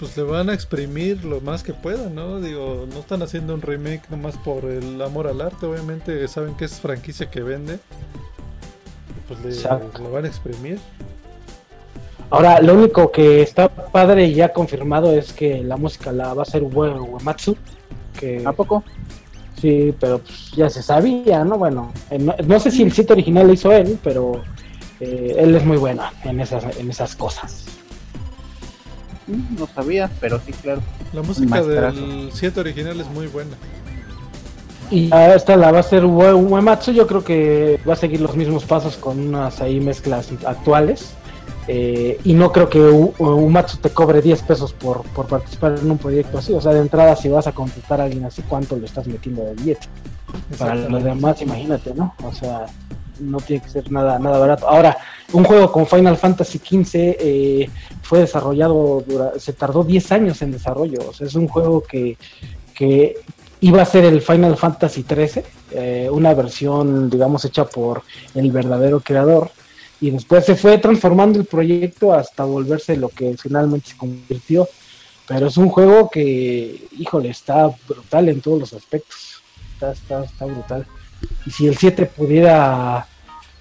pues 0.00 0.16
le 0.16 0.24
van 0.24 0.50
a 0.50 0.54
exprimir 0.54 1.24
lo 1.24 1.40
más 1.40 1.62
que 1.62 1.72
puedan, 1.72 2.16
¿no? 2.16 2.40
Digo, 2.40 2.86
no 2.92 2.98
están 2.98 3.22
haciendo 3.22 3.54
un 3.54 3.62
remake 3.62 4.02
nomás 4.10 4.36
por 4.38 4.64
el 4.64 5.00
amor 5.00 5.28
al 5.28 5.40
arte, 5.40 5.64
obviamente 5.66 6.26
saben 6.26 6.54
que 6.56 6.64
es 6.64 6.80
franquicia 6.80 7.30
que 7.30 7.42
vende. 7.42 7.78
Pues 9.28 9.40
le, 9.40 9.48
Exacto. 9.50 10.02
lo 10.02 10.10
van 10.10 10.24
a 10.24 10.28
exprimir. 10.28 10.78
Ahora, 12.30 12.60
lo 12.62 12.74
único 12.74 13.12
que 13.12 13.42
está 13.42 13.68
padre 13.68 14.26
y 14.26 14.34
ya 14.34 14.52
confirmado 14.52 15.12
es 15.12 15.32
que 15.32 15.62
la 15.62 15.76
música 15.76 16.12
la 16.12 16.32
va 16.32 16.42
a 16.42 16.44
hacer 16.44 16.62
Uematsu. 16.62 17.56
Que, 18.18 18.42
¿A 18.46 18.52
poco? 18.52 18.82
Sí, 19.60 19.94
pero 20.00 20.18
pues, 20.18 20.50
ya 20.52 20.70
se 20.70 20.82
sabía, 20.82 21.44
¿no? 21.44 21.58
Bueno, 21.58 21.92
eh, 22.10 22.18
no, 22.18 22.34
no, 22.44 22.58
sé 22.58 22.70
si 22.70 22.82
el 22.82 22.92
sitio 22.92 23.12
original 23.12 23.46
lo 23.46 23.52
hizo 23.52 23.70
él, 23.70 23.98
pero 24.02 24.42
eh, 24.98 25.34
él 25.38 25.54
es 25.54 25.64
muy 25.64 25.76
bueno 25.76 26.04
en 26.24 26.40
esas, 26.40 26.76
en 26.78 26.90
esas 26.90 27.14
cosas. 27.14 27.64
Mm, 29.26 29.58
No 29.58 29.68
sabía, 29.74 30.10
pero 30.20 30.40
sí, 30.40 30.52
claro. 30.52 30.80
La 31.12 31.22
música 31.22 31.62
del 31.62 32.30
7 32.32 32.60
original 32.60 33.00
es 33.00 33.08
muy 33.08 33.26
buena. 33.26 33.56
Y 34.92 35.10
esta 35.34 35.56
la 35.56 35.70
va 35.72 35.78
a 35.78 35.80
hacer 35.80 36.04
Ue- 36.04 36.34
Uematsu, 36.34 36.92
yo 36.92 37.06
creo 37.06 37.24
que 37.24 37.80
va 37.88 37.94
a 37.94 37.96
seguir 37.96 38.20
los 38.20 38.36
mismos 38.36 38.64
pasos 38.64 38.96
con 38.96 39.18
unas 39.18 39.60
ahí 39.60 39.80
mezclas 39.80 40.28
actuales. 40.46 41.14
Eh, 41.68 42.18
y 42.24 42.34
no 42.34 42.50
creo 42.52 42.68
que 42.68 42.80
U- 42.80 43.14
Uematsu 43.18 43.78
te 43.78 43.90
cobre 43.90 44.20
10 44.20 44.42
pesos 44.42 44.72
por, 44.72 45.02
por 45.14 45.26
participar 45.26 45.76
en 45.80 45.90
un 45.90 45.98
proyecto 45.98 46.38
así. 46.38 46.52
O 46.52 46.60
sea, 46.60 46.72
de 46.72 46.80
entrada, 46.80 47.14
si 47.16 47.28
vas 47.28 47.46
a 47.46 47.52
contratar 47.52 48.00
a 48.00 48.04
alguien 48.04 48.24
así, 48.24 48.42
¿cuánto 48.42 48.76
le 48.76 48.86
estás 48.86 49.06
metiendo 49.06 49.42
de 49.44 49.54
billete? 49.54 49.86
Para 50.58 50.74
los 50.74 51.04
demás, 51.04 51.40
imagínate, 51.40 51.94
¿no? 51.94 52.14
O 52.24 52.32
sea, 52.32 52.66
no 53.20 53.38
tiene 53.38 53.62
que 53.62 53.68
ser 53.70 53.90
nada, 53.92 54.18
nada 54.18 54.38
barato. 54.38 54.68
Ahora, 54.68 54.96
un 55.32 55.44
juego 55.44 55.70
con 55.70 55.86
Final 55.86 56.16
Fantasy 56.16 56.58
XV 56.58 56.90
eh, 56.94 57.70
fue 58.02 58.20
desarrollado, 58.20 59.04
dura- 59.06 59.32
se 59.38 59.52
tardó 59.52 59.84
10 59.84 60.10
años 60.12 60.42
en 60.42 60.50
desarrollo. 60.52 60.98
O 61.08 61.12
sea, 61.12 61.26
es 61.28 61.34
un 61.34 61.46
juego 61.48 61.82
que, 61.82 62.16
que 62.74 63.16
iba 63.62 63.80
a 63.80 63.86
ser 63.86 64.04
el 64.04 64.20
Final 64.20 64.56
Fantasy 64.56 65.04
XIII, 65.08 65.44
eh, 65.70 66.08
una 66.10 66.34
versión, 66.34 67.08
digamos, 67.08 67.44
hecha 67.44 67.64
por 67.64 68.02
el 68.34 68.50
verdadero 68.50 69.00
creador. 69.00 69.50
Y 70.00 70.10
después 70.10 70.44
se 70.44 70.56
fue 70.56 70.78
transformando 70.78 71.38
el 71.38 71.46
proyecto 71.46 72.12
hasta 72.12 72.44
volverse 72.44 72.96
lo 72.96 73.08
que 73.08 73.36
finalmente 73.38 73.90
se 73.90 73.96
convirtió. 73.96 74.68
Pero 75.28 75.46
es 75.46 75.56
un 75.56 75.68
juego 75.68 76.10
que, 76.10 76.88
híjole, 76.98 77.30
está 77.30 77.72
brutal 77.88 78.28
en 78.28 78.40
todos 78.40 78.58
los 78.58 78.72
aspectos. 78.72 79.40
Está, 79.74 79.92
está, 79.92 80.24
está 80.24 80.44
brutal. 80.44 80.84
Y 81.46 81.50
si 81.52 81.68
el 81.68 81.76
7 81.76 82.06
pudiera 82.06 83.06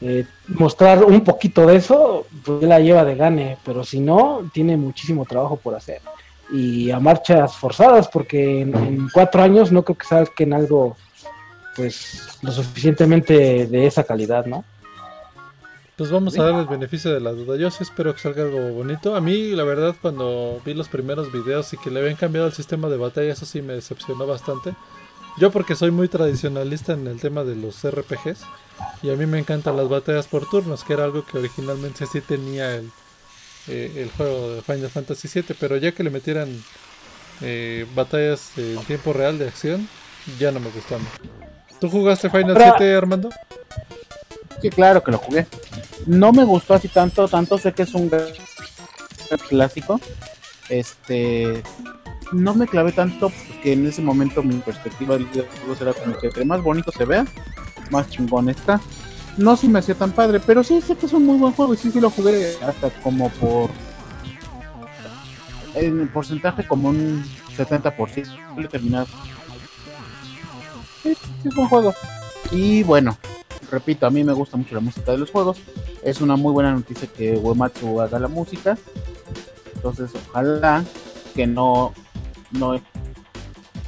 eh, 0.02 0.26
mostrar 0.48 1.04
un 1.04 1.24
poquito 1.24 1.68
de 1.68 1.76
eso, 1.76 2.26
pues 2.44 2.64
la 2.64 2.80
lleva 2.80 3.06
de 3.06 3.16
gane. 3.16 3.58
Pero 3.64 3.84
si 3.84 4.00
no, 4.00 4.50
tiene 4.52 4.76
muchísimo 4.78 5.26
trabajo 5.26 5.58
por 5.58 5.76
hacer. 5.76 6.02
Y 6.52 6.92
a 6.92 7.00
marchas 7.00 7.56
forzadas, 7.56 8.08
porque 8.08 8.62
en, 8.62 8.76
en 8.76 9.10
cuatro 9.10 9.42
años 9.42 9.72
no 9.72 9.84
creo 9.84 9.98
que 9.98 10.06
saquen 10.06 10.54
algo 10.54 10.98
pues 11.76 12.38
lo 12.42 12.52
suficientemente 12.52 13.68
de 13.68 13.86
esa 13.86 14.04
calidad, 14.04 14.46
¿no? 14.46 14.64
Pues 15.98 16.10
vamos 16.10 16.38
a 16.40 16.44
dar 16.44 16.60
el 16.60 16.66
beneficio 16.66 17.14
de 17.14 17.20
la 17.20 17.32
duda. 17.32 17.58
Yo 17.58 17.70
sí 17.70 17.84
espero 17.84 18.14
que 18.14 18.20
salga 18.20 18.44
algo 18.44 18.72
bonito. 18.74 19.16
A 19.16 19.22
mí, 19.22 19.52
la 19.52 19.64
verdad, 19.64 19.96
cuando 20.02 20.60
vi 20.66 20.74
los 20.74 20.90
primeros 20.90 21.32
videos 21.32 21.72
y 21.74 21.78
que 21.78 21.92
le 21.92 22.00
habían 22.00 22.16
cambiado 22.16 22.48
el 22.48 22.54
sistema 22.54 22.90
de 22.90 22.98
batalla, 22.98 23.34
eso 23.34 23.46
sí 23.46 23.62
me 23.62 23.74
decepcionó 23.74 24.26
bastante. 24.26 24.74
Yo 25.38 25.52
porque 25.52 25.76
soy 25.76 25.92
muy 25.92 26.08
tradicionalista 26.08 26.94
en 26.94 27.06
el 27.08 27.20
tema 27.20 27.44
de 27.44 27.56
los 27.56 27.88
RPGs. 27.88 28.44
Y 29.04 29.12
a 29.12 29.16
mí 29.16 29.28
me 29.28 29.38
encantan 29.38 29.78
las 29.78 29.90
batallas 29.90 30.28
por 30.28 30.50
turnos, 30.50 30.84
que 30.84 30.94
era 30.94 31.04
algo 31.04 31.24
que 31.24 31.38
originalmente 31.38 32.08
sí 32.08 32.20
tenía 32.22 32.76
el, 32.76 32.90
eh, 33.68 33.92
el 33.98 34.12
juego 34.12 34.56
de 34.56 34.62
Final 34.62 34.90
Fantasy 34.90 35.28
VII. 35.34 35.56
Pero 35.60 35.78
ya 35.78 35.92
que 35.92 36.04
le 36.04 36.10
metieran 36.10 36.50
eh, 37.42 37.86
batallas 37.96 38.52
en 38.58 38.78
tiempo 38.86 39.14
real 39.14 39.38
de 39.40 39.48
acción, 39.48 39.88
ya 40.40 40.52
no 40.52 40.60
me 40.60 40.68
mí. 40.68 41.06
¿Tú 41.80 41.90
jugaste 41.90 42.30
Final 42.30 42.52
Ahora- 42.52 42.76
7, 42.78 42.96
Armando? 42.96 43.30
Sí, 44.62 44.70
claro 44.70 45.04
que 45.04 45.12
lo 45.12 45.18
jugué. 45.18 45.48
No 46.06 46.32
me 46.32 46.44
gustó 46.44 46.76
así 46.76 46.88
tanto, 46.88 47.28
tanto 47.28 47.58
sé 47.58 47.74
que 47.74 47.84
es 47.84 47.94
un 47.96 48.10
clásico. 49.50 50.00
Este 50.70 51.64
no 52.32 52.54
me 52.54 52.66
clavé 52.68 52.92
tanto 52.94 53.30
porque 53.30 53.74
en 53.74 53.86
ese 53.88 54.02
momento 54.02 54.42
mi 54.42 54.56
perspectiva 54.60 55.16
del 55.16 55.26
videojuego 55.26 55.76
era 55.82 55.94
como 55.94 56.18
que 56.18 56.28
entre 56.28 56.46
más 56.46 56.62
bonito 56.62 56.92
se 56.92 57.04
vea, 57.06 57.26
más 57.90 58.10
chingón 58.10 58.50
está. 58.50 58.80
No 59.38 59.56
se 59.56 59.68
me 59.68 59.80
hacía 59.80 59.96
tan 59.96 60.12
padre, 60.12 60.40
pero 60.40 60.64
sí 60.64 60.82
sé 60.82 60.96
que 60.96 61.06
es 61.06 61.14
un 61.14 61.26
muy 61.26 61.38
buen 61.38 61.54
juego 61.54 61.74
y 61.74 61.78
sí, 61.78 61.92
sí 61.92 62.00
lo 62.00 62.10
jugué 62.10 62.56
hasta 62.62 62.90
como 63.02 63.30
por 63.30 63.70
en 65.74 66.08
porcentaje 66.10 66.68
como 66.68 66.90
un 66.90 67.24
70% 67.58 68.28
lo. 68.56 69.08
Sí, 71.04 71.16
sí 71.16 71.48
es 71.48 71.56
buen 71.56 71.68
juego. 71.68 71.94
Y 72.52 72.84
bueno, 72.84 73.18
repito, 73.70 74.06
a 74.06 74.10
mí 74.10 74.24
me 74.24 74.34
gusta 74.34 74.58
mucho 74.58 74.76
la 74.76 74.82
música 74.82 75.12
de 75.12 75.18
los 75.18 75.32
juegos. 75.32 75.60
Es 76.04 76.22
una 76.22 76.36
muy 76.36 76.52
buena 76.52 76.74
noticia 76.74 77.08
que 77.08 77.38
Uematsu 77.38 78.02
haga 78.02 78.20
la 78.20 78.28
música. 78.28 78.78
Entonces, 79.76 80.12
ojalá 80.30 80.84
que 81.34 81.48
no 81.48 81.94
no 82.52 82.80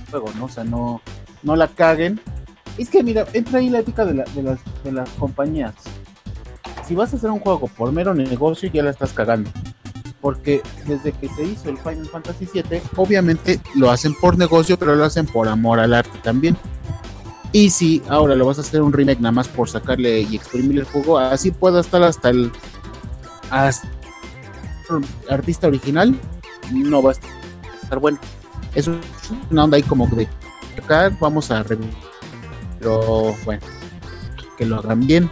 juego, 0.09 0.31
¿no? 0.37 0.45
O 0.45 0.49
sea, 0.49 0.63
no 0.63 1.01
no 1.43 1.55
la 1.55 1.67
caguen. 1.67 2.21
Es 2.77 2.89
que 2.89 3.03
mira, 3.03 3.25
entra 3.33 3.59
ahí 3.59 3.69
la 3.69 3.79
ética 3.79 4.05
de, 4.05 4.13
la- 4.15 4.25
de 4.83 4.91
las 4.91 5.09
compañías. 5.11 5.73
Si 6.87 6.95
vas 6.95 7.13
a 7.13 7.17
hacer 7.17 7.29
un 7.29 7.39
juego 7.39 7.67
por 7.67 7.91
mero 7.91 8.13
negocio, 8.13 8.69
ya 8.71 8.83
la 8.83 8.89
estás 8.91 9.13
cagando. 9.13 9.49
Porque 10.21 10.61
desde 10.87 11.11
que 11.11 11.27
se 11.29 11.43
hizo 11.43 11.69
el 11.69 11.77
Final 11.77 12.05
Fantasy 12.07 12.47
VII, 12.53 12.81
obviamente 12.95 13.59
lo 13.75 13.91
hacen 13.91 14.13
por 14.15 14.37
negocio, 14.37 14.77
pero 14.79 14.95
lo 14.95 15.03
hacen 15.03 15.25
por 15.25 15.47
amor 15.47 15.79
al 15.79 15.93
arte 15.93 16.17
también. 16.23 16.55
Y 17.51 17.69
si 17.69 18.01
ahora 18.09 18.35
lo 18.35 18.45
vas 18.47 18.57
a 18.57 18.61
hacer 18.61 18.81
un 18.81 18.91
remake 18.93 19.19
nada 19.19 19.31
más 19.33 19.47
por 19.47 19.69
sacarle 19.69 20.21
y 20.21 20.35
exprimirle 20.35 20.81
el 20.81 20.87
juego, 20.87 21.19
así 21.19 21.51
pueda 21.51 21.81
estar 21.81 22.01
hasta 22.01 22.29
el 22.29 22.51
hasta 23.49 23.87
artista 25.29 25.67
original, 25.67 26.15
no 26.71 27.03
va 27.03 27.11
a 27.11 27.13
estar 27.83 27.99
bueno. 27.99 28.17
Es 28.73 28.89
una 29.51 29.63
onda 29.65 29.77
ahí 29.77 29.83
como 29.83 30.07
de 30.07 30.27
acá 30.81 31.15
vamos 31.19 31.51
a 31.51 31.61
revivir. 31.63 31.93
Pero 32.83 33.33
bueno, 33.45 33.61
que 34.57 34.65
lo 34.65 34.75
hagan 34.79 35.07
bien. 35.07 35.29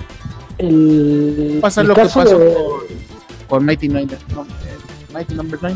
El, 0.57 1.59
Pasa 1.61 1.81
el 1.81 1.87
lo 1.87 1.95
que 1.95 2.01
de- 2.03 2.55
con, 3.49 3.65
Mighty, 3.65 3.89
Nine- 3.89 4.07
no, 4.33 4.47
Mighty 5.13 5.33
Number 5.35 5.59
9. 5.61 5.75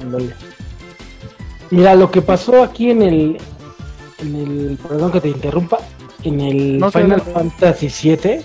Ándale. 0.00 0.34
Mira, 1.70 1.94
lo 1.94 2.10
que 2.10 2.22
pasó 2.22 2.60
aquí 2.64 2.90
en 2.90 3.02
el, 3.02 3.38
en 4.18 4.34
el, 4.34 4.78
perdón 4.82 5.12
que 5.12 5.20
te 5.20 5.28
interrumpa, 5.28 5.78
en 6.24 6.40
el 6.40 6.78
No, 6.80 6.90
Final. 6.90 7.20
Fantasy 7.20 7.86
VII, 8.16 8.40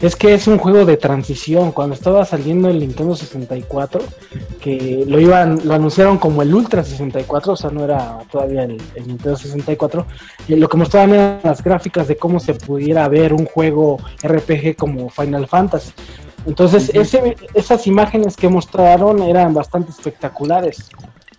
es 0.00 0.16
que 0.16 0.34
es 0.34 0.46
un 0.46 0.58
juego 0.58 0.84
de 0.84 0.96
transición. 0.96 1.72
Cuando 1.72 1.94
estaba 1.94 2.24
saliendo 2.24 2.68
el 2.68 2.80
Nintendo 2.80 3.14
64, 3.16 4.00
que 4.60 5.04
lo 5.06 5.20
iban, 5.20 5.60
lo 5.64 5.74
anunciaron 5.74 6.18
como 6.18 6.42
el 6.42 6.54
Ultra 6.54 6.82
64, 6.84 7.52
o 7.52 7.56
sea, 7.56 7.70
no 7.70 7.84
era 7.84 8.18
todavía 8.30 8.64
el, 8.64 8.80
el 8.94 9.06
Nintendo 9.06 9.36
64. 9.36 10.06
y 10.48 10.56
lo 10.56 10.68
que 10.68 10.76
mostraban 10.76 11.14
eran 11.14 11.40
las 11.42 11.62
gráficas 11.62 12.08
de 12.08 12.16
cómo 12.16 12.40
se 12.40 12.54
pudiera 12.54 13.08
ver 13.08 13.32
un 13.32 13.46
juego 13.46 13.98
RPG 14.22 14.76
como 14.76 15.08
Final 15.10 15.46
Fantasy. 15.46 15.92
Entonces, 16.46 16.90
ese- 16.92 17.36
esas 17.54 17.86
imágenes 17.86 18.36
que 18.36 18.48
mostraron 18.48 19.22
eran 19.22 19.54
bastante 19.54 19.90
espectaculares. 19.92 20.90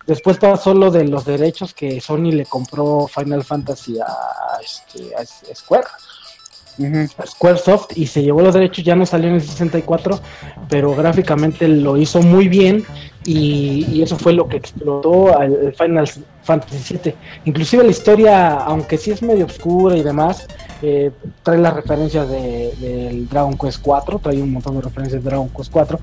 Después 0.06 0.38
pasó 0.38 0.72
lo 0.74 0.90
de 0.90 1.04
los 1.04 1.24
derechos 1.24 1.74
que 1.74 2.00
Sony 2.00 2.30
le 2.32 2.46
compró 2.46 3.06
Final 3.08 3.42
Fantasy 3.44 3.98
a, 4.00 4.06
este, 4.62 5.14
a 5.16 5.24
Square, 5.54 5.86
Squaresoft, 7.26 7.96
y 7.96 8.06
se 8.06 8.22
llevó 8.22 8.40
los 8.42 8.54
derechos, 8.54 8.84
ya 8.84 8.94
no 8.96 9.06
salió 9.06 9.28
en 9.28 9.36
el 9.36 9.40
64, 9.42 10.20
pero 10.68 10.94
gráficamente 10.94 11.66
lo 11.68 11.96
hizo 11.96 12.20
muy 12.22 12.48
bien 12.48 12.84
y, 13.24 14.02
eso 14.02 14.16
fue 14.16 14.32
lo 14.32 14.46
que 14.48 14.56
explotó 14.56 15.36
al 15.36 15.66
al 15.66 15.74
Final 15.74 16.08
Fantasy 16.42 16.98
VII. 17.02 17.14
Inclusive 17.46 17.82
la 17.84 17.90
historia, 17.90 18.52
aunque 18.60 18.98
sí 18.98 19.10
es 19.10 19.22
medio 19.22 19.46
oscura 19.46 19.96
y 19.96 20.02
demás, 20.02 20.46
eh, 20.82 21.10
trae 21.42 21.58
las 21.58 21.74
referencias 21.74 22.28
de- 22.28 23.26
Dragon 23.30 23.56
Quest 23.58 23.80
4, 23.82 24.18
trae 24.22 24.40
un 24.40 24.52
montón 24.52 24.76
de 24.76 24.82
referencias 24.82 25.22
de 25.24 25.28
Dragon 25.30 25.48
Quest 25.48 25.72
4 25.72 25.98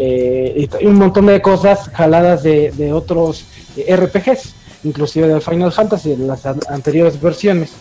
eh, 0.00 0.68
y 0.80 0.86
un 0.86 0.94
montón 0.96 1.26
de 1.26 1.40
cosas 1.42 1.88
jaladas 1.92 2.42
de, 2.42 2.70
de 2.72 2.92
otros 2.92 3.44
eh, 3.76 3.94
RPGs, 3.96 4.54
inclusive 4.84 5.28
del 5.28 5.42
Final 5.42 5.72
Fantasy, 5.72 6.14
de 6.16 6.26
las 6.26 6.46
an- 6.46 6.60
anteriores 6.68 7.20
versiones. 7.20 7.72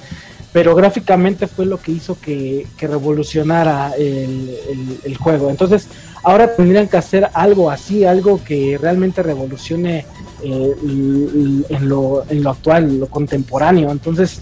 Pero 0.54 0.76
gráficamente 0.76 1.48
fue 1.48 1.66
lo 1.66 1.82
que 1.82 1.92
hizo 1.92 2.18
que, 2.22 2.68
que 2.78 2.88
revolucionara 2.88 3.94
el, 3.98 4.56
el- 5.04 5.18
juego. 5.18 5.50
Entonces, 5.50 5.88
ahora 6.24 6.56
tendrían 6.56 6.88
que 6.88 6.98
hacer 6.98 7.28
algo 7.34 7.72
así, 7.72 8.06
algo 8.06 8.40
que 8.44 8.78
realmente 8.80 9.24
revolucione 9.24 10.06
eh, 10.44 10.76
en, 11.70 11.90
lo, 11.90 12.24
en 12.30 12.44
lo 12.44 12.50
actual, 12.52 13.00
lo 13.00 13.08
contemporáneo. 13.08 13.90
Entonces, 13.92 14.42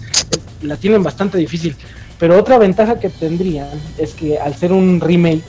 la 0.60 0.76
tienen 0.76 1.02
bastante 1.02 1.38
difícil. 1.38 1.74
Pero 2.18 2.38
otra 2.38 2.58
ventaja 2.58 3.00
que 3.00 3.08
tendrían 3.08 3.68
es 3.98 4.12
que 4.12 4.38
al 4.38 4.54
ser 4.54 4.72
un 4.72 5.00
remake, 5.00 5.42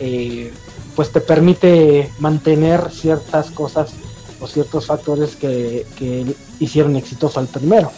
eh, 0.00 0.52
pues 0.96 1.10
te 1.12 1.20
permite 1.20 2.10
mantener 2.18 2.90
ciertas 2.90 3.50
cosas 3.50 3.90
o 4.40 4.46
ciertos 4.46 4.86
factores 4.86 5.36
que, 5.36 5.86
que 5.96 6.26
hicieron 6.58 6.96
exitoso 6.96 7.38
al 7.40 7.46
primero. 7.46 7.90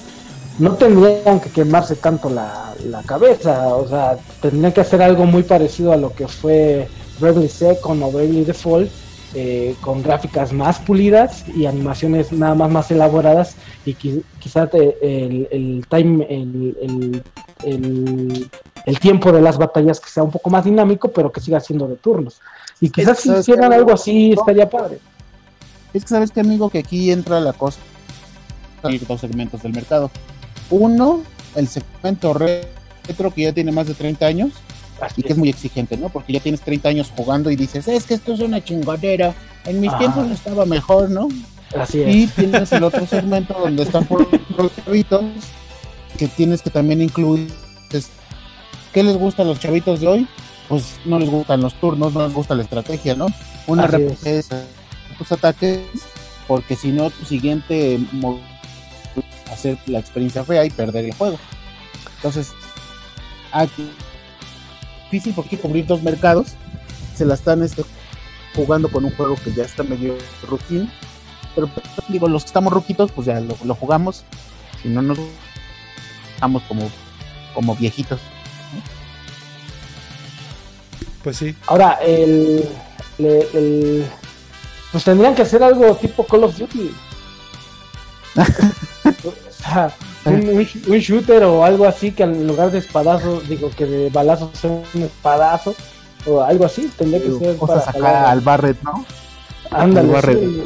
No 0.59 0.75
tendrían 0.75 1.41
que 1.41 1.51
quemarse 1.51 1.97
tanto 1.97 2.31
la, 2.31 2.75
la 2.87 3.03
cabeza, 3.03 3.77
o 3.77 3.87
sea, 3.87 4.17
tendrían 4.41 4.73
que 4.73 4.81
hacer 4.81 5.03
algo 5.03 5.27
muy 5.27 5.43
parecido 5.43 5.93
a 5.93 5.97
lo 5.97 6.13
que 6.15 6.27
fue 6.29 6.89
Bravely 7.21 7.49
Second 7.49 8.03
o 8.03 8.11
Bravely 8.11 8.45
Default 8.45 8.91
eh, 9.35 9.75
con 9.83 10.03
gráficas 10.03 10.53
más 10.53 10.79
pulidas 10.79 11.45
y 11.55 11.67
animaciones 11.67 12.33
nada 12.33 12.55
más 12.55 12.71
más 12.71 12.91
elaboradas 12.91 13.57
y 13.85 13.93
quizás 13.93 14.71
el, 14.73 15.47
el, 15.51 15.87
time 15.91 16.27
el, 16.31 16.77
el, 16.81 17.23
el, 17.65 18.51
el, 18.87 18.99
tiempo 18.99 19.33
de 19.33 19.43
las 19.43 19.59
batallas 19.59 20.01
que 20.01 20.09
sea 20.09 20.23
un 20.23 20.31
poco 20.31 20.49
más 20.49 20.65
dinámico 20.65 21.09
pero 21.09 21.31
que 21.31 21.41
siga 21.41 21.61
siendo 21.61 21.87
de 21.87 21.97
turnos. 21.97 22.41
Y 22.81 22.89
quizás 22.89 23.19
si 23.19 23.31
hicieran 23.31 23.75
algo 23.75 23.93
así 23.93 24.33
estaría 24.33 24.71
padre. 24.71 25.01
Es 25.93 26.05
que 26.05 26.09
sabes 26.09 26.31
que 26.31 26.41
amigo 26.41 26.71
que 26.71 26.79
aquí 26.79 27.11
entra 27.11 27.39
la 27.41 27.53
cosa 27.53 27.81
dos 29.09 29.21
segmentos 29.21 29.63
del 29.63 29.73
mercado 29.73 30.11
uno 30.71 31.23
el 31.55 31.69
segmento 31.69 32.35
retro 32.35 33.33
que 33.35 33.43
ya 33.43 33.53
tiene 33.53 33.73
más 33.73 33.87
de 33.87 33.95
30 33.95 34.27
años 34.27 34.53
y 35.17 35.23
que 35.23 35.33
es. 35.33 35.39
muy 35.39 35.49
exigente, 35.49 35.97
¿no? 35.97 36.09
Porque 36.09 36.33
ya 36.33 36.41
tienes 36.41 36.61
30 36.61 36.89
años 36.89 37.12
jugando 37.14 37.51
y 37.51 37.57
dices, 37.57 37.87
es 37.89 38.05
que 38.05 38.14
esto 38.14 38.33
es 38.33 38.41
una 38.41 38.62
chingadera. 38.62 39.35
En 39.64 39.81
mis 39.81 39.97
tiempos 39.99 40.31
estaba 40.31 40.64
mejor, 40.64 41.11
¿no? 41.11 41.29
Así 41.79 42.03
es. 42.03 42.14
Y 42.14 42.27
tienes 42.29 42.73
el 42.73 42.85
otro 42.85 43.07
segmento 43.07 43.55
donde 43.55 43.83
están 43.83 44.05
por 44.05 44.27
los 44.57 44.73
chavitos, 44.77 45.25
que 46.17 46.29
tienes 46.29 46.62
que 46.62 46.71
también 46.71 47.03
incluir. 47.03 47.53
¿Qué 48.93 49.03
les 49.03 49.17
gusta 49.17 49.43
a 49.43 49.45
los 49.45 49.61
chavitos 49.61 50.01
de 50.01 50.09
hoy? 50.09 50.29
Pues 50.69 50.97
no 51.05 51.19
les 51.19 51.29
gustan 51.29 51.61
los 51.61 51.75
turnos, 51.75 52.14
no 52.14 52.25
les 52.25 52.35
gusta 52.35 52.55
la 52.55 52.62
estrategia, 52.62 53.14
¿no? 53.14 53.27
Una 53.67 53.89
es 54.25 54.49
tus 55.19 55.33
ataques, 55.33 55.81
porque 56.49 56.77
si 56.77 56.93
no, 56.93 57.11
tu 57.11 57.25
siguiente 57.25 57.99
hacer 59.51 59.78
la 59.86 59.99
experiencia 59.99 60.44
fea 60.44 60.64
y 60.64 60.70
perder 60.70 61.05
el 61.05 61.14
juego. 61.14 61.38
Entonces, 62.16 62.53
aquí 63.53 63.90
difícil 65.11 65.34
porque 65.34 65.59
cubrir 65.59 65.86
dos 65.86 66.03
mercados. 66.03 66.49
Se 67.14 67.24
la 67.24 67.34
están 67.34 67.62
este, 67.62 67.84
jugando 68.55 68.90
con 68.90 69.05
un 69.05 69.14
juego 69.14 69.36
que 69.36 69.53
ya 69.53 69.64
está 69.64 69.82
medio 69.82 70.16
rutin. 70.47 70.90
Pero 71.55 71.70
digo, 72.09 72.28
los 72.28 72.42
que 72.42 72.49
estamos 72.49 72.72
ruquitos, 72.72 73.11
pues 73.12 73.26
ya 73.26 73.40
lo, 73.40 73.74
jugamos. 73.74 74.24
Si 74.82 74.88
no 74.88 75.01
nos 75.03 75.18
estamos 76.34 76.62
como, 76.64 76.90
como 77.55 77.74
viejitos. 77.76 78.20
Pues 81.22 81.38
sí. 81.38 81.57
Ahora, 81.66 81.99
el, 82.03 82.68
el, 83.18 84.07
pues 84.92 85.05
tendrían 85.05 85.34
que 85.34 85.42
hacer 85.42 85.62
algo 85.62 85.97
tipo 85.97 86.26
Call 86.26 86.44
of 86.44 86.57
Duty. 86.59 86.90
sea, 89.51 89.93
un, 90.25 90.99
shooter 90.99 91.45
o 91.45 91.65
algo 91.65 91.87
así 91.87 92.13
que 92.13 92.23
en 92.23 92.47
lugar 92.47 92.71
de 92.71 92.79
espadazos, 92.79 93.49
digo 93.49 93.71
que 93.71 93.87
de 93.87 94.11
balazos 94.11 94.51
sea 94.59 94.71
un 94.71 95.03
espadazo 95.03 95.75
o 96.27 96.41
algo 96.43 96.67
así, 96.67 96.91
tendría 96.97 97.23
que 97.23 97.39
ser 97.39 97.57
para 97.57 97.81
sacar 97.81 98.27
al 98.27 98.41
Barret, 98.41 98.77
¿no? 98.83 99.05
Ándale, 99.71 100.13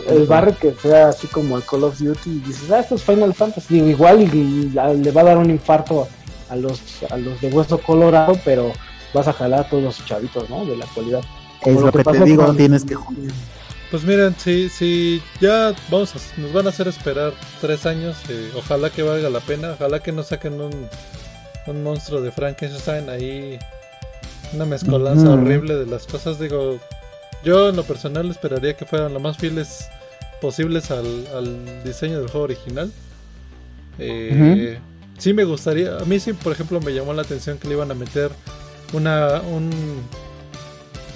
el, 0.09 0.27
Barret. 0.27 0.59
que 0.59 0.75
sea 0.75 1.09
así 1.09 1.27
como 1.27 1.57
el 1.57 1.65
Call 1.65 1.85
of 1.85 1.99
Duty 1.99 2.31
y 2.31 2.39
dices, 2.41 2.71
ah, 2.71 2.81
esto 2.81 2.97
es 2.97 3.03
Final 3.03 3.35
Fantasy, 3.35 3.75
digo, 3.75 3.89
igual 3.89 4.23
y, 4.23 4.71
le 4.71 5.11
va 5.11 5.21
a 5.23 5.25
dar 5.25 5.39
un 5.39 5.51
infarto 5.51 6.07
a 6.51 6.57
los, 6.57 6.81
a 7.11 7.17
los 7.17 7.41
de 7.41 7.49
hueso 7.49 7.79
colorado, 7.79 8.39
pero 8.45 8.73
vas 9.15 9.29
a 9.29 9.33
jalar 9.33 9.61
a 9.61 9.69
todos 9.69 9.83
los 9.83 10.05
chavitos, 10.05 10.49
¿no? 10.51 10.65
De 10.67 10.77
la 10.77 10.85
actualidad. 10.85 11.23
Es 11.63 11.81
lo, 11.81 11.93
que, 11.93 12.05
te 12.05 12.25
digo, 12.25 12.55
tienes 12.55 12.85
que 12.85 12.97
pues 13.91 14.05
miren, 14.05 14.35
si, 14.39 14.69
si 14.69 15.23
ya 15.41 15.75
vamos 15.91 16.15
a, 16.15 16.41
nos 16.41 16.53
van 16.53 16.67
a 16.67 16.71
hacer 16.71 16.89
esperar 16.89 17.33
tres 17.61 17.87
años, 17.87 18.17
eh, 18.29 18.51
ojalá 18.57 18.91
que 18.91 19.03
valga 19.03 19.29
la 19.31 19.41
pena, 19.41 19.73
ojalá 19.73 20.01
que 20.01 20.13
no 20.13 20.23
saquen 20.23 20.61
un, 20.61 20.89
un 21.67 21.83
monstruo 21.83 22.21
de 22.21 22.31
Frankenstein 22.31 23.09
ahí, 23.09 23.59
una 24.53 24.65
mezcolanza 24.65 25.31
horrible 25.31 25.75
de 25.75 25.87
las 25.87 26.07
cosas. 26.07 26.39
Digo, 26.39 26.79
yo 27.45 27.71
en 27.71 27.77
lo 27.77 27.85
personal 27.85 28.31
esperaría 28.31 28.77
que 28.77 28.85
fueran 28.85 29.13
lo 29.13 29.21
más 29.21 29.37
fieles 29.39 29.89
posibles 30.41 30.91
al, 30.91 31.27
al 31.35 31.83
diseño 31.85 32.19
del 32.21 32.29
juego 32.29 32.45
original. 32.45 32.91
Eh, 33.99 34.79
Sí 35.19 35.35
me 35.35 35.45
gustaría, 35.45 35.99
a 35.99 36.05
mí 36.07 36.19
sí, 36.19 36.33
por 36.33 36.51
ejemplo, 36.51 36.81
me 36.81 36.95
llamó 36.95 37.13
la 37.13 37.21
atención 37.21 37.59
que 37.59 37.69
le 37.69 37.75
iban 37.75 37.91
a 37.91 37.95
meter 37.95 38.31
una, 38.95 39.43
un, 39.43 39.71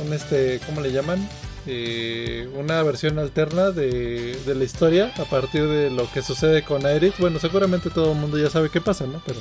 un 0.04 0.12
este, 0.12 0.60
¿cómo 0.66 0.82
le 0.82 0.92
llaman? 0.92 1.26
Eh, 1.66 2.48
una 2.54 2.82
versión 2.82 3.18
alterna 3.18 3.70
de, 3.70 4.38
la 4.46 4.64
historia 4.64 5.12
a 5.16 5.24
partir 5.24 5.66
de 5.66 5.90
lo 5.90 6.10
que 6.10 6.22
sucede 6.22 6.62
con 6.62 6.84
Aerith. 6.84 7.18
Bueno, 7.18 7.38
seguramente 7.38 7.90
todo 7.90 8.12
el 8.12 8.18
mundo 8.18 8.38
ya 8.38 8.50
sabe 8.50 8.70
qué 8.70 8.80
pasa, 8.80 9.06
¿no? 9.06 9.22
Pero 9.26 9.40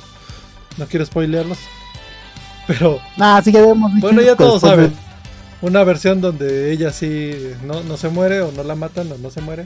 no 0.76 0.86
quiero 0.86 1.04
spoilearlos. 1.04 1.58
Pero. 2.66 2.98
Ah, 3.18 3.40
sí 3.44 3.52
Bueno, 4.00 4.22
ya 4.22 4.36
todos 4.36 4.62
saben. 4.62 4.94
Una 5.60 5.84
versión 5.84 6.20
donde 6.20 6.72
ella 6.72 6.90
sí 6.92 7.52
no, 7.64 7.82
no 7.82 7.96
se 7.96 8.08
muere 8.08 8.42
o 8.42 8.52
no 8.52 8.64
la 8.64 8.74
matan 8.74 9.10
o 9.12 9.18
no 9.18 9.30
se 9.30 9.40
muere. 9.40 9.64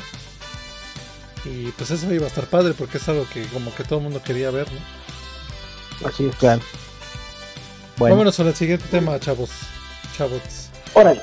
Y 1.45 1.71
pues 1.73 1.91
eso 1.91 2.13
iba 2.13 2.25
a 2.25 2.29
estar 2.29 2.45
padre 2.47 2.75
porque 2.75 2.99
es 2.99 3.09
algo 3.09 3.27
que 3.33 3.45
como 3.47 3.75
que 3.75 3.85
todo 3.85 3.99
el 3.99 4.05
mundo 4.05 4.21
quería 4.23 4.51
ver, 4.51 4.67
¿no? 4.73 6.09
Así 6.09 6.27
es, 6.27 6.37
claro. 6.37 6.61
Bueno. 7.97 8.15
Vámonos 8.15 8.39
al 8.41 8.55
siguiente 8.55 8.87
tema, 8.91 9.19
chavos. 9.19 9.51
Chavos. 10.17 10.71
Órale. 10.95 11.23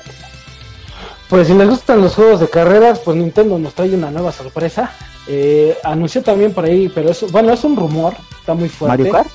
Pues 1.28 1.48
si 1.48 1.54
les 1.54 1.68
gustan 1.68 2.00
los 2.00 2.14
juegos 2.14 2.40
de 2.40 2.48
carreras, 2.48 3.00
pues 3.00 3.16
Nintendo 3.16 3.58
nos 3.58 3.74
trae 3.74 3.94
una 3.94 4.10
nueva 4.10 4.30
sorpresa. 4.30 4.92
Eh, 5.26 5.76
anunció 5.82 6.22
también 6.22 6.52
por 6.52 6.64
ahí, 6.64 6.88
pero 6.88 7.10
eso, 7.10 7.26
bueno, 7.28 7.52
es 7.52 7.64
un 7.64 7.76
rumor, 7.76 8.14
está 8.38 8.54
muy 8.54 8.68
fuerte. 8.68 8.98
¿Mario 8.98 9.12
Kart? 9.12 9.28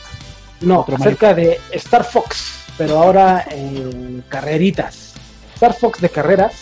No, 0.61 0.85
acerca 0.95 1.33
de 1.33 1.59
Star 1.71 2.05
Fox, 2.05 2.63
pero 2.77 3.01
ahora 3.01 3.45
en 3.49 4.23
carreritas. 4.29 5.13
Star 5.55 5.73
Fox 5.73 5.99
de 5.99 6.09
carreras. 6.09 6.53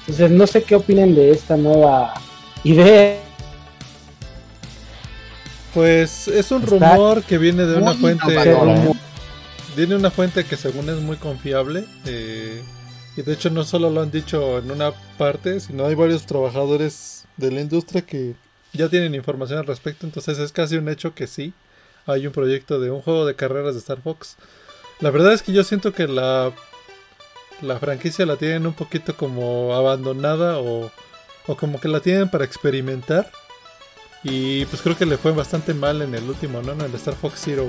Entonces 0.00 0.30
no 0.30 0.46
sé 0.46 0.62
qué 0.62 0.76
opinen 0.76 1.14
de 1.14 1.32
esta 1.32 1.56
nueva 1.56 2.14
idea. 2.62 3.16
Pues 5.74 6.28
es 6.28 6.50
un 6.50 6.62
rumor 6.62 7.22
que 7.22 7.36
viene 7.36 7.64
de 7.64 7.76
una 7.76 7.94
fuente. 7.94 8.56
Viene 9.76 9.96
una 9.96 10.10
fuente 10.10 10.44
que 10.44 10.56
según 10.56 10.88
es 10.88 10.96
muy 10.96 11.16
confiable. 11.16 11.84
Eh, 12.06 12.62
y 13.18 13.22
de 13.22 13.32
hecho 13.32 13.50
no 13.50 13.64
solo 13.64 13.90
lo 13.90 14.00
han 14.00 14.12
dicho 14.12 14.58
en 14.58 14.70
una 14.70 14.92
parte, 14.92 15.58
sino 15.58 15.84
hay 15.86 15.96
varios 15.96 16.24
trabajadores 16.24 17.24
de 17.36 17.50
la 17.50 17.60
industria 17.60 18.02
que 18.02 18.36
ya 18.72 18.88
tienen 18.88 19.16
información 19.16 19.58
al 19.58 19.66
respecto. 19.66 20.06
Entonces 20.06 20.38
es 20.38 20.52
casi 20.52 20.76
un 20.76 20.88
hecho 20.88 21.16
que 21.16 21.26
sí, 21.26 21.52
hay 22.06 22.28
un 22.28 22.32
proyecto 22.32 22.78
de 22.78 22.92
un 22.92 23.02
juego 23.02 23.26
de 23.26 23.34
carreras 23.34 23.74
de 23.74 23.80
Star 23.80 24.00
Fox. 24.00 24.36
La 25.00 25.10
verdad 25.10 25.32
es 25.32 25.42
que 25.42 25.52
yo 25.52 25.64
siento 25.64 25.92
que 25.92 26.06
la, 26.06 26.52
la 27.60 27.80
franquicia 27.80 28.24
la 28.24 28.36
tienen 28.36 28.68
un 28.68 28.74
poquito 28.74 29.16
como 29.16 29.74
abandonada 29.74 30.60
o, 30.60 30.92
o 31.48 31.56
como 31.56 31.80
que 31.80 31.88
la 31.88 31.98
tienen 31.98 32.30
para 32.30 32.44
experimentar. 32.44 33.32
Y 34.22 34.64
pues 34.66 34.80
creo 34.80 34.96
que 34.96 35.06
le 35.06 35.18
fue 35.18 35.32
bastante 35.32 35.74
mal 35.74 36.02
en 36.02 36.14
el 36.14 36.22
último, 36.22 36.62
¿no? 36.62 36.70
En 36.70 36.82
el 36.82 36.94
Star 36.94 37.16
Fox 37.16 37.40
Zero. 37.44 37.68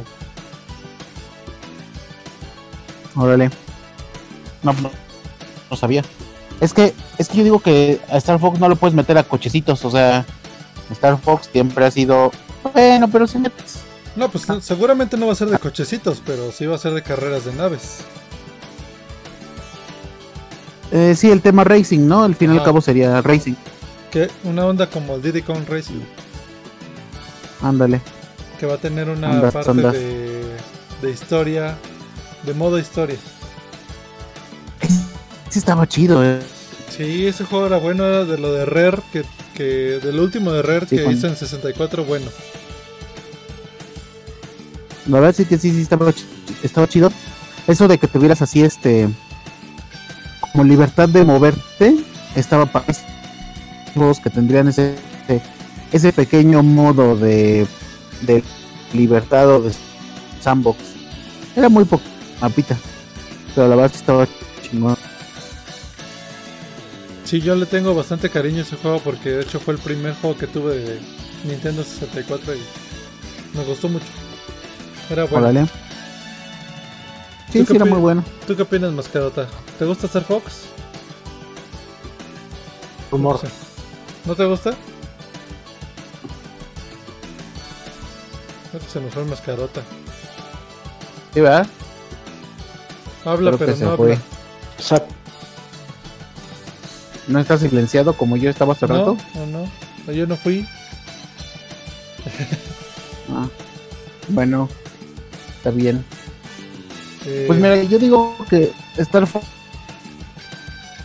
Órale. 3.16 3.50
No, 4.62 4.74
no 4.74 5.09
sabía. 5.76 6.04
Es 6.62 6.74
que, 6.74 6.94
es 7.18 7.30
que 7.30 7.38
yo 7.38 7.44
digo 7.44 7.60
que 7.60 8.02
a 8.10 8.18
Star 8.18 8.40
Fox 8.40 8.60
no 8.60 8.68
lo 8.68 8.76
puedes 8.76 8.94
meter 8.94 9.18
a 9.18 9.24
cochecitos, 9.24 9.86
o 9.86 9.92
sea, 9.92 10.26
Star 10.92 11.18
Fox 11.18 11.50
siempre 11.52 11.86
ha 11.86 11.92
sido 11.92 12.32
bueno, 12.74 13.08
pero 13.10 13.28
si 13.28 13.38
metes. 13.38 13.80
No, 14.16 14.30
pues 14.30 14.46
seguramente 14.62 15.18
no 15.18 15.28
va 15.28 15.34
a 15.34 15.36
ser 15.36 15.50
de 15.50 15.58
cochecitos, 15.60 16.22
pero 16.26 16.52
sí 16.52 16.66
va 16.66 16.76
a 16.76 16.80
ser 16.80 16.94
de 16.94 17.02
carreras 17.02 17.46
de 17.46 17.54
naves. 17.54 18.00
Eh, 20.92 21.14
sí, 21.16 21.30
el 21.30 21.42
tema 21.42 21.64
racing, 21.64 22.08
¿no? 22.08 22.24
Al 22.24 22.36
fin 22.36 22.54
y 22.54 22.58
al 22.58 22.64
cabo 22.64 22.82
sería 22.82 23.22
racing. 23.22 23.54
Que 24.12 24.30
una 24.44 24.66
onda 24.66 24.90
como 24.90 25.16
el 25.16 25.22
Diddy 25.22 25.44
Kong 25.44 25.64
Racing. 25.68 26.02
Ándale. 27.62 28.02
Que 28.60 28.66
va 28.66 28.74
a 28.74 28.78
tener 28.78 29.08
una 29.08 29.52
parte 29.52 29.74
De, 29.74 30.44
de 31.02 31.12
historia, 31.12 31.78
de 32.44 32.54
modo 32.56 32.80
historia. 32.80 33.18
Sí 35.50 35.60
estaba 35.60 35.88
chido, 35.88 36.24
eh. 36.24 36.40
Sí, 36.90 37.28
ese 37.28 37.46
juego 37.46 37.68
era 37.68 37.78
bueno, 37.78 38.06
era 38.06 38.26
de 38.26 38.38
lo 38.38 38.54
de 38.54 38.66
Rare, 38.66 39.00
que, 39.12 39.24
que 39.56 39.64
del 40.00 40.20
último 40.20 40.52
de 40.52 40.62
Rare 40.62 40.86
que 40.86 41.12
hizo 41.12 41.28
en 41.28 41.36
64, 41.36 42.06
bueno. 42.06 42.28
La 45.08 45.20
verdad 45.20 45.36
sí 45.36 45.46
que 45.46 45.58
sí, 45.58 45.72
sí 45.72 45.82
estaba, 45.82 46.14
estaba 46.62 46.88
chido. 46.88 47.12
Eso 47.68 47.88
de 47.88 47.98
que 47.98 48.08
tuvieras 48.08 48.42
así 48.42 48.64
este 48.64 49.10
como 50.52 50.64
libertad 50.64 51.08
de 51.10 51.24
moverte, 51.24 51.96
estaba 52.36 52.66
para 52.66 52.86
juegos 53.94 54.20
que 54.20 54.30
tendrían 54.30 54.68
ese 54.68 54.96
ese 55.92 56.14
pequeño 56.14 56.64
modo 56.64 57.16
de, 57.16 57.68
de 58.22 58.44
libertad 58.94 59.50
o 59.50 59.62
de 59.62 59.72
sandbox. 60.40 60.78
Era 61.56 61.70
muy 61.70 61.86
poco 61.86 62.04
mapita, 62.42 62.78
pero 63.56 63.68
la 63.68 63.76
verdad 63.76 63.92
sí 63.92 64.00
estaba 64.00 64.28
chingón. 64.62 64.98
Sí, 67.30 67.42
yo 67.42 67.54
le 67.54 67.68
tengo 67.68 67.94
bastante 67.94 68.32
cariño 68.32 68.58
a 68.58 68.62
ese 68.62 68.76
juego 68.76 68.98
porque 69.02 69.30
de 69.30 69.42
hecho 69.44 69.60
fue 69.60 69.76
el 69.76 69.80
primer 69.80 70.16
juego 70.16 70.36
que 70.36 70.48
tuve 70.48 70.80
de 70.80 71.00
Nintendo 71.44 71.84
64 71.84 72.56
y 72.56 72.60
me 73.56 73.64
gustó 73.66 73.88
mucho. 73.88 74.08
Era 75.12 75.26
bueno. 75.26 75.68
Sí, 77.52 77.60
¿Tú 77.60 77.66
sí, 77.66 77.66
qué 77.68 77.76
era 77.76 77.86
muy 77.86 78.00
bueno. 78.00 78.24
¿Tú 78.48 78.56
qué 78.56 78.64
opinas, 78.64 78.92
Mascarota? 78.94 79.46
¿Te 79.78 79.86
gusta 79.86 80.08
Star 80.08 80.24
Fox? 80.24 80.64
Rumor. 83.12 83.40
Sí. 83.42 83.48
¿No 84.26 84.34
te 84.36 84.46
gusta? 84.46 84.72
Creo 88.72 88.82
que 88.82 88.90
se 88.90 89.02
nos 89.02 89.14
fue 89.14 89.22
el 89.22 89.30
Mascarota. 89.30 89.82
Sí, 91.36 91.42
¿verdad? 91.42 91.68
Habla, 93.24 93.52
Creo 93.52 93.76
pero 93.76 93.86
no 93.86 93.92
habla. 93.92 94.18
Exacto. 94.80 95.19
¿No 97.30 97.40
está 97.40 97.58
silenciado 97.58 98.14
como 98.14 98.36
yo 98.36 98.50
estaba 98.50 98.74
hace 98.74 98.88
rato? 98.88 99.16
No, 99.36 99.46
no, 99.46 99.70
no. 100.06 100.12
Yo 100.12 100.26
no 100.28 100.36
fui. 100.36 100.66
Ah, 103.32 103.48
bueno, 104.30 104.68
está 105.58 105.70
bien. 105.70 106.04
Eh, 107.26 107.46
Pues 107.48 107.60
mira, 107.60 107.84
yo 107.84 108.00
digo 108.00 108.36
que 108.50 108.72
Star 108.98 109.28
Fox. 109.28 109.46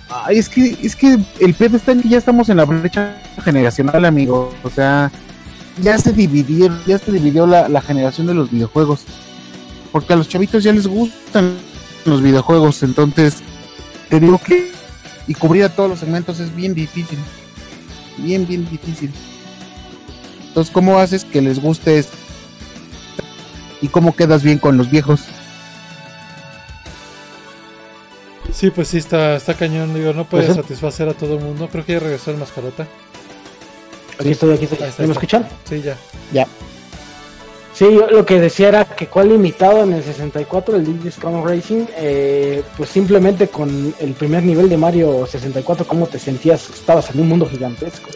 Ay, 0.09 0.39
es 0.39 0.49
que, 0.49 0.79
es 0.83 0.97
que 0.97 1.19
el 1.41 1.55
pedo 1.55 1.77
está 1.77 1.93
en 1.93 2.01
que 2.01 2.09
ya 2.09 2.19
estamos 2.19 2.49
en 2.49 2.57
la 2.57 2.65
brecha 2.65 3.21
generacional, 3.45 4.05
amigo. 4.07 4.55
O 4.63 4.71
sea, 4.71 5.11
ya 5.83 5.99
se 5.99 6.13
dividieron, 6.13 6.81
ya 6.87 6.99
se 6.99 7.13
dividió 7.13 7.47
la, 7.47 7.69
la 7.69 7.83
generación 7.83 8.27
de 8.27 8.35
los 8.35 8.51
videojuegos. 8.51 9.01
Porque 9.93 10.15
a 10.15 10.17
los 10.17 10.29
chavitos 10.29 10.65
ya 10.65 10.73
les 10.73 10.87
gustan 10.87 11.55
los 12.07 12.23
videojuegos. 12.23 12.83
Entonces, 12.83 13.37
te 14.09 14.19
digo 14.21 14.39
que. 14.39 14.73
Y 15.27 15.35
cubrir 15.35 15.65
a 15.65 15.69
todos 15.69 15.89
los 15.89 16.01
segmentos 16.01 16.41
es 16.41 16.55
bien 16.55 16.75
difícil. 16.75 17.19
Bien, 18.19 18.47
bien 18.47 18.69
difícil. 18.71 19.13
Entonces, 20.49 20.73
¿cómo 20.73 20.99
haces 20.99 21.25
que 21.25 21.41
les 21.41 21.61
guste 21.61 21.99
esto? 21.99 22.17
¿Y 23.81 23.89
cómo 23.89 24.15
quedas 24.15 24.43
bien 24.43 24.59
con 24.59 24.77
los 24.77 24.91
viejos? 24.91 25.23
Sí, 28.53 28.71
pues 28.71 28.89
sí, 28.89 28.99
está, 28.99 29.35
está 29.35 29.55
cañón. 29.55 29.95
Digo, 29.95 30.13
no 30.13 30.25
puede 30.25 30.47
sí. 30.47 30.55
satisfacer 30.55 31.09
a 31.09 31.15
todo 31.15 31.39
el 31.39 31.45
mundo. 31.45 31.69
Creo 31.71 31.85
que 31.85 31.95
ya 31.95 32.01
regresó 32.01 32.31
el 32.31 32.37
Mascarota. 32.37 32.87
Aquí 34.19 34.31
estoy, 34.31 34.55
aquí 34.55 34.65
estoy. 34.65 34.79
Ahí 34.83 34.91
está, 34.91 35.03
¿Me 35.03 35.09
ahí 35.09 35.13
escuchan? 35.13 35.49
Sí, 35.69 35.83
ya. 36.33 36.47
Sí, 37.75 37.87
yo 37.93 38.07
lo 38.09 38.25
que 38.25 38.41
decía 38.41 38.69
era 38.69 38.85
que 38.85 39.09
cuál 39.09 39.31
limitado 39.31 39.83
en 39.83 39.95
el 39.95 40.03
64 40.05 40.77
el 40.77 40.85
Diddy 40.87 41.11
Kong 41.21 41.45
Racing, 41.45 41.87
eh, 41.97 42.63
pues 42.77 42.89
simplemente 42.89 43.49
con 43.49 43.93
el 43.99 44.13
primer 44.13 44.45
nivel 44.45 44.69
de 44.69 44.77
Mario 44.77 45.27
64, 45.27 45.85
cómo 45.85 46.07
te 46.07 46.21
sentías 46.21 46.69
que 46.69 46.75
estabas 46.75 47.11
en 47.11 47.21
un 47.21 47.29
mundo 47.29 47.47
gigantesco. 47.47 48.11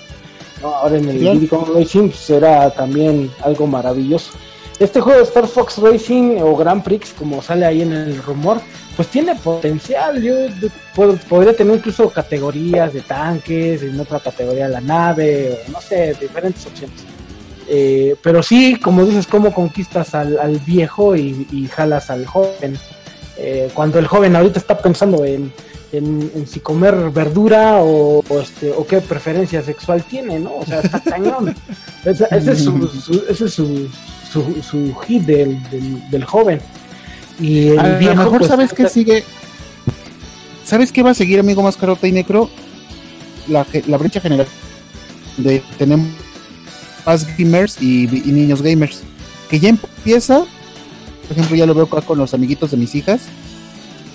¿no? 0.62 0.68
Ahora 0.68 0.96
en 0.98 1.08
el. 1.08 1.18
Diddy 1.18 1.48
Kong 1.48 1.70
Racing 1.74 2.08
pues, 2.10 2.30
era 2.30 2.70
también 2.70 3.32
algo 3.42 3.66
maravilloso. 3.66 4.30
Este 4.78 5.00
juego 5.00 5.18
de 5.18 5.24
Star 5.24 5.48
Fox 5.48 5.78
Racing 5.78 6.38
o 6.40 6.54
Grand 6.56 6.84
Prix, 6.84 7.12
como 7.18 7.42
sale 7.42 7.66
ahí 7.66 7.82
en 7.82 7.92
el 7.92 8.22
rumor, 8.22 8.60
pues 8.94 9.08
tiene 9.08 9.34
potencial. 9.34 10.22
Yo 10.22 10.36
de- 10.36 10.70
pod- 10.94 11.18
podría 11.28 11.56
tener 11.56 11.74
incluso 11.78 12.08
categorías 12.10 12.92
de 12.92 13.00
tanques, 13.00 13.82
en 13.82 13.98
otra 13.98 14.20
categoría 14.20 14.68
la 14.68 14.80
nave, 14.80 15.58
o 15.66 15.72
no 15.72 15.80
sé, 15.80 16.14
diferentes 16.20 16.64
opciones. 16.64 16.94
Eh, 17.70 18.16
pero 18.22 18.42
sí, 18.42 18.76
como 18.76 19.04
dices, 19.04 19.26
cómo 19.26 19.52
conquistas 19.52 20.14
al, 20.14 20.38
al 20.38 20.58
viejo 20.58 21.14
y, 21.16 21.46
y 21.52 21.66
jalas 21.66 22.08
al 22.10 22.26
joven. 22.26 22.78
Eh, 23.36 23.70
cuando 23.74 23.98
el 23.98 24.06
joven 24.06 24.34
ahorita 24.34 24.58
está 24.58 24.78
pensando 24.78 25.24
en, 25.24 25.52
en, 25.92 26.30
en 26.34 26.46
si 26.46 26.60
comer 26.60 27.10
verdura 27.10 27.76
o, 27.82 28.24
o 28.26 28.40
este, 28.40 28.72
o 28.72 28.86
qué 28.86 29.00
preferencia 29.00 29.62
sexual 29.62 30.02
tiene, 30.02 30.38
¿no? 30.40 30.56
O 30.56 30.64
sea, 30.66 30.80
está 30.80 31.00
cañón. 31.00 31.54
Ese, 32.04 32.26
ese 32.30 32.52
es 32.52 32.64
su, 32.64 32.88
su- 32.88 33.24
ese 33.28 33.44
es 33.44 33.52
su, 33.54 33.88
su, 34.32 34.62
su 34.62 34.94
hit 35.06 35.22
del, 35.24 35.62
del, 35.70 36.10
del 36.10 36.24
joven. 36.24 36.60
Y 37.40 37.68
el 37.68 37.78
A 37.78 37.98
lo 37.98 38.14
mejor 38.16 38.38
pues, 38.38 38.48
sabes 38.48 38.72
que 38.72 38.88
sigue. 38.88 39.24
¿Sabes 40.64 40.92
qué 40.92 41.02
va 41.02 41.10
a 41.10 41.14
seguir, 41.14 41.40
amigo 41.40 41.62
Mascarota 41.62 42.06
y 42.06 42.12
Necro? 42.12 42.48
La, 43.48 43.66
la 43.86 43.96
brecha 43.98 44.20
general 44.20 44.46
de 45.38 45.62
tenemos 45.78 46.08
más 47.06 47.26
gamers 47.36 47.80
y, 47.80 48.06
niños 48.06 48.62
gamers. 48.62 49.02
Que 49.48 49.60
ya 49.60 49.70
empieza, 49.70 50.40
por 50.40 51.32
ejemplo, 51.32 51.56
ya 51.56 51.66
lo 51.66 51.74
veo 51.74 51.84
acá 51.84 52.02
con 52.02 52.18
los 52.18 52.34
amiguitos 52.34 52.70
de 52.70 52.76
mis 52.76 52.94
hijas. 52.94 53.22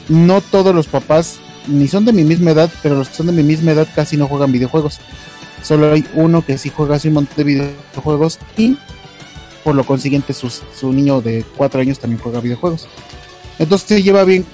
No 0.10 0.42
todos 0.42 0.76
los 0.76 0.88
papás 0.88 1.40
ni 1.68 1.88
son 1.88 2.06
de 2.06 2.14
mi 2.14 2.24
misma 2.24 2.52
edad, 2.52 2.72
pero 2.82 2.96
los 2.96 3.10
que 3.10 3.16
son 3.16 3.28
de 3.28 3.32
mi 3.32 3.44
misma 3.44 3.72
edad 3.72 3.88
casi 3.96 4.18
no 4.18 4.28
juegan 4.28 4.52
videojuegos. 4.52 5.00
Solo 5.62 5.94
hay 5.94 6.06
uno 6.14 6.46
que 6.46 6.58
sí 6.58 6.70
juega 6.70 6.98
así 6.98 7.08
un 7.08 7.16
montón 7.16 7.38
de 7.38 7.44
videojuegos 7.46 8.38
y 8.58 8.78
por 9.64 9.76
lo 9.76 9.86
consiguiente 9.86 10.34
su 10.34 10.94
niño 10.94 11.22
de 11.22 11.46
cuatro 11.56 11.80
años 11.80 12.00
también 12.00 12.22
juega 12.22 12.42
videojuegos. 12.42 12.88
Entonces 13.60 13.88
se 13.88 14.04
lleva 14.04 14.24
bien. 14.24 14.46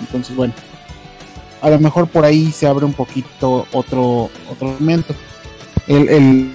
Entonces, 0.00 0.34
bueno. 0.34 0.54
A 1.60 1.70
lo 1.70 1.80
mejor 1.80 2.06
por 2.08 2.24
ahí 2.24 2.52
se 2.52 2.66
abre 2.68 2.84
un 2.84 2.92
poquito 2.92 3.66
otro 3.72 4.30
otro 4.48 4.68
momento. 4.78 5.14
El, 5.88 6.52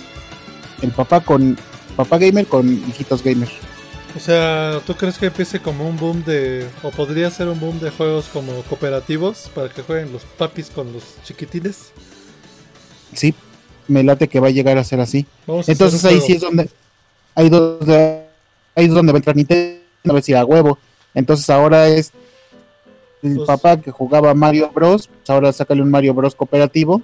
el 0.84 0.92
papá 0.92 1.22
con 1.22 1.58
papá 1.96 2.18
gamer 2.18 2.46
con 2.46 2.68
hijitos 2.90 3.24
gamer. 3.24 3.50
O 4.16 4.20
sea, 4.20 4.80
¿tú 4.86 4.94
crees 4.94 5.18
que 5.18 5.26
empiece 5.28 5.60
como 5.60 5.88
un 5.90 5.98
boom 5.98 6.24
de... 6.24 6.68
o 6.84 6.92
podría 6.92 7.32
ser 7.32 7.48
un 7.48 7.60
boom 7.60 7.80
de 7.80 7.90
juegos 7.90 8.26
como 8.32 8.62
cooperativos 8.64 9.50
para 9.56 9.70
que 9.70 9.82
jueguen 9.82 10.14
los 10.14 10.24
papis 10.24 10.70
con 10.70 10.94
los 10.94 11.04
chiquitines? 11.24 11.92
Sí, 13.14 13.34
me 13.88 14.04
late 14.04 14.28
que 14.28 14.40
va 14.40 14.48
a 14.50 14.52
llegar 14.52 14.78
a 14.78 14.84
ser 14.84 15.00
así. 15.00 15.26
Vamos 15.48 15.68
Entonces 15.68 16.06
ahí 16.06 16.22
sí 16.22 16.34
es 16.34 16.42
donde 16.42 16.70
ahí 17.34 17.50
donde 17.50 18.28
ahí 18.76 18.86
es 18.86 18.94
donde 18.94 19.12
va 19.12 19.18
a 19.18 19.20
entrar 19.20 19.36
Nintendo 19.36 19.80
a 20.08 20.14
ver 20.14 20.22
si 20.24 20.34
a 20.34 20.46
huevo. 20.46 20.78
Entonces 21.16 21.50
ahora 21.50 21.88
es 21.88 22.12
el 23.24 23.36
Pues- 23.38 23.48
papá 23.48 23.78
que 23.78 23.90
jugaba 23.90 24.34
Mario 24.36 24.70
Bros, 24.72 25.08
pues 25.08 25.30
ahora 25.30 25.52
sácale 25.54 25.82
un 25.82 25.90
Mario 25.90 26.14
Bros 26.14 26.36
cooperativo 26.36 27.02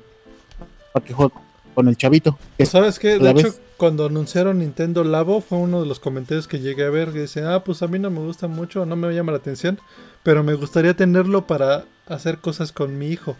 para 0.93 1.05
que 1.05 1.13
juegue 1.13 1.33
con 1.79 1.87
el 1.87 1.95
chavito. 1.95 2.37
Pues, 2.57 2.67
¿Sabes 2.67 2.99
qué? 2.99 3.17
De 3.17 3.19
¿La 3.19 3.31
hecho, 3.31 3.55
cuando 3.77 4.05
anunciaron 4.05 4.59
Nintendo 4.59 5.05
Labo, 5.05 5.39
fue 5.39 5.59
uno 5.59 5.79
de 5.79 5.87
los 5.87 6.01
comentarios 6.01 6.45
que 6.45 6.59
llegué 6.59 6.83
a 6.83 6.89
ver. 6.89 7.13
Que 7.13 7.21
dice, 7.21 7.45
ah, 7.45 7.63
pues 7.63 7.81
a 7.81 7.87
mí 7.87 7.99
no 7.99 8.09
me 8.09 8.19
gusta 8.19 8.49
mucho, 8.49 8.85
no 8.85 8.97
me 8.97 9.15
llama 9.15 9.31
la 9.31 9.37
atención, 9.37 9.79
pero 10.21 10.43
me 10.43 10.55
gustaría 10.55 10.93
tenerlo 10.93 11.47
para 11.47 11.85
hacer 12.05 12.39
cosas 12.39 12.73
con 12.73 12.97
mi 12.97 13.07
hijo. 13.07 13.37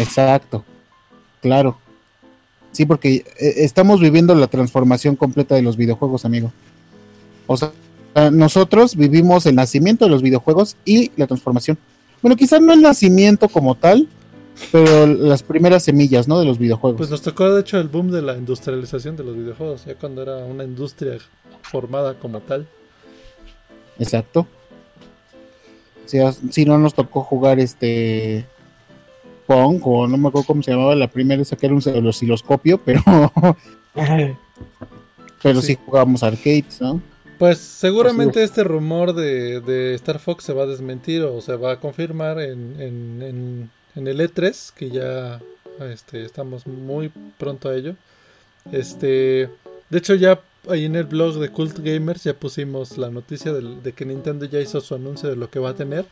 Exacto, 0.00 0.64
claro. 1.42 1.76
Sí, 2.72 2.86
porque 2.86 3.16
eh, 3.38 3.54
estamos 3.58 4.00
viviendo 4.00 4.34
la 4.34 4.46
transformación 4.46 5.14
completa 5.14 5.56
de 5.56 5.62
los 5.62 5.76
videojuegos, 5.76 6.24
amigo. 6.24 6.54
O 7.46 7.58
sea, 7.58 7.70
nosotros 8.32 8.96
vivimos 8.96 9.44
el 9.44 9.56
nacimiento 9.56 10.06
de 10.06 10.10
los 10.10 10.22
videojuegos 10.22 10.74
y 10.86 11.12
la 11.16 11.26
transformación. 11.26 11.76
Bueno, 12.22 12.34
quizás 12.34 12.62
no 12.62 12.72
el 12.72 12.80
nacimiento 12.80 13.50
como 13.50 13.74
tal, 13.74 14.08
pero 14.72 15.06
las 15.06 15.42
primeras 15.42 15.82
semillas, 15.84 16.28
¿no? 16.28 16.38
De 16.38 16.44
los 16.44 16.58
videojuegos. 16.58 16.98
Pues 16.98 17.10
nos 17.10 17.22
tocó, 17.22 17.52
de 17.52 17.60
hecho, 17.60 17.78
el 17.78 17.88
boom 17.88 18.10
de 18.10 18.22
la 18.22 18.36
industrialización 18.36 19.16
de 19.16 19.24
los 19.24 19.36
videojuegos, 19.36 19.84
ya 19.84 19.94
cuando 19.96 20.22
era 20.22 20.36
una 20.38 20.64
industria 20.64 21.18
formada 21.62 22.14
como 22.14 22.40
tal. 22.40 22.66
Exacto. 23.98 24.46
Si, 26.06 26.18
si 26.50 26.64
no 26.64 26.78
nos 26.78 26.94
tocó 26.94 27.22
jugar 27.22 27.58
este 27.60 28.44
Pong 29.46 29.80
o 29.84 30.06
no 30.06 30.16
me 30.16 30.28
acuerdo 30.28 30.46
cómo 30.46 30.62
se 30.62 30.70
llamaba 30.72 30.94
la 30.94 31.08
primera 31.08 31.40
esa 31.42 31.56
que 31.56 31.66
era 31.66 31.74
un 31.74 32.06
osciloscopio, 32.06 32.78
pero 32.78 33.02
pero 35.42 35.60
sí, 35.60 35.68
Sí. 35.74 35.78
jugábamos 35.84 36.22
arcades, 36.22 36.80
¿no? 36.80 37.00
Pues 37.38 37.58
seguramente 37.58 38.42
este 38.42 38.64
rumor 38.64 39.12
de, 39.12 39.60
de 39.60 39.94
Star 39.94 40.18
Fox 40.18 40.44
se 40.44 40.52
va 40.52 40.62
a 40.62 40.66
desmentir 40.66 41.22
o 41.22 41.40
se 41.40 41.56
va 41.56 41.72
a 41.72 41.80
confirmar 41.80 42.40
en, 42.40 42.80
en, 42.80 43.22
en- 43.22 43.70
en 43.94 44.06
el 44.08 44.20
E3, 44.20 44.72
que 44.74 44.90
ya 44.90 45.40
este, 45.90 46.24
estamos 46.24 46.66
muy 46.66 47.10
pronto 47.38 47.68
a 47.68 47.74
ello. 47.76 47.94
Este, 48.72 49.48
de 49.90 49.98
hecho 49.98 50.14
ya 50.14 50.40
ahí 50.68 50.86
en 50.86 50.96
el 50.96 51.04
blog 51.04 51.34
de 51.38 51.50
Cult 51.50 51.78
Gamers 51.78 52.24
ya 52.24 52.34
pusimos 52.34 52.96
la 52.96 53.10
noticia 53.10 53.52
del- 53.52 53.82
de, 53.82 53.92
que 53.92 54.06
Nintendo 54.06 54.46
ya 54.46 54.60
hizo 54.60 54.80
su 54.80 54.94
anuncio 54.94 55.28
de 55.28 55.36
lo 55.36 55.50
que 55.50 55.58
va 55.58 55.70
a 55.70 55.74
tener. 55.74 56.06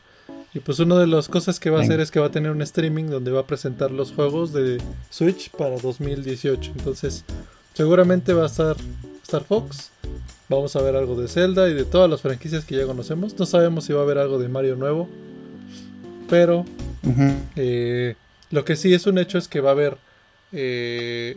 Y 0.55 0.61
pues 0.61 0.79
una 0.81 0.99
de 0.99 1.07
las 1.07 1.29
cosas 1.29 1.59
que 1.59 1.71
va 1.71 1.79
a 1.79 1.83
hacer 1.83 2.01
es 2.01 2.11
que 2.11 2.21
va 2.21 2.27
a 2.27 2.31
tener 2.31 2.51
un 2.51 2.61
streaming 2.61 3.05
donde 3.05 3.31
va 3.31 3.41
a 3.41 3.47
presentar 3.47 3.91
los 3.91 4.13
juegos 4.13 4.53
de 4.53 4.79
Switch 5.09 5.51
para 5.51 5.79
2018. 5.79 6.73
Entonces 6.77 7.25
seguramente 7.73 8.35
va 8.35 8.43
a 8.43 8.47
estar 8.47 8.77
Star 9.23 9.45
Fox. 9.45 9.91
Vamos 10.51 10.77
a 10.77 10.83
ver 10.83 10.95
algo 10.95 11.19
de 11.19 11.29
Zelda 11.29 11.71
y 11.71 11.73
de 11.75 11.87
todas 11.87 12.11
las 12.11 12.21
franquicias 12.21 12.67
que 12.67 12.77
ya 12.77 12.85
conocemos. 12.85 13.39
No 13.39 13.47
sabemos 13.47 13.85
si 13.87 13.95
va 13.95 14.01
a 14.01 14.03
haber 14.03 14.19
algo 14.19 14.39
de 14.39 14.49
Mario 14.49 14.77
nuevo. 14.77 15.09
Pero 16.33 16.65
eh, 17.57 18.15
lo 18.51 18.65
que 18.65 18.75
sí 18.75 18.95
es 18.95 19.07
un 19.07 19.19
hecho 19.19 19.37
es 19.37 19.49
que 19.49 19.61
va 19.61 19.69
a 19.69 19.73
haber 19.73 19.99
eh, 20.51 21.37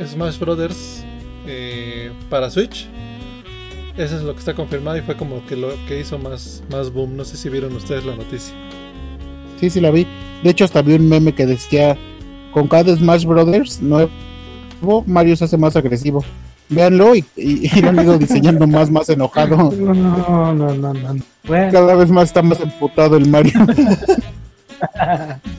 Smash 0.00 0.38
Brothers 0.38 1.02
eh, 1.48 2.12
para 2.30 2.50
Switch. 2.50 2.86
Eso 3.96 4.16
es 4.16 4.22
lo 4.22 4.32
que 4.34 4.38
está 4.38 4.54
confirmado 4.54 4.96
y 4.96 5.00
fue 5.00 5.16
como 5.16 5.44
que 5.46 5.56
lo 5.56 5.70
que 5.88 5.98
hizo 5.98 6.20
más, 6.20 6.62
más 6.70 6.92
boom. 6.92 7.16
No 7.16 7.24
sé 7.24 7.36
si 7.36 7.48
vieron 7.48 7.74
ustedes 7.74 8.04
la 8.04 8.14
noticia. 8.14 8.54
Sí, 9.58 9.68
sí 9.68 9.80
la 9.80 9.90
vi. 9.90 10.06
De 10.44 10.50
hecho, 10.50 10.66
hasta 10.66 10.80
vi 10.80 10.94
un 10.94 11.08
meme 11.08 11.34
que 11.34 11.44
decía, 11.44 11.98
con 12.52 12.68
cada 12.68 12.94
Smash 12.94 13.24
Brothers 13.24 13.82
nuevo, 13.82 14.08
Mario 15.04 15.34
se 15.34 15.46
hace 15.46 15.56
más 15.56 15.74
agresivo. 15.74 16.24
Véanlo 16.68 17.14
y, 17.14 17.24
y, 17.36 17.66
y 17.66 17.80
lo 17.80 17.90
han 17.90 18.00
ido 18.00 18.18
diseñando 18.18 18.66
más, 18.66 18.90
más 18.90 19.08
enojado. 19.08 19.70
No, 19.72 19.94
no, 19.94 20.54
no, 20.54 20.74
no. 20.74 20.94
no. 20.94 21.22
Bueno, 21.46 21.72
Cada 21.72 21.94
vez 21.94 22.10
más 22.10 22.24
está 22.24 22.42
más 22.42 22.60
emputado 22.60 23.16
el 23.16 23.28
Mario. 23.28 23.52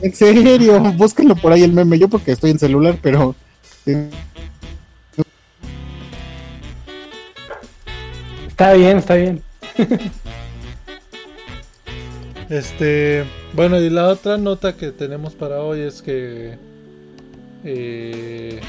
en 0.02 0.14
serio, 0.14 0.80
búsquenlo 0.92 1.36
por 1.36 1.52
ahí 1.52 1.62
el 1.62 1.72
meme. 1.72 1.98
Yo 1.98 2.08
porque 2.08 2.32
estoy 2.32 2.50
en 2.50 2.58
celular, 2.58 2.98
pero 3.00 3.34
eh, 3.86 4.10
está 8.48 8.72
bien, 8.72 8.98
está 8.98 9.14
bien. 9.14 9.42
Este, 12.48 13.24
bueno, 13.54 13.80
y 13.80 13.90
la 13.90 14.06
otra 14.08 14.38
nota 14.38 14.76
que 14.76 14.92
tenemos 14.92 15.34
para 15.34 15.60
hoy 15.62 15.80
es 15.80 16.00
que, 16.00 16.56
eh, 17.64 18.60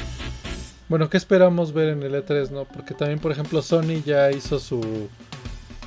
bueno, 0.88 1.08
¿qué 1.10 1.16
esperamos 1.16 1.72
ver 1.72 1.88
en 1.90 2.02
el 2.02 2.14
E3, 2.14 2.50
no? 2.50 2.64
Porque 2.64 2.94
también, 2.94 3.18
por 3.18 3.32
ejemplo, 3.32 3.60
Sony 3.62 4.02
ya 4.04 4.30
hizo 4.30 4.58
su, 4.58 4.80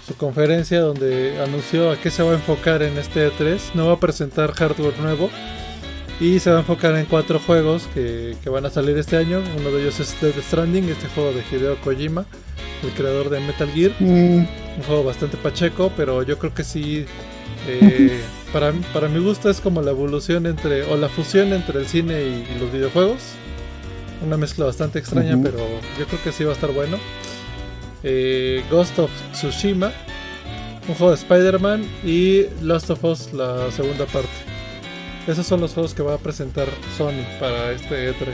su 0.08 0.16
conferencia 0.16 0.80
donde 0.82 1.39
anunció 1.41 1.91
a 1.91 1.97
qué 1.97 2.12
se 2.12 2.24
va 2.24 2.32
a 2.32 2.36
enfocar 2.36 2.84
en 2.84 2.97
este 2.97 3.30
E3. 3.32 3.60
No 3.74 3.88
va 3.88 3.93
a 3.93 3.99
presentar 3.99 4.52
hardware 4.54 4.97
nuevo 4.99 5.30
y 6.20 6.39
se 6.39 6.52
va 6.52 6.58
a 6.58 6.60
enfocar 6.60 6.95
en 6.97 7.06
cuatro 7.06 7.39
juegos 7.39 7.88
que, 7.93 8.36
que 8.43 8.49
van 8.49 8.66
a 8.66 8.70
salir 8.70 8.97
este 8.97 9.18
año. 9.18 9.41
Uno 9.58 9.72
de 9.72 9.82
ellos 9.82 9.99
es 9.99 10.20
Death 10.22 10.39
Stranding, 10.41 10.89
este 10.89 11.08
juego 11.10 11.32
de 11.34 11.43
Hideo 11.52 11.80
Kojima, 11.82 12.26
el 12.84 12.91
creador 12.91 13.30
de 13.30 13.39
Metal 13.39 13.70
Gear. 13.72 13.91
mm, 13.99 14.06
Un 14.78 14.84
juego 14.86 15.04
bastante 15.04 15.38
pacheco, 15.38 15.91
pero 15.97 16.22
yo 16.24 16.38
creo 16.38 16.54
que 16.54 16.64
sí. 16.64 17.06
eh, 17.68 18.22
para, 18.54 18.72
para 18.93 19.08
mi 19.08 19.20
gusto 19.20 19.49
es 19.49 19.60
como 19.62 19.82
la 19.82 19.91
evolución 19.91 20.45
entre. 20.45 20.84
o 20.84 20.95
la 20.97 21.10
fusión 21.10 21.54
entre 21.54 21.80
el 21.80 21.88
cine 21.88 22.22
y, 22.22 22.47
y 22.56 22.60
los 22.60 22.72
videojuegos. 22.72 23.20
Una 24.26 24.38
mezcla 24.38 24.66
bastante 24.66 25.00
extraña, 25.00 25.38
pero 25.42 25.58
yo 25.98 26.06
creo 26.06 26.22
que 26.24 26.32
sí 26.32 26.44
va 26.44 26.52
a 26.52 26.54
estar 26.54 26.72
bueno. 26.72 26.98
Eh, 28.04 28.64
Ghost 28.70 29.00
of 29.00 29.10
Tsushima, 29.32 29.92
un 30.88 30.96
juego 30.96 31.10
de 31.12 31.16
Spider-Man 31.18 31.84
y 32.04 32.46
Last 32.62 32.90
of 32.92 33.04
Us, 33.04 33.34
la 33.34 33.72
segunda 33.72 34.06
parte. 34.06 34.30
Esos 35.28 35.46
son 35.46 35.62
los 35.62 35.74
juegos 35.74 35.94
que 35.94 36.02
va 36.04 36.16
a 36.16 36.18
presentar 36.18 36.68
Sony 36.98 37.24
para 37.40 37.72
este 37.72 38.12
E3. 38.12 38.26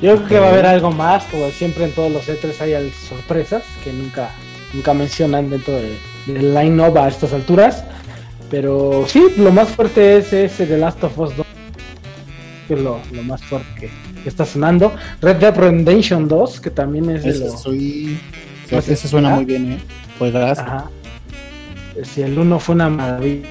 Yo 0.00 0.16
creo 0.16 0.28
que 0.28 0.38
va 0.40 0.46
a 0.46 0.50
haber 0.50 0.66
algo 0.66 0.90
más, 0.90 1.24
como 1.24 1.48
siempre 1.50 1.84
en 1.84 1.92
todos 1.92 2.10
los 2.10 2.28
E3 2.28 2.60
hay 2.60 2.90
sorpresas 3.08 3.62
que 3.84 3.92
nunca, 3.92 4.30
nunca 4.72 4.94
mencionan 4.94 5.48
dentro 5.48 5.74
de- 5.74 5.96
del 6.26 6.54
line-up 6.54 6.98
a 6.98 7.08
estas 7.08 7.32
alturas. 7.32 7.84
Pero 8.50 9.04
sí, 9.08 9.22
lo 9.38 9.50
más 9.52 9.68
fuerte 9.70 10.16
es 10.18 10.32
ese 10.32 10.66
de 10.66 10.76
Last 10.76 11.02
of 11.04 11.16
Us 11.18 11.36
2, 11.36 11.46
que 12.72 12.78
es 12.78 12.84
lo, 12.84 13.00
lo 13.12 13.22
más 13.22 13.42
fuerte 13.44 13.68
que, 13.78 13.90
que 14.22 14.28
está 14.28 14.44
sonando. 14.46 14.92
Red 15.20 15.36
Dead 15.36 15.54
Redemption 15.54 16.26
2, 16.28 16.60
que 16.60 16.70
también 16.70 17.10
es 17.10 17.22
de 17.24 17.30
ese, 17.30 17.44
lo... 17.46 17.56
soy, 17.58 18.18
ese 18.70 18.96
suena 19.08 19.32
¿ah? 19.32 19.36
muy 19.36 19.44
bien, 19.44 19.72
¿eh? 19.72 19.78
Juegas. 20.18 20.58
Ajá. 20.58 20.90
Si 22.04 22.22
el 22.22 22.38
1 22.38 22.58
fue 22.58 22.74
una 22.74 22.88
maravilla, 22.88 23.46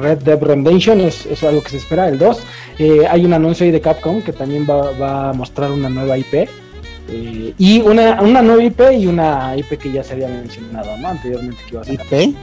Red 0.00 0.18
Dead 0.18 0.38
Redemption 0.42 1.00
es, 1.00 1.24
es 1.24 1.42
algo 1.42 1.62
que 1.62 1.70
se 1.70 1.76
espera. 1.78 2.08
El 2.08 2.18
2, 2.18 2.38
eh, 2.78 3.06
hay 3.08 3.24
un 3.24 3.32
anuncio 3.32 3.64
ahí 3.64 3.72
de 3.72 3.80
Capcom 3.80 4.20
que 4.20 4.32
también 4.34 4.66
va, 4.68 4.90
va 4.92 5.30
a 5.30 5.32
mostrar 5.32 5.70
una 5.70 5.88
nueva 5.88 6.18
IP. 6.18 6.34
eh, 7.08 7.54
y 7.56 7.80
una, 7.80 8.20
una 8.20 8.42
nueva 8.42 8.62
IP 8.64 8.80
y 8.98 9.06
una 9.06 9.56
IP 9.56 9.78
que 9.78 9.92
ya 9.92 10.02
se 10.04 10.12
había 10.12 10.28
mencionado 10.28 10.94
¿no? 10.98 11.08
anteriormente 11.08 11.62
que 11.66 11.72
iba 11.72 11.80
a 11.80 11.84
ser. 11.84 11.94
IP. 11.94 12.36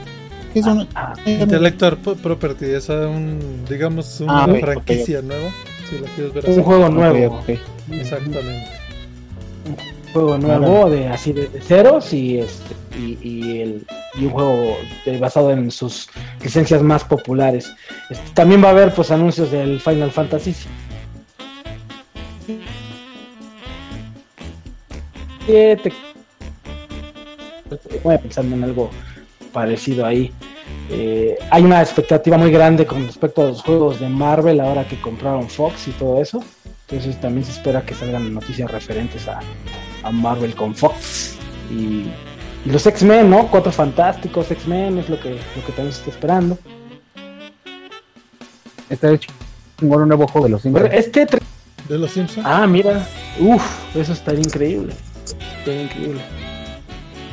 ¿Qué 0.52 0.60
es 0.60 0.66
una? 0.66 0.86
Ah, 0.94 1.14
Intellectual 1.24 1.98
Property, 1.98 2.66
es 2.66 2.88
un, 2.88 3.64
digamos, 3.68 4.20
una 4.20 4.44
Ah, 4.44 4.48
franquicia 4.60 5.20
nueva. 5.22 5.50
Si 5.96 6.02
la 6.02 6.08
quieres 6.10 6.32
ver 6.34 6.48
un 6.58 6.62
juego 6.62 6.88
nuevo. 6.88 7.42
Exactamente. 7.90 8.66
Un 9.66 10.12
juego 10.12 10.38
nuevo 10.38 10.90
de 10.90 11.08
así 11.08 11.32
de, 11.32 11.48
de 11.48 11.60
ceros 11.60 12.12
y 12.12 12.38
este 12.38 12.74
y, 12.98 13.18
y 13.22 13.60
el, 13.60 13.86
y 14.14 14.26
un 14.26 14.30
juego 14.30 14.76
de- 15.04 15.18
basado 15.18 15.50
en 15.50 15.70
sus 15.70 16.08
licencias 16.42 16.82
más 16.82 17.02
populares. 17.04 17.72
Este, 18.10 18.30
también 18.34 18.62
va 18.62 18.68
a 18.68 18.70
haber 18.72 18.94
pues 18.94 19.10
anuncios 19.10 19.50
del 19.50 19.80
Final 19.80 20.10
Fantasy. 20.10 20.54
Siete. 25.46 25.92
Voy 28.02 28.18
pensando 28.18 28.56
en 28.56 28.64
algo 28.64 28.90
parecido 29.52 30.06
ahí. 30.06 30.32
Eh, 30.90 31.36
hay 31.50 31.62
una 31.62 31.80
expectativa 31.80 32.36
muy 32.36 32.50
grande 32.50 32.84
con 32.86 33.06
respecto 33.06 33.42
a 33.42 33.46
los 33.46 33.62
juegos 33.62 34.00
de 34.00 34.08
Marvel 34.08 34.60
ahora 34.60 34.86
que 34.86 35.00
compraron 35.00 35.48
Fox 35.48 35.88
y 35.88 35.92
todo 35.92 36.20
eso. 36.20 36.44
Entonces 36.88 37.18
también 37.20 37.44
se 37.44 37.52
espera 37.52 37.82
que 37.82 37.94
salgan 37.94 38.32
noticias 38.34 38.70
referentes 38.70 39.26
a, 39.28 39.40
a 40.02 40.10
Marvel 40.10 40.54
con 40.54 40.74
Fox. 40.74 41.36
Y, 41.70 42.04
y 42.66 42.70
los 42.70 42.86
X-Men, 42.86 43.30
¿no? 43.30 43.48
Cuatro 43.48 43.72
fantásticos 43.72 44.50
X-Men 44.50 44.98
es 44.98 45.08
lo 45.08 45.18
que, 45.18 45.30
lo 45.30 45.64
que 45.66 45.72
también 45.74 45.92
se 45.92 45.98
está 46.00 46.10
esperando. 46.10 46.58
Está 48.90 49.10
hecho 49.12 49.30
un 49.80 49.88
nuevo 50.08 50.26
juego 50.28 50.46
de 50.46 50.52
los 50.52 50.62
Simpsons. 50.62 50.90
este... 50.92 51.26
tre- 51.26 51.40
¿De 51.88 51.98
los 51.98 52.10
Simpsons? 52.10 52.46
Ah, 52.48 52.66
mira. 52.66 53.06
Uf, 53.40 53.62
eso 53.96 54.12
estaría 54.12 54.40
increíble. 54.40 54.94
Estaría 55.58 55.82
increíble. 55.84 56.20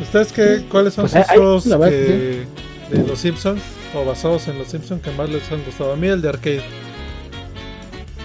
¿Ustedes 0.02 0.32
qué, 0.34 0.66
cuáles 0.70 0.94
son 0.94 1.04
Pues 1.04 1.12
sus 1.12 1.30
hay- 1.30 1.38
juegos 1.38 1.66
la 1.68 1.78
verdad 1.78 1.98
que- 1.98 2.46
de 2.92 3.08
los 3.08 3.20
Simpsons 3.20 3.62
o 3.96 4.06
basados 4.06 4.48
en 4.48 4.58
los 4.58 4.68
Simpsons 4.68 5.02
que 5.02 5.12
más 5.12 5.30
les 5.30 5.50
han 5.52 5.64
gustado? 5.64 5.94
A 5.94 5.96
mí 5.96 6.08
el 6.08 6.22
de 6.22 6.30
arcade. 6.30 6.62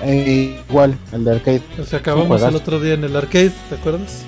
Eh, 0.03 0.61
igual, 0.69 0.97
el 1.12 1.25
de 1.25 1.31
arcade. 1.33 1.62
O 1.81 1.85
sea, 1.85 2.01
acabamos 2.01 2.43
el 2.43 2.55
otro 2.55 2.81
día 2.81 2.95
en 2.95 3.05
el 3.05 3.17
arcade, 3.17 3.53
¿te 3.69 3.75
acuerdas? 3.77 4.23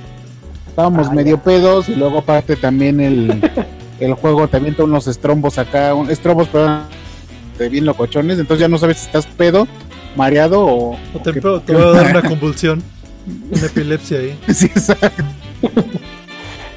Estábamos 0.68 1.08
Ah, 1.08 1.12
medio 1.14 1.38
pedos 1.42 1.88
y 1.88 1.94
luego 1.96 2.18
aparte 2.18 2.56
también 2.56 3.00
el, 3.00 3.40
el 4.00 4.14
juego 4.14 4.48
te 4.48 4.56
avienta 4.56 4.84
unos 4.84 5.06
estrombos 5.08 5.58
acá, 5.58 5.94
un, 5.94 6.10
estrombos 6.10 6.48
pero 6.50 6.80
de 7.58 7.68
bien 7.68 7.84
locochones, 7.84 8.38
entonces 8.38 8.60
ya 8.60 8.68
no 8.68 8.78
sabes 8.78 8.98
si 8.98 9.06
estás 9.06 9.26
pedo, 9.26 9.66
mareado 10.16 10.64
o... 10.64 10.92
O 11.14 11.18
te, 11.22 11.30
o 11.30 11.32
qué- 11.32 11.40
te 11.66 11.74
va 11.74 11.82
a 11.88 11.90
dar 12.02 12.10
una 12.16 12.22
convulsión, 12.28 12.82
una 13.50 13.66
epilepsia 13.66 14.18
ahí. 14.20 14.38
Sí, 14.54 14.66
exacto. 14.66 15.24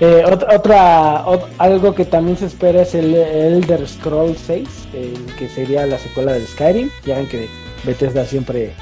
Eh, 0.04 0.24
otra, 0.26 0.56
otra 0.58 1.26
ot- 1.26 1.46
algo 1.60 1.94
que 1.94 2.06
también 2.06 2.36
se 2.36 2.48
espera 2.48 2.82
es 2.82 2.96
el 2.96 3.14
Elder 3.14 3.88
Scroll 3.88 4.36
6, 4.36 4.68
eh, 4.94 5.14
que 5.38 5.48
sería 5.48 5.86
la 5.86 6.00
secuela 6.00 6.34
del 6.34 6.48
Skyrim. 6.48 6.90
Ya 7.06 7.18
ven 7.18 7.28
que 7.28 7.48
Bethesda 7.84 8.26
siempre, 8.26 8.74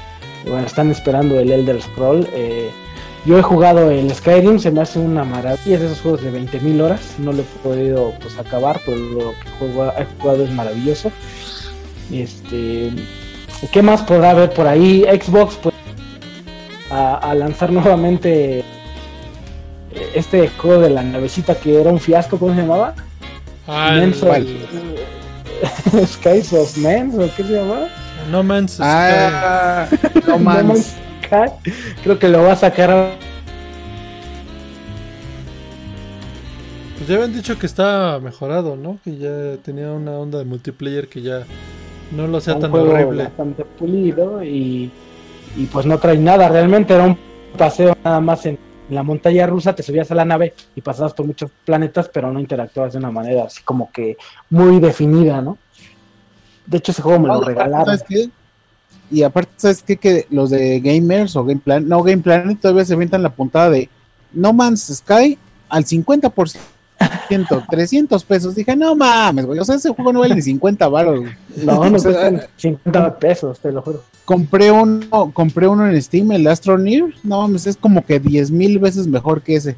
bueno, 0.46 0.66
están 0.66 0.90
esperando 0.90 1.38
el 1.38 1.50
Elder 1.52 1.80
Scroll. 1.82 2.26
eh, 2.32 2.70
yo 3.26 3.38
he 3.38 3.42
jugado 3.42 3.90
el 3.90 4.10
Skyrim, 4.14 4.58
se 4.58 4.70
me 4.70 4.80
hace 4.80 4.98
una 4.98 5.24
maravilla, 5.24 5.74
es 5.74 5.80
de 5.80 5.86
esos 5.88 6.00
juegos 6.00 6.22
de 6.22 6.30
20.000 6.30 6.80
horas, 6.80 7.00
no 7.18 7.32
lo 7.32 7.42
he 7.42 7.46
podido 7.62 8.14
pues 8.22 8.38
acabar, 8.38 8.80
pero 8.86 8.96
lo 8.96 9.18
que 9.32 9.50
juego- 9.58 9.92
he 9.98 10.06
jugado 10.22 10.42
es 10.44 10.50
maravilloso. 10.50 11.12
Este, 12.10 12.90
¿qué 13.70 13.82
más 13.82 14.00
podrá 14.02 14.30
haber 14.30 14.50
por 14.54 14.66
ahí? 14.66 15.04
Xbox 15.04 15.56
pues 15.62 15.74
a 16.90 17.34
lanzar 17.34 17.70
nuevamente 17.72 18.64
este 20.14 20.48
juego 20.48 20.80
de 20.82 20.90
la 20.90 21.02
navecita 21.02 21.54
que 21.56 21.80
era 21.80 21.90
un 21.90 22.00
fiasco, 22.00 22.38
¿cómo 22.38 22.54
se 22.54 22.60
llamaba? 22.62 22.94
Ah, 23.66 23.90
el- 23.94 24.00
Men's 24.00 24.22
of- 24.22 24.36
Skies 26.08 26.52
of 26.52 26.76
Men, 26.78 27.12
¿o 27.16 27.28
qué 27.36 27.42
se 27.44 27.52
llamaba? 27.52 27.86
No 28.30 28.42
Man's 28.42 28.72
Sky. 28.74 28.82
Ah, 28.84 29.86
no 30.14 30.20
No 30.28 30.38
manches. 30.38 30.64
Man's 30.66 30.96
Sky. 31.24 31.72
Creo 32.02 32.18
que 32.18 32.28
lo 32.28 32.42
va 32.42 32.52
a 32.52 32.56
sacar. 32.56 33.10
Pues 36.96 37.08
ya 37.08 37.16
habían 37.16 37.32
dicho 37.32 37.58
que 37.58 37.66
está 37.66 38.18
mejorado, 38.22 38.76
¿no? 38.76 38.98
Que 39.04 39.16
ya 39.16 39.56
tenía 39.62 39.90
una 39.90 40.12
onda 40.12 40.38
de 40.38 40.44
multiplayer 40.44 41.08
que 41.08 41.22
ya 41.22 41.44
no 42.12 42.26
lo 42.26 42.38
hacía 42.38 42.54
un 42.54 42.60
tan 42.60 42.70
juego 42.70 42.90
horrible. 42.92 43.24
bastante 43.24 43.64
pulido 43.64 44.42
y, 44.44 44.90
y 45.56 45.64
pues 45.72 45.86
no 45.86 45.98
trae 45.98 46.18
nada. 46.18 46.48
Realmente 46.48 46.94
era 46.94 47.04
un 47.04 47.16
paseo 47.56 47.96
nada 48.04 48.20
más 48.20 48.44
en 48.46 48.58
la 48.90 49.02
montaña 49.02 49.46
rusa, 49.46 49.74
te 49.74 49.82
subías 49.82 50.10
a 50.10 50.14
la 50.14 50.24
nave 50.24 50.54
y 50.74 50.80
pasabas 50.80 51.14
por 51.14 51.26
muchos 51.26 51.50
planetas, 51.64 52.08
pero 52.08 52.32
no 52.32 52.40
interactuabas 52.40 52.92
de 52.92 52.98
una 52.98 53.10
manera 53.10 53.44
así 53.44 53.62
como 53.62 53.90
que 53.90 54.16
muy 54.50 54.80
definida, 54.80 55.40
¿no? 55.40 55.58
De 56.66 56.78
hecho, 56.78 56.92
ese 56.92 57.02
juego 57.02 57.20
me 57.20 57.28
lo 57.28 57.40
regalaron. 57.40 57.86
¿sabes 57.86 58.04
qué? 58.08 58.30
Y 59.10 59.22
aparte, 59.22 59.52
¿sabes 59.56 59.82
qué? 59.82 59.96
Que 59.96 60.26
los 60.30 60.50
de 60.50 60.80
Gamers 60.80 61.34
o 61.34 61.44
Game 61.44 61.60
Plan, 61.60 61.88
no, 61.88 62.02
Game 62.02 62.22
Planet 62.22 62.60
todavía 62.60 62.84
se 62.84 62.94
avientan 62.94 63.22
la 63.22 63.30
puntada 63.30 63.70
de 63.70 63.88
No 64.32 64.52
Man's 64.52 64.86
Sky 64.94 65.36
al 65.68 65.84
50%, 65.84 66.56
300 67.70 68.24
pesos. 68.24 68.54
Dije, 68.54 68.76
no 68.76 68.94
mames, 68.94 69.46
güey, 69.46 69.58
o 69.58 69.64
sea, 69.64 69.76
ese 69.76 69.90
juego 69.90 70.12
no 70.12 70.20
vale 70.20 70.34
ni 70.34 70.42
50 70.42 70.88
baros. 70.88 71.20
No, 71.56 71.88
no 71.88 71.96
O 71.96 71.98
sea, 71.98 72.12
cuestan 72.12 72.42
50 72.56 73.18
pesos, 73.18 73.58
te 73.58 73.72
lo 73.72 73.82
juro. 73.82 74.02
compré 74.24 74.70
uno, 74.70 75.30
compré 75.32 75.68
uno 75.68 75.88
en 75.88 76.00
Steam, 76.00 76.32
el 76.32 76.46
Astroneer, 76.46 77.14
no 77.22 77.42
mames, 77.42 77.66
es 77.66 77.76
como 77.76 78.04
que 78.04 78.20
10 78.20 78.50
mil 78.50 78.78
veces 78.78 79.06
mejor 79.06 79.42
que 79.42 79.56
ese. 79.56 79.76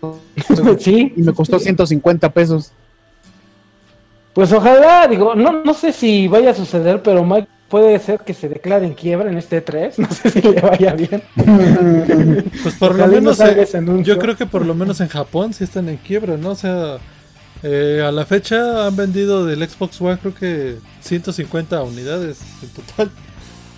sí. 0.78 1.12
Y 1.16 1.22
me 1.22 1.32
costó 1.32 1.58
150 1.58 2.30
pesos. 2.30 2.72
Pues 4.32 4.52
ojalá, 4.52 5.08
digo, 5.08 5.34
no, 5.34 5.64
no 5.64 5.74
sé 5.74 5.92
si 5.92 6.28
vaya 6.28 6.50
a 6.50 6.54
suceder, 6.54 7.02
pero 7.02 7.24
Microsoft 7.24 7.59
puede 7.70 7.98
ser 8.00 8.20
que 8.20 8.34
se 8.34 8.48
declare 8.50 8.84
en 8.86 8.92
quiebra 8.94 9.30
en 9.30 9.38
este 9.38 9.60
3. 9.62 9.98
No 9.98 10.10
sé 10.10 10.30
si 10.30 10.42
le 10.42 10.60
vaya 10.60 10.92
bien. 10.94 11.22
Pues 12.62 12.74
por 12.76 12.94
lo 12.94 13.06
no 13.06 13.12
menos, 13.12 13.38
yo 14.04 14.18
creo 14.18 14.36
que 14.36 14.44
por 14.46 14.66
lo 14.66 14.74
menos 14.74 15.00
en 15.00 15.08
Japón 15.08 15.54
sí 15.54 15.64
están 15.64 15.88
en 15.88 15.96
quiebra, 15.96 16.36
¿no? 16.36 16.50
O 16.50 16.54
sea, 16.56 16.98
eh, 17.62 18.02
a 18.06 18.10
la 18.12 18.26
fecha 18.26 18.86
han 18.86 18.96
vendido 18.96 19.46
del 19.46 19.66
Xbox 19.68 20.00
One 20.00 20.18
creo 20.18 20.34
que 20.34 20.76
150 21.00 21.82
unidades 21.82 22.40
en 22.62 22.68
total. 22.70 23.10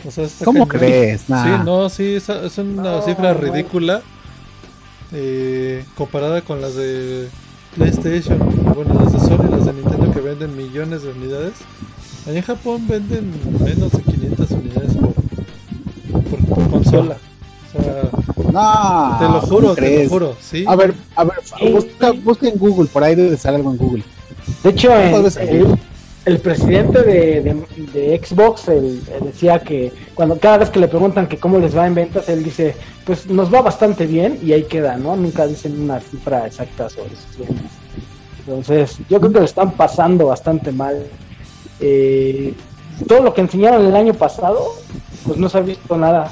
O 0.05 0.11
sea, 0.11 0.25
está 0.25 0.45
¿Cómo 0.45 0.67
cañón. 0.67 0.81
crees? 0.91 1.29
Nah. 1.29 1.45
Sí, 1.59 1.63
no, 1.65 1.89
sí, 1.89 2.15
es, 2.17 2.29
es 2.29 2.59
una 2.59 2.83
No, 2.83 3.03
cifra 3.03 3.35
no. 3.35 3.39
ridícula 3.41 4.03
eh, 5.13 5.85
comparada 5.95 6.41
con 6.43 6.61
las 6.61 6.75
de 6.75 7.29
PlayStation, 7.77 8.39
bueno, 8.75 8.95
las 9.03 9.13
de 9.13 9.21
Sony, 9.21 9.49
las 9.51 9.65
de 9.67 9.73
Nintendo 9.75 10.11
que 10.13 10.21
venden 10.21 10.57
millones 10.57 11.03
de 11.03 11.11
unidades. 11.11 11.53
Allá 12.27 12.37
en 12.39 12.43
Japón 12.45 12.87
venden 12.89 13.31
menos 13.61 13.91
de 13.93 14.03
500 14.03 14.51
unidades 14.53 14.93
por, 14.95 15.13
por- 16.23 16.45
por 16.57 16.71
consola. 16.71 17.17
O 17.69 17.83
sea, 17.83 18.03
No, 18.53 19.19
te 19.19 19.25
lo 19.25 19.31
¿cómo 19.33 19.41
juro, 19.41 19.75
te 19.75 20.05
lo 20.05 20.09
juro, 20.11 20.37
sí. 20.41 20.65
A 20.67 20.77
ver, 20.77 20.95
a 21.17 21.25
ver, 21.25 21.35
busca, 21.73 22.13
busca 22.13 22.49
en 22.49 22.59
Google, 22.59 22.87
por 22.93 23.03
ahí 23.03 23.15
debe 23.15 23.31
de 23.31 23.37
estar 23.37 23.55
algo 23.55 23.71
en 23.73 23.77
Google. 23.79 24.05
De 24.63 24.71
hecho, 24.71 24.95
el, 24.95 25.75
el 26.25 26.39
presidente 26.39 27.03
de, 27.03 27.41
de- 27.41 27.67
de 27.93 28.21
Xbox 28.25 28.69
él- 28.69 29.03
él 29.13 29.25
decía 29.25 29.59
que 29.59 29.93
cuando 30.15 30.39
cada 30.39 30.59
vez 30.59 30.71
que 30.71 30.79
le 30.79 30.87
preguntan 30.89 31.27
que 31.27 31.39
cómo 31.39 31.59
les 31.59 31.77
va 31.77 31.87
en 31.87 31.95
ventas, 31.95 32.29
él 32.29 32.45
dice, 32.45 32.77
pues 33.05 33.27
nos 33.27 33.53
va 33.53 33.63
bastante 33.63 34.07
bien 34.07 34.39
y 34.45 34.53
ahí 34.53 34.65
queda, 34.65 34.97
¿no? 34.97 35.17
Nunca 35.17 35.47
dicen 35.47 35.81
una 35.81 35.99
cifra 35.99 36.47
exacta 36.47 36.89
sobre 36.91 37.11
sus 37.17 37.39
ventas. 37.39 37.73
Entonces, 38.47 38.99
yo 39.09 39.19
creo 39.19 39.33
que 39.33 39.39
lo 39.41 39.45
están 39.45 39.73
pasando 39.73 40.27
bastante 40.27 40.71
mal. 40.73 41.05
Eh, 41.83 42.55
todo 43.09 43.23
lo 43.23 43.35
que 43.35 43.41
enseñaron 43.41 43.85
el 43.85 43.95
año 43.97 44.15
pasado, 44.15 44.61
pues 45.27 45.37
no 45.39 45.49
se 45.49 45.59
ha 45.59 45.63
visto 45.63 45.97
nada. 45.97 46.31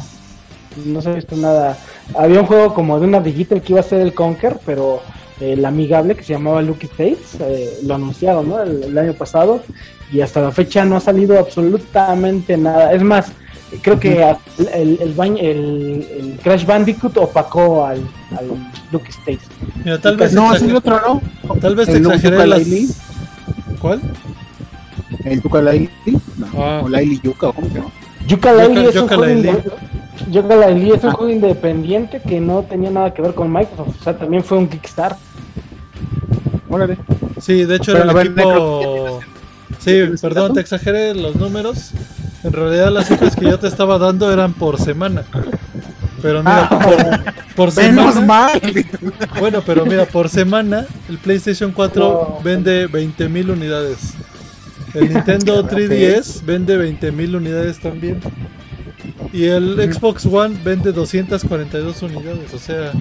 No 0.87 1.03
se 1.03 1.11
ha 1.11 1.15
visto 1.15 1.35
nada. 1.37 1.77
Había 2.17 2.41
un 2.41 2.47
juego 2.47 2.73
como 2.75 2.99
de 3.01 3.07
una 3.07 3.21
digital 3.21 3.61
que 3.61 3.73
iba 3.73 3.81
a 3.81 3.85
ser 3.85 4.01
el 4.01 4.15
Conquer, 4.15 4.59
pero 4.65 5.01
eh, 5.41 5.55
el 5.55 5.65
amigable 5.65 6.15
que 6.15 6.23
se 6.23 6.33
llamaba 6.35 6.63
Lucky 6.63 6.87
States, 6.87 7.37
eh, 7.41 7.81
lo 7.85 7.95
anunciaron 7.97 8.49
¿no? 8.49 8.63
el, 8.63 8.85
el 8.85 8.97
año 8.99 9.13
pasado 9.15 9.63
y 10.13 10.21
hasta 10.21 10.41
la 10.41 10.53
fecha 10.53 10.85
no 10.85 10.97
ha 10.97 11.01
salido 11.01 11.39
absolutamente 11.39 12.57
nada. 12.57 12.93
Es 12.93 13.03
más, 13.03 13.33
creo 13.83 13.99
que 13.99 14.23
el, 14.23 14.69
el, 14.73 14.99
el- 15.19 16.07
el 16.19 16.39
Crash 16.43 16.65
Bandicoot 16.67 17.17
opacó 17.17 17.85
al, 17.87 17.99
al 18.37 18.47
Lucky 18.93 19.11
States. 19.11 19.49
Mira, 19.85 19.99
tal 20.01 20.17
vez, 20.17 20.33
No, 20.33 20.53
exager- 20.55 20.75
otro 20.77 21.01
no. 21.45 21.55
tal 21.61 21.75
vez 21.75 21.87
te 21.89 21.97
exageré 21.99 22.47
las... 22.47 22.63
¿Cuál? 23.81 24.01
El 25.25 25.43
Tuca 25.43 25.61
Laili, 25.63 25.91
no, 26.39 26.47
Ah. 26.65 26.81
o 26.85 26.89
Laili 26.89 27.21
Yuka, 27.23 27.49
o 27.49 27.53
cómo 27.53 27.69
se 27.69 27.75
llama. 27.75 27.91
Yooka-Laylee 28.29 28.89
es 28.89 28.97
un 28.97 29.09
juego 29.09 29.25
Yooka-Laylee. 29.25 29.51
inde- 29.51 29.73
Yooka-Laylee 30.31 30.95
es 30.97 31.05
un 31.05 31.11
Ah. 31.11 31.13
juego 31.15 31.33
independiente 31.33 32.21
que 32.21 32.41
no 32.41 32.63
tenía 32.63 32.91
nada 32.91 33.13
que 33.15 33.23
ver 33.23 33.35
con 33.35 33.51
Microsoft. 33.53 34.01
O 34.01 34.05
sea, 34.05 34.17
también 34.17 34.45
fue 34.45 34.59
un 34.59 34.69
Kickstarter. 34.69 35.17
Órale. 36.69 36.99
Sí, 37.41 37.65
de 37.65 37.77
hecho 37.77 37.93
Pero, 37.93 38.05
era 38.11 38.11
el 38.11 38.17
ver, 38.17 38.27
equipo... 38.29 39.21
Sí, 39.79 39.85
¿Tienes 39.93 40.11
el 40.13 40.21
perdón, 40.21 40.53
te 40.55 40.61
exageré 40.61 41.15
los 41.15 41.37
números. 41.37 41.93
En 42.45 42.53
realidad 42.53 42.91
las 42.93 43.09
cifras 43.09 43.35
que 43.35 43.47
yo 43.47 43.59
te 43.59 43.67
estaba 43.67 43.99
dando 43.99 44.31
eran 44.33 44.53
por 44.53 44.79
semana. 44.81 45.25
Pero 46.23 46.41
mira, 46.41 46.69
Ah. 46.71 46.79
por, 47.55 47.71
por 47.71 47.77
Menos 47.83 48.15
semana... 48.15 48.27
mal. 48.27 48.61
Bueno, 49.41 49.63
pero 49.65 49.87
mira, 49.87 50.05
por 50.05 50.29
semana 50.29 50.87
el 51.09 51.19
PlayStation 51.19 51.73
4 51.73 52.37
No. 52.39 52.45
vende 52.45 52.87
20.000 52.89 53.51
unidades. 53.51 54.15
El 54.95 55.13
Nintendo 55.15 55.65
3DS 55.69 56.45
vende 56.45 56.77
20.000 56.79 57.37
unidades 57.37 57.79
también. 57.81 58.21
Y 59.33 59.45
el 59.45 59.77
Xbox 59.93 60.27
One 60.27 60.57
vende 60.65 60.93
242 60.93 62.03
unidades. 62.03 62.53
O 62.55 62.59
sea, 62.59 62.93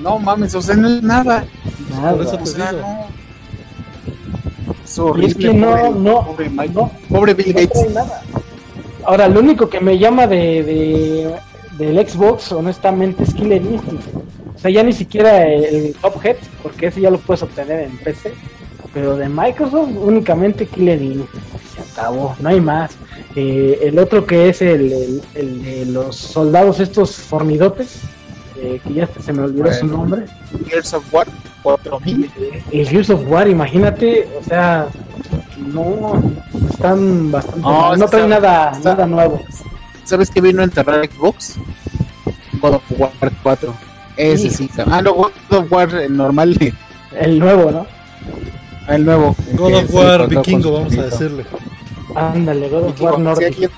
No 0.00 0.18
mames, 0.18 0.54
o 0.54 0.62
sea, 0.62 0.76
no 0.76 0.88
es 0.88 1.02
nada. 1.02 1.44
Nada. 1.90 2.12
por 2.14 2.22
eso 2.26 2.38
O 2.42 2.46
sea, 2.46 2.72
digo. 2.72 2.82
no. 2.82 3.06
Es 4.84 4.96
Y 4.96 5.00
horrible. 5.00 5.26
es 5.28 5.34
que 5.36 5.52
no, 5.54 5.70
pobre, 5.76 5.90
no, 6.00 6.26
pobre 6.26 6.48
Mike. 6.50 6.72
no, 6.74 6.90
Pobre 7.08 7.34
Bill 7.34 7.52
Gates. 7.52 7.90
nada. 7.92 8.22
Ahora, 9.04 9.28
lo 9.28 9.40
único 9.40 9.68
que 9.68 9.80
me 9.80 9.98
llama 9.98 10.26
de, 10.26 10.62
de- 10.62 11.34
del 11.84 12.08
Xbox, 12.08 12.50
honestamente, 12.52 13.22
es 13.24 13.34
Killer 13.34 13.60
Instinct. 13.62 14.02
O 14.54 14.58
sea, 14.58 14.70
ya 14.70 14.82
ni 14.82 14.92
siquiera 14.92 15.46
el 15.46 15.94
Cuphead, 16.00 16.36
porque 16.62 16.86
ese 16.86 17.02
ya 17.02 17.10
lo 17.10 17.18
puedes 17.18 17.42
obtener 17.42 17.80
en 17.80 17.98
PC. 17.98 18.32
Pero 18.96 19.14
de 19.14 19.28
Microsoft, 19.28 19.90
únicamente 19.94 20.64
Killer 20.66 21.02
Instinct. 21.02 21.34
Se 21.74 21.82
acabó, 21.92 22.34
no 22.40 22.48
hay 22.48 22.62
más. 22.62 22.92
Eh, 23.34 23.78
el 23.82 23.98
otro 23.98 24.24
que 24.24 24.48
es 24.48 24.62
el, 24.62 24.90
el- 24.90 25.22
el 25.34 25.62
de 25.62 25.84
los 25.84 26.16
soldados 26.16 26.80
estos 26.80 27.14
fornidotes, 27.16 27.98
eh, 28.58 28.80
que 28.82 28.94
ya 28.94 29.06
se 29.22 29.34
me 29.34 29.42
olvidó 29.42 29.70
su 29.74 29.86
nombre. 29.86 30.24
Gears 30.66 30.94
of 30.94 31.12
War 31.12 31.26
4000. 31.62 32.30
El 32.72 32.88
Gears 32.88 33.10
of 33.10 33.20
War, 33.28 33.46
imagínate, 33.48 34.26
o 34.40 34.42
sea, 34.42 34.86
no, 35.58 36.22
están 36.70 37.30
bastante 37.30 37.60
No, 37.60 37.96
no 37.96 38.06
traen 38.08 38.30
nada, 38.30 38.70
está- 38.72 38.92
nada 38.92 39.06
nuevo. 39.06 39.42
¿Sabes 40.04 40.30
qué 40.30 40.40
vino 40.40 40.62
a 40.62 40.64
enterrar 40.64 41.06
Xbox? 41.06 41.56
God 42.62 42.76
of 42.76 42.82
War 42.98 43.10
4. 43.42 43.74
Ese 44.16 44.48
Sí. 44.48 44.68
sí. 44.74 44.82
Ah, 44.90 45.02
no, 45.02 45.12
God 45.12 45.32
of 45.50 45.70
War 45.70 45.94
el 45.96 46.16
normal, 46.16 46.56
El 47.12 47.38
nuevo, 47.38 47.70
¿no? 47.70 47.86
El 48.88 49.04
nuevo. 49.04 49.34
el 49.50 49.56
God 49.56 49.74
of 49.74 49.94
War 49.94 50.28
Vikingo, 50.28 50.72
vamos 50.72 50.96
a 50.98 51.02
decirle. 51.02 51.44
Ándale, 52.14 52.68
God 52.68 52.84
of 52.84 53.00
War 53.00 53.38
Vikingo. 53.38 53.72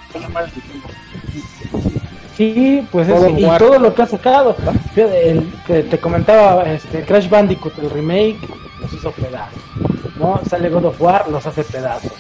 Sí, 2.37 2.87
pues 2.93 3.09
eso, 3.09 3.29
y 3.31 3.43
todo 3.59 3.79
lo 3.81 3.95
que 3.95 4.03
ha 4.03 4.07
sacado. 4.07 4.55
El- 4.97 5.51
te, 5.67 5.83
te 5.83 5.99
comentaba, 5.99 6.63
este, 6.73 7.03
Crash 7.03 7.29
Bandicoot, 7.29 7.77
el 7.81 7.91
remake, 7.91 8.39
los 8.81 8.93
hizo 8.93 9.11
pedazos. 9.13 9.59
¿no? 10.19 10.41
Sale 10.49 10.69
God 10.69 10.85
of 10.87 11.01
War, 11.01 11.29
los 11.29 11.45
hace 11.47 11.65
pedazos. 11.65 12.13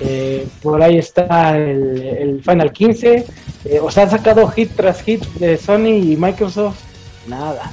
Eh, 0.00 0.46
por 0.62 0.80
ahí 0.82 0.96
está 0.98 1.56
el, 1.58 2.00
el 2.00 2.42
Final 2.42 2.72
15. 2.72 3.26
eh, 3.64 3.80
o 3.82 3.90
sea, 3.90 4.04
han 4.04 4.10
sacado 4.10 4.46
hit 4.48 4.70
tras 4.74 5.02
hit 5.02 5.24
de 5.34 5.56
Sony 5.58 5.88
y 6.12 6.16
Microsoft. 6.16 6.78
Nada. 7.26 7.70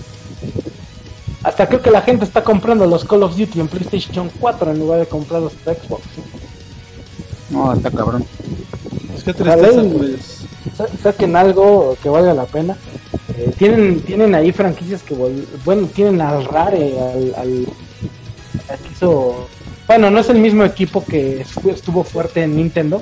Hasta 1.46 1.68
creo 1.68 1.82
que 1.82 1.92
la 1.92 2.02
gente 2.02 2.26
está 2.26 2.44
comprando 2.44 2.86
los 2.88 3.06
Call 3.06 3.24
of 3.24 3.36
Duty 3.38 3.60
en 3.60 3.68
PlayStation 3.68 4.30
4 4.40 4.72
en 4.72 4.80
lugar 4.80 5.00
de 5.00 5.06
comprarlos 5.06 5.54
en 5.66 5.76
Xbox. 5.76 6.02
No, 7.52 7.72
está 7.74 7.92
cabrón. 7.92 8.26
Es 9.16 9.24
que 9.24 9.34
tristeza, 9.34 9.68
Ojalá 9.70 9.84
y- 9.84 9.90
pues. 9.90 10.46
sa- 10.76 10.88
saquen 11.04 11.36
algo 11.36 11.96
que 12.02 12.10
valga 12.10 12.34
la 12.34 12.46
pena. 12.46 12.76
Eh, 13.38 13.52
tienen 13.58 14.02
tienen 14.02 14.34
ahí 14.34 14.52
franquicias 14.52 15.04
que 15.04 15.14
bueno 15.66 15.88
tienen 15.94 16.22
al 16.22 16.46
Rare 16.46 17.00
al, 17.00 17.36
al, 17.38 17.68
al 18.70 18.80
que 18.80 18.92
hizo 18.94 19.48
bueno 19.88 20.10
no 20.10 20.20
es 20.20 20.30
el 20.30 20.38
mismo 20.40 20.64
equipo 20.64 21.04
que 21.04 21.44
estu- 21.44 21.72
estuvo 21.74 22.04
fuerte 22.06 22.44
en 22.44 22.56
Nintendo 22.56 23.02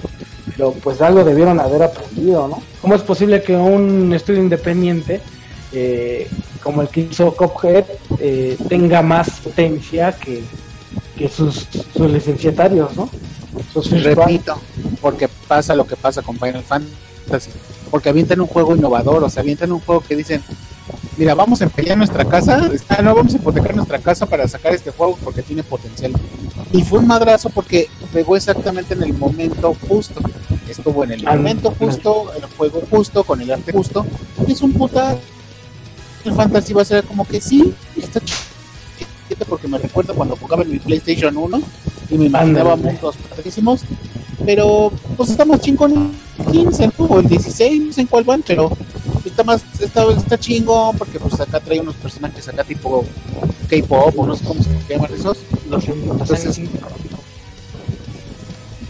pero 0.57 0.71
pues 0.71 1.01
algo 1.01 1.23
debieron 1.23 1.59
haber 1.59 1.83
aprendido 1.83 2.47
no 2.47 2.63
cómo 2.81 2.95
es 2.95 3.01
posible 3.03 3.43
que 3.43 3.55
un 3.55 4.11
estudio 4.13 4.41
independiente 4.41 5.21
eh, 5.71 6.27
como 6.63 6.81
el 6.81 6.87
que 6.87 7.01
hizo 7.01 7.35
Cuphead 7.35 7.85
eh, 8.19 8.57
tenga 8.69 9.01
más 9.01 9.29
potencia 9.41 10.13
que, 10.13 10.43
que 11.17 11.29
sus, 11.29 11.67
sus 11.95 12.09
licenciatarios 12.09 12.95
no 12.95 13.09
sus. 13.73 14.03
Repito, 14.03 14.59
porque 15.01 15.27
pasa 15.47 15.75
lo 15.75 15.85
que 15.85 15.95
pasa 15.95 16.21
con 16.21 16.37
Final 16.37 16.63
Fantasy. 16.63 17.51
Porque 17.91 18.09
avientan 18.09 18.41
un 18.41 18.47
juego 18.47 18.75
innovador, 18.75 19.23
o 19.23 19.29
sea, 19.29 19.41
avientan 19.41 19.71
un 19.71 19.79
juego 19.79 20.01
que 20.01 20.15
dicen, 20.15 20.41
mira, 21.17 21.35
vamos 21.35 21.61
a 21.61 21.65
empeñar 21.65 21.97
nuestra 21.97 22.25
casa, 22.25 22.71
ah, 22.89 23.01
no, 23.01 23.13
vamos 23.13 23.33
a 23.33 23.37
hipotecar 23.37 23.75
nuestra 23.75 23.99
casa 23.99 24.25
para 24.25 24.47
sacar 24.47 24.73
este 24.73 24.91
juego 24.91 25.17
porque 25.23 25.43
tiene 25.43 25.63
potencial. 25.63 26.11
Y 26.71 26.81
fue 26.83 26.99
un 26.99 27.07
madrazo 27.07 27.49
porque 27.49 27.87
pegó 28.11 28.35
exactamente 28.35 28.95
en 28.95 29.03
el 29.03 29.13
momento 29.13 29.75
justo. 29.87 30.21
Estuvo 30.67 31.03
en 31.03 31.11
el 31.11 31.23
momento 31.23 31.71
justo, 31.77 32.31
el 32.35 32.45
juego 32.57 32.81
justo, 32.89 33.23
con 33.23 33.41
el 33.41 33.51
arte 33.51 33.71
justo. 33.71 34.05
Y 34.47 34.53
es 34.53 34.61
un 34.61 34.73
puta... 34.73 35.17
El 36.25 36.33
Fantasy 36.33 36.73
va 36.73 36.81
a 36.81 36.85
ser 36.85 37.03
como 37.03 37.25
que 37.27 37.41
sí, 37.41 37.73
está 37.97 38.19
chido 38.21 38.37
porque 39.49 39.67
me 39.67 39.77
recuerda 39.77 40.13
cuando 40.13 40.35
jugaba 40.35 40.61
en 40.63 40.71
mi 40.71 40.79
PlayStation 40.79 41.35
1 41.35 41.61
y 42.11 42.17
me 42.17 42.25
imaginaba 42.25 42.75
mundos 42.75 43.15
padrísimos. 43.29 43.81
Pero 44.45 44.91
pues 45.17 45.29
estamos 45.29 45.59
chingón 45.61 46.11
el 46.39 46.45
15 46.51 46.87
¿no? 46.97 47.05
o 47.05 47.19
el 47.19 47.27
16, 47.27 47.81
no 47.81 47.93
sé 47.93 48.01
en 48.01 48.07
cuál 48.07 48.23
van, 48.25 48.43
pero 48.45 48.75
está 49.25 49.43
más, 49.43 49.63
está, 49.79 50.03
está 50.11 50.37
chingón 50.37 50.97
porque 50.97 51.19
pues 51.19 51.39
acá 51.39 51.59
trae 51.59 51.79
unos 51.79 51.95
personajes 51.95 52.47
acá 52.47 52.63
tipo 52.63 53.05
K-pop 53.69 54.13
o 54.19 54.25
no 54.27 54.35
sé 54.35 54.43
cómo 54.45 54.61
se 54.63 54.69
llaman 54.89 55.11
esos. 55.13 55.37
Los- 55.69 55.87
Entonces, 55.87 56.59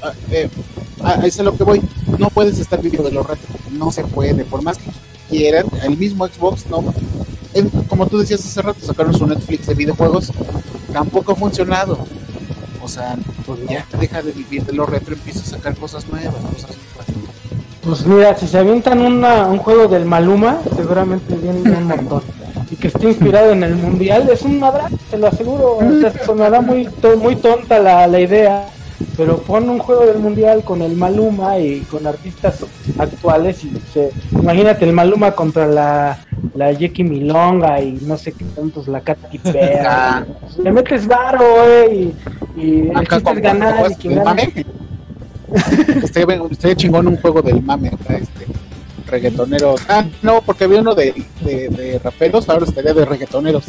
Ah, 0.02 0.14
eh, 0.32 0.50
eso 1.20 1.26
es 1.28 1.40
a 1.40 1.44
lo 1.44 1.56
que 1.56 1.64
voy. 1.64 1.82
No 2.18 2.30
puedes 2.30 2.60
estar 2.60 2.82
viviendo 2.82 3.08
de 3.10 3.16
los 3.16 3.26
retro. 3.26 3.48
No 3.72 3.92
se 3.92 4.04
puede. 4.04 4.44
Por 4.46 4.62
más 4.62 4.78
que 4.78 4.90
quieran, 5.34 5.66
el 5.84 5.98
mismo 5.98 6.28
Xbox 6.28 6.68
no. 6.68 6.84
como 7.88 8.06
tú 8.08 8.20
decías 8.20 8.46
hace 8.46 8.62
rato, 8.62 8.86
sacaron 8.86 9.14
su 9.14 9.26
Netflix 9.26 9.66
de 9.68 9.74
videojuegos. 9.74 10.32
Tampoco 10.92 11.32
ha 11.32 11.36
funcionado. 11.36 11.98
O 12.84 12.88
sea, 12.88 13.16
Pues 13.46 13.60
ya 13.68 13.86
deja 14.00 14.22
de 14.22 14.32
vivir 14.32 14.64
de 14.66 14.74
lo 14.74 14.86
retro, 14.86 15.16
empieza 15.16 15.40
a 15.42 15.58
sacar 15.58 15.76
cosas 15.76 16.08
nuevas, 16.10 16.36
cosas 16.36 16.72
nuevas. 16.78 17.08
Pues 17.84 18.06
mira, 18.06 18.38
si 18.38 18.48
se 18.48 18.58
avientan 18.60 19.00
una, 19.02 19.48
un 19.48 19.58
juego 19.58 19.88
del 19.88 20.06
Maluma, 20.06 20.60
seguramente 20.76 21.36
viene 21.36 21.62
un 21.62 21.88
montón. 21.88 22.22
Y 22.70 22.76
que 22.76 22.88
esté 22.88 23.08
inspirado 23.10 23.52
en 23.52 23.64
el 23.64 23.76
mundial, 23.76 24.30
es 24.32 24.42
un 24.44 24.60
madrazo, 24.60 24.98
te 25.10 25.18
lo 25.18 25.28
aseguro. 25.28 25.78
O 25.78 26.00
sea, 26.00 26.14
sonará 26.26 26.62
muy, 26.62 26.88
muy 27.22 27.36
tonta 27.36 27.80
la, 27.80 28.08
la 28.08 28.20
idea, 28.20 28.68
pero 29.18 29.38
pon 29.38 29.70
un 29.70 29.80
juego 29.80 30.06
del 30.06 30.20
mundial 30.20 30.64
con 30.64 30.82
el 30.82 30.96
Maluma 30.96 31.58
y 31.60 31.82
con 31.82 32.06
artistas 32.08 32.66
actuales. 32.98 33.64
y 33.64 33.72
se- 33.94 34.12
Imagínate 34.32 34.86
el 34.86 34.94
Maluma 34.94 35.32
contra 35.32 35.68
la, 35.68 36.20
la 36.56 36.72
Jackie 36.72 37.04
Milonga 37.04 37.82
y 37.82 38.00
no 38.02 38.18
sé 38.18 38.32
qué 38.32 38.46
tantos, 38.56 38.88
la 38.88 39.02
Katy 39.02 39.38
Perry. 39.44 39.78
Ah. 39.86 40.24
Le 40.64 40.72
metes 40.72 41.08
varo, 41.08 41.44
eh, 41.68 42.14
y, 42.56 42.62
y 42.62 42.80
el 42.90 42.96
chiste 43.00 43.16
es 43.18 43.24
con 43.24 43.42
ganar 43.42 43.86
y 44.04 44.10
mame. 44.10 44.66
Estoy, 46.04 46.26
estoy 46.50 46.76
chingón 46.76 47.08
un 47.08 47.18
juego 47.18 47.42
del 47.42 47.62
mame 47.62 47.90
este 48.10 48.48
reggaetoneros. 49.14 49.82
Ah, 49.88 50.06
no, 50.22 50.42
porque 50.42 50.64
había 50.64 50.82
uno 50.82 50.96
de, 50.96 51.14
de, 51.42 51.70
de 51.70 52.00
raperos, 52.00 52.50
ahora 52.50 52.66
estaría 52.66 52.94
de 52.94 53.06
reggaetoneros. 53.06 53.66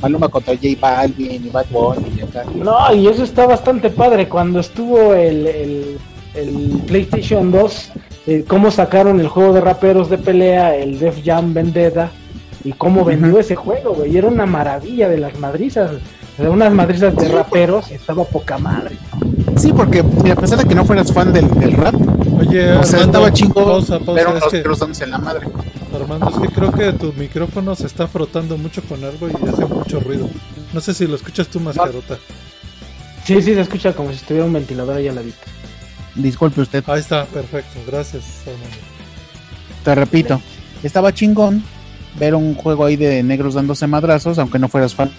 Maluma 0.00 0.28
contra 0.28 0.54
J 0.54 0.68
Balvin 0.80 1.46
y 1.46 1.50
Bad 1.50 1.66
Bunny 1.70 2.12
y 2.16 2.20
acá. 2.22 2.44
No, 2.54 2.94
y 2.94 3.08
eso 3.08 3.24
está 3.24 3.46
bastante 3.46 3.90
padre. 3.90 4.28
Cuando 4.28 4.60
estuvo 4.60 5.14
el, 5.14 5.46
el, 5.46 5.98
el 6.34 6.82
PlayStation 6.86 7.50
2, 7.50 7.92
eh, 8.26 8.44
cómo 8.46 8.70
sacaron 8.70 9.20
el 9.20 9.28
juego 9.28 9.52
de 9.52 9.60
raperos 9.60 10.08
de 10.08 10.18
pelea, 10.18 10.76
el 10.76 10.98
Def 10.98 11.24
Jam 11.24 11.52
Vendetta, 11.52 12.10
y 12.62 12.72
cómo 12.72 13.04
vendió 13.04 13.38
ese 13.38 13.56
juego, 13.56 13.94
güey. 13.94 14.16
Era 14.16 14.28
una 14.28 14.46
maravilla 14.46 15.08
de 15.08 15.18
las 15.18 15.38
madrizas. 15.38 15.90
De 16.38 16.48
unas 16.48 16.72
madrizas 16.72 17.14
de 17.16 17.28
raperos, 17.28 17.90
estaba 17.90 18.24
poca 18.24 18.58
madre. 18.58 18.96
Sí, 19.56 19.72
porque 19.72 20.00
a 20.00 20.34
pesar 20.36 20.58
de 20.58 20.64
que 20.66 20.74
no 20.74 20.84
fueras 20.84 21.12
fan 21.12 21.32
del, 21.32 21.48
del 21.60 21.72
rap, 21.74 21.94
Oye, 22.38 22.72
o 22.72 22.82
sea, 22.82 22.98
Armando, 23.00 23.04
estaba 23.04 23.32
chingo, 23.32 23.54
pausa, 23.64 23.98
pausa, 24.00 24.12
pero 24.14 24.36
es 24.36 24.66
los 24.66 24.88
que- 24.98 25.04
en 25.04 25.10
la 25.10 25.18
madre. 25.18 25.46
Armando, 25.94 26.28
es 26.28 26.36
que 26.48 26.48
creo 26.54 26.72
que 26.72 26.92
tu 26.94 27.12
micrófono 27.12 27.76
se 27.76 27.86
está 27.86 28.08
frotando 28.08 28.58
mucho 28.58 28.82
con 28.82 29.04
algo 29.04 29.28
y 29.28 29.48
hace 29.48 29.64
mucho 29.64 30.00
ruido. 30.00 30.28
No 30.72 30.80
sé 30.80 30.92
si 30.92 31.06
lo 31.06 31.14
escuchas 31.14 31.46
tú, 31.46 31.60
mascarota. 31.60 32.18
Sí, 33.24 33.40
sí, 33.40 33.54
se 33.54 33.60
escucha 33.60 33.92
como 33.92 34.10
si 34.10 34.16
estuviera 34.16 34.44
un 34.44 34.52
ventilador 34.52 34.96
ahí 34.96 35.06
a 35.06 35.12
la 35.12 35.22
vista. 35.22 35.46
Disculpe 36.16 36.60
usted, 36.60 36.82
Ahí 36.88 36.98
está, 37.00 37.24
perfecto. 37.26 37.78
Gracias, 37.86 38.24
Armando. 38.42 38.76
te 39.84 39.94
repito, 39.94 40.40
estaba 40.82 41.12
chingón 41.14 41.62
ver 42.18 42.34
un 42.34 42.54
juego 42.54 42.84
ahí 42.84 42.96
de 42.96 43.22
negros 43.22 43.54
dándose 43.54 43.86
madrazos, 43.86 44.38
aunque 44.38 44.58
no 44.58 44.68
fueras 44.68 44.94
fan. 44.94 45.10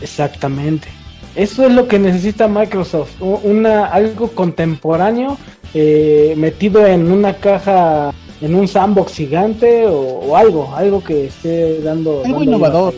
Exactamente. 0.00 0.88
Eso 1.34 1.66
es 1.66 1.72
lo 1.72 1.86
que 1.86 1.98
necesita 1.98 2.48
Microsoft, 2.48 3.20
una 3.20 3.86
algo 3.86 4.28
contemporáneo 4.28 5.36
eh, 5.74 6.34
metido 6.36 6.86
en 6.86 7.10
una 7.12 7.34
caja, 7.34 8.12
en 8.40 8.54
un 8.54 8.66
sandbox 8.66 9.12
gigante 9.14 9.86
o, 9.86 9.98
o 10.00 10.36
algo, 10.36 10.74
algo 10.74 11.04
que 11.04 11.26
esté 11.26 11.82
dando 11.82 12.22
Algo 12.24 12.38
dando 12.38 12.42
innovador. 12.44 12.94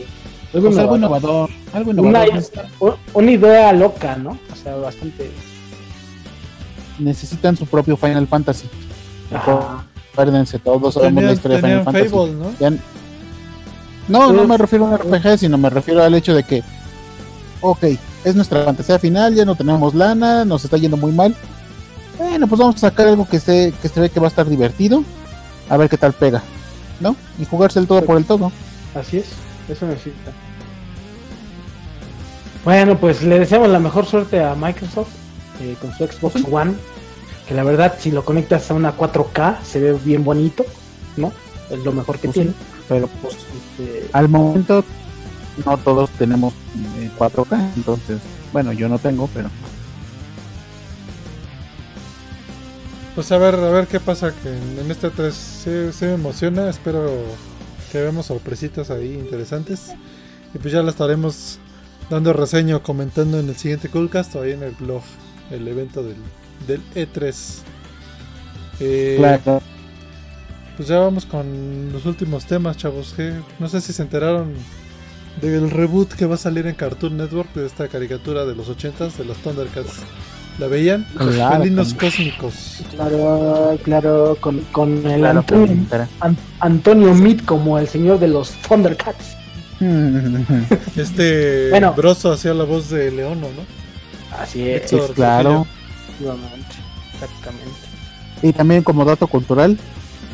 algo 0.54 0.68
O 0.68 0.72
sea, 0.72 0.82
algo 0.82 0.96
innovador. 0.96 1.50
algo 1.72 1.90
Una, 1.90 2.26
innovador. 2.26 2.98
una 3.14 3.30
idea 3.30 3.72
loca, 3.72 4.14
¿no? 4.16 4.38
O 4.52 4.56
sea, 4.62 4.76
bastante. 4.76 5.30
Necesitan 6.98 7.56
su 7.56 7.66
propio 7.66 7.96
Final 7.96 8.26
Fantasy. 8.26 8.68
Ajá. 9.32 9.84
Acuérdense, 10.12 10.58
todos 10.58 10.94
sabemos 10.94 11.22
la 11.24 11.32
historia 11.32 11.56
de 11.58 11.62
Final 11.62 11.84
Fantasy. 11.84 12.08
Fable, 12.08 12.32
¿no? 12.32 12.50
Ya- 12.58 12.70
No, 14.08 14.32
no 14.32 14.42
Sí. 14.42 14.48
me 14.48 14.56
refiero 14.58 14.86
a 14.86 14.88
un 14.90 14.94
RPG, 14.98 15.38
sino 15.38 15.58
me 15.58 15.70
refiero 15.70 16.02
al 16.02 16.14
hecho 16.14 16.34
de 16.34 16.42
que, 16.42 16.62
ok, 17.60 17.84
es 18.24 18.34
nuestra 18.34 18.64
fantasía 18.64 18.98
final, 18.98 19.34
ya 19.34 19.44
no 19.44 19.54
tenemos 19.54 19.94
lana, 19.94 20.44
nos 20.44 20.64
está 20.64 20.76
yendo 20.76 20.96
muy 20.96 21.12
mal. 21.12 21.34
Bueno, 22.18 22.46
pues 22.48 22.58
vamos 22.58 22.76
a 22.76 22.78
sacar 22.90 23.08
algo 23.08 23.28
que 23.28 23.38
se, 23.40 23.72
que 23.80 23.88
se 23.88 24.00
ve 24.00 24.10
que 24.10 24.20
va 24.20 24.26
a 24.26 24.28
estar 24.30 24.48
divertido, 24.48 25.04
a 25.68 25.76
ver 25.76 25.88
qué 25.88 25.96
tal 25.96 26.12
pega, 26.12 26.42
¿no? 27.00 27.14
Y 27.38 27.44
jugarse 27.44 27.78
el 27.78 27.86
todo 27.86 28.04
por 28.04 28.16
el 28.16 28.24
todo. 28.24 28.50
Así 28.94 29.18
es, 29.18 29.26
eso 29.68 29.86
necesita. 29.86 30.32
Bueno, 32.64 32.98
pues 32.98 33.22
le 33.22 33.38
deseamos 33.38 33.68
la 33.68 33.78
mejor 33.78 34.04
suerte 34.06 34.42
a 34.42 34.54
Microsoft 34.54 35.08
eh, 35.60 35.76
con 35.80 35.92
su 35.96 36.06
Xbox 36.06 36.42
One. 36.50 36.74
Que 37.46 37.54
la 37.54 37.62
verdad, 37.64 37.94
si 37.98 38.10
lo 38.10 38.24
conectas 38.24 38.70
a 38.70 38.74
una 38.74 38.94
4K, 38.96 39.62
se 39.64 39.80
ve 39.80 39.92
bien 40.04 40.22
bonito, 40.22 40.66
¿no? 41.16 41.32
Es 41.70 41.78
lo 41.82 41.92
mejor 41.92 42.18
que 42.18 42.28
Pues 42.28 42.34
sí. 42.34 42.40
tiene. 42.42 42.54
Pero 42.88 43.08
pues 43.22 43.34
Este, 43.36 44.08
al 44.12 44.28
momento 44.28 44.84
no 45.64 45.76
todos 45.78 46.10
tenemos 46.10 46.54
eh, 46.98 47.10
4K, 47.18 47.72
entonces, 47.76 48.20
bueno, 48.52 48.72
yo 48.72 48.88
no 48.88 48.98
tengo, 48.98 49.28
pero 49.34 49.50
Pues 53.18 53.32
a 53.32 53.38
ver, 53.38 53.56
a 53.56 53.70
ver 53.70 53.88
qué 53.88 53.98
pasa 53.98 54.32
que 54.32 54.48
en, 54.48 54.88
este 54.92 55.10
3 55.10 55.34
se, 55.34 55.92
se 55.92 56.06
me 56.06 56.14
emociona, 56.14 56.70
espero 56.70 57.10
que 57.90 58.00
veamos 58.00 58.26
sorpresitas 58.26 58.92
ahí 58.92 59.14
interesantes. 59.14 59.92
Y 60.54 60.58
pues 60.58 60.72
ya 60.72 60.84
la 60.84 60.90
estaremos 60.90 61.58
dando 62.10 62.32
reseño, 62.32 62.80
comentando 62.80 63.40
en 63.40 63.48
el 63.48 63.56
siguiente 63.56 63.88
Coolcast 63.88 64.36
o 64.36 64.42
ahí 64.42 64.52
en 64.52 64.62
el 64.62 64.70
blog, 64.72 65.02
el 65.50 65.66
evento 65.66 66.04
del, 66.04 66.14
del 66.68 66.80
E3. 66.94 67.62
Eh, 68.78 69.16
claro. 69.18 69.62
Pues 70.76 70.88
ya 70.88 71.00
vamos 71.00 71.26
con 71.26 71.90
los 71.92 72.06
últimos 72.06 72.46
temas, 72.46 72.76
chavos. 72.76 73.14
que 73.14 73.34
No 73.58 73.68
sé 73.68 73.80
si 73.80 73.92
se 73.92 74.02
enteraron 74.02 74.54
del 75.40 75.70
reboot 75.70 76.12
que 76.14 76.26
va 76.26 76.34
a 76.34 76.38
salir 76.38 76.66
en 76.66 76.74
Cartoon 76.74 77.16
Network 77.16 77.52
de 77.54 77.66
esta 77.66 77.88
caricatura 77.88 78.44
de 78.44 78.54
los 78.54 78.68
80s 78.68 79.12
de 79.16 79.24
los 79.24 79.36
Thundercats. 79.38 80.00
¿La 80.58 80.66
veían? 80.66 81.06
Los 81.14 81.34
Claro, 81.36 81.62
felinos 81.62 81.94
con- 81.94 82.08
cósmicos. 82.08 82.82
claro, 82.90 83.78
claro, 83.84 84.36
con, 84.40 84.58
con 84.72 85.06
el 85.06 85.20
Claro, 85.20 85.38
Antonio, 85.40 85.76
pero- 85.88 86.08
An- 86.20 86.36
Antonio 86.60 87.14
Mead 87.14 87.40
como 87.44 87.78
el 87.78 87.86
señor 87.88 88.18
de 88.18 88.28
los 88.28 88.50
Thundercats. 88.68 89.36
Este 90.96 91.70
Bueno. 91.70 91.92
Broso 91.94 92.32
hacía 92.32 92.54
la 92.54 92.64
voz 92.64 92.90
de 92.90 93.10
Leono, 93.12 93.42
¿no? 93.42 94.36
Así 94.40 94.68
es, 94.68 94.92
Héctor 94.92 95.14
claro. 95.14 95.66
exactamente. 97.14 97.76
Y 98.42 98.52
también 98.52 98.82
como 98.82 99.04
dato 99.04 99.26
cultural, 99.26 99.78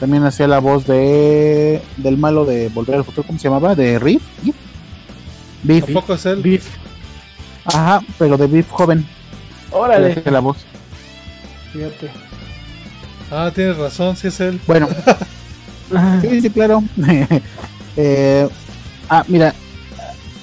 también 0.00 0.24
hacía 0.24 0.48
la 0.48 0.58
voz 0.58 0.86
de 0.86 1.80
del 1.98 2.16
malo 2.18 2.44
de 2.44 2.68
Volver 2.70 2.96
al 2.96 3.04
Futuro, 3.04 3.26
¿cómo 3.26 3.38
se 3.38 3.44
llamaba? 3.48 3.74
De 3.74 3.98
Riff. 3.98 4.22
Biff. 4.42 4.54
Biff. 5.64 5.84
Tampoco 5.84 6.14
es 6.14 6.26
él. 6.26 6.42
Beef. 6.42 6.66
Ajá, 7.64 8.00
pero 8.18 8.36
de 8.36 8.46
Biff 8.46 8.70
joven. 8.70 9.06
Órale, 9.70 10.22
la 10.24 10.40
voz. 10.40 10.58
fíjate. 11.72 12.10
Ah, 13.30 13.50
tienes 13.52 13.76
razón, 13.76 14.16
sí 14.16 14.28
es 14.28 14.38
él. 14.38 14.60
Bueno, 14.66 14.88
sí, 16.20 16.40
sí, 16.40 16.50
claro. 16.50 16.82
Eh, 17.96 18.48
ah, 19.08 19.24
mira, 19.28 19.54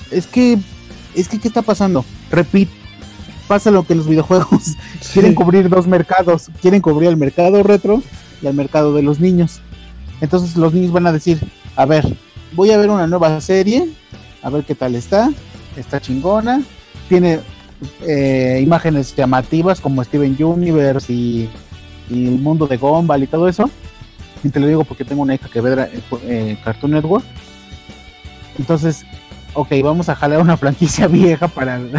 es 0.09 0.25
que 0.25 0.57
es 1.13 1.27
que 1.27 1.37
qué 1.37 1.49
está 1.49 1.61
pasando. 1.61 2.05
Repito, 2.31 2.71
pasa 3.45 3.71
lo 3.71 3.83
que 3.83 3.93
los 3.93 4.07
videojuegos 4.07 4.77
quieren 5.13 5.35
cubrir 5.35 5.67
dos 5.67 5.85
mercados, 5.85 6.49
quieren 6.61 6.81
cubrir 6.81 7.09
el 7.09 7.17
mercado 7.17 7.61
retro 7.61 8.01
y 8.41 8.47
el 8.47 8.53
mercado 8.53 8.93
de 8.93 9.03
los 9.03 9.19
niños. 9.19 9.59
Entonces 10.21 10.55
los 10.55 10.73
niños 10.73 10.93
van 10.93 11.07
a 11.07 11.11
decir, 11.11 11.39
a 11.75 11.85
ver, 11.85 12.07
voy 12.53 12.71
a 12.71 12.77
ver 12.77 12.89
una 12.89 13.05
nueva 13.05 13.41
serie, 13.41 13.89
a 14.41 14.49
ver 14.49 14.63
qué 14.63 14.75
tal 14.75 14.95
está, 14.95 15.31
está 15.75 15.99
chingona, 15.99 16.61
tiene 17.09 17.39
eh, 18.07 18.59
imágenes 18.63 19.15
llamativas 19.15 19.81
como 19.81 20.03
Steven 20.03 20.35
Universe 20.43 21.11
y, 21.11 21.49
y 22.09 22.27
el 22.27 22.39
mundo 22.39 22.67
de 22.67 22.77
Gumball 22.77 23.23
y 23.23 23.27
todo 23.27 23.47
eso. 23.47 23.69
Y 24.43 24.49
te 24.49 24.59
lo 24.59 24.67
digo 24.67 24.83
porque 24.83 25.05
tengo 25.05 25.21
una 25.21 25.35
hija 25.35 25.49
que 25.49 25.61
ve 25.61 25.89
eh, 26.23 26.57
Cartoon 26.63 26.93
Network. 26.93 27.23
Entonces, 28.57 29.05
ok, 29.53 29.69
vamos 29.83 30.09
a 30.09 30.15
jalar 30.15 30.41
una 30.41 30.57
franquicia 30.57 31.07
vieja 31.07 31.47
para 31.47 31.77
el 31.77 31.91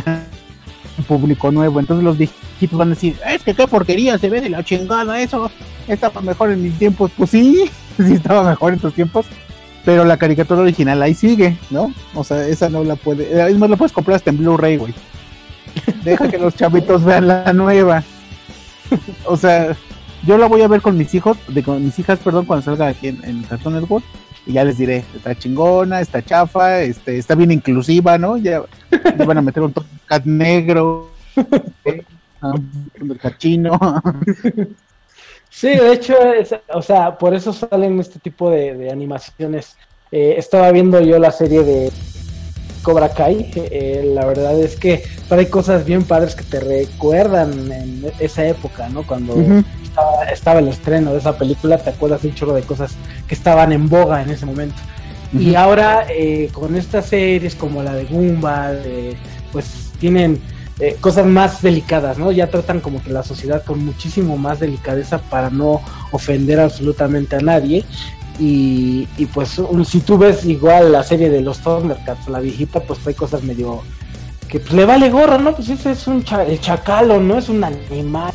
público 1.08 1.50
nuevo. 1.50 1.80
Entonces 1.80 2.04
los 2.04 2.18
viejitos 2.18 2.78
van 2.78 2.88
a 2.88 2.94
decir, 2.94 3.16
es 3.26 3.42
que 3.42 3.54
qué 3.54 3.66
porquería, 3.66 4.18
se 4.18 4.28
ve 4.28 4.40
de 4.40 4.50
la 4.50 4.64
chingada 4.64 5.20
eso. 5.20 5.50
Estaba 5.88 6.20
mejor 6.20 6.50
en 6.50 6.62
mis 6.62 6.78
tiempos. 6.78 7.10
Pues 7.16 7.30
sí, 7.30 7.70
sí 7.96 8.14
estaba 8.14 8.48
mejor 8.48 8.72
en 8.72 8.80
tus 8.80 8.94
tiempos. 8.94 9.26
Pero 9.84 10.04
la 10.04 10.16
caricatura 10.16 10.60
original 10.60 11.02
ahí 11.02 11.14
sigue, 11.14 11.58
¿no? 11.70 11.92
O 12.14 12.22
sea, 12.22 12.46
esa 12.46 12.68
no 12.68 12.84
la 12.84 12.96
puede... 12.96 13.50
Es 13.50 13.58
más, 13.58 13.68
la 13.68 13.76
puedes 13.76 13.92
comprar 13.92 14.16
hasta 14.16 14.30
en 14.30 14.38
Blu-ray, 14.38 14.76
güey. 14.76 14.94
Deja 16.04 16.28
que 16.28 16.38
los 16.38 16.54
chavitos 16.54 17.04
vean 17.06 17.26
la 17.26 17.52
nueva. 17.52 18.04
O 19.24 19.36
sea, 19.36 19.76
yo 20.24 20.38
la 20.38 20.46
voy 20.46 20.62
a 20.62 20.68
ver 20.68 20.82
con 20.82 20.96
mis 20.96 21.14
hijos, 21.14 21.36
de, 21.48 21.62
con 21.62 21.84
mis 21.84 21.98
hijas, 21.98 22.20
perdón, 22.20 22.46
cuando 22.46 22.64
salga 22.64 22.88
aquí 22.88 23.08
en, 23.08 23.24
en 23.24 23.42
Cartoon 23.42 23.74
Network. 23.74 24.04
Y 24.46 24.54
ya 24.54 24.64
les 24.64 24.78
diré, 24.78 25.04
está 25.14 25.36
chingona, 25.36 26.00
está 26.00 26.22
chafa, 26.22 26.80
este, 26.80 27.16
está 27.16 27.34
bien 27.36 27.52
inclusiva, 27.52 28.18
¿no? 28.18 28.36
Ya, 28.36 28.62
ya 28.90 29.24
van 29.24 29.38
a 29.38 29.42
meter 29.42 29.62
un 29.62 29.72
cat 30.06 30.24
negro, 30.24 31.10
¿eh? 31.84 32.02
Ah, 32.40 32.54
un 33.00 33.14
cachino. 33.14 33.78
Sí, 35.54 35.68
de 35.68 35.92
hecho, 35.92 36.14
es- 36.32 36.54
o 36.72 36.80
sea, 36.82 37.18
por 37.18 37.34
eso 37.34 37.52
salen 37.52 38.00
este 38.00 38.18
tipo 38.18 38.50
de, 38.50 38.74
de 38.74 38.90
animaciones. 38.90 39.76
Eh, 40.10 40.34
estaba 40.38 40.70
viendo 40.72 40.98
yo 41.00 41.18
la 41.18 41.30
serie 41.30 41.62
de 41.62 41.92
Cobra 42.82 43.10
Kai. 43.10 43.50
Eh, 43.54 44.02
la 44.14 44.24
verdad 44.24 44.58
es 44.58 44.76
que 44.76 45.04
trae 45.28 45.48
cosas 45.50 45.84
bien 45.84 46.04
padres 46.04 46.34
que 46.34 46.44
te 46.44 46.58
recuerdan 46.58 47.70
en 47.70 48.06
esa 48.18 48.46
época, 48.46 48.88
¿no? 48.88 49.06
Cuando 49.06 49.34
estaba, 49.84 50.24
estaba 50.24 50.60
el 50.60 50.68
estreno 50.68 51.12
de 51.12 51.18
esa 51.18 51.36
película, 51.36 51.76
te 51.78 51.90
acuerdas 51.90 52.22
de 52.22 52.28
un 52.28 52.34
chorro 52.34 52.54
de 52.54 52.62
cosas 52.62 52.94
que 53.28 53.34
estaban 53.34 53.72
en 53.72 53.88
boga 53.88 54.22
en 54.22 54.30
ese 54.30 54.46
momento. 54.46 54.76
Y 55.38 55.54
ahora 55.54 56.06
eh, 56.10 56.48
con 56.52 56.76
estas 56.76 57.06
series 57.06 57.54
como 57.54 57.82
la 57.82 57.94
de 57.94 58.04
Gumball, 58.04 58.82
eh, 58.84 59.16
pues 59.52 59.92
tienen 60.00 60.40
eh, 60.80 60.96
cosas 61.00 61.26
más 61.26 61.62
delicadas, 61.62 62.18
¿no? 62.18 62.32
Ya 62.32 62.48
tratan 62.50 62.80
como 62.80 63.02
que 63.02 63.10
la 63.10 63.22
sociedad 63.22 63.64
con 63.64 63.84
muchísimo 63.84 64.36
más 64.36 64.60
delicadeza 64.60 65.18
para 65.18 65.50
no 65.50 65.80
ofender 66.12 66.60
absolutamente 66.60 67.36
a 67.36 67.40
nadie. 67.40 67.84
Y, 68.38 69.06
pues 69.32 69.60
si 69.86 70.00
tú 70.00 70.18
ves 70.18 70.44
igual 70.46 70.90
la 70.90 71.04
serie 71.04 71.28
de 71.30 71.42
los 71.42 71.58
Thundercats, 71.60 72.28
la 72.28 72.40
viejita, 72.40 72.80
pues 72.80 72.98
trae 73.00 73.14
cosas 73.14 73.42
medio 73.42 73.82
que 74.48 74.58
pues, 74.58 74.72
le 74.72 74.84
vale 74.84 75.10
gorro, 75.10 75.38
¿no? 75.38 75.54
Pues 75.54 75.68
ese 75.68 75.92
es 75.92 76.06
un 76.06 76.24
cha- 76.24 76.44
el 76.44 76.60
chacalo, 76.60 77.20
¿no? 77.20 77.38
Es 77.38 77.48
un 77.48 77.62
animal. 77.62 78.32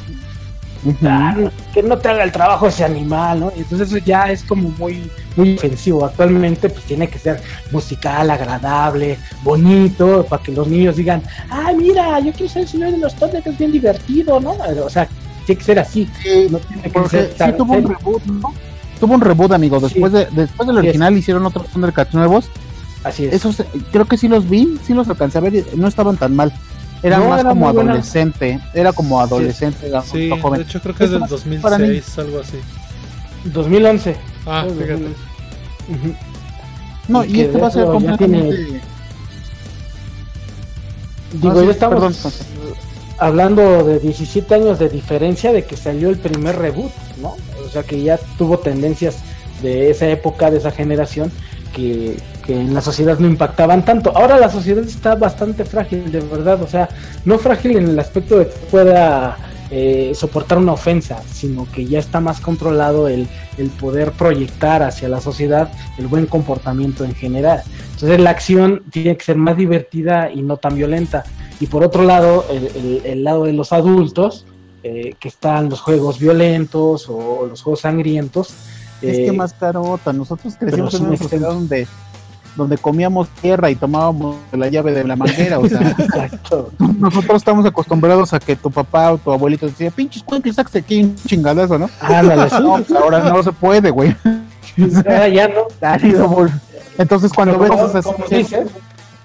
Ah, 1.03 1.35
que 1.73 1.83
no 1.83 1.97
te 1.97 2.09
haga 2.09 2.23
el 2.23 2.31
trabajo 2.31 2.67
ese 2.67 2.83
animal, 2.83 3.39
¿no? 3.39 3.51
Entonces 3.55 3.89
eso 3.89 3.97
ya 3.97 4.31
es 4.31 4.43
como 4.43 4.69
muy, 4.77 5.09
muy 5.35 5.55
ofensivo. 5.55 6.05
Actualmente 6.05 6.69
pues 6.69 6.85
tiene 6.85 7.07
que 7.07 7.19
ser 7.19 7.41
musical, 7.71 8.29
agradable, 8.29 9.17
bonito, 9.43 10.25
para 10.29 10.41
que 10.41 10.51
los 10.51 10.67
niños 10.67 10.95
digan, 10.95 11.21
ah, 11.49 11.71
mira, 11.75 12.19
yo 12.19 12.31
quiero 12.31 12.51
ser 12.51 12.63
el 12.63 12.67
señor 12.67 12.91
de 12.91 12.97
los 12.97 13.13
que 13.13 13.49
es 13.49 13.57
bien 13.57 13.71
divertido, 13.71 14.39
¿no? 14.39 14.55
O 14.83 14.89
sea, 14.89 15.07
tiene 15.45 15.59
que 15.59 15.65
ser 15.65 15.79
así. 15.79 16.09
Sí, 16.21 16.47
No 16.49 16.59
tiene 16.59 16.83
que 16.83 17.09
ser 17.09 17.33
sí 17.37 17.51
tuvo 17.57 17.73
un 17.73 17.87
reboot, 17.87 18.23
¿no? 18.25 18.53
Tuvo 18.99 19.13
un 19.13 19.21
reboot, 19.21 19.51
amigo. 19.51 19.79
Después, 19.79 20.11
de, 20.11 20.27
después 20.31 20.67
del 20.67 20.77
original 20.79 21.17
hicieron 21.17 21.45
otros 21.45 21.67
Thundercats 21.67 22.13
nuevos. 22.13 22.49
Así 23.03 23.25
es. 23.25 23.33
Esos, 23.33 23.59
eh, 23.59 23.65
creo 23.91 24.05
que 24.05 24.17
sí 24.17 24.27
los 24.27 24.49
vi, 24.49 24.77
sí 24.83 24.93
los 24.93 25.07
alcancé 25.07 25.37
a 25.37 25.41
ver. 25.41 25.55
y 25.55 25.65
No 25.75 25.87
estaban 25.87 26.17
tan 26.17 26.35
mal. 26.35 26.51
Eran 27.03 27.21
No, 27.21 27.29
más 27.29 27.39
era 27.41 27.49
como 27.49 27.65
muy 27.65 27.73
buena. 27.73 27.91
adolescente. 27.91 28.59
Era 28.73 28.91
como 28.93 29.19
adolescente, 29.21 29.87
era 29.87 30.01
Sí, 30.01 30.23
un 30.25 30.29
poco 30.31 30.41
joven. 30.43 30.59
de 30.61 30.65
hecho 30.65 30.81
creo 30.81 30.95
que 30.95 31.03
es 31.03 31.11
del 31.11 31.19
más 31.19 31.29
para 31.61 31.77
2006, 31.77 32.19
algo 32.19 32.39
así. 32.39 32.57
2011. 33.45 34.15
Ah, 34.45 34.65
Oh, 34.67 34.73
fíjate. 34.73 34.93
2011. 34.93 35.15
Ujú. 35.89 36.15
No, 37.07 37.23
y 37.23 37.37
y 37.37 37.41
este 37.41 37.57
va 37.59 37.67
a 37.67 37.71
ser 37.71 37.85
completamente. 37.85 38.81
Digo, 41.33 41.51
Ah, 41.51 41.59
sí, 41.59 41.65
ya 41.65 41.71
estamos 41.71 42.17
perdón, 42.17 42.33
hablando 43.19 43.83
de 43.83 43.99
17 43.99 44.55
años 44.55 44.79
de 44.79 44.89
diferencia 44.89 45.51
de 45.51 45.65
que 45.65 45.75
salió 45.77 46.09
el 46.09 46.17
primer 46.17 46.57
reboot, 46.57 46.91
¿no? 47.21 47.35
O 47.65 47.69
sea 47.69 47.83
que 47.83 48.01
ya 48.01 48.17
tuvo 48.37 48.59
tendencias 48.59 49.17
de 49.61 49.89
esa 49.91 50.07
época, 50.07 50.49
de 50.51 50.57
esa 50.57 50.71
generación, 50.71 51.31
que, 51.75 52.17
que 52.47 52.59
en 52.59 52.73
la 52.73 52.81
sociedad 52.81 53.19
no 53.19 53.27
impactaban 53.27 53.83
tanto. 53.85 54.11
Ahora 54.17 54.39
la 54.39 54.49
sociedad 54.49 54.83
está 54.83 55.13
bastante 55.15 55.65
frágil, 55.65 56.11
de 56.11 56.21
verdad, 56.21 56.61
o 56.63 56.67
sea, 56.67 56.87
no 57.25 57.37
frágil 57.37 57.75
en 57.77 57.89
el 57.89 57.99
aspecto 57.99 58.39
de 58.39 58.45
que 58.47 58.55
pueda 58.71 59.37
eh, 59.69 60.13
soportar 60.15 60.57
una 60.57 60.71
ofensa, 60.71 61.21
sino 61.29 61.67
que 61.69 61.85
ya 61.85 61.99
está 61.99 62.21
más 62.21 62.39
controlado 62.39 63.09
el, 63.09 63.27
el 63.57 63.69
poder 63.69 64.13
proyectar 64.13 64.81
hacia 64.81 65.09
la 65.09 65.19
sociedad 65.19 65.69
el 65.97 66.07
buen 66.07 66.25
comportamiento 66.25 67.03
en 67.03 67.13
general. 67.13 67.61
Entonces 67.93 68.19
la 68.19 68.29
acción 68.29 68.83
tiene 68.91 69.17
que 69.17 69.25
ser 69.25 69.35
más 69.35 69.57
divertida 69.57 70.31
y 70.31 70.41
no 70.41 70.55
tan 70.55 70.75
violenta. 70.75 71.25
Y 71.59 71.67
por 71.67 71.83
otro 71.83 72.03
lado, 72.03 72.45
el, 72.49 72.67
el- 72.67 73.01
el 73.03 73.23
lado 73.25 73.43
de 73.43 73.51
los 73.53 73.73
adultos, 73.73 74.45
eh, 74.83 75.15
que 75.19 75.27
están 75.27 75.69
los 75.69 75.81
juegos 75.81 76.17
violentos 76.19 77.07
o 77.09 77.45
los 77.49 77.61
juegos 77.61 77.81
sangrientos. 77.81 78.51
Es 79.01 79.17
eh, 79.17 79.25
que 79.25 79.31
más 79.33 79.51
carota. 79.53 80.13
Nosotros 80.13 80.55
crecimos 80.57 80.93
en 80.93 81.07
una 81.07 81.17
sociedad 81.17 81.49
donde, 81.49 81.87
donde 82.57 82.77
comíamos 82.77 83.29
tierra 83.41 83.69
y 83.69 83.75
tomábamos 83.75 84.35
la 84.51 84.67
llave 84.67 84.91
de 84.91 85.03
la 85.03 85.15
manguera. 85.15 85.59
O 85.59 85.69
sea, 85.69 85.79
nosotros 86.99 87.37
estamos 87.37 87.65
acostumbrados 87.65 88.33
a 88.33 88.39
que 88.39 88.55
tu 88.55 88.71
papá 88.71 89.13
o 89.13 89.17
tu 89.17 89.31
abuelito 89.31 89.67
decía, 89.67 89.91
pinches 89.91 90.23
cuencles, 90.23 90.55
sáquese 90.55 90.79
aquí 90.79 91.03
un 91.03 91.15
chingadazo, 91.15 91.77
¿no? 91.77 91.89
Ándale, 92.01 92.49
sí. 92.49 92.55
No, 92.61 92.73
pues 92.83 92.91
ahora 92.91 93.19
no 93.19 93.43
se 93.43 93.51
puede, 93.51 93.91
güey. 93.91 94.15
Ahora 94.97 95.27
ya 95.29 95.47
no. 95.47 95.67
Entonces 96.97 97.31
cuando 97.31 97.59
ves 97.59 97.71
esas 97.71 98.05
dices, 98.29 98.67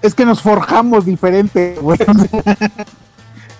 es 0.01 0.13
que 0.13 0.25
nos 0.25 0.41
forjamos 0.41 1.05
diferente, 1.05 1.75
güey. 1.81 1.99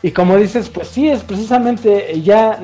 Y 0.04 0.12
como 0.12 0.36
dices, 0.36 0.70
pues 0.70 0.90
sí, 0.90 1.10
es 1.10 1.24
precisamente 1.24 2.22
ya, 2.22 2.60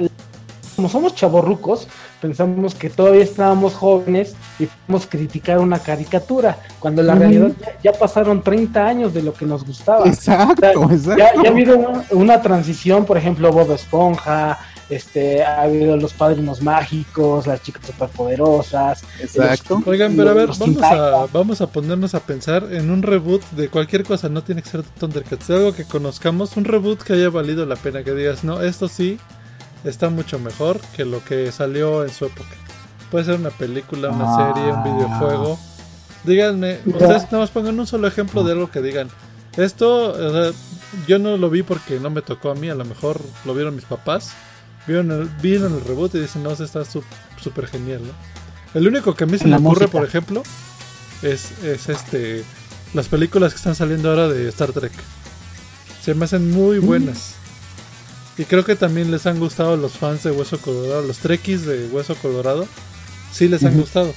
como 0.76 0.90
somos 0.90 1.16
chavorrucos, 1.16 1.88
pensamos 2.22 2.76
que 2.76 2.90
todavía 2.90 3.24
estábamos 3.24 3.74
jóvenes 3.74 4.36
y 4.60 4.66
podemos 4.66 5.08
criticar 5.08 5.60
una 5.60 5.80
caricatura, 5.80 6.58
cuando 6.80 7.02
en 7.02 7.08
la 7.08 7.16
realidad 7.16 7.52
ya, 7.60 7.92
ya 7.92 7.94
pasaron 7.94 8.42
30 8.42 8.86
años 8.86 9.14
de 9.14 9.24
lo 9.24 9.34
que 9.34 9.46
nos 9.46 9.66
gustaba. 9.66 10.08
Exacto, 10.08 10.92
exacto. 10.92 11.18
Ya, 11.18 11.34
ya 11.42 11.50
ha 11.50 11.52
habido 11.52 11.78
una, 11.78 12.04
una 12.12 12.42
transición, 12.42 13.06
por 13.06 13.18
ejemplo, 13.18 13.52
Bob 13.52 13.72
Esponja, 13.72 14.60
este, 14.90 15.44
ha 15.44 15.62
habido 15.62 15.96
los 15.98 16.14
padrinos 16.14 16.62
mágicos, 16.62 17.46
las 17.46 17.62
chicas 17.62 17.86
superpoderosas. 17.86 19.04
Exacto. 19.20 19.82
Oigan, 19.86 20.16
pero 20.16 20.32
a 20.32 20.34
ver, 20.34 20.50
vamos 20.58 20.82
a, 20.82 21.28
vamos 21.32 21.62
a 21.62 21.68
ponernos 21.68 22.16
a 22.16 22.20
pensar 22.20 22.68
en 22.72 22.90
un 22.90 23.04
reboot 23.04 23.44
de 23.52 23.70
cualquier 23.70 24.04
cosa, 24.04 24.30
no 24.30 24.44
tiene 24.44 24.62
que 24.62 24.70
ser 24.70 24.84
Thundercats, 24.84 25.48
de 25.48 25.56
algo 25.56 25.74
que 25.74 25.86
conozcamos, 25.86 26.58
un 26.58 26.66
reboot 26.66 27.04
que 27.04 27.14
haya 27.14 27.30
valido 27.30 27.66
la 27.66 27.76
pena, 27.76 28.04
que 28.04 28.14
digas, 28.14 28.44
no, 28.44 28.62
esto 28.62 28.88
sí 28.88 29.20
está 29.84 30.10
mucho 30.10 30.40
mejor 30.40 30.80
que 30.96 31.06
lo 31.06 31.24
que 31.24 31.52
salió 31.52 32.04
en 32.04 32.12
su 32.12 32.26
época. 32.26 32.50
Puede 33.12 33.26
ser 33.26 33.36
una 33.36 33.50
película, 33.50 34.10
una 34.10 34.26
Ah. 34.28 34.54
serie, 34.54 34.72
un 34.72 34.84
videojuego. 34.84 35.60
Díganme, 36.24 36.80
Mira. 36.86 36.98
ustedes 37.00 37.24
nada 37.24 37.40
más 37.40 37.50
pongan 37.50 37.80
un 37.80 37.88
solo 37.88 38.08
ejemplo 38.08 38.44
de 38.44 38.52
algo 38.54 38.70
que 38.70 38.82
digan. 38.82 39.10
Esto, 39.58 40.12
o 40.14 40.32
sea, 40.32 40.52
yo 41.08 41.18
no 41.20 41.38
lo 41.38 41.50
vi 41.50 41.64
porque 41.64 42.00
no 42.00 42.10
me 42.10 42.22
tocó 42.22 42.52
a 42.52 42.56
mí, 42.56 42.70
a 42.70 42.76
lo 42.76 42.86
mejor 42.86 43.20
lo 43.46 43.54
vieron 43.54 43.76
mis 43.76 43.86
papás. 43.86 44.32
Vieron 44.88 45.12
el, 45.12 45.26
vieron 45.42 45.74
el 45.76 45.82
reboot 45.86 46.16
y 46.16 46.20
dicen, 46.20 46.44
no, 46.44 46.52
está 46.52 46.84
su- 46.86 47.04
súper 47.42 47.68
genial, 47.68 48.02
¿no? 48.06 48.14
El 48.80 48.88
único 48.88 49.16
que 49.16 49.24
a 49.24 49.28
mí 49.28 49.38
se 49.38 49.46
me 49.48 49.56
ocurre, 49.56 49.70
música. 49.86 49.92
por 49.92 50.04
ejemplo, 50.06 50.44
es, 51.22 51.52
es 51.64 51.90
este 51.90 52.44
las 52.94 53.08
películas 53.08 53.54
que 53.54 53.58
están 53.58 53.76
saliendo 53.76 54.10
ahora 54.10 54.28
de 54.28 54.48
Star 54.50 54.72
Trek. 54.72 54.92
Se 56.02 56.14
me 56.14 56.26
hacen 56.26 56.50
muy 56.52 56.80
buenas. 56.80 57.36
Y 58.40 58.46
creo 58.46 58.64
que 58.64 58.78
también 58.78 59.12
les 59.12 59.26
han 59.26 59.38
gustado 59.38 59.76
los 59.76 59.98
fans 59.98 60.24
de 60.24 60.32
Hueso 60.32 60.62
Colorado, 60.62 61.02
los 61.02 61.18
Trekkies 61.18 61.66
de 61.66 61.90
Hueso 61.90 62.16
Colorado. 62.16 62.66
Sí 63.34 63.50
les 63.50 63.66
han 63.66 63.78
gustado. 63.78 64.14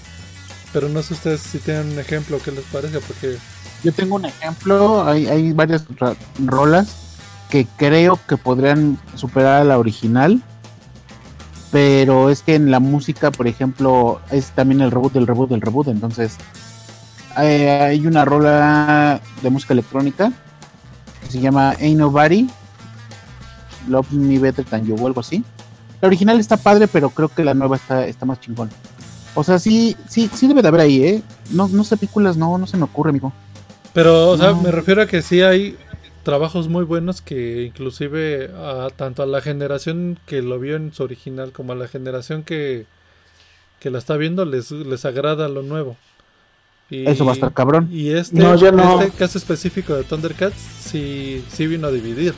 Pero 0.72 0.88
no 0.88 1.02
sé 1.02 1.14
ustedes 1.14 1.40
si 1.40 1.58
tienen 1.58 1.90
un 1.90 1.98
ejemplo 1.98 2.38
que 2.38 2.52
les 2.52 2.64
parece, 2.66 3.00
porque 3.00 3.36
Yo 3.82 3.92
tengo 3.92 4.14
un 4.14 4.24
ejemplo, 4.24 5.04
hay, 5.04 5.26
hay 5.26 5.52
varias 5.52 5.84
rolas 6.38 6.94
que 7.50 7.66
creo 7.76 8.16
que 8.28 8.36
podrían 8.36 8.96
superar 9.16 9.62
a 9.62 9.64
la 9.64 9.78
original, 9.80 10.40
pero 11.72 12.30
es 12.30 12.42
que 12.42 12.54
en 12.54 12.70
la 12.70 12.78
música, 12.78 13.32
por 13.32 13.48
ejemplo, 13.48 14.20
es 14.30 14.52
también 14.52 14.82
el 14.82 14.92
reboot 14.92 15.14
del 15.14 15.26
reboot 15.26 15.50
del 15.50 15.60
reboot, 15.60 15.88
entonces 15.88 16.36
hay, 17.34 17.62
hay 17.62 18.06
una 18.06 18.24
rola 18.24 19.20
de 19.42 19.50
música 19.50 19.72
electrónica 19.72 20.32
que 21.24 21.32
se 21.32 21.40
llama 21.40 21.70
Ain't 21.80 21.98
Nobody, 21.98 22.48
Love 23.88 24.12
Me 24.12 24.38
Better 24.38 24.64
Than 24.64 24.86
You 24.86 24.96
o 24.96 25.06
algo 25.06 25.20
así. 25.20 25.44
La 26.00 26.08
original 26.08 26.38
está 26.40 26.56
padre, 26.56 26.88
pero 26.88 27.10
creo 27.10 27.28
que 27.28 27.44
la 27.44 27.54
nueva 27.54 27.76
está, 27.76 28.06
está 28.06 28.26
más 28.26 28.40
chingón. 28.40 28.70
O 29.34 29.44
sea, 29.44 29.58
sí, 29.58 29.96
sí, 30.08 30.28
sí 30.34 30.46
debe 30.46 30.62
de 30.62 30.68
haber 30.68 30.80
ahí, 30.82 31.04
¿eh? 31.04 31.22
No, 31.50 31.68
no 31.68 31.84
sé, 31.84 31.96
películas, 31.96 32.36
no, 32.36 32.58
no 32.58 32.66
se 32.66 32.76
me 32.76 32.84
ocurre, 32.84 33.10
amigo. 33.10 33.32
Pero, 33.94 34.30
o 34.30 34.36
sea, 34.36 34.52
me 34.54 34.70
refiero 34.70 35.02
a 35.02 35.06
que 35.06 35.22
sí 35.22 35.42
hay 35.42 35.76
trabajos 36.22 36.68
muy 36.68 36.84
buenos 36.84 37.20
que 37.20 37.62
inclusive 37.62 38.50
a, 38.56 38.88
tanto 38.94 39.22
a 39.22 39.26
la 39.26 39.40
generación 39.40 40.18
que 40.26 40.40
lo 40.42 40.58
vio 40.58 40.76
en 40.76 40.92
su 40.92 41.02
original 41.02 41.52
como 41.52 41.72
a 41.72 41.76
la 41.76 41.88
generación 41.88 42.42
que, 42.42 42.86
que 43.80 43.90
la 43.90 43.98
está 43.98 44.16
viendo 44.16 44.44
les, 44.44 44.70
les 44.70 45.04
agrada 45.04 45.48
lo 45.48 45.62
nuevo. 45.62 45.96
Y, 46.90 47.08
Eso 47.08 47.24
va 47.24 47.32
a 47.32 47.34
estar 47.34 47.52
cabrón. 47.52 47.88
Y 47.90 48.10
este, 48.10 48.38
No, 48.38 48.54
yo 48.56 48.70
no. 48.70 49.00
este 49.00 49.16
caso 49.16 49.38
específico 49.38 49.94
de 49.94 50.04
Thundercats 50.04 50.56
sí, 50.56 51.44
sí 51.50 51.66
vino 51.66 51.88
a 51.88 51.90
dividir. 51.90 52.34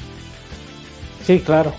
Sí, 1.26 1.40
claro. 1.40 1.72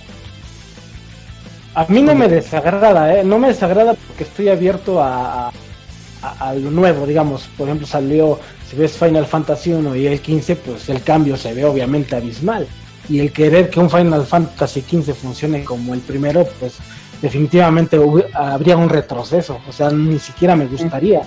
A 1.76 1.85
mí 1.89 2.01
no 2.01 2.15
me 2.15 2.27
desagrada, 2.27 3.19
¿eh? 3.19 3.23
No 3.23 3.38
me 3.38 3.49
desagrada 3.49 3.93
porque 3.93 4.23
estoy 4.23 4.49
abierto 4.49 5.03
a, 5.03 5.49
a, 5.49 5.51
a 6.39 6.53
lo 6.53 6.72
nuevo, 6.72 7.05
digamos. 7.05 7.49
Por 7.57 7.67
ejemplo, 7.67 7.85
salió, 7.85 8.39
si 8.69 8.77
ves 8.77 8.93
Final 8.97 9.26
Fantasy 9.26 9.73
1 9.73 9.95
y 9.95 10.07
el 10.07 10.22
15, 10.22 10.55
pues 10.55 10.89
el 10.89 11.03
cambio 11.03 11.35
se 11.35 11.53
ve 11.53 11.65
obviamente 11.65 12.15
abismal. 12.15 12.65
Y 13.09 13.19
el 13.19 13.31
querer 13.31 13.69
que 13.69 13.80
un 13.80 13.89
Final 13.89 14.26
Fantasy 14.26 14.81
15 14.81 15.13
funcione 15.13 15.63
como 15.63 15.93
el 15.93 15.99
primero, 15.99 16.47
pues 16.59 16.77
definitivamente 17.22 17.99
habría 18.34 18.77
un 18.77 18.89
retroceso. 18.89 19.59
O 19.67 19.72
sea, 19.72 19.89
ni 19.91 20.17
siquiera 20.17 20.55
me 20.55 20.65
gustaría. 20.65 21.22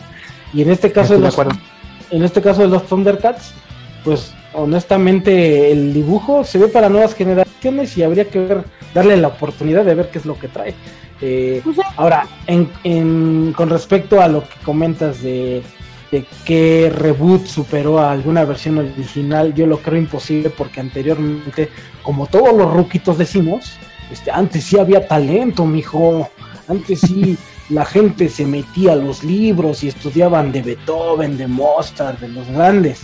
Y 0.54 0.62
en 0.62 0.70
este 0.70 0.90
caso 0.90 1.12
de 1.12 1.20
los, 1.20 1.36
en 2.10 2.24
este 2.24 2.40
caso 2.40 2.62
de 2.62 2.68
los 2.68 2.86
Thundercats, 2.86 3.52
pues 4.02 4.32
honestamente 4.54 5.70
el 5.72 5.92
dibujo 5.92 6.44
se 6.44 6.58
ve 6.58 6.68
para 6.68 6.88
nuevas 6.88 7.14
generaciones 7.14 7.96
y 7.96 8.02
habría 8.02 8.24
que 8.26 8.38
ver, 8.40 8.64
darle 8.94 9.16
la 9.16 9.28
oportunidad 9.28 9.84
de 9.84 9.94
ver 9.94 10.10
qué 10.10 10.18
es 10.18 10.26
lo 10.26 10.38
que 10.38 10.48
trae. 10.48 10.74
Eh, 11.20 11.60
Pues 11.64 11.78
ahora, 11.96 12.26
en, 12.46 12.70
en- 12.84 13.52
con 13.56 13.70
respecto 13.70 14.20
a 14.20 14.28
lo 14.28 14.42
que 14.42 14.54
comentas 14.64 15.22
de, 15.22 15.62
de 16.12 16.24
qué 16.44 16.92
reboot 16.94 17.46
superó 17.46 17.98
a 17.98 18.12
alguna 18.12 18.44
versión 18.44 18.78
original, 18.78 19.52
yo 19.54 19.66
lo 19.66 19.78
creo 19.78 19.98
imposible 19.98 20.50
porque 20.50 20.80
anteriormente, 20.80 21.68
como 22.02 22.26
todos 22.26 22.54
los 22.56 22.72
ruquitos 22.72 23.18
decimos, 23.18 23.72
este, 24.12 24.30
antes 24.30 24.64
sí 24.64 24.78
había 24.78 25.06
talento, 25.06 25.66
mijo. 25.66 26.30
Antes 26.68 27.00
sí 27.00 27.36
la 27.70 27.84
gente 27.84 28.28
se 28.28 28.46
metía 28.46 28.92
a 28.92 28.96
los 28.96 29.24
libros 29.24 29.82
y 29.84 29.88
estudiaban 29.88 30.52
de 30.52 30.62
Beethoven, 30.62 31.36
de 31.36 31.46
Mozart, 31.48 32.20
de 32.20 32.28
los 32.28 32.46
grandes. 32.48 33.00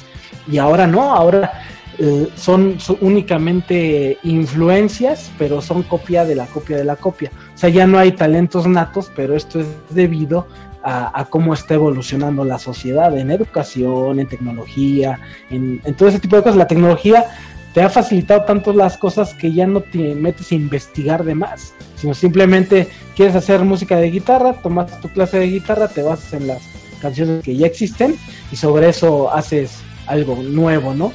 Y 0.46 0.58
ahora 0.58 0.86
no, 0.86 1.14
ahora 1.14 1.52
eh, 1.98 2.28
son, 2.34 2.76
únicamente 3.00 4.18
influencias, 4.24 5.30
pero 5.38 5.60
son 5.60 5.84
copia 5.84 6.24
de 6.24 6.34
la 6.34 6.46
copia 6.46 6.76
de 6.76 6.84
la 6.84 6.96
copia. 6.96 7.30
O 7.54 7.58
sea, 7.58 7.70
ya 7.70 7.86
no 7.86 7.98
hay 7.98 8.12
talentos 8.12 8.66
natos, 8.66 9.12
pero 9.14 9.36
esto 9.36 9.60
es 9.60 9.66
debido 9.90 10.46
a, 10.82 11.26
cómo 11.30 11.54
está 11.54 11.74
evolucionando 11.74 12.44
la 12.44 12.58
sociedad 12.58 13.16
en 13.16 13.30
educación, 13.30 14.20
en 14.20 14.28
tecnología, 14.28 15.18
en, 15.50 15.80
todo 15.96 16.08
ese 16.08 16.18
tipo 16.18 16.36
de 16.36 16.42
cosas. 16.42 16.56
La 16.56 16.66
tecnología 16.66 17.24
te 17.72 17.80
ha 17.80 17.88
facilitado 17.88 18.42
tanto 18.42 18.72
las 18.72 18.98
cosas 18.98 19.32
que 19.34 19.52
ya 19.52 19.66
no 19.66 19.80
te 19.80 20.14
metes 20.14 20.52
a 20.52 20.56
investigar 20.56 21.24
de 21.24 21.34
más, 21.34 21.72
sino 21.96 22.12
simplemente 22.12 22.88
quieres 23.16 23.34
hacer 23.34 23.60
música 23.60 23.96
de 23.96 24.10
guitarra, 24.10 24.52
tomas 24.54 25.00
tu 25.00 25.08
clase 25.08 25.38
de 25.38 25.46
guitarra, 25.46 25.88
te 25.88 26.02
basas 26.02 26.34
en 26.34 26.48
las 26.48 26.62
canciones 27.00 27.42
que 27.42 27.56
ya 27.56 27.66
existen 27.66 28.16
y 28.52 28.56
sobre 28.56 28.90
eso 28.90 29.32
haces 29.32 29.82
algo 30.06 30.36
nuevo, 30.42 30.94
¿no? 30.94 31.12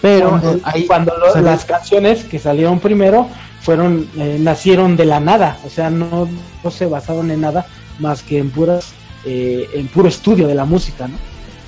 Pero 0.00 0.40
cuando, 0.86 1.12
las 1.42 1.64
canciones 1.64 2.24
que 2.24 2.38
salieron 2.38 2.78
primero 2.78 3.28
fueron 3.60 4.08
eh, 4.16 4.38
nacieron 4.40 4.96
de 4.96 5.04
la 5.04 5.20
nada, 5.20 5.58
o 5.64 5.70
sea, 5.70 5.90
no, 5.90 6.28
no, 6.62 6.70
se 6.70 6.86
basaron 6.86 7.30
en 7.30 7.40
nada 7.40 7.66
más 7.98 8.22
que 8.22 8.38
en 8.38 8.50
puras 8.50 8.92
eh, 9.24 9.68
en 9.74 9.88
puro 9.88 10.08
estudio 10.08 10.46
de 10.46 10.54
la 10.54 10.64
música, 10.64 11.08
¿no? 11.08 11.16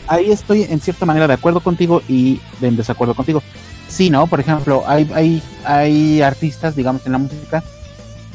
Ahí 0.09 0.31
estoy 0.31 0.63
en 0.63 0.81
cierta 0.81 1.05
manera 1.05 1.27
de 1.27 1.35
acuerdo 1.35 1.61
contigo 1.61 2.01
y 2.09 2.41
en 2.61 2.77
desacuerdo 2.77 3.15
contigo. 3.15 3.43
Sí, 3.89 4.09
¿no? 4.09 4.27
Por 4.29 4.39
ejemplo, 4.39 4.85
hay, 4.87 5.11
hay, 5.15 5.43
hay 5.65 6.23
artistas, 6.23 6.77
digamos, 6.77 7.05
en 7.07 7.13
la 7.13 7.19
música 7.19 7.65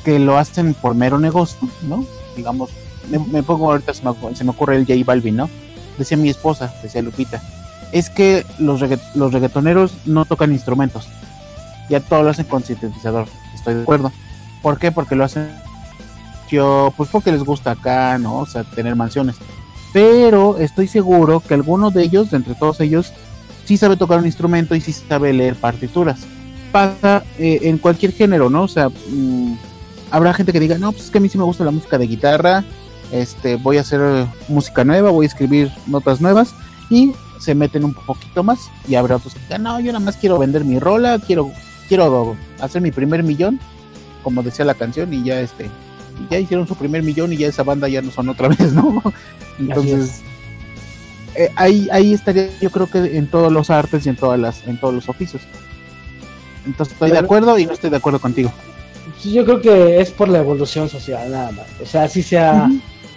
que 0.03 0.19
lo 0.19 0.37
hacen 0.37 0.73
por 0.73 0.95
mero 0.95 1.17
negocio, 1.17 1.69
¿no? 1.83 2.05
Digamos, 2.35 2.71
me, 3.09 3.43
pongo 3.43 3.71
ahorita, 3.71 3.93
se 3.93 4.03
me, 4.03 4.35
se 4.35 4.43
me 4.43 4.49
ocurre 4.49 4.75
el 4.75 4.85
J 4.85 5.01
Balvin, 5.05 5.37
¿no? 5.37 5.49
Decía 5.97 6.17
mi 6.17 6.29
esposa, 6.29 6.73
decía 6.81 7.01
Lupita, 7.01 7.41
es 7.91 8.09
que 8.09 8.45
los, 8.59 8.81
los 9.15 9.33
reggaetoneros 9.33 9.93
no 10.05 10.25
tocan 10.25 10.51
instrumentos. 10.51 11.07
Ya 11.89 11.99
todo 11.99 12.23
lo 12.23 12.29
hacen 12.29 12.45
con 12.45 12.63
sintetizador. 12.63 13.27
Estoy 13.53 13.75
de 13.75 13.81
acuerdo. 13.81 14.11
¿Por 14.61 14.79
qué? 14.79 14.91
Porque 14.91 15.15
lo 15.15 15.23
hacen 15.23 15.49
yo, 16.49 16.93
pues 16.97 17.09
porque 17.09 17.31
les 17.31 17.43
gusta 17.43 17.71
acá, 17.71 18.17
¿no? 18.17 18.39
O 18.39 18.45
sea, 18.45 18.63
tener 18.63 18.95
mansiones. 18.95 19.37
Pero 19.93 20.57
estoy 20.57 20.87
seguro 20.87 21.39
que 21.39 21.53
alguno 21.53 21.91
de 21.91 22.03
ellos, 22.03 22.31
de 22.31 22.37
entre 22.37 22.55
todos 22.55 22.79
ellos, 22.81 23.13
sí 23.65 23.77
sabe 23.77 23.97
tocar 23.97 24.19
un 24.19 24.25
instrumento 24.25 24.75
y 24.75 24.81
sí 24.81 24.93
sabe 24.93 25.33
leer 25.33 25.55
partituras. 25.55 26.21
Pasa 26.71 27.23
eh, 27.37 27.59
en 27.63 27.77
cualquier 27.77 28.11
género, 28.13 28.49
¿no? 28.49 28.63
O 28.63 28.67
sea, 28.67 28.89
mm, 28.89 29.55
habrá 30.11 30.33
gente 30.33 30.53
que 30.53 30.59
diga, 30.59 30.77
no, 30.77 30.91
pues 30.91 31.05
es 31.05 31.11
que 31.11 31.17
a 31.17 31.21
mí 31.21 31.29
sí 31.29 31.37
me 31.37 31.43
gusta 31.43 31.63
la 31.63 31.71
música 31.71 31.97
de 31.97 32.07
guitarra, 32.07 32.63
este, 33.11 33.55
voy 33.55 33.77
a 33.77 33.81
hacer 33.81 34.27
música 34.47 34.83
nueva, 34.83 35.09
voy 35.09 35.25
a 35.25 35.27
escribir 35.27 35.71
notas 35.87 36.21
nuevas 36.21 36.53
y 36.89 37.13
se 37.41 37.55
meten 37.55 37.83
un 37.83 37.93
poquito 37.93 38.43
más 38.43 38.69
y 38.87 38.95
habrá 38.95 39.15
otros 39.15 39.33
que 39.33 39.39
digan, 39.39 39.63
no, 39.63 39.79
yo 39.79 39.91
nada 39.91 40.05
más 40.05 40.15
quiero 40.15 40.37
vender 40.37 40.63
mi 40.63 40.77
rola, 40.77 41.17
quiero, 41.19 41.51
quiero 41.87 42.37
hacer 42.59 42.81
mi 42.81 42.91
primer 42.91 43.23
millón, 43.23 43.59
como 44.23 44.43
decía 44.43 44.63
la 44.63 44.75
canción, 44.75 45.11
y 45.11 45.23
ya 45.23 45.39
este, 45.41 45.69
ya 46.29 46.37
hicieron 46.37 46.67
su 46.67 46.75
primer 46.75 47.01
millón 47.01 47.33
y 47.33 47.37
ya 47.37 47.47
esa 47.47 47.63
banda 47.63 47.87
ya 47.87 48.01
no 48.03 48.11
son 48.11 48.29
otra 48.29 48.47
vez, 48.49 48.73
¿no? 48.73 49.01
Entonces, 49.59 50.21
eh, 51.35 51.49
ahí, 51.55 51.87
ahí 51.91 52.13
estaría 52.13 52.49
yo 52.59 52.69
creo 52.69 52.87
que 52.87 53.17
en 53.17 53.27
todos 53.27 53.51
los 53.51 53.71
artes 53.71 54.05
y 54.05 54.09
en 54.09 54.15
todas 54.15 54.39
las, 54.39 54.67
en 54.67 54.79
todos 54.79 54.93
los 54.93 55.09
oficios. 55.09 55.41
Entonces 56.65 56.93
estoy 56.93 57.09
de 57.09 57.17
acuerdo 57.17 57.57
y 57.57 57.65
no 57.65 57.73
estoy 57.73 57.89
de 57.89 57.97
acuerdo 57.97 58.19
contigo. 58.19 58.51
Yo 59.23 59.43
creo 59.45 59.61
que 59.61 59.99
es 59.99 60.11
por 60.11 60.29
la 60.29 60.39
evolución 60.39 60.89
social, 60.89 61.31
nada 61.31 61.51
más. 61.51 61.65
O 61.81 61.85
sea, 61.87 62.03
así 62.03 62.21
se 62.21 62.39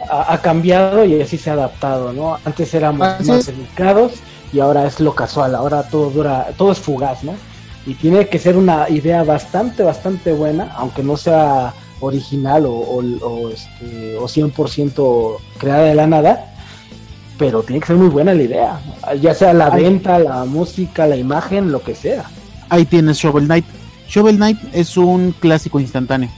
ha, 0.09 0.33
ha, 0.33 0.43
cambiado 0.43 1.05
y 1.05 1.21
así 1.21 1.39
se 1.39 1.51
ha 1.51 1.55
adaptado, 1.55 2.13
¿no? 2.13 2.39
Antes 2.45 2.73
éramos 2.75 2.99
más 2.99 3.49
educados 3.49 4.13
y 4.53 4.61
ahora 4.61 4.87
es 4.87 5.01
lo 5.01 5.15
casual, 5.15 5.55
ahora 5.55 5.83
todo 5.83 6.11
dura, 6.11 6.49
todo 6.57 6.73
es 6.73 6.79
fugaz, 6.79 7.25
¿no? 7.25 7.35
Y 7.87 7.95
tiene 7.95 8.29
que 8.29 8.39
ser 8.39 8.57
una 8.57 8.89
idea 8.89 9.25
bastante, 9.25 9.83
bastante 9.83 10.33
buena, 10.33 10.73
aunque 10.77 11.03
no 11.03 11.17
sea 11.17 11.75
original 12.01 12.67
o, 12.67 12.73
o, 12.73 13.51
este, 13.51 14.17
o 14.17 14.25
100% 14.25 15.37
creada 15.59 15.85
de 15.85 15.95
la 15.95 16.07
nada, 16.07 16.55
pero 17.37 17.63
tiene 17.63 17.81
que 17.81 17.89
ser 17.89 17.97
muy 17.97 18.09
buena 18.09 18.33
la 18.33 18.43
idea, 18.43 18.81
ya 19.21 19.35
sea 19.35 19.53
la 19.53 19.71
venta, 19.71 20.19
la 20.19 20.45
música, 20.45 21.07
la 21.07 21.17
imagen, 21.17 21.73
lo 21.73 21.83
que 21.83 21.95
sea. 21.95 22.25
Ahí 22.69 22.85
tienes 22.85 23.19
Shovel 23.19 23.47
Knight. 23.47 23.67
Shovel 24.09 24.37
Knight 24.37 24.59
es 24.73 24.97
un 24.97 25.35
clásico 25.39 25.81
instantáneo. 25.81 26.31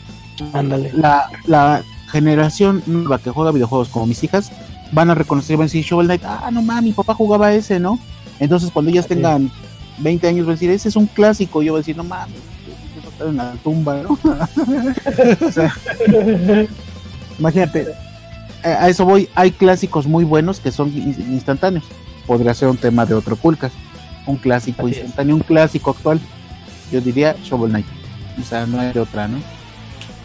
Ándale. 0.52 0.90
La, 0.94 1.28
la 1.46 1.82
generación 2.06 2.82
nueva 2.86 3.18
que 3.18 3.30
juega 3.30 3.52
videojuegos 3.52 3.88
como 3.88 4.06
mis 4.06 4.22
hijas 4.24 4.50
van 4.92 5.10
a 5.10 5.14
reconocer, 5.14 5.56
van 5.56 5.64
a 5.64 5.66
decir 5.66 5.84
Shovel 5.84 6.06
Knight, 6.06 6.22
ah, 6.24 6.50
no 6.52 6.62
mames, 6.62 6.84
mi 6.84 6.92
papá 6.92 7.14
jugaba 7.14 7.52
ese, 7.52 7.80
¿no? 7.80 7.98
Entonces 8.38 8.70
cuando 8.70 8.90
ellas 8.90 9.06
tengan 9.06 9.50
20 9.98 10.28
años 10.28 10.46
van 10.46 10.52
a 10.52 10.54
decir, 10.54 10.70
ese 10.70 10.88
es 10.88 10.96
un 10.96 11.06
clásico, 11.06 11.62
yo 11.62 11.72
voy 11.72 11.78
a 11.78 11.80
decir, 11.80 11.96
no 11.96 12.04
mames, 12.04 12.36
eso 12.98 13.08
está 13.08 13.24
en 13.24 13.36
la 13.36 13.52
tumba, 13.62 14.02
¿no? 14.02 14.18
imagínate, 17.38 17.88
a 18.62 18.88
eso 18.88 19.04
voy, 19.04 19.28
hay 19.34 19.50
clásicos 19.50 20.06
muy 20.06 20.24
buenos 20.24 20.60
que 20.60 20.72
son 20.72 20.88
instantáneos. 20.96 21.84
Podría 22.26 22.54
ser 22.54 22.68
un 22.68 22.76
tema 22.76 23.06
de 23.06 23.14
otro 23.14 23.36
Kulkas, 23.36 23.72
un 24.26 24.36
clásico 24.36 24.88
instantáneo, 24.88 25.36
un 25.36 25.42
clásico 25.42 25.90
actual. 25.90 26.20
Yo 26.90 27.00
diría 27.00 27.36
Shovel 27.44 27.70
Knight. 27.70 27.86
O 28.40 28.44
sea, 28.44 28.66
no 28.66 28.80
hay 28.80 28.92
de 28.92 29.00
otra, 29.00 29.28
¿no? 29.28 29.38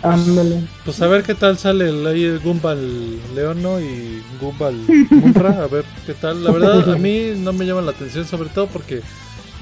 Ándale. 0.04 0.64
Pues 0.84 1.02
a 1.02 1.08
ver 1.08 1.24
qué 1.24 1.36
tal 1.36 1.58
sale 1.58 1.90
el, 1.90 2.06
ahí 2.08 2.24
el 2.24 2.40
Gumball 2.40 3.20
Leono 3.36 3.80
y 3.80 4.24
Gumball 4.40 4.76
Munra, 5.10 5.64
a 5.64 5.68
ver 5.68 5.86
qué 6.06 6.14
tal. 6.14 6.44
La 6.44 6.52
verdad 6.52 6.90
a 6.92 6.98
mí 6.98 7.34
no 7.38 7.54
me 7.54 7.66
llama 7.66 7.82
la 7.82 7.92
atención 7.92 8.26
sobre 8.26 8.50
todo 8.50 8.68
porque 8.68 9.02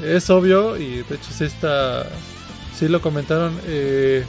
es 0.04 0.30
obvio 0.30 0.78
y 0.78 1.04
de 1.04 1.16
hecho 1.16 1.32
sí 1.32 1.44
está, 1.44 2.08
sí 2.78 2.88
lo 2.88 3.02
comentaron. 3.02 3.60
Eh, 3.68 4.24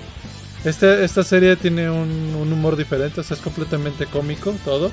este, 0.65 1.05
esta 1.05 1.23
serie 1.23 1.57
tiene 1.57 1.89
un, 1.91 2.35
humor 2.35 2.77
diferente, 2.77 3.20
o 3.20 3.24
sea, 3.24 3.37
es 3.37 3.43
completamente 3.43 4.07
cómico 4.07 4.55
todo. 4.65 4.91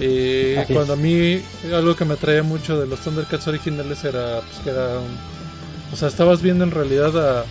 Eh, 0.00 0.64
cuando 0.72 0.94
a 0.94 0.96
mí 0.96 1.40
algo 1.72 1.94
que 1.94 2.04
me 2.04 2.14
atraía 2.14 2.42
mucho 2.42 2.80
de 2.80 2.86
los 2.86 2.98
Thundercats 3.00 3.46
originales 3.46 4.02
era 4.02 4.40
pues, 4.40 4.58
que 4.64 4.70
era 4.70 4.98
o 5.92 5.96
sea, 5.96 6.08
estabas 6.08 6.42
viendo 6.42 6.64
en 6.64 6.72
realidad 6.72 7.16
a, 7.16 7.44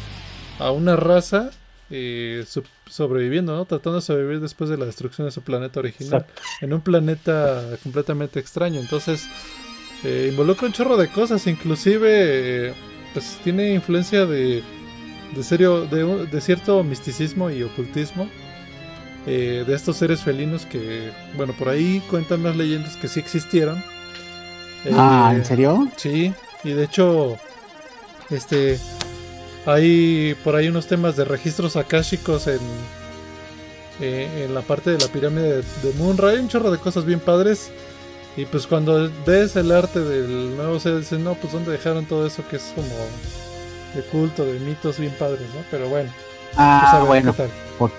a 0.60 0.72
una 0.72 0.98
raza 0.98 1.52
eh, 1.96 2.44
sobreviviendo, 2.90 3.56
¿no? 3.56 3.66
Tratando 3.66 3.98
de 3.98 4.02
sobrevivir 4.02 4.40
después 4.40 4.68
de 4.68 4.78
la 4.78 4.86
destrucción 4.86 5.28
de 5.28 5.32
su 5.32 5.44
planeta 5.44 5.80
original. 5.80 6.26
En 6.60 6.74
un 6.74 6.82
planeta 6.82 7.78
completamente 7.84 8.40
extraño. 8.40 8.80
Entonces, 8.80 9.28
eh, 10.04 10.30
involucra 10.32 10.66
un 10.66 10.74
chorro 10.74 10.98
de 10.98 11.10
cosas. 11.10 11.46
Inclusive, 11.46 12.70
eh, 12.70 12.74
pues 13.14 13.38
tiene 13.44 13.76
influencia 13.76 14.26
de, 14.26 14.64
de, 15.36 15.44
serio, 15.44 15.86
de, 15.86 16.42
cierto 16.42 16.84
misticismo 16.84 17.52
y 17.52 17.62
ocultismo. 17.62 18.28
de 19.28 19.72
estos 19.72 19.96
seres 19.98 20.24
felinos 20.24 20.66
que, 20.66 21.12
bueno, 21.38 21.54
por 21.54 21.70
ahí 21.70 22.02
cuentan 22.10 22.42
las 22.42 22.56
leyendas 22.56 22.98
que 22.98 23.08
sí 23.08 23.20
existieron. 23.20 23.84
ah, 24.94 25.32
¿en 25.36 25.46
serio? 25.46 25.88
Sí, 25.98 26.34
y 26.64 26.72
de 26.72 26.86
hecho, 26.86 27.38
este, 28.32 28.80
hay 29.66 30.36
por 30.44 30.56
ahí 30.56 30.68
unos 30.68 30.88
temas 30.88 31.16
de 31.16 31.26
registros 31.26 31.76
akáshicos 31.76 32.48
en, 32.48 32.60
eh, 34.02 34.46
en 34.46 34.54
la 34.54 34.62
parte 34.62 34.92
de 34.92 35.00
la 35.00 35.08
pirámide 35.08 35.62
de, 35.62 35.94
Munra. 35.98 36.30
Hay 36.30 36.38
un 36.38 36.48
chorro 36.48 36.72
de 36.72 36.78
cosas 36.78 37.06
bien 37.06 37.20
padres. 37.20 37.72
Y 38.36 38.46
pues 38.46 38.66
cuando 38.66 39.12
ves 39.28 39.56
el 39.56 39.72
arte 39.72 40.00
del 40.00 40.58
nuevo 40.58 40.80
se 40.80 40.98
dices, 40.98 41.20
no, 41.20 41.36
pues 41.36 41.54
dónde 41.54 41.72
dejaron 41.72 42.06
todo 42.06 42.26
eso 42.26 42.44
que 42.50 42.56
es 42.56 42.74
como 42.76 42.88
de 43.94 44.02
culto, 44.12 44.44
de 44.44 44.60
mitos 44.60 44.98
bien 44.98 45.14
padres, 45.20 45.48
¿no? 45.54 45.62
Pero 45.70 45.88
bueno. 45.88 46.12
Ah, 46.56 46.96
pues 46.98 47.08
bueno. 47.08 47.36
Porque 47.78 47.96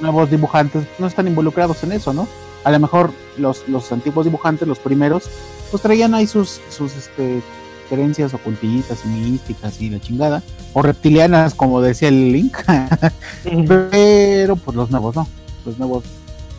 nuevos 0.00 0.30
dibujantes 0.30 0.84
no 0.98 1.06
están 1.06 1.28
involucrados 1.28 1.82
en 1.84 1.92
eso, 1.92 2.12
¿no? 2.12 2.28
A 2.64 2.72
lo 2.72 2.80
mejor 2.80 3.12
los, 3.36 3.68
los 3.68 3.92
antiguos 3.92 4.24
dibujantes, 4.26 4.66
los 4.66 4.80
primeros, 4.80 5.30
pues 5.70 5.80
traían 5.80 6.12
ahí 6.12 6.26
sus, 6.26 6.60
sus 6.70 6.96
este, 6.96 7.40
creencias 7.88 8.34
ocultistas 8.34 8.98
y 9.04 9.08
místicas 9.08 9.80
y 9.80 9.90
la 9.90 10.00
chingada, 10.00 10.42
o 10.72 10.82
reptilianas, 10.82 11.54
como 11.54 11.80
decía 11.80 12.08
el 12.08 12.32
Link, 12.32 12.56
pero 13.68 14.56
pues 14.56 14.76
los 14.76 14.90
nuevos 14.90 15.16
no, 15.16 15.26
los 15.64 15.78
nuevos, 15.78 16.04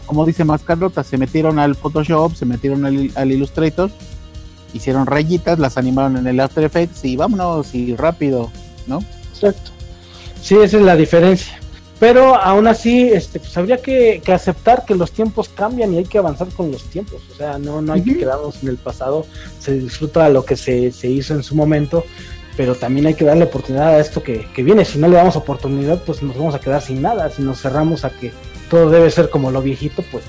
como 0.06 0.26
dice 0.26 0.43
más 0.43 0.64
Carlota, 0.64 1.03
se 1.03 1.18
metieron 1.18 1.60
al 1.60 1.76
Photoshop, 1.76 2.35
se 2.35 2.45
metieron 2.45 2.85
al, 2.85 3.31
Illustrator, 3.31 3.91
hicieron 4.73 5.06
rayitas, 5.06 5.60
las 5.60 5.77
animaron 5.77 6.18
en 6.18 6.27
el 6.27 6.39
After 6.39 6.64
Effects 6.64 7.06
y 7.06 7.15
vámonos 7.15 7.73
y 7.73 7.95
rápido, 7.95 8.51
¿no? 8.88 9.03
Exacto. 9.34 9.72
Sí, 10.41 10.56
esa 10.56 10.77
es 10.77 10.84
la 10.84 10.95
diferencia. 10.95 11.60
Pero 11.99 12.35
aún 12.35 12.65
así, 12.67 13.09
este, 13.09 13.39
pues 13.39 13.55
habría 13.57 13.77
que, 13.81 14.21
que 14.23 14.31
aceptar 14.31 14.85
que 14.85 14.95
los 14.95 15.11
tiempos 15.11 15.49
cambian 15.49 15.93
y 15.93 15.97
hay 15.97 16.05
que 16.05 16.17
avanzar 16.17 16.47
con 16.49 16.71
los 16.71 16.84
tiempos. 16.85 17.21
O 17.34 17.35
sea, 17.35 17.57
no, 17.57 17.81
no 17.81 17.91
hay 17.93 18.01
que 18.03 18.17
quedarnos 18.17 18.63
en 18.63 18.69
el 18.69 18.77
pasado. 18.77 19.26
Se 19.59 19.73
disfruta 19.73 20.30
lo 20.30 20.45
que 20.45 20.55
se, 20.55 20.91
se 20.93 21.09
hizo 21.09 21.34
en 21.34 21.43
su 21.43 21.55
momento, 21.55 22.05
pero 22.55 22.76
también 22.76 23.07
hay 23.07 23.15
que 23.15 23.26
darle 23.26 23.43
oportunidad 23.45 23.89
a 23.89 23.99
esto 23.99 24.23
que, 24.23 24.47
que 24.55 24.63
viene. 24.63 24.85
Si 24.85 24.97
no 24.97 25.09
le 25.09 25.17
damos 25.17 25.35
oportunidad, 25.35 26.01
pues 26.05 26.23
nos 26.23 26.38
vamos 26.38 26.55
a 26.55 26.59
quedar 26.61 26.81
sin 26.81 27.01
nada. 27.01 27.30
Si 27.31 27.41
nos 27.41 27.61
cerramos 27.61 28.05
a 28.05 28.11
que 28.11 28.31
todo 28.69 28.89
debe 28.89 29.11
ser 29.11 29.30
como 29.30 29.51
lo 29.51 29.61
viejito, 29.61 30.01
pues 30.09 30.23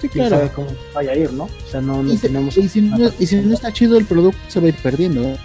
Sí, 0.00 0.08
claro. 0.10 0.36
sabe 0.36 0.50
cómo 0.50 0.66
vaya 0.92 1.12
a 1.12 1.16
ir, 1.16 1.32
¿no? 1.32 1.44
O 1.44 1.70
sea, 1.70 1.80
no, 1.80 2.02
no 2.02 2.12
Y, 2.12 2.16
se- 2.18 2.26
tenemos. 2.26 2.56
y 2.58 2.68
si 2.68 2.80
no, 2.82 3.10
y 3.18 3.26
si 3.26 3.36
no 3.36 3.54
está 3.54 3.72
chido 3.72 3.96
el 3.96 4.04
producto, 4.06 4.38
se 4.48 4.58
va 4.60 4.66
a 4.66 4.68
ir 4.70 4.74
perdiendo. 4.82 5.22
¿eh? 5.22 5.36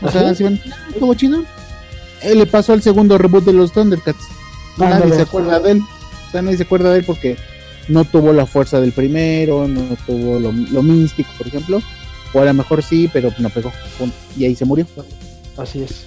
O 0.00 0.10
sea, 0.10 0.32
si 0.34 0.44
van, 0.44 0.60
"Ah, 0.64 1.14
chido. 1.16 1.42
Eh, 2.22 2.34
le 2.36 2.46
pasó 2.46 2.72
al 2.72 2.82
segundo 2.82 3.18
reboot 3.18 3.44
de 3.44 3.52
los 3.52 3.72
Thundercats. 3.72 4.24
Nadie 4.76 4.94
Ándale. 4.94 5.16
se 5.16 5.22
acuerda 5.22 5.60
de 5.60 5.70
él. 5.72 5.82
O 6.28 6.30
sea, 6.30 6.42
nadie 6.42 6.56
se 6.56 6.62
acuerda 6.62 6.92
de 6.92 6.98
él 7.00 7.04
porque 7.04 7.36
no 7.88 8.04
tuvo 8.04 8.32
la 8.32 8.46
fuerza 8.46 8.80
del 8.80 8.92
primero, 8.92 9.68
no 9.68 9.96
tuvo 10.06 10.38
lo, 10.38 10.52
lo 10.52 10.82
místico, 10.82 11.30
por 11.36 11.46
ejemplo. 11.46 11.82
O 12.34 12.40
a 12.40 12.44
lo 12.44 12.54
mejor 12.54 12.82
sí, 12.82 13.10
pero 13.12 13.30
no 13.38 13.50
pegó. 13.50 13.72
Y 14.36 14.44
ahí 14.46 14.54
se 14.54 14.64
murió. 14.64 14.86
Así 15.56 15.82
es. 15.82 16.06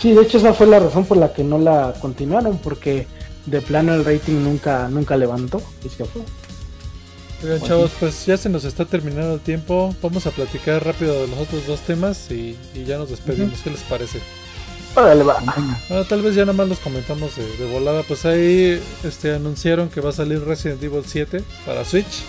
Sí, 0.00 0.12
de 0.12 0.22
hecho 0.22 0.38
esa 0.38 0.52
fue 0.52 0.66
la 0.66 0.78
razón 0.78 1.04
por 1.04 1.16
la 1.16 1.32
que 1.32 1.44
no 1.44 1.58
la 1.58 1.94
continuaron, 2.00 2.58
porque 2.58 3.06
de 3.46 3.60
plano 3.60 3.94
el 3.94 4.04
rating 4.04 4.42
nunca, 4.42 4.88
nunca 4.88 5.16
levantó 5.16 5.60
y 5.84 5.88
se 5.88 6.04
fue. 6.04 6.22
Oigan, 7.42 7.60
chavos, 7.62 7.90
pues 7.98 8.24
ya 8.24 8.36
se 8.36 8.48
nos 8.48 8.64
está 8.64 8.84
terminando 8.84 9.34
el 9.34 9.40
tiempo. 9.40 9.94
Vamos 10.00 10.26
a 10.26 10.30
platicar 10.30 10.84
rápido 10.84 11.12
de 11.22 11.26
los 11.26 11.38
otros 11.40 11.66
dos 11.66 11.80
temas 11.80 12.30
y, 12.30 12.56
y 12.72 12.84
ya 12.84 12.98
nos 12.98 13.10
despedimos. 13.10 13.60
¿Qué 13.62 13.70
les 13.70 13.80
parece? 13.80 14.20
Órale, 14.94 15.24
va. 15.24 15.38
Tal 16.08 16.22
vez 16.22 16.34
ya 16.34 16.42
nada 16.42 16.52
más 16.52 16.68
los 16.68 16.78
comentamos 16.78 17.36
de, 17.36 17.56
de 17.56 17.72
volada. 17.72 18.02
Pues 18.02 18.26
ahí 18.26 18.82
este, 19.04 19.34
anunciaron 19.34 19.88
que 19.88 20.00
va 20.00 20.10
a 20.10 20.12
salir 20.12 20.44
Resident 20.44 20.82
Evil 20.82 21.04
7 21.06 21.42
para 21.64 21.84
Switch. 21.84 22.22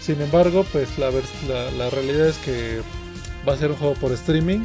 Sin 0.00 0.20
embargo, 0.22 0.64
pues 0.72 0.98
la, 0.98 1.10
la, 1.48 1.70
la 1.72 1.90
realidad 1.90 2.28
es 2.28 2.36
que 2.38 2.80
va 3.46 3.54
a 3.54 3.56
ser 3.56 3.70
un 3.70 3.76
juego 3.76 3.94
por 3.94 4.12
streaming. 4.12 4.60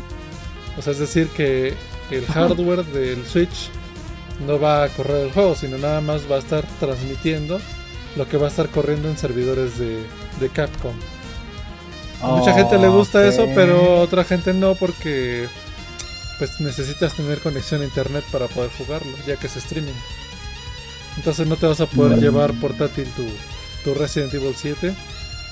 O 0.78 0.82
sea, 0.82 0.94
es 0.94 1.00
decir, 1.00 1.28
que 1.30 1.74
el 2.12 2.26
hardware 2.28 2.86
del 2.86 3.26
Switch 3.26 3.70
no 4.46 4.60
va 4.60 4.84
a 4.84 4.90
correr 4.90 5.26
el 5.26 5.32
juego, 5.32 5.56
sino 5.56 5.78
nada 5.78 6.02
más 6.02 6.30
va 6.32 6.36
a 6.36 6.40
estar 6.40 6.64
transmitiendo 6.80 7.60
lo 8.16 8.28
que 8.28 8.38
va 8.38 8.48
a 8.48 8.50
estar 8.50 8.70
corriendo 8.70 9.10
en 9.10 9.18
servidores 9.18 9.80
de, 9.80 10.04
de 10.40 10.50
Capcom. 10.50 10.94
A 12.22 12.28
mucha 12.28 12.54
gente 12.54 12.78
le 12.78 12.88
gusta 12.88 13.28
eso, 13.28 13.48
pero 13.54 13.98
a 13.98 14.02
otra 14.02 14.24
gente 14.24 14.54
no 14.54 14.76
porque 14.76 15.48
pues 16.48 16.60
necesitas 16.60 17.14
tener 17.14 17.40
conexión 17.40 17.82
a 17.82 17.86
internet 17.86 18.24
para 18.32 18.48
poder 18.48 18.70
jugarlo, 18.78 19.14
ya 19.26 19.38
que 19.38 19.48
es 19.48 19.56
streaming. 19.56 19.94
Entonces 21.18 21.48
no 21.48 21.56
te 21.56 21.68
vas 21.68 21.80
a 21.80 21.86
poder 21.86 22.18
Mm. 22.18 22.22
llevar 22.22 22.54
portátil 22.54 23.08
tu, 23.16 23.26
tu 23.84 23.94
Resident 23.98 24.34
Evil 24.34 24.54
7 24.58 24.94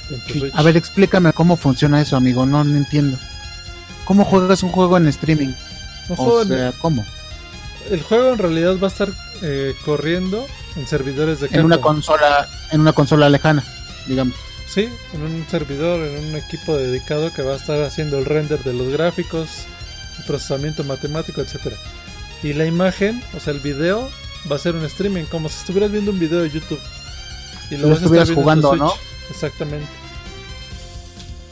en 0.09 0.19
tu 0.25 0.39
Switch. 0.39 0.53
A 0.55 0.61
ver, 0.63 0.75
explícame 0.75 1.31
cómo 1.33 1.55
funciona 1.55 2.01
eso, 2.01 2.17
amigo. 2.17 2.45
No, 2.45 2.63
no 2.63 2.75
entiendo. 2.77 3.17
¿Cómo 4.05 4.25
juegas 4.25 4.63
un 4.63 4.69
juego 4.71 4.97
en 4.97 5.07
streaming? 5.07 5.53
Un 6.09 6.15
juego 6.17 6.33
O 6.39 6.41
en- 6.41 6.47
sea, 6.49 6.71
¿cómo? 6.73 7.05
el 7.89 8.01
juego 8.03 8.33
en 8.33 8.37
realidad 8.37 8.75
va 8.81 8.87
a 8.87 8.91
estar 8.91 9.09
eh, 9.43 9.73
corriendo 9.85 10.45
en 10.75 10.87
servidores 10.87 11.39
de 11.39 11.47
En 11.51 11.65
una 11.65 11.79
consola, 11.79 12.47
en 12.71 12.81
una 12.81 12.93
consola 12.93 13.29
lejana, 13.29 13.63
digamos. 14.07 14.35
Sí, 14.67 14.87
en 15.13 15.21
un 15.21 15.45
servidor, 15.49 15.99
en 16.05 16.25
un 16.25 16.35
equipo 16.35 16.75
dedicado 16.77 17.33
que 17.33 17.41
va 17.43 17.53
a 17.53 17.57
estar 17.57 17.81
haciendo 17.81 18.19
el 18.19 18.25
render 18.25 18.63
de 18.63 18.73
los 18.73 18.89
gráficos, 18.89 19.47
procesamiento 20.23 20.83
matemático, 20.83 21.41
etcétera. 21.41 21.75
Y 22.43 22.53
la 22.53 22.65
imagen, 22.65 23.21
o 23.35 23.39
sea, 23.39 23.53
el 23.53 23.59
video 23.59 24.09
va 24.51 24.55
a 24.55 24.59
ser 24.59 24.75
un 24.75 24.83
streaming, 24.85 25.25
como 25.25 25.49
si 25.49 25.59
estuvieras 25.59 25.91
viendo 25.91 26.11
un 26.11 26.19
video 26.19 26.41
de 26.41 26.49
YouTube. 26.49 26.79
Y 27.69 27.77
Lo 27.77 27.89
vas 27.89 28.01
a 28.01 28.05
estar 28.05 28.25
estuvieras 28.25 28.29
viendo 28.29 28.51
en 28.51 28.61
tu 28.61 28.67
jugando, 28.67 28.75
¿no? 28.75 28.93
Exactamente. 29.29 29.87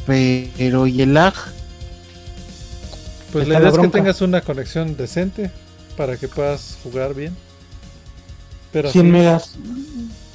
Pero, 0.06 0.88
¿y 0.88 1.02
el 1.02 1.14
lag? 1.14 1.34
Pues 3.32 3.44
Está 3.44 3.54
la 3.54 3.60
idea 3.60 3.60
la 3.60 3.70
es 3.70 3.78
que 3.78 3.88
tengas 3.90 4.22
una 4.22 4.41
conexión 4.41 4.98
decente 4.98 5.52
para 5.96 6.18
que 6.18 6.28
puedas 6.28 6.78
jugar 6.84 7.14
bien. 7.14 7.36
Pero 8.72 8.91
100 8.91 9.06
sí, 9.06 9.12
megas. 9.12 9.52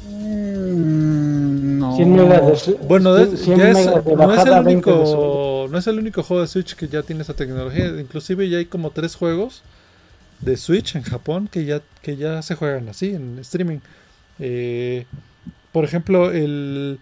Mm. 0.09 1.74
100 1.97 2.13
megas 2.17 2.47
de 2.47 2.57
su- 2.57 2.77
Bueno, 2.79 3.15
de- 3.15 3.37
100 3.37 3.59
ya 3.59 3.71
es- 3.71 3.77
megas 3.87 4.05
de 4.05 4.17
no, 4.17 4.33
es 4.35 4.47
el 4.47 4.65
20 4.65 4.91
de 4.91 5.07
subida. 5.07 5.19
único, 5.19 5.69
no 5.71 5.79
es 5.79 5.87
el 5.87 5.99
único 5.99 6.23
juego 6.23 6.43
de 6.43 6.49
Switch 6.49 6.75
que 6.75 6.89
ya 6.89 7.03
tiene 7.03 7.23
esa 7.23 7.35
tecnología. 7.35 7.87
Inclusive 8.01 8.49
ya 8.49 8.59
hay 8.59 8.67
como 8.67 8.91
tres 8.91 9.15
juegos 9.17 9.63
de 10.41 10.57
Switch 10.57 10.95
en 10.97 11.03
Japón 11.03 11.49
que 11.51 11.65
ya, 11.65 11.81
que 12.03 12.17
ya 12.17 12.43
se 12.43 12.55
juegan 12.55 12.89
así 12.89 13.15
en 13.15 13.39
streaming. 13.41 13.79
Eh, 14.39 15.07
por 15.73 15.85
ejemplo, 15.85 16.31
el, 16.33 16.99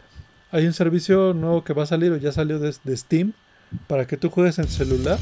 hay 0.51 0.67
un 0.67 0.73
servicio 0.75 1.35
nuevo 1.35 1.65
que 1.65 1.73
va 1.73 1.83
a 1.85 1.87
salir 1.87 2.13
o 2.13 2.17
ya 2.17 2.33
salió 2.33 2.59
de, 2.59 2.75
de 2.85 2.97
Steam 2.97 3.33
para 3.87 4.07
que 4.07 4.17
tú 4.17 4.31
juegues 4.31 4.59
en 4.59 4.69
celular. 4.69 5.19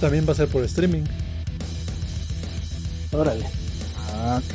También 0.00 0.26
va 0.28 0.32
a 0.32 0.36
ser 0.36 0.48
por 0.48 0.62
streaming. 0.64 1.02
Órale. 3.12 3.44
Ah, 4.14 4.40
Ok. 4.44 4.54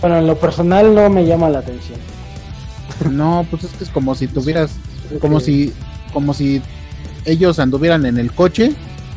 Bueno, 0.00 0.18
en 0.18 0.26
lo 0.26 0.38
personal 0.38 0.94
no 0.94 1.08
me 1.10 1.24
llama 1.26 1.48
la 1.48 1.58
atención. 1.60 1.98
No, 3.10 3.46
pues 3.50 3.64
es 3.64 3.72
que 3.72 3.84
es 3.84 3.90
como 3.90 4.14
si 4.14 4.26
tuvieras, 4.26 4.72
como 5.20 5.40
si, 5.40 5.72
como 6.12 6.34
si 6.34 6.62
ellos 7.24 7.58
anduvieran 7.58 8.06
en 8.06 8.18
el 8.18 8.32
coche 8.32 8.72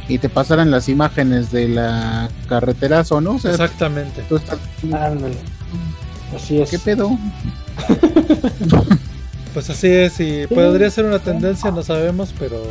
y 0.08 0.18
te 0.18 0.30
pasaran 0.30 0.72
las 0.72 0.90
imágenes 0.90 1.52
de 1.52 1.70
la 1.70 2.30
carreterazo, 2.48 3.22
¿no? 3.22 3.36
O 3.36 3.40
sea, 3.40 3.52
Exactamente. 3.52 4.24
tú 4.28 4.38
estás, 4.38 4.58
Ándale. 4.84 5.38
Así 6.36 6.62
es. 6.62 6.70
¿qué 6.70 6.80
pedo? 6.80 7.18
Pues 9.54 9.68
así 9.72 9.88
es, 9.88 10.20
y 10.20 10.46
podría 10.46 10.92
ser 10.92 11.06
una 11.06 11.18
tendencia, 11.18 11.72
no 11.72 11.82
sabemos, 11.82 12.34
pero, 12.38 12.62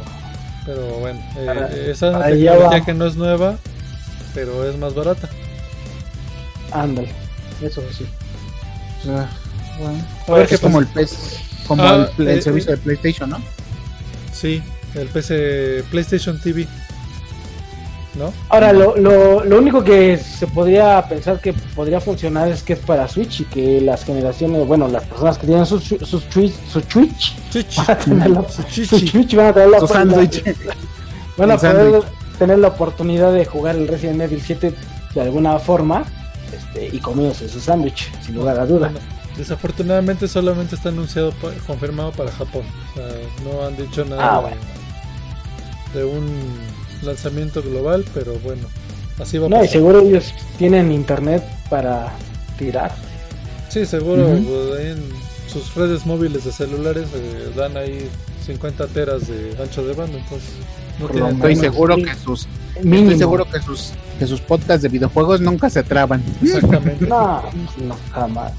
pero 0.64 0.86
bueno, 1.01 1.20
eh, 1.36 1.89
esa 1.90 2.10
es 2.10 2.14
una 2.14 2.24
tecnología 2.26 2.80
que 2.82 2.94
no 2.94 3.06
es 3.06 3.16
nueva, 3.16 3.59
pero 4.32 4.64
es 4.64 4.78
más 4.78 4.94
barata. 4.94 5.28
Ándale. 6.70 7.09
Eso 7.60 7.82
sí. 7.90 8.06
O 9.01 9.05
sea, 9.06 9.28
bueno, 9.78 9.98
A 10.26 10.32
ver 10.32 10.46
qué 10.48 10.55
es 10.56 10.60
como 10.60 10.78
pasa. 10.80 11.00
el 11.00 11.06
PS, 11.06 11.38
como 11.66 11.82
Ah, 11.82 11.94
el, 11.96 12.09
pl- 12.16 12.32
el 12.32 12.38
eh, 12.38 12.42
servicio 12.42 12.72
eh. 12.72 12.76
de 12.76 12.82
PlayStation, 12.82 13.30
¿no? 13.30 13.38
Sí, 14.32 14.62
el 14.94 15.09
PC 15.09 15.84
PlayStation 15.90 16.40
TV. 16.40 16.66
¿No? 18.14 18.32
Ahora, 18.48 18.72
lo, 18.72 18.96
lo, 18.96 19.44
lo 19.44 19.59
único 19.59 19.84
que 19.84 20.16
se 20.16 20.46
podría 20.48 21.06
pensar 21.09 21.40
que 21.40 21.52
podría 21.52 22.00
funcionar 22.00 22.48
es 22.48 22.64
que 22.64 22.72
es 22.72 22.78
para 22.80 23.06
Switch 23.06 23.40
y 23.40 23.44
que 23.44 23.80
las 23.80 24.05
generaciones, 24.05 24.66
bueno, 24.66 24.88
las 24.88 25.05
personas 25.05 25.38
que 25.38 25.46
tienen 25.46 25.64
su, 25.66 25.78
su, 25.78 25.98
su 26.05 26.18
Switch, 26.20 26.55
su 26.72 26.80
Switch, 26.80 27.36
Chichi. 27.50 27.76
van 27.76 27.90
a 27.90 27.98
tener 27.98 28.30
la, 28.30 28.44
Su. 28.48 28.62
Switch 28.98 29.34
van 29.36 29.46
a 29.46 29.52
tener 29.52 29.68
la 29.70 29.86
sándwich. 29.86 30.42
van 31.36 31.50
a 31.52 31.56
poder 31.59 32.02
tener 32.40 32.59
la 32.59 32.68
oportunidad 32.68 33.32
de 33.32 33.44
jugar 33.44 33.76
el 33.76 33.86
Resident 33.86 34.20
Evil 34.22 34.42
7 34.44 34.74
de 35.14 35.20
alguna 35.20 35.59
forma 35.60 36.05
este, 36.52 36.88
y 36.96 36.98
comiéndose 36.98 37.48
su 37.48 37.60
sándwich, 37.60 38.10
sin 38.24 38.34
lugar 38.34 38.59
a 38.59 38.66
duda. 38.66 38.88
Bueno, 38.90 39.06
desafortunadamente 39.39 40.28
solamente 40.28 40.74
está 40.74 40.90
anunciado, 40.90 41.31
pa- 41.32 41.52
confirmado 41.66 42.12
para 42.12 42.31
Japón. 42.32 42.65
O 42.93 42.94
sea, 42.94 43.06
no 43.44 43.66
han 43.66 43.77
dicho 43.77 44.05
nada 44.05 44.23
Ah, 44.31 44.36
de- 44.36 44.43
bueno. 44.43 44.60
de, 45.94 46.05
un 46.05 46.59
lanzamiento 47.02 47.62
global, 47.62 48.05
pero 48.12 48.39
bueno, 48.40 48.62
así 49.20 49.39
va 49.39 49.47
a 49.47 49.48
No, 49.48 49.65
y 49.65 49.69
seguro 49.69 50.01
ellos 50.01 50.35
tienen 50.59 50.93
internet 50.93 51.43
para 51.70 52.12
tirar. 52.59 52.93
Sí, 53.69 53.86
seguro 53.86 54.24
pues, 54.27 54.86
en 54.86 55.02
sus 55.51 55.74
redes 55.74 56.05
móviles 56.05 56.44
de 56.44 56.52
celulares 56.52 57.06
eh, 57.15 57.52
dan 57.56 57.77
ahí 57.77 58.09
50 58.44 58.86
teras 58.89 59.28
de 59.28 59.55
ancho 59.62 59.86
de 59.86 59.94
banda, 59.94 60.19
entonces 60.19 60.51
no 60.98 61.09
tienen 61.09 61.35
Estoy 61.36 61.55
menos, 61.55 61.60
seguro 61.73 61.94
sí. 61.97 62.02
que 62.05 62.15
sus, 62.15 62.48
Mínimo. 62.82 63.02
estoy 63.05 63.19
seguro 63.19 63.44
que 63.51 63.60
sus, 63.62 63.93
que 64.19 64.27
sus 64.27 64.40
podcasts 64.40 64.82
de 64.82 64.89
videojuegos 64.89 65.40
nunca 65.40 65.70
se 65.70 65.82
traban. 65.82 66.23
Exactamente. 66.43 67.06
No, 67.06 67.43
no, 67.78 67.97
jamás. 68.12 68.52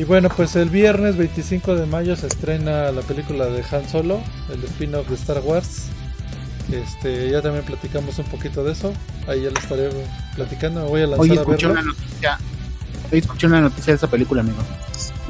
Y 0.00 0.04
bueno, 0.04 0.30
pues 0.34 0.56
el 0.56 0.70
viernes 0.70 1.18
25 1.18 1.76
de 1.76 1.84
mayo 1.84 2.16
se 2.16 2.26
estrena 2.26 2.90
la 2.90 3.02
película 3.02 3.44
de 3.44 3.62
Han 3.70 3.86
Solo, 3.86 4.22
el 4.50 4.64
spin-off 4.64 5.06
de 5.06 5.14
Star 5.14 5.42
Wars. 5.44 5.88
Este, 6.72 7.28
ya 7.28 7.42
también 7.42 7.66
platicamos 7.66 8.18
un 8.18 8.24
poquito 8.24 8.64
de 8.64 8.72
eso. 8.72 8.94
Ahí 9.28 9.42
ya 9.42 9.50
lo 9.50 9.58
estaré 9.60 9.90
platicando. 10.36 10.84
Me 10.84 10.88
voy 10.88 11.02
a 11.02 11.06
lanzar 11.06 11.20
Hoy 11.20 11.30
a 11.32 11.34
escuché 11.42 11.66
verlo. 11.66 11.82
una 11.82 11.92
noticia, 11.92 12.38
hoy 13.12 13.18
escuché 13.18 13.46
una 13.46 13.60
noticia 13.60 13.92
de 13.92 13.96
esa 13.98 14.06
película, 14.06 14.40
amigo. 14.40 14.56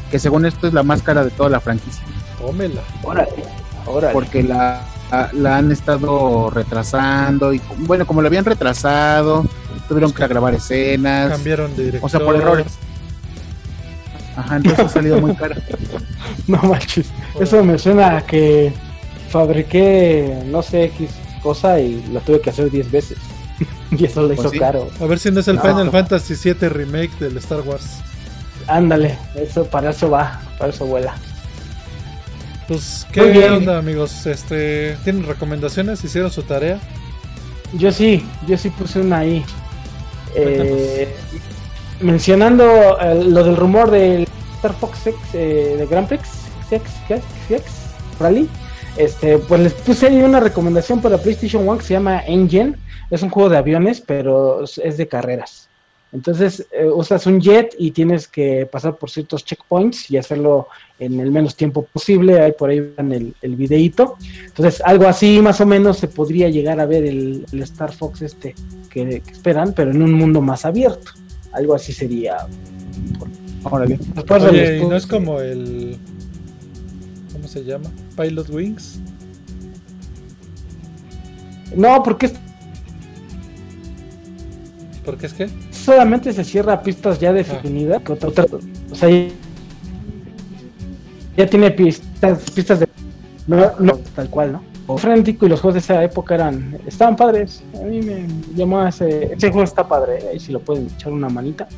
Que 0.08 0.20
según 0.20 0.46
esto 0.46 0.68
es 0.68 0.72
la 0.72 0.84
más 0.84 1.02
cara 1.02 1.24
de 1.24 1.30
toda 1.32 1.50
la 1.50 1.58
franquicia. 1.58 2.04
Tómela. 2.38 2.82
Órale, 3.02 3.42
órale. 3.86 4.12
Porque 4.12 4.44
la, 4.44 4.84
la 5.32 5.56
han 5.56 5.72
estado 5.72 6.48
retrasando 6.50 7.52
y 7.52 7.60
bueno, 7.78 8.06
como 8.06 8.22
la 8.22 8.28
habían 8.28 8.44
retrasado, 8.44 9.46
tuvieron 9.88 10.12
que 10.12 10.24
grabar 10.28 10.54
escenas. 10.54 11.32
Cambiaron 11.32 11.74
de 11.74 11.86
director. 11.86 12.06
O 12.06 12.08
sea, 12.08 12.20
por 12.20 12.36
errores. 12.36 12.78
Ajá, 14.40 14.56
entonces 14.56 14.84
ha 14.84 14.88
salido 14.88 15.20
muy 15.20 15.34
cara. 15.34 15.56
No 16.46 16.58
manches. 16.62 17.06
Eso 17.40 17.62
me 17.64 17.78
suena 17.78 18.16
a 18.18 18.26
que 18.26 18.72
fabriqué, 19.28 20.42
no 20.46 20.62
sé, 20.62 20.84
X 20.84 21.10
cosa 21.42 21.78
y 21.80 22.02
la 22.12 22.20
tuve 22.20 22.40
que 22.40 22.50
hacer 22.50 22.70
10 22.70 22.90
veces. 22.90 23.18
Y 23.90 24.04
eso 24.04 24.22
le 24.22 24.34
Pues 24.34 24.40
hizo 24.40 24.50
sí. 24.50 24.58
caro. 24.58 24.88
A 25.00 25.04
ver 25.06 25.18
si 25.18 25.30
no 25.30 25.40
es 25.40 25.48
el 25.48 25.56
No. 25.56 25.62
Final 25.62 25.90
Fantasy 25.90 26.34
VII 26.34 26.68
Remake 26.68 27.10
del 27.18 27.36
Star 27.38 27.60
Wars. 27.62 27.98
Ándale, 28.68 29.18
eso 29.34 29.64
para 29.64 29.90
eso 29.90 30.08
va, 30.10 30.40
para 30.58 30.70
eso 30.72 30.86
vuela. 30.86 31.14
Pues, 32.68 33.04
Muy 33.08 33.14
¿qué 33.14 33.30
bien. 33.32 33.52
onda, 33.52 33.78
amigos? 33.78 34.26
Este, 34.26 34.96
¿Tienen 35.02 35.24
recomendaciones? 35.26 36.04
¿Hicieron 36.04 36.30
su 36.30 36.42
tarea? 36.44 36.78
Yo 37.72 37.90
sí, 37.90 38.24
yo 38.46 38.56
sí 38.56 38.70
puse 38.70 39.00
una 39.00 39.18
ahí. 39.18 39.44
Eh, 40.36 41.12
mencionando 42.00 42.98
eh, 43.00 43.24
lo 43.24 43.44
del 43.44 43.56
rumor 43.56 43.90
del 43.90 44.26
Star 44.56 44.72
Fox 44.74 45.06
X, 45.06 45.18
eh, 45.34 45.74
de 45.78 45.86
Grand 45.86 46.08
Prix, 46.08 46.22
X, 46.70 46.90
X, 47.08 47.24
X, 47.48 47.64
Rally, 48.18 48.48
este, 48.96 49.38
pues 49.38 49.60
les 49.60 49.72
puse 49.72 50.06
ahí 50.06 50.20
una 50.22 50.40
recomendación 50.40 51.00
para 51.00 51.18
PlayStation 51.18 51.66
1 51.66 51.78
que 51.78 51.84
se 51.84 51.94
llama 51.94 52.20
Engine. 52.26 52.74
Es 53.10 53.22
un 53.22 53.30
juego 53.30 53.48
de 53.48 53.56
aviones, 53.56 54.00
pero 54.00 54.64
es- 54.64 54.96
de 54.96 55.08
carreras. 55.08 55.68
Entonces 56.12 56.66
eh, 56.72 56.86
usas 56.88 57.24
un 57.26 57.40
jet 57.40 57.72
y 57.78 57.92
tienes 57.92 58.26
que 58.26 58.66
pasar 58.70 58.96
por 58.96 59.10
ciertos 59.10 59.44
checkpoints 59.44 60.10
y 60.10 60.16
hacerlo 60.16 60.66
en 60.98 61.20
el 61.20 61.30
menos 61.30 61.54
tiempo 61.54 61.84
posible. 61.84 62.40
Ahí 62.40 62.50
por 62.52 62.68
ahí 62.70 62.80
van 62.96 63.12
el, 63.12 63.32
el 63.40 63.54
videíto. 63.54 64.16
Entonces, 64.44 64.82
algo 64.84 65.06
así 65.06 65.40
más 65.40 65.60
o 65.60 65.66
menos 65.66 65.98
se 65.98 66.08
podría 66.08 66.48
llegar 66.48 66.80
a 66.80 66.86
ver 66.86 67.04
el, 67.04 67.46
Star 67.62 67.92
Fox 67.92 68.22
este 68.22 68.56
que 68.90 69.22
esperan, 69.30 69.72
pero 69.72 69.92
en 69.92 70.02
un 70.02 70.12
mundo 70.12 70.40
más 70.40 70.64
abierto. 70.64 71.12
Algo 71.52 71.74
así 71.74 71.92
sería. 71.92 72.46
Órale. 73.64 73.98
Después 74.14 74.42
Oye, 74.44 74.52
les 74.72 74.82
¿y 74.82 74.86
no 74.86 74.96
es 74.96 75.06
como 75.06 75.40
el... 75.40 75.96
¿Cómo 77.32 77.46
se 77.48 77.64
llama? 77.64 77.90
Pilot 78.16 78.48
Wings. 78.50 79.00
No, 81.76 82.02
porque 82.02 82.26
es- 82.26 82.34
¿Por 85.04 85.16
qué 85.16 85.26
es 85.26 85.32
que? 85.32 85.48
solamente 85.72 86.32
se 86.32 86.44
cierra 86.44 86.74
a 86.74 86.82
pistas 86.82 87.18
ya 87.18 87.32
definidas. 87.32 88.02
otra- 88.08 88.28
otra- 88.28 88.46
o 88.90 88.94
sea, 88.94 89.08
ya, 89.08 89.28
ya 91.36 91.46
tiene 91.46 91.70
pistas, 91.70 92.50
pistas 92.54 92.80
de. 92.80 92.88
No, 93.46 93.72
no, 93.78 93.98
tal 94.14 94.28
cual, 94.28 94.52
¿no? 94.52 94.62
Frenético 94.98 95.46
y 95.46 95.48
los 95.48 95.60
juegos 95.60 95.74
de 95.74 95.80
esa 95.80 96.02
época 96.04 96.34
eran. 96.34 96.78
Estaban 96.86 97.16
padres. 97.16 97.62
A 97.80 97.84
mí 97.84 98.00
me 98.02 98.26
llamó 98.54 98.80
a 98.80 98.88
ese. 98.88 99.32
Ese 99.34 99.48
juego 99.50 99.62
está 99.64 99.86
padre. 99.86 100.18
Ahí 100.30 100.40
si 100.40 100.52
lo 100.52 100.60
pueden 100.60 100.86
echar 100.94 101.12
una 101.12 101.28
manita. 101.28 101.68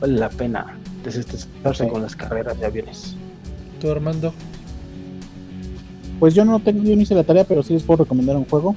Vale 0.00 0.18
la 0.18 0.28
pena 0.28 0.78
desestresarse 1.04 1.84
Sí. 1.84 1.90
con 1.90 2.02
las 2.02 2.14
carreras 2.16 2.58
de 2.58 2.66
aviones. 2.66 3.16
¿Tú, 3.80 3.90
Armando? 3.90 4.32
Pues 6.20 6.34
yo 6.34 6.44
no 6.44 6.58
tengo, 6.60 6.82
yo 6.82 6.96
no 6.96 7.02
hice 7.02 7.14
la 7.14 7.24
tarea, 7.24 7.44
pero 7.44 7.62
sí 7.62 7.72
les 7.72 7.82
puedo 7.82 8.02
recomendar 8.04 8.36
un 8.36 8.44
juego. 8.44 8.74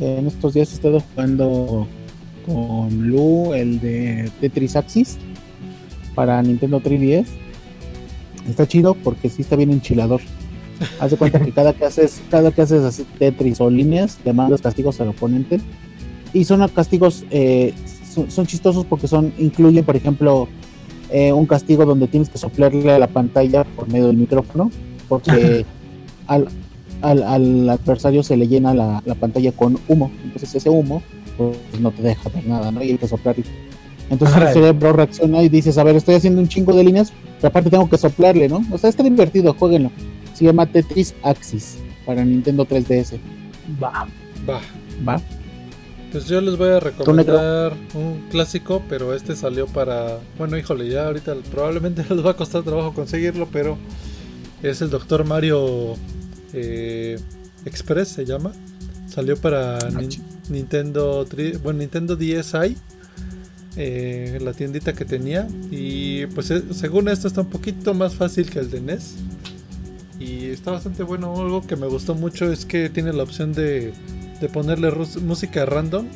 Eh, 0.00 0.16
en 0.18 0.26
estos 0.26 0.54
días 0.54 0.70
he 0.72 0.74
estado 0.74 1.00
jugando 1.00 1.86
con 2.46 3.08
Lu 3.08 3.54
el 3.54 3.80
de 3.80 4.30
Tetris 4.40 4.74
Axis 4.76 5.18
para 6.14 6.42
Nintendo 6.42 6.80
3DS. 6.80 7.26
Está 8.48 8.66
chido 8.66 8.94
porque 8.94 9.28
sí 9.28 9.42
está 9.42 9.54
bien 9.56 9.70
enchilador. 9.70 10.20
Haz 11.00 11.10
de 11.10 11.16
cuenta 11.16 11.40
que 11.40 11.52
cada 11.52 11.72
que 11.72 11.84
haces, 11.84 12.20
cada 12.30 12.52
que 12.52 12.62
haces 12.62 12.82
así 12.82 13.04
Tetris 13.18 13.60
o 13.60 13.70
líneas, 13.70 14.18
te 14.22 14.32
mandas 14.32 14.62
castigos 14.62 15.00
al 15.00 15.08
oponente. 15.08 15.60
Y 16.32 16.44
son 16.44 16.66
castigos, 16.68 17.24
eh, 17.30 17.74
son, 18.12 18.30
son 18.30 18.46
chistosos 18.46 18.84
porque 18.84 19.08
son, 19.08 19.32
incluyen, 19.38 19.84
por 19.84 19.96
ejemplo, 19.96 20.48
eh, 21.10 21.32
un 21.32 21.46
castigo 21.46 21.84
donde 21.84 22.06
tienes 22.06 22.28
que 22.28 22.38
soplarle 22.38 22.92
a 22.92 22.98
la 22.98 23.08
pantalla 23.08 23.64
por 23.64 23.88
medio 23.88 24.06
del 24.06 24.16
micrófono. 24.16 24.70
Porque 25.08 25.64
al, 26.26 26.48
al, 27.02 27.22
al 27.22 27.68
adversario 27.68 28.22
se 28.22 28.36
le 28.36 28.48
llena 28.48 28.74
la, 28.74 29.02
la 29.04 29.14
pantalla 29.14 29.52
con 29.52 29.78
humo. 29.88 30.10
Entonces 30.24 30.54
ese 30.54 30.70
humo 30.70 31.02
pues, 31.36 31.56
no 31.80 31.90
te 31.90 32.02
deja 32.02 32.28
ver 32.30 32.46
nada, 32.46 32.70
¿no? 32.70 32.82
Y 32.82 32.90
hay 32.90 32.98
que 32.98 33.08
soplar. 33.08 33.36
Entonces 34.10 34.36
el 34.36 34.48
cerebro 34.48 34.92
reacciona 34.92 35.42
y 35.42 35.48
dices, 35.48 35.78
a 35.78 35.84
ver, 35.84 35.96
estoy 35.96 36.16
haciendo 36.16 36.40
un 36.40 36.48
chingo 36.48 36.72
de 36.74 36.82
líneas, 36.82 37.12
pero 37.36 37.48
aparte 37.48 37.70
tengo 37.70 37.88
que 37.88 37.96
soplarle, 37.96 38.48
¿no? 38.48 38.62
O 38.72 38.78
sea, 38.78 38.90
está 38.90 39.02
divertido, 39.02 39.54
jueguenlo. 39.58 39.90
Se 40.40 40.46
llama 40.46 40.64
Tetris 40.64 41.14
Axis 41.22 41.76
para 42.06 42.24
Nintendo 42.24 42.66
3DS. 42.66 43.18
Va. 43.80 44.08
Va. 44.48 44.60
¿Va? 45.06 45.20
Pues 46.10 46.24
yo 46.28 46.40
les 46.40 46.56
voy 46.56 46.70
a 46.70 46.80
recomendar 46.80 47.74
un 47.94 48.26
clásico, 48.30 48.82
pero 48.88 49.12
este 49.14 49.36
salió 49.36 49.66
para... 49.66 50.18
Bueno, 50.38 50.56
híjole, 50.56 50.88
ya 50.88 51.06
ahorita 51.08 51.34
probablemente 51.50 52.02
les 52.10 52.24
va 52.24 52.30
a 52.30 52.36
costar 52.36 52.62
trabajo 52.62 52.94
conseguirlo, 52.94 53.48
pero 53.52 53.76
es 54.62 54.80
el 54.80 54.88
Doctor 54.88 55.26
Mario 55.26 55.94
eh, 56.54 57.20
Express, 57.66 58.08
se 58.08 58.24
llama. 58.24 58.52
Salió 59.08 59.36
para 59.36 59.78
Nin- 59.90 60.08
chi- 60.08 60.22
Nintendo, 60.48 61.26
bueno, 61.62 61.80
Nintendo 61.80 62.16
DSi, 62.16 62.76
eh, 63.76 64.38
la 64.40 64.54
tiendita 64.54 64.94
que 64.94 65.04
tenía. 65.04 65.46
Y 65.70 66.24
pues 66.28 66.50
eh, 66.50 66.62
según 66.72 67.10
esto 67.10 67.28
está 67.28 67.42
un 67.42 67.50
poquito 67.50 67.92
más 67.92 68.14
fácil 68.14 68.48
que 68.48 68.58
el 68.60 68.70
de 68.70 68.80
NES. 68.80 69.16
Y 70.50 70.54
está 70.54 70.72
bastante 70.72 71.02
bueno. 71.04 71.34
Algo 71.40 71.62
que 71.66 71.76
me 71.76 71.86
gustó 71.86 72.14
mucho 72.14 72.52
es 72.52 72.66
que 72.66 72.90
tiene 72.90 73.12
la 73.12 73.22
opción 73.22 73.52
de, 73.52 73.92
de 74.40 74.48
ponerle 74.48 74.90
música 75.22 75.64
random. 75.64 76.06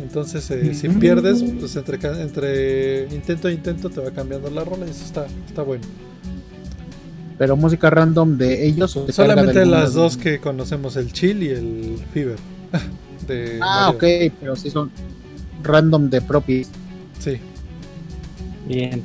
Entonces, 0.00 0.50
eh, 0.50 0.74
si 0.74 0.88
Mm. 0.88 0.98
pierdes, 0.98 1.44
pues 1.60 1.76
entre, 1.76 3.06
intento 3.14 3.48
e 3.48 3.52
intento 3.52 3.90
te 3.90 4.00
va 4.00 4.10
cambiando 4.10 4.50
la 4.50 4.64
rola 4.64 4.86
y 4.86 4.90
eso 4.90 5.04
está, 5.04 5.26
está 5.46 5.62
bueno. 5.62 5.84
Pero 7.38 7.56
música 7.56 7.90
random 7.90 8.36
de 8.38 8.66
ellos 8.66 8.96
o 8.96 9.06
de 9.06 9.12
Solamente 9.12 9.64
las 9.66 9.94
de- 9.94 10.00
dos 10.00 10.16
que 10.16 10.38
conocemos, 10.38 10.96
el 10.96 11.12
chill 11.12 11.42
y 11.42 11.48
el 11.48 11.98
fever. 12.12 12.36
de 13.26 13.58
Ah, 13.60 13.92
Mario. 13.92 14.28
ok, 14.28 14.32
pero 14.40 14.56
sí 14.56 14.70
son 14.70 14.90
random 15.62 16.08
de 16.10 16.20
propios. 16.22 16.68
Sí. 17.18 17.38
Bien. 18.66 19.02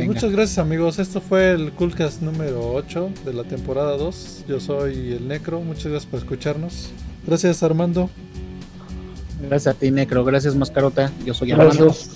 Venga. 0.00 0.14
muchas 0.14 0.32
gracias 0.32 0.58
amigos, 0.58 0.98
esto 0.98 1.20
fue 1.20 1.50
el 1.52 1.72
Coolcast 1.72 2.22
número 2.22 2.72
8 2.72 3.10
de 3.24 3.34
la 3.34 3.44
temporada 3.44 3.96
2. 3.96 4.44
Yo 4.48 4.60
soy 4.60 5.12
el 5.12 5.28
Necro, 5.28 5.60
muchas 5.60 5.86
gracias 5.86 6.06
por 6.06 6.20
escucharnos. 6.20 6.90
Gracias 7.26 7.62
Armando, 7.62 8.10
Gracias 9.48 9.74
a 9.74 9.78
ti, 9.78 9.90
Necro. 9.90 10.24
Gracias, 10.24 10.54
Mascarota. 10.54 11.10
Yo 11.24 11.34
soy 11.34 11.52
Armando. 11.52 11.84
Gracias. 11.86 12.10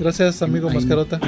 gracias 0.00 0.42
amigo 0.42 0.68
Ay. 0.68 0.76
Mascarota. 0.76 1.20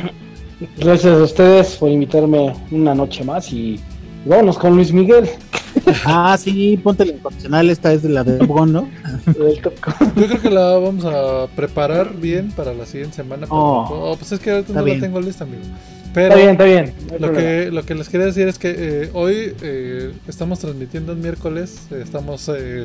Gracias 0.77 1.19
a 1.19 1.23
ustedes 1.23 1.77
por 1.77 1.91
invitarme 1.91 2.53
una 2.71 2.95
noche 2.95 3.23
más 3.25 3.53
y 3.53 3.79
vámonos 4.25 4.59
con 4.59 4.75
Luis 4.75 4.93
Miguel. 4.93 5.29
Ah, 6.05 6.37
sí, 6.39 6.79
ponte 6.83 7.05
la 7.05 7.13
incondicional. 7.13 7.71
Esta 7.71 7.93
es 7.93 8.03
de 8.03 8.09
la 8.11 8.25
de 8.25 8.39
¿no? 8.39 8.47
Top 8.47 8.49
Gun. 9.85 10.13
Yo 10.17 10.27
creo 10.27 10.41
que 10.41 10.51
la 10.51 10.79
vamos 10.79 11.05
a 11.05 11.47
preparar 11.55 12.15
bien 12.17 12.51
para 12.53 12.73
la 12.75 12.87
siguiente 12.87 13.17
semana. 13.17 13.43
pero- 13.47 13.57
Oh, 13.57 14.13
oh, 14.13 14.17
pues 14.17 14.33
es 14.33 14.41
que 14.41 14.51
ahorita 14.51 14.69
está 14.69 14.81
no 14.81 14.85
bien. 14.85 15.01
la 15.01 15.07
tengo 15.07 15.21
lista, 15.21 15.45
amigo. 15.45 15.63
Está 15.63 16.13
Pero 16.15 16.37
bien, 16.37 16.51
está 16.51 16.65
bien. 16.65 16.85
no 16.85 17.15
hay 17.15 17.21
lo 17.21 17.27
problema. 17.33 17.39
que, 17.65 17.71
lo 17.71 17.83
que 17.85 17.95
les 17.95 18.09
quería 18.09 18.27
decir 18.27 18.49
es 18.49 18.59
que 18.59 18.75
eh, 18.77 19.11
hoy 19.13 19.55
eh, 19.63 20.13
estamos 20.27 20.59
transmitiendo 20.59 21.13
el 21.13 21.19
miércoles, 21.19 21.79
eh, 21.91 22.01
estamos 22.03 22.51
eh, 22.55 22.85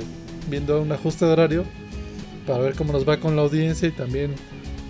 viendo 0.50 0.82
un 0.82 0.92
ajuste 0.92 1.26
de 1.26 1.32
horario 1.32 1.64
para 2.46 2.60
ver 2.60 2.76
cómo 2.76 2.92
nos 2.94 3.08
va 3.08 3.18
con 3.20 3.36
la 3.36 3.42
audiencia 3.44 3.88
y 3.88 3.92
también 3.92 4.32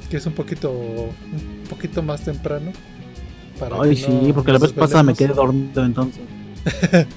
que 0.09 0.17
es 0.17 0.25
un 0.25 0.33
poquito 0.33 0.71
un 0.71 1.67
poquito 1.69 2.01
más 2.03 2.21
temprano. 2.21 2.71
para 3.59 3.77
Ay, 3.81 3.95
sí, 3.95 4.07
no 4.27 4.33
porque 4.33 4.51
la 4.51 4.57
vez 4.59 4.73
pasada 4.73 5.03
me 5.03 5.13
quedé 5.13 5.33
dormido 5.33 5.85
entonces. 5.85 6.21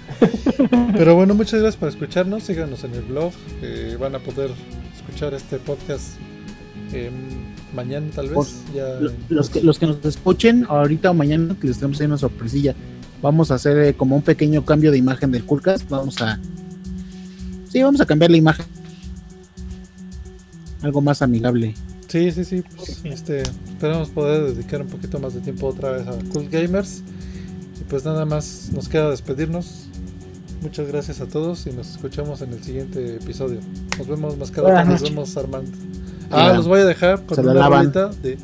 Pero 0.96 1.14
bueno, 1.14 1.34
muchas 1.34 1.60
gracias 1.60 1.76
por 1.76 1.88
escucharnos. 1.88 2.42
Síganos 2.44 2.84
en 2.84 2.94
el 2.94 3.02
blog. 3.02 3.32
eh, 3.62 3.96
van 4.00 4.14
a 4.14 4.18
poder 4.18 4.50
escuchar 4.96 5.34
este 5.34 5.58
podcast 5.58 6.14
eh, 6.92 7.10
mañana, 7.74 8.06
tal 8.14 8.28
vez. 8.30 8.62
Ya 8.74 8.98
Los 9.28 9.50
que, 9.50 9.62
los 9.62 9.78
que 9.78 9.86
nos 9.86 10.04
escuchen 10.04 10.66
ahorita 10.68 11.10
o 11.10 11.14
mañana, 11.14 11.56
que 11.60 11.68
les 11.68 11.78
tenemos 11.78 12.00
ahí 12.00 12.06
una 12.06 12.18
sorpresilla. 12.18 12.74
Vamos 13.22 13.50
a 13.50 13.54
hacer 13.54 13.78
eh, 13.78 13.94
como 13.94 14.16
un 14.16 14.22
pequeño 14.22 14.64
cambio 14.64 14.90
de 14.90 14.98
imagen 14.98 15.30
del 15.30 15.44
Coolcast. 15.44 15.88
Vamos 15.88 16.20
a. 16.20 16.38
Sí, 17.68 17.82
vamos 17.82 18.00
a 18.00 18.06
cambiar 18.06 18.30
la 18.30 18.36
imagen. 18.36 18.66
Algo 20.82 21.00
más 21.00 21.22
amigable. 21.22 21.74
Sí, 22.08 22.30
sí, 22.30 22.44
sí. 22.44 22.62
pues, 22.76 23.00
este, 23.04 23.42
esperamos 23.42 24.10
poder 24.10 24.54
dedicar 24.54 24.80
un 24.80 24.88
poquito 24.88 25.18
más 25.18 25.34
de 25.34 25.40
tiempo 25.40 25.66
otra 25.66 25.90
vez 25.92 26.06
a 26.06 26.12
Cool 26.32 26.48
Gamers. 26.48 27.02
Y 27.80 27.84
pues 27.84 28.04
nada 28.04 28.24
más 28.24 28.70
nos 28.72 28.88
queda 28.88 29.10
despedirnos. 29.10 29.88
Muchas 30.66 30.88
gracias 30.88 31.20
a 31.20 31.26
todos 31.26 31.64
y 31.68 31.70
nos 31.70 31.92
escuchamos 31.92 32.42
en 32.42 32.52
el 32.52 32.60
siguiente 32.60 33.18
episodio. 33.18 33.60
Nos 33.98 34.08
vemos 34.08 34.36
Mascarota, 34.36 34.82
Buenas 34.82 35.00
nos 35.00 35.10
vemos 35.10 35.36
Armando. 35.36 35.70
Ah, 36.28 36.54
los 36.54 36.66
voy 36.66 36.80
a 36.80 36.84
dejar 36.84 37.24
con 37.24 37.36
Se 37.36 37.42
la 37.44 37.52
una 37.52 37.68
rolita 37.68 38.08
de 38.08 38.36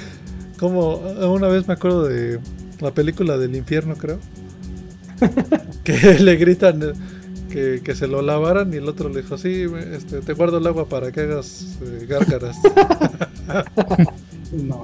como 0.58 0.96
una 0.96 1.48
vez 1.48 1.66
me 1.66 1.72
acuerdo 1.72 2.04
de 2.04 2.40
la 2.78 2.90
película 2.90 3.38
del 3.38 3.56
infierno, 3.56 3.94
creo. 3.96 4.18
que 5.82 6.18
le 6.20 6.36
gritan 6.36 6.82
eh, 6.82 6.92
que, 7.48 7.80
que 7.82 7.94
se 7.94 8.06
lo 8.06 8.20
lavaran 8.20 8.70
y 8.74 8.76
el 8.76 8.86
otro 8.86 9.08
le 9.08 9.22
dijo, 9.22 9.38
sí, 9.38 9.64
este, 9.92 10.20
te 10.20 10.34
guardo 10.34 10.58
el 10.58 10.66
agua 10.66 10.90
para 10.90 11.10
que 11.10 11.22
hagas 11.22 11.78
eh, 11.80 12.06
gárgaras. 12.06 12.58
No. 14.52 14.82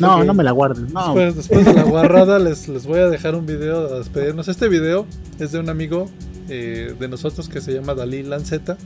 No, 0.00 0.24
no 0.24 0.34
me 0.34 0.42
la 0.44 0.52
guarden. 0.52 0.92
No, 0.92 1.14
Después, 1.14 1.36
después 1.36 1.64
de 1.66 1.74
la 1.74 1.84
guarrada 1.84 2.38
les, 2.38 2.68
les 2.68 2.86
voy 2.86 2.98
a 2.98 3.08
dejar 3.08 3.34
un 3.34 3.46
video 3.46 3.94
a 3.94 3.98
despedirnos. 3.98 4.48
Este 4.48 4.68
video 4.68 5.06
es 5.38 5.52
de 5.52 5.58
un 5.60 5.68
amigo 5.68 6.10
eh, 6.48 6.94
de 6.98 7.08
nosotros 7.08 7.48
que 7.48 7.60
se 7.60 7.72
llama 7.72 7.94
Dalí 7.94 8.22
Lanceta. 8.22 8.76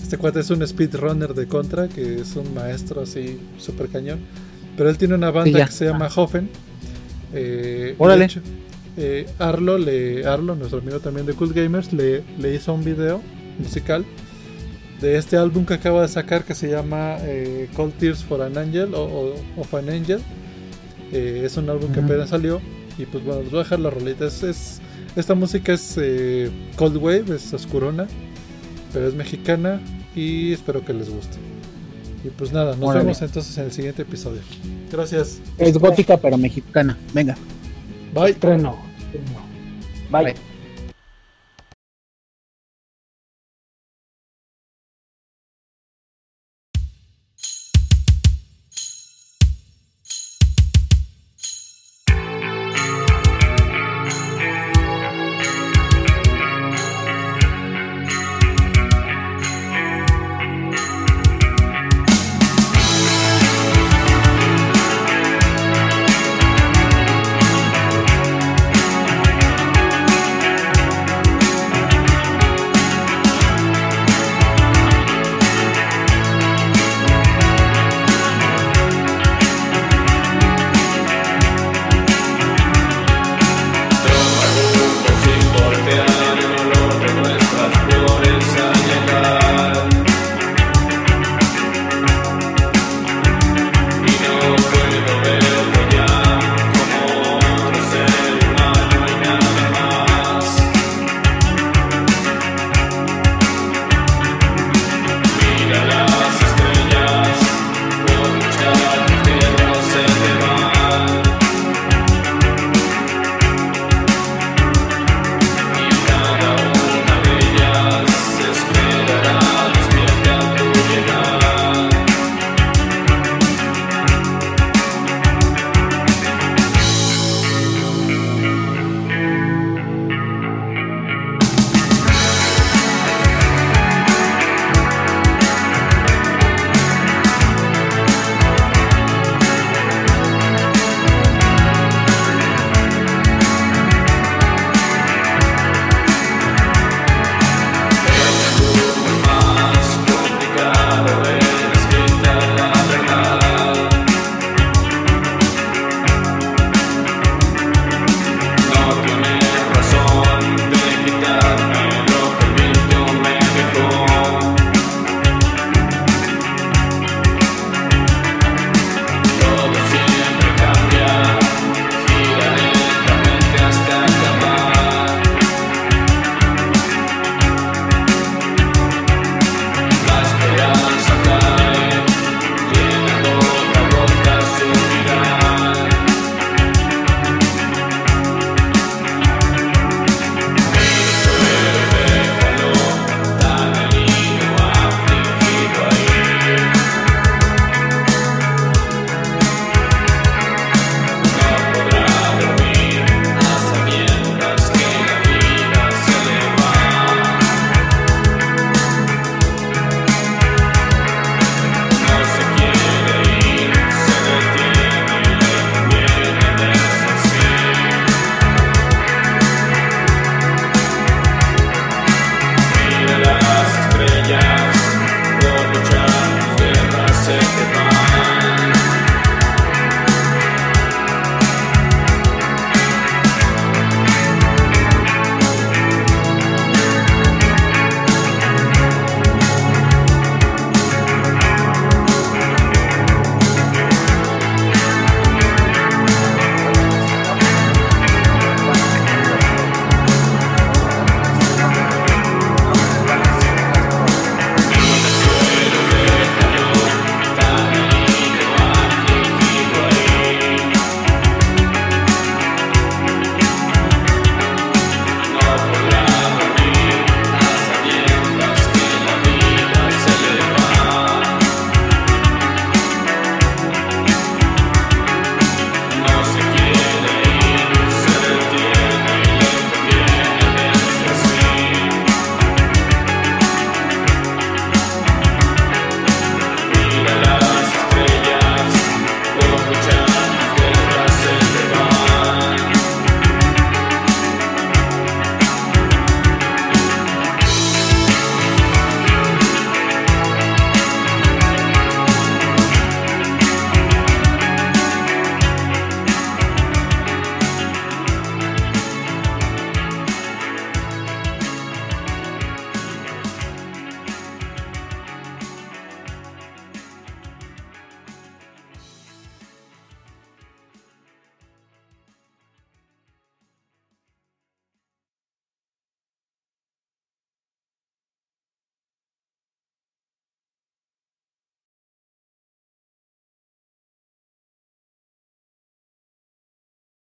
Este 0.00 0.18
cuate 0.18 0.40
es 0.40 0.50
un 0.50 0.66
speedrunner 0.66 1.34
de 1.34 1.46
Contra, 1.46 1.88
que 1.88 2.20
es 2.20 2.36
un 2.36 2.54
maestro 2.54 3.02
así, 3.02 3.40
súper 3.58 3.88
cañón. 3.88 4.20
Pero 4.76 4.88
él 4.88 4.98
tiene 4.98 5.14
una 5.14 5.30
banda 5.30 5.66
que 5.66 5.72
se 5.72 5.86
llama 5.86 6.08
Hoffen. 6.14 6.48
Eh, 7.34 7.94
Órale. 7.98 8.20
de 8.20 8.24
hecho, 8.26 8.40
eh, 8.96 9.26
Arlo, 9.38 9.78
le, 9.78 10.24
Arlo, 10.26 10.54
nuestro 10.54 10.78
amigo 10.78 11.00
también 11.00 11.26
de 11.26 11.34
Cool 11.34 11.52
Gamers, 11.52 11.92
le, 11.92 12.22
le 12.38 12.54
hizo 12.54 12.72
un 12.72 12.84
video 12.84 13.20
musical 13.58 14.04
de 15.00 15.16
este 15.18 15.36
álbum 15.36 15.64
que 15.66 15.74
acaba 15.74 16.02
de 16.02 16.08
sacar 16.08 16.44
que 16.44 16.54
se 16.54 16.68
llama 16.70 17.16
eh, 17.20 17.68
Cold 17.74 17.94
Tears 17.94 18.24
for 18.24 18.40
an 18.42 18.56
Angel 18.56 18.94
o, 18.94 19.02
o- 19.02 19.60
of 19.60 19.74
an 19.74 19.88
Angel. 19.90 20.20
Eh, 21.12 21.42
es 21.44 21.56
un 21.56 21.68
álbum 21.70 21.92
que 21.92 22.00
Ujú. 22.00 22.08
apenas 22.08 22.30
salió. 22.30 22.60
Y 22.98 23.04
pues 23.04 23.22
bueno, 23.24 23.42
les 23.42 23.50
voy 23.50 23.60
a 23.60 23.62
dejar 23.64 23.80
la 23.80 23.90
rolita. 23.90 24.26
Es, 24.26 24.42
es- 24.42 24.80
esta 25.16 25.34
música 25.34 25.72
es 25.74 25.96
eh, 26.00 26.50
Cold 26.76 26.96
Wave, 26.96 27.36
es 27.36 27.52
oscurona, 27.52 28.06
pero 28.92 29.06
es 29.08 29.14
mexicana 29.14 29.80
y 30.14 30.52
espero 30.52 30.84
que 30.84 30.92
les 30.94 31.10
guste. 31.10 31.36
Y 32.24 32.30
pues 32.30 32.52
nada, 32.52 32.74
nos 32.76 32.88
Órale. 32.88 33.04
vemos 33.04 33.22
entonces 33.22 33.56
en 33.58 33.64
el 33.66 33.72
siguiente 33.72 34.02
episodio. 34.02 34.40
Gracias. 34.90 35.38
Es 35.58 35.76
gótica 35.78 36.16
pero 36.16 36.36
mexicana. 36.38 36.96
Venga. 37.12 37.36
Bye. 38.14 38.30
Estreno. 38.30 38.76
Estreno. 39.12 39.40
Bye. 40.10 40.24
Bye. 40.32 40.55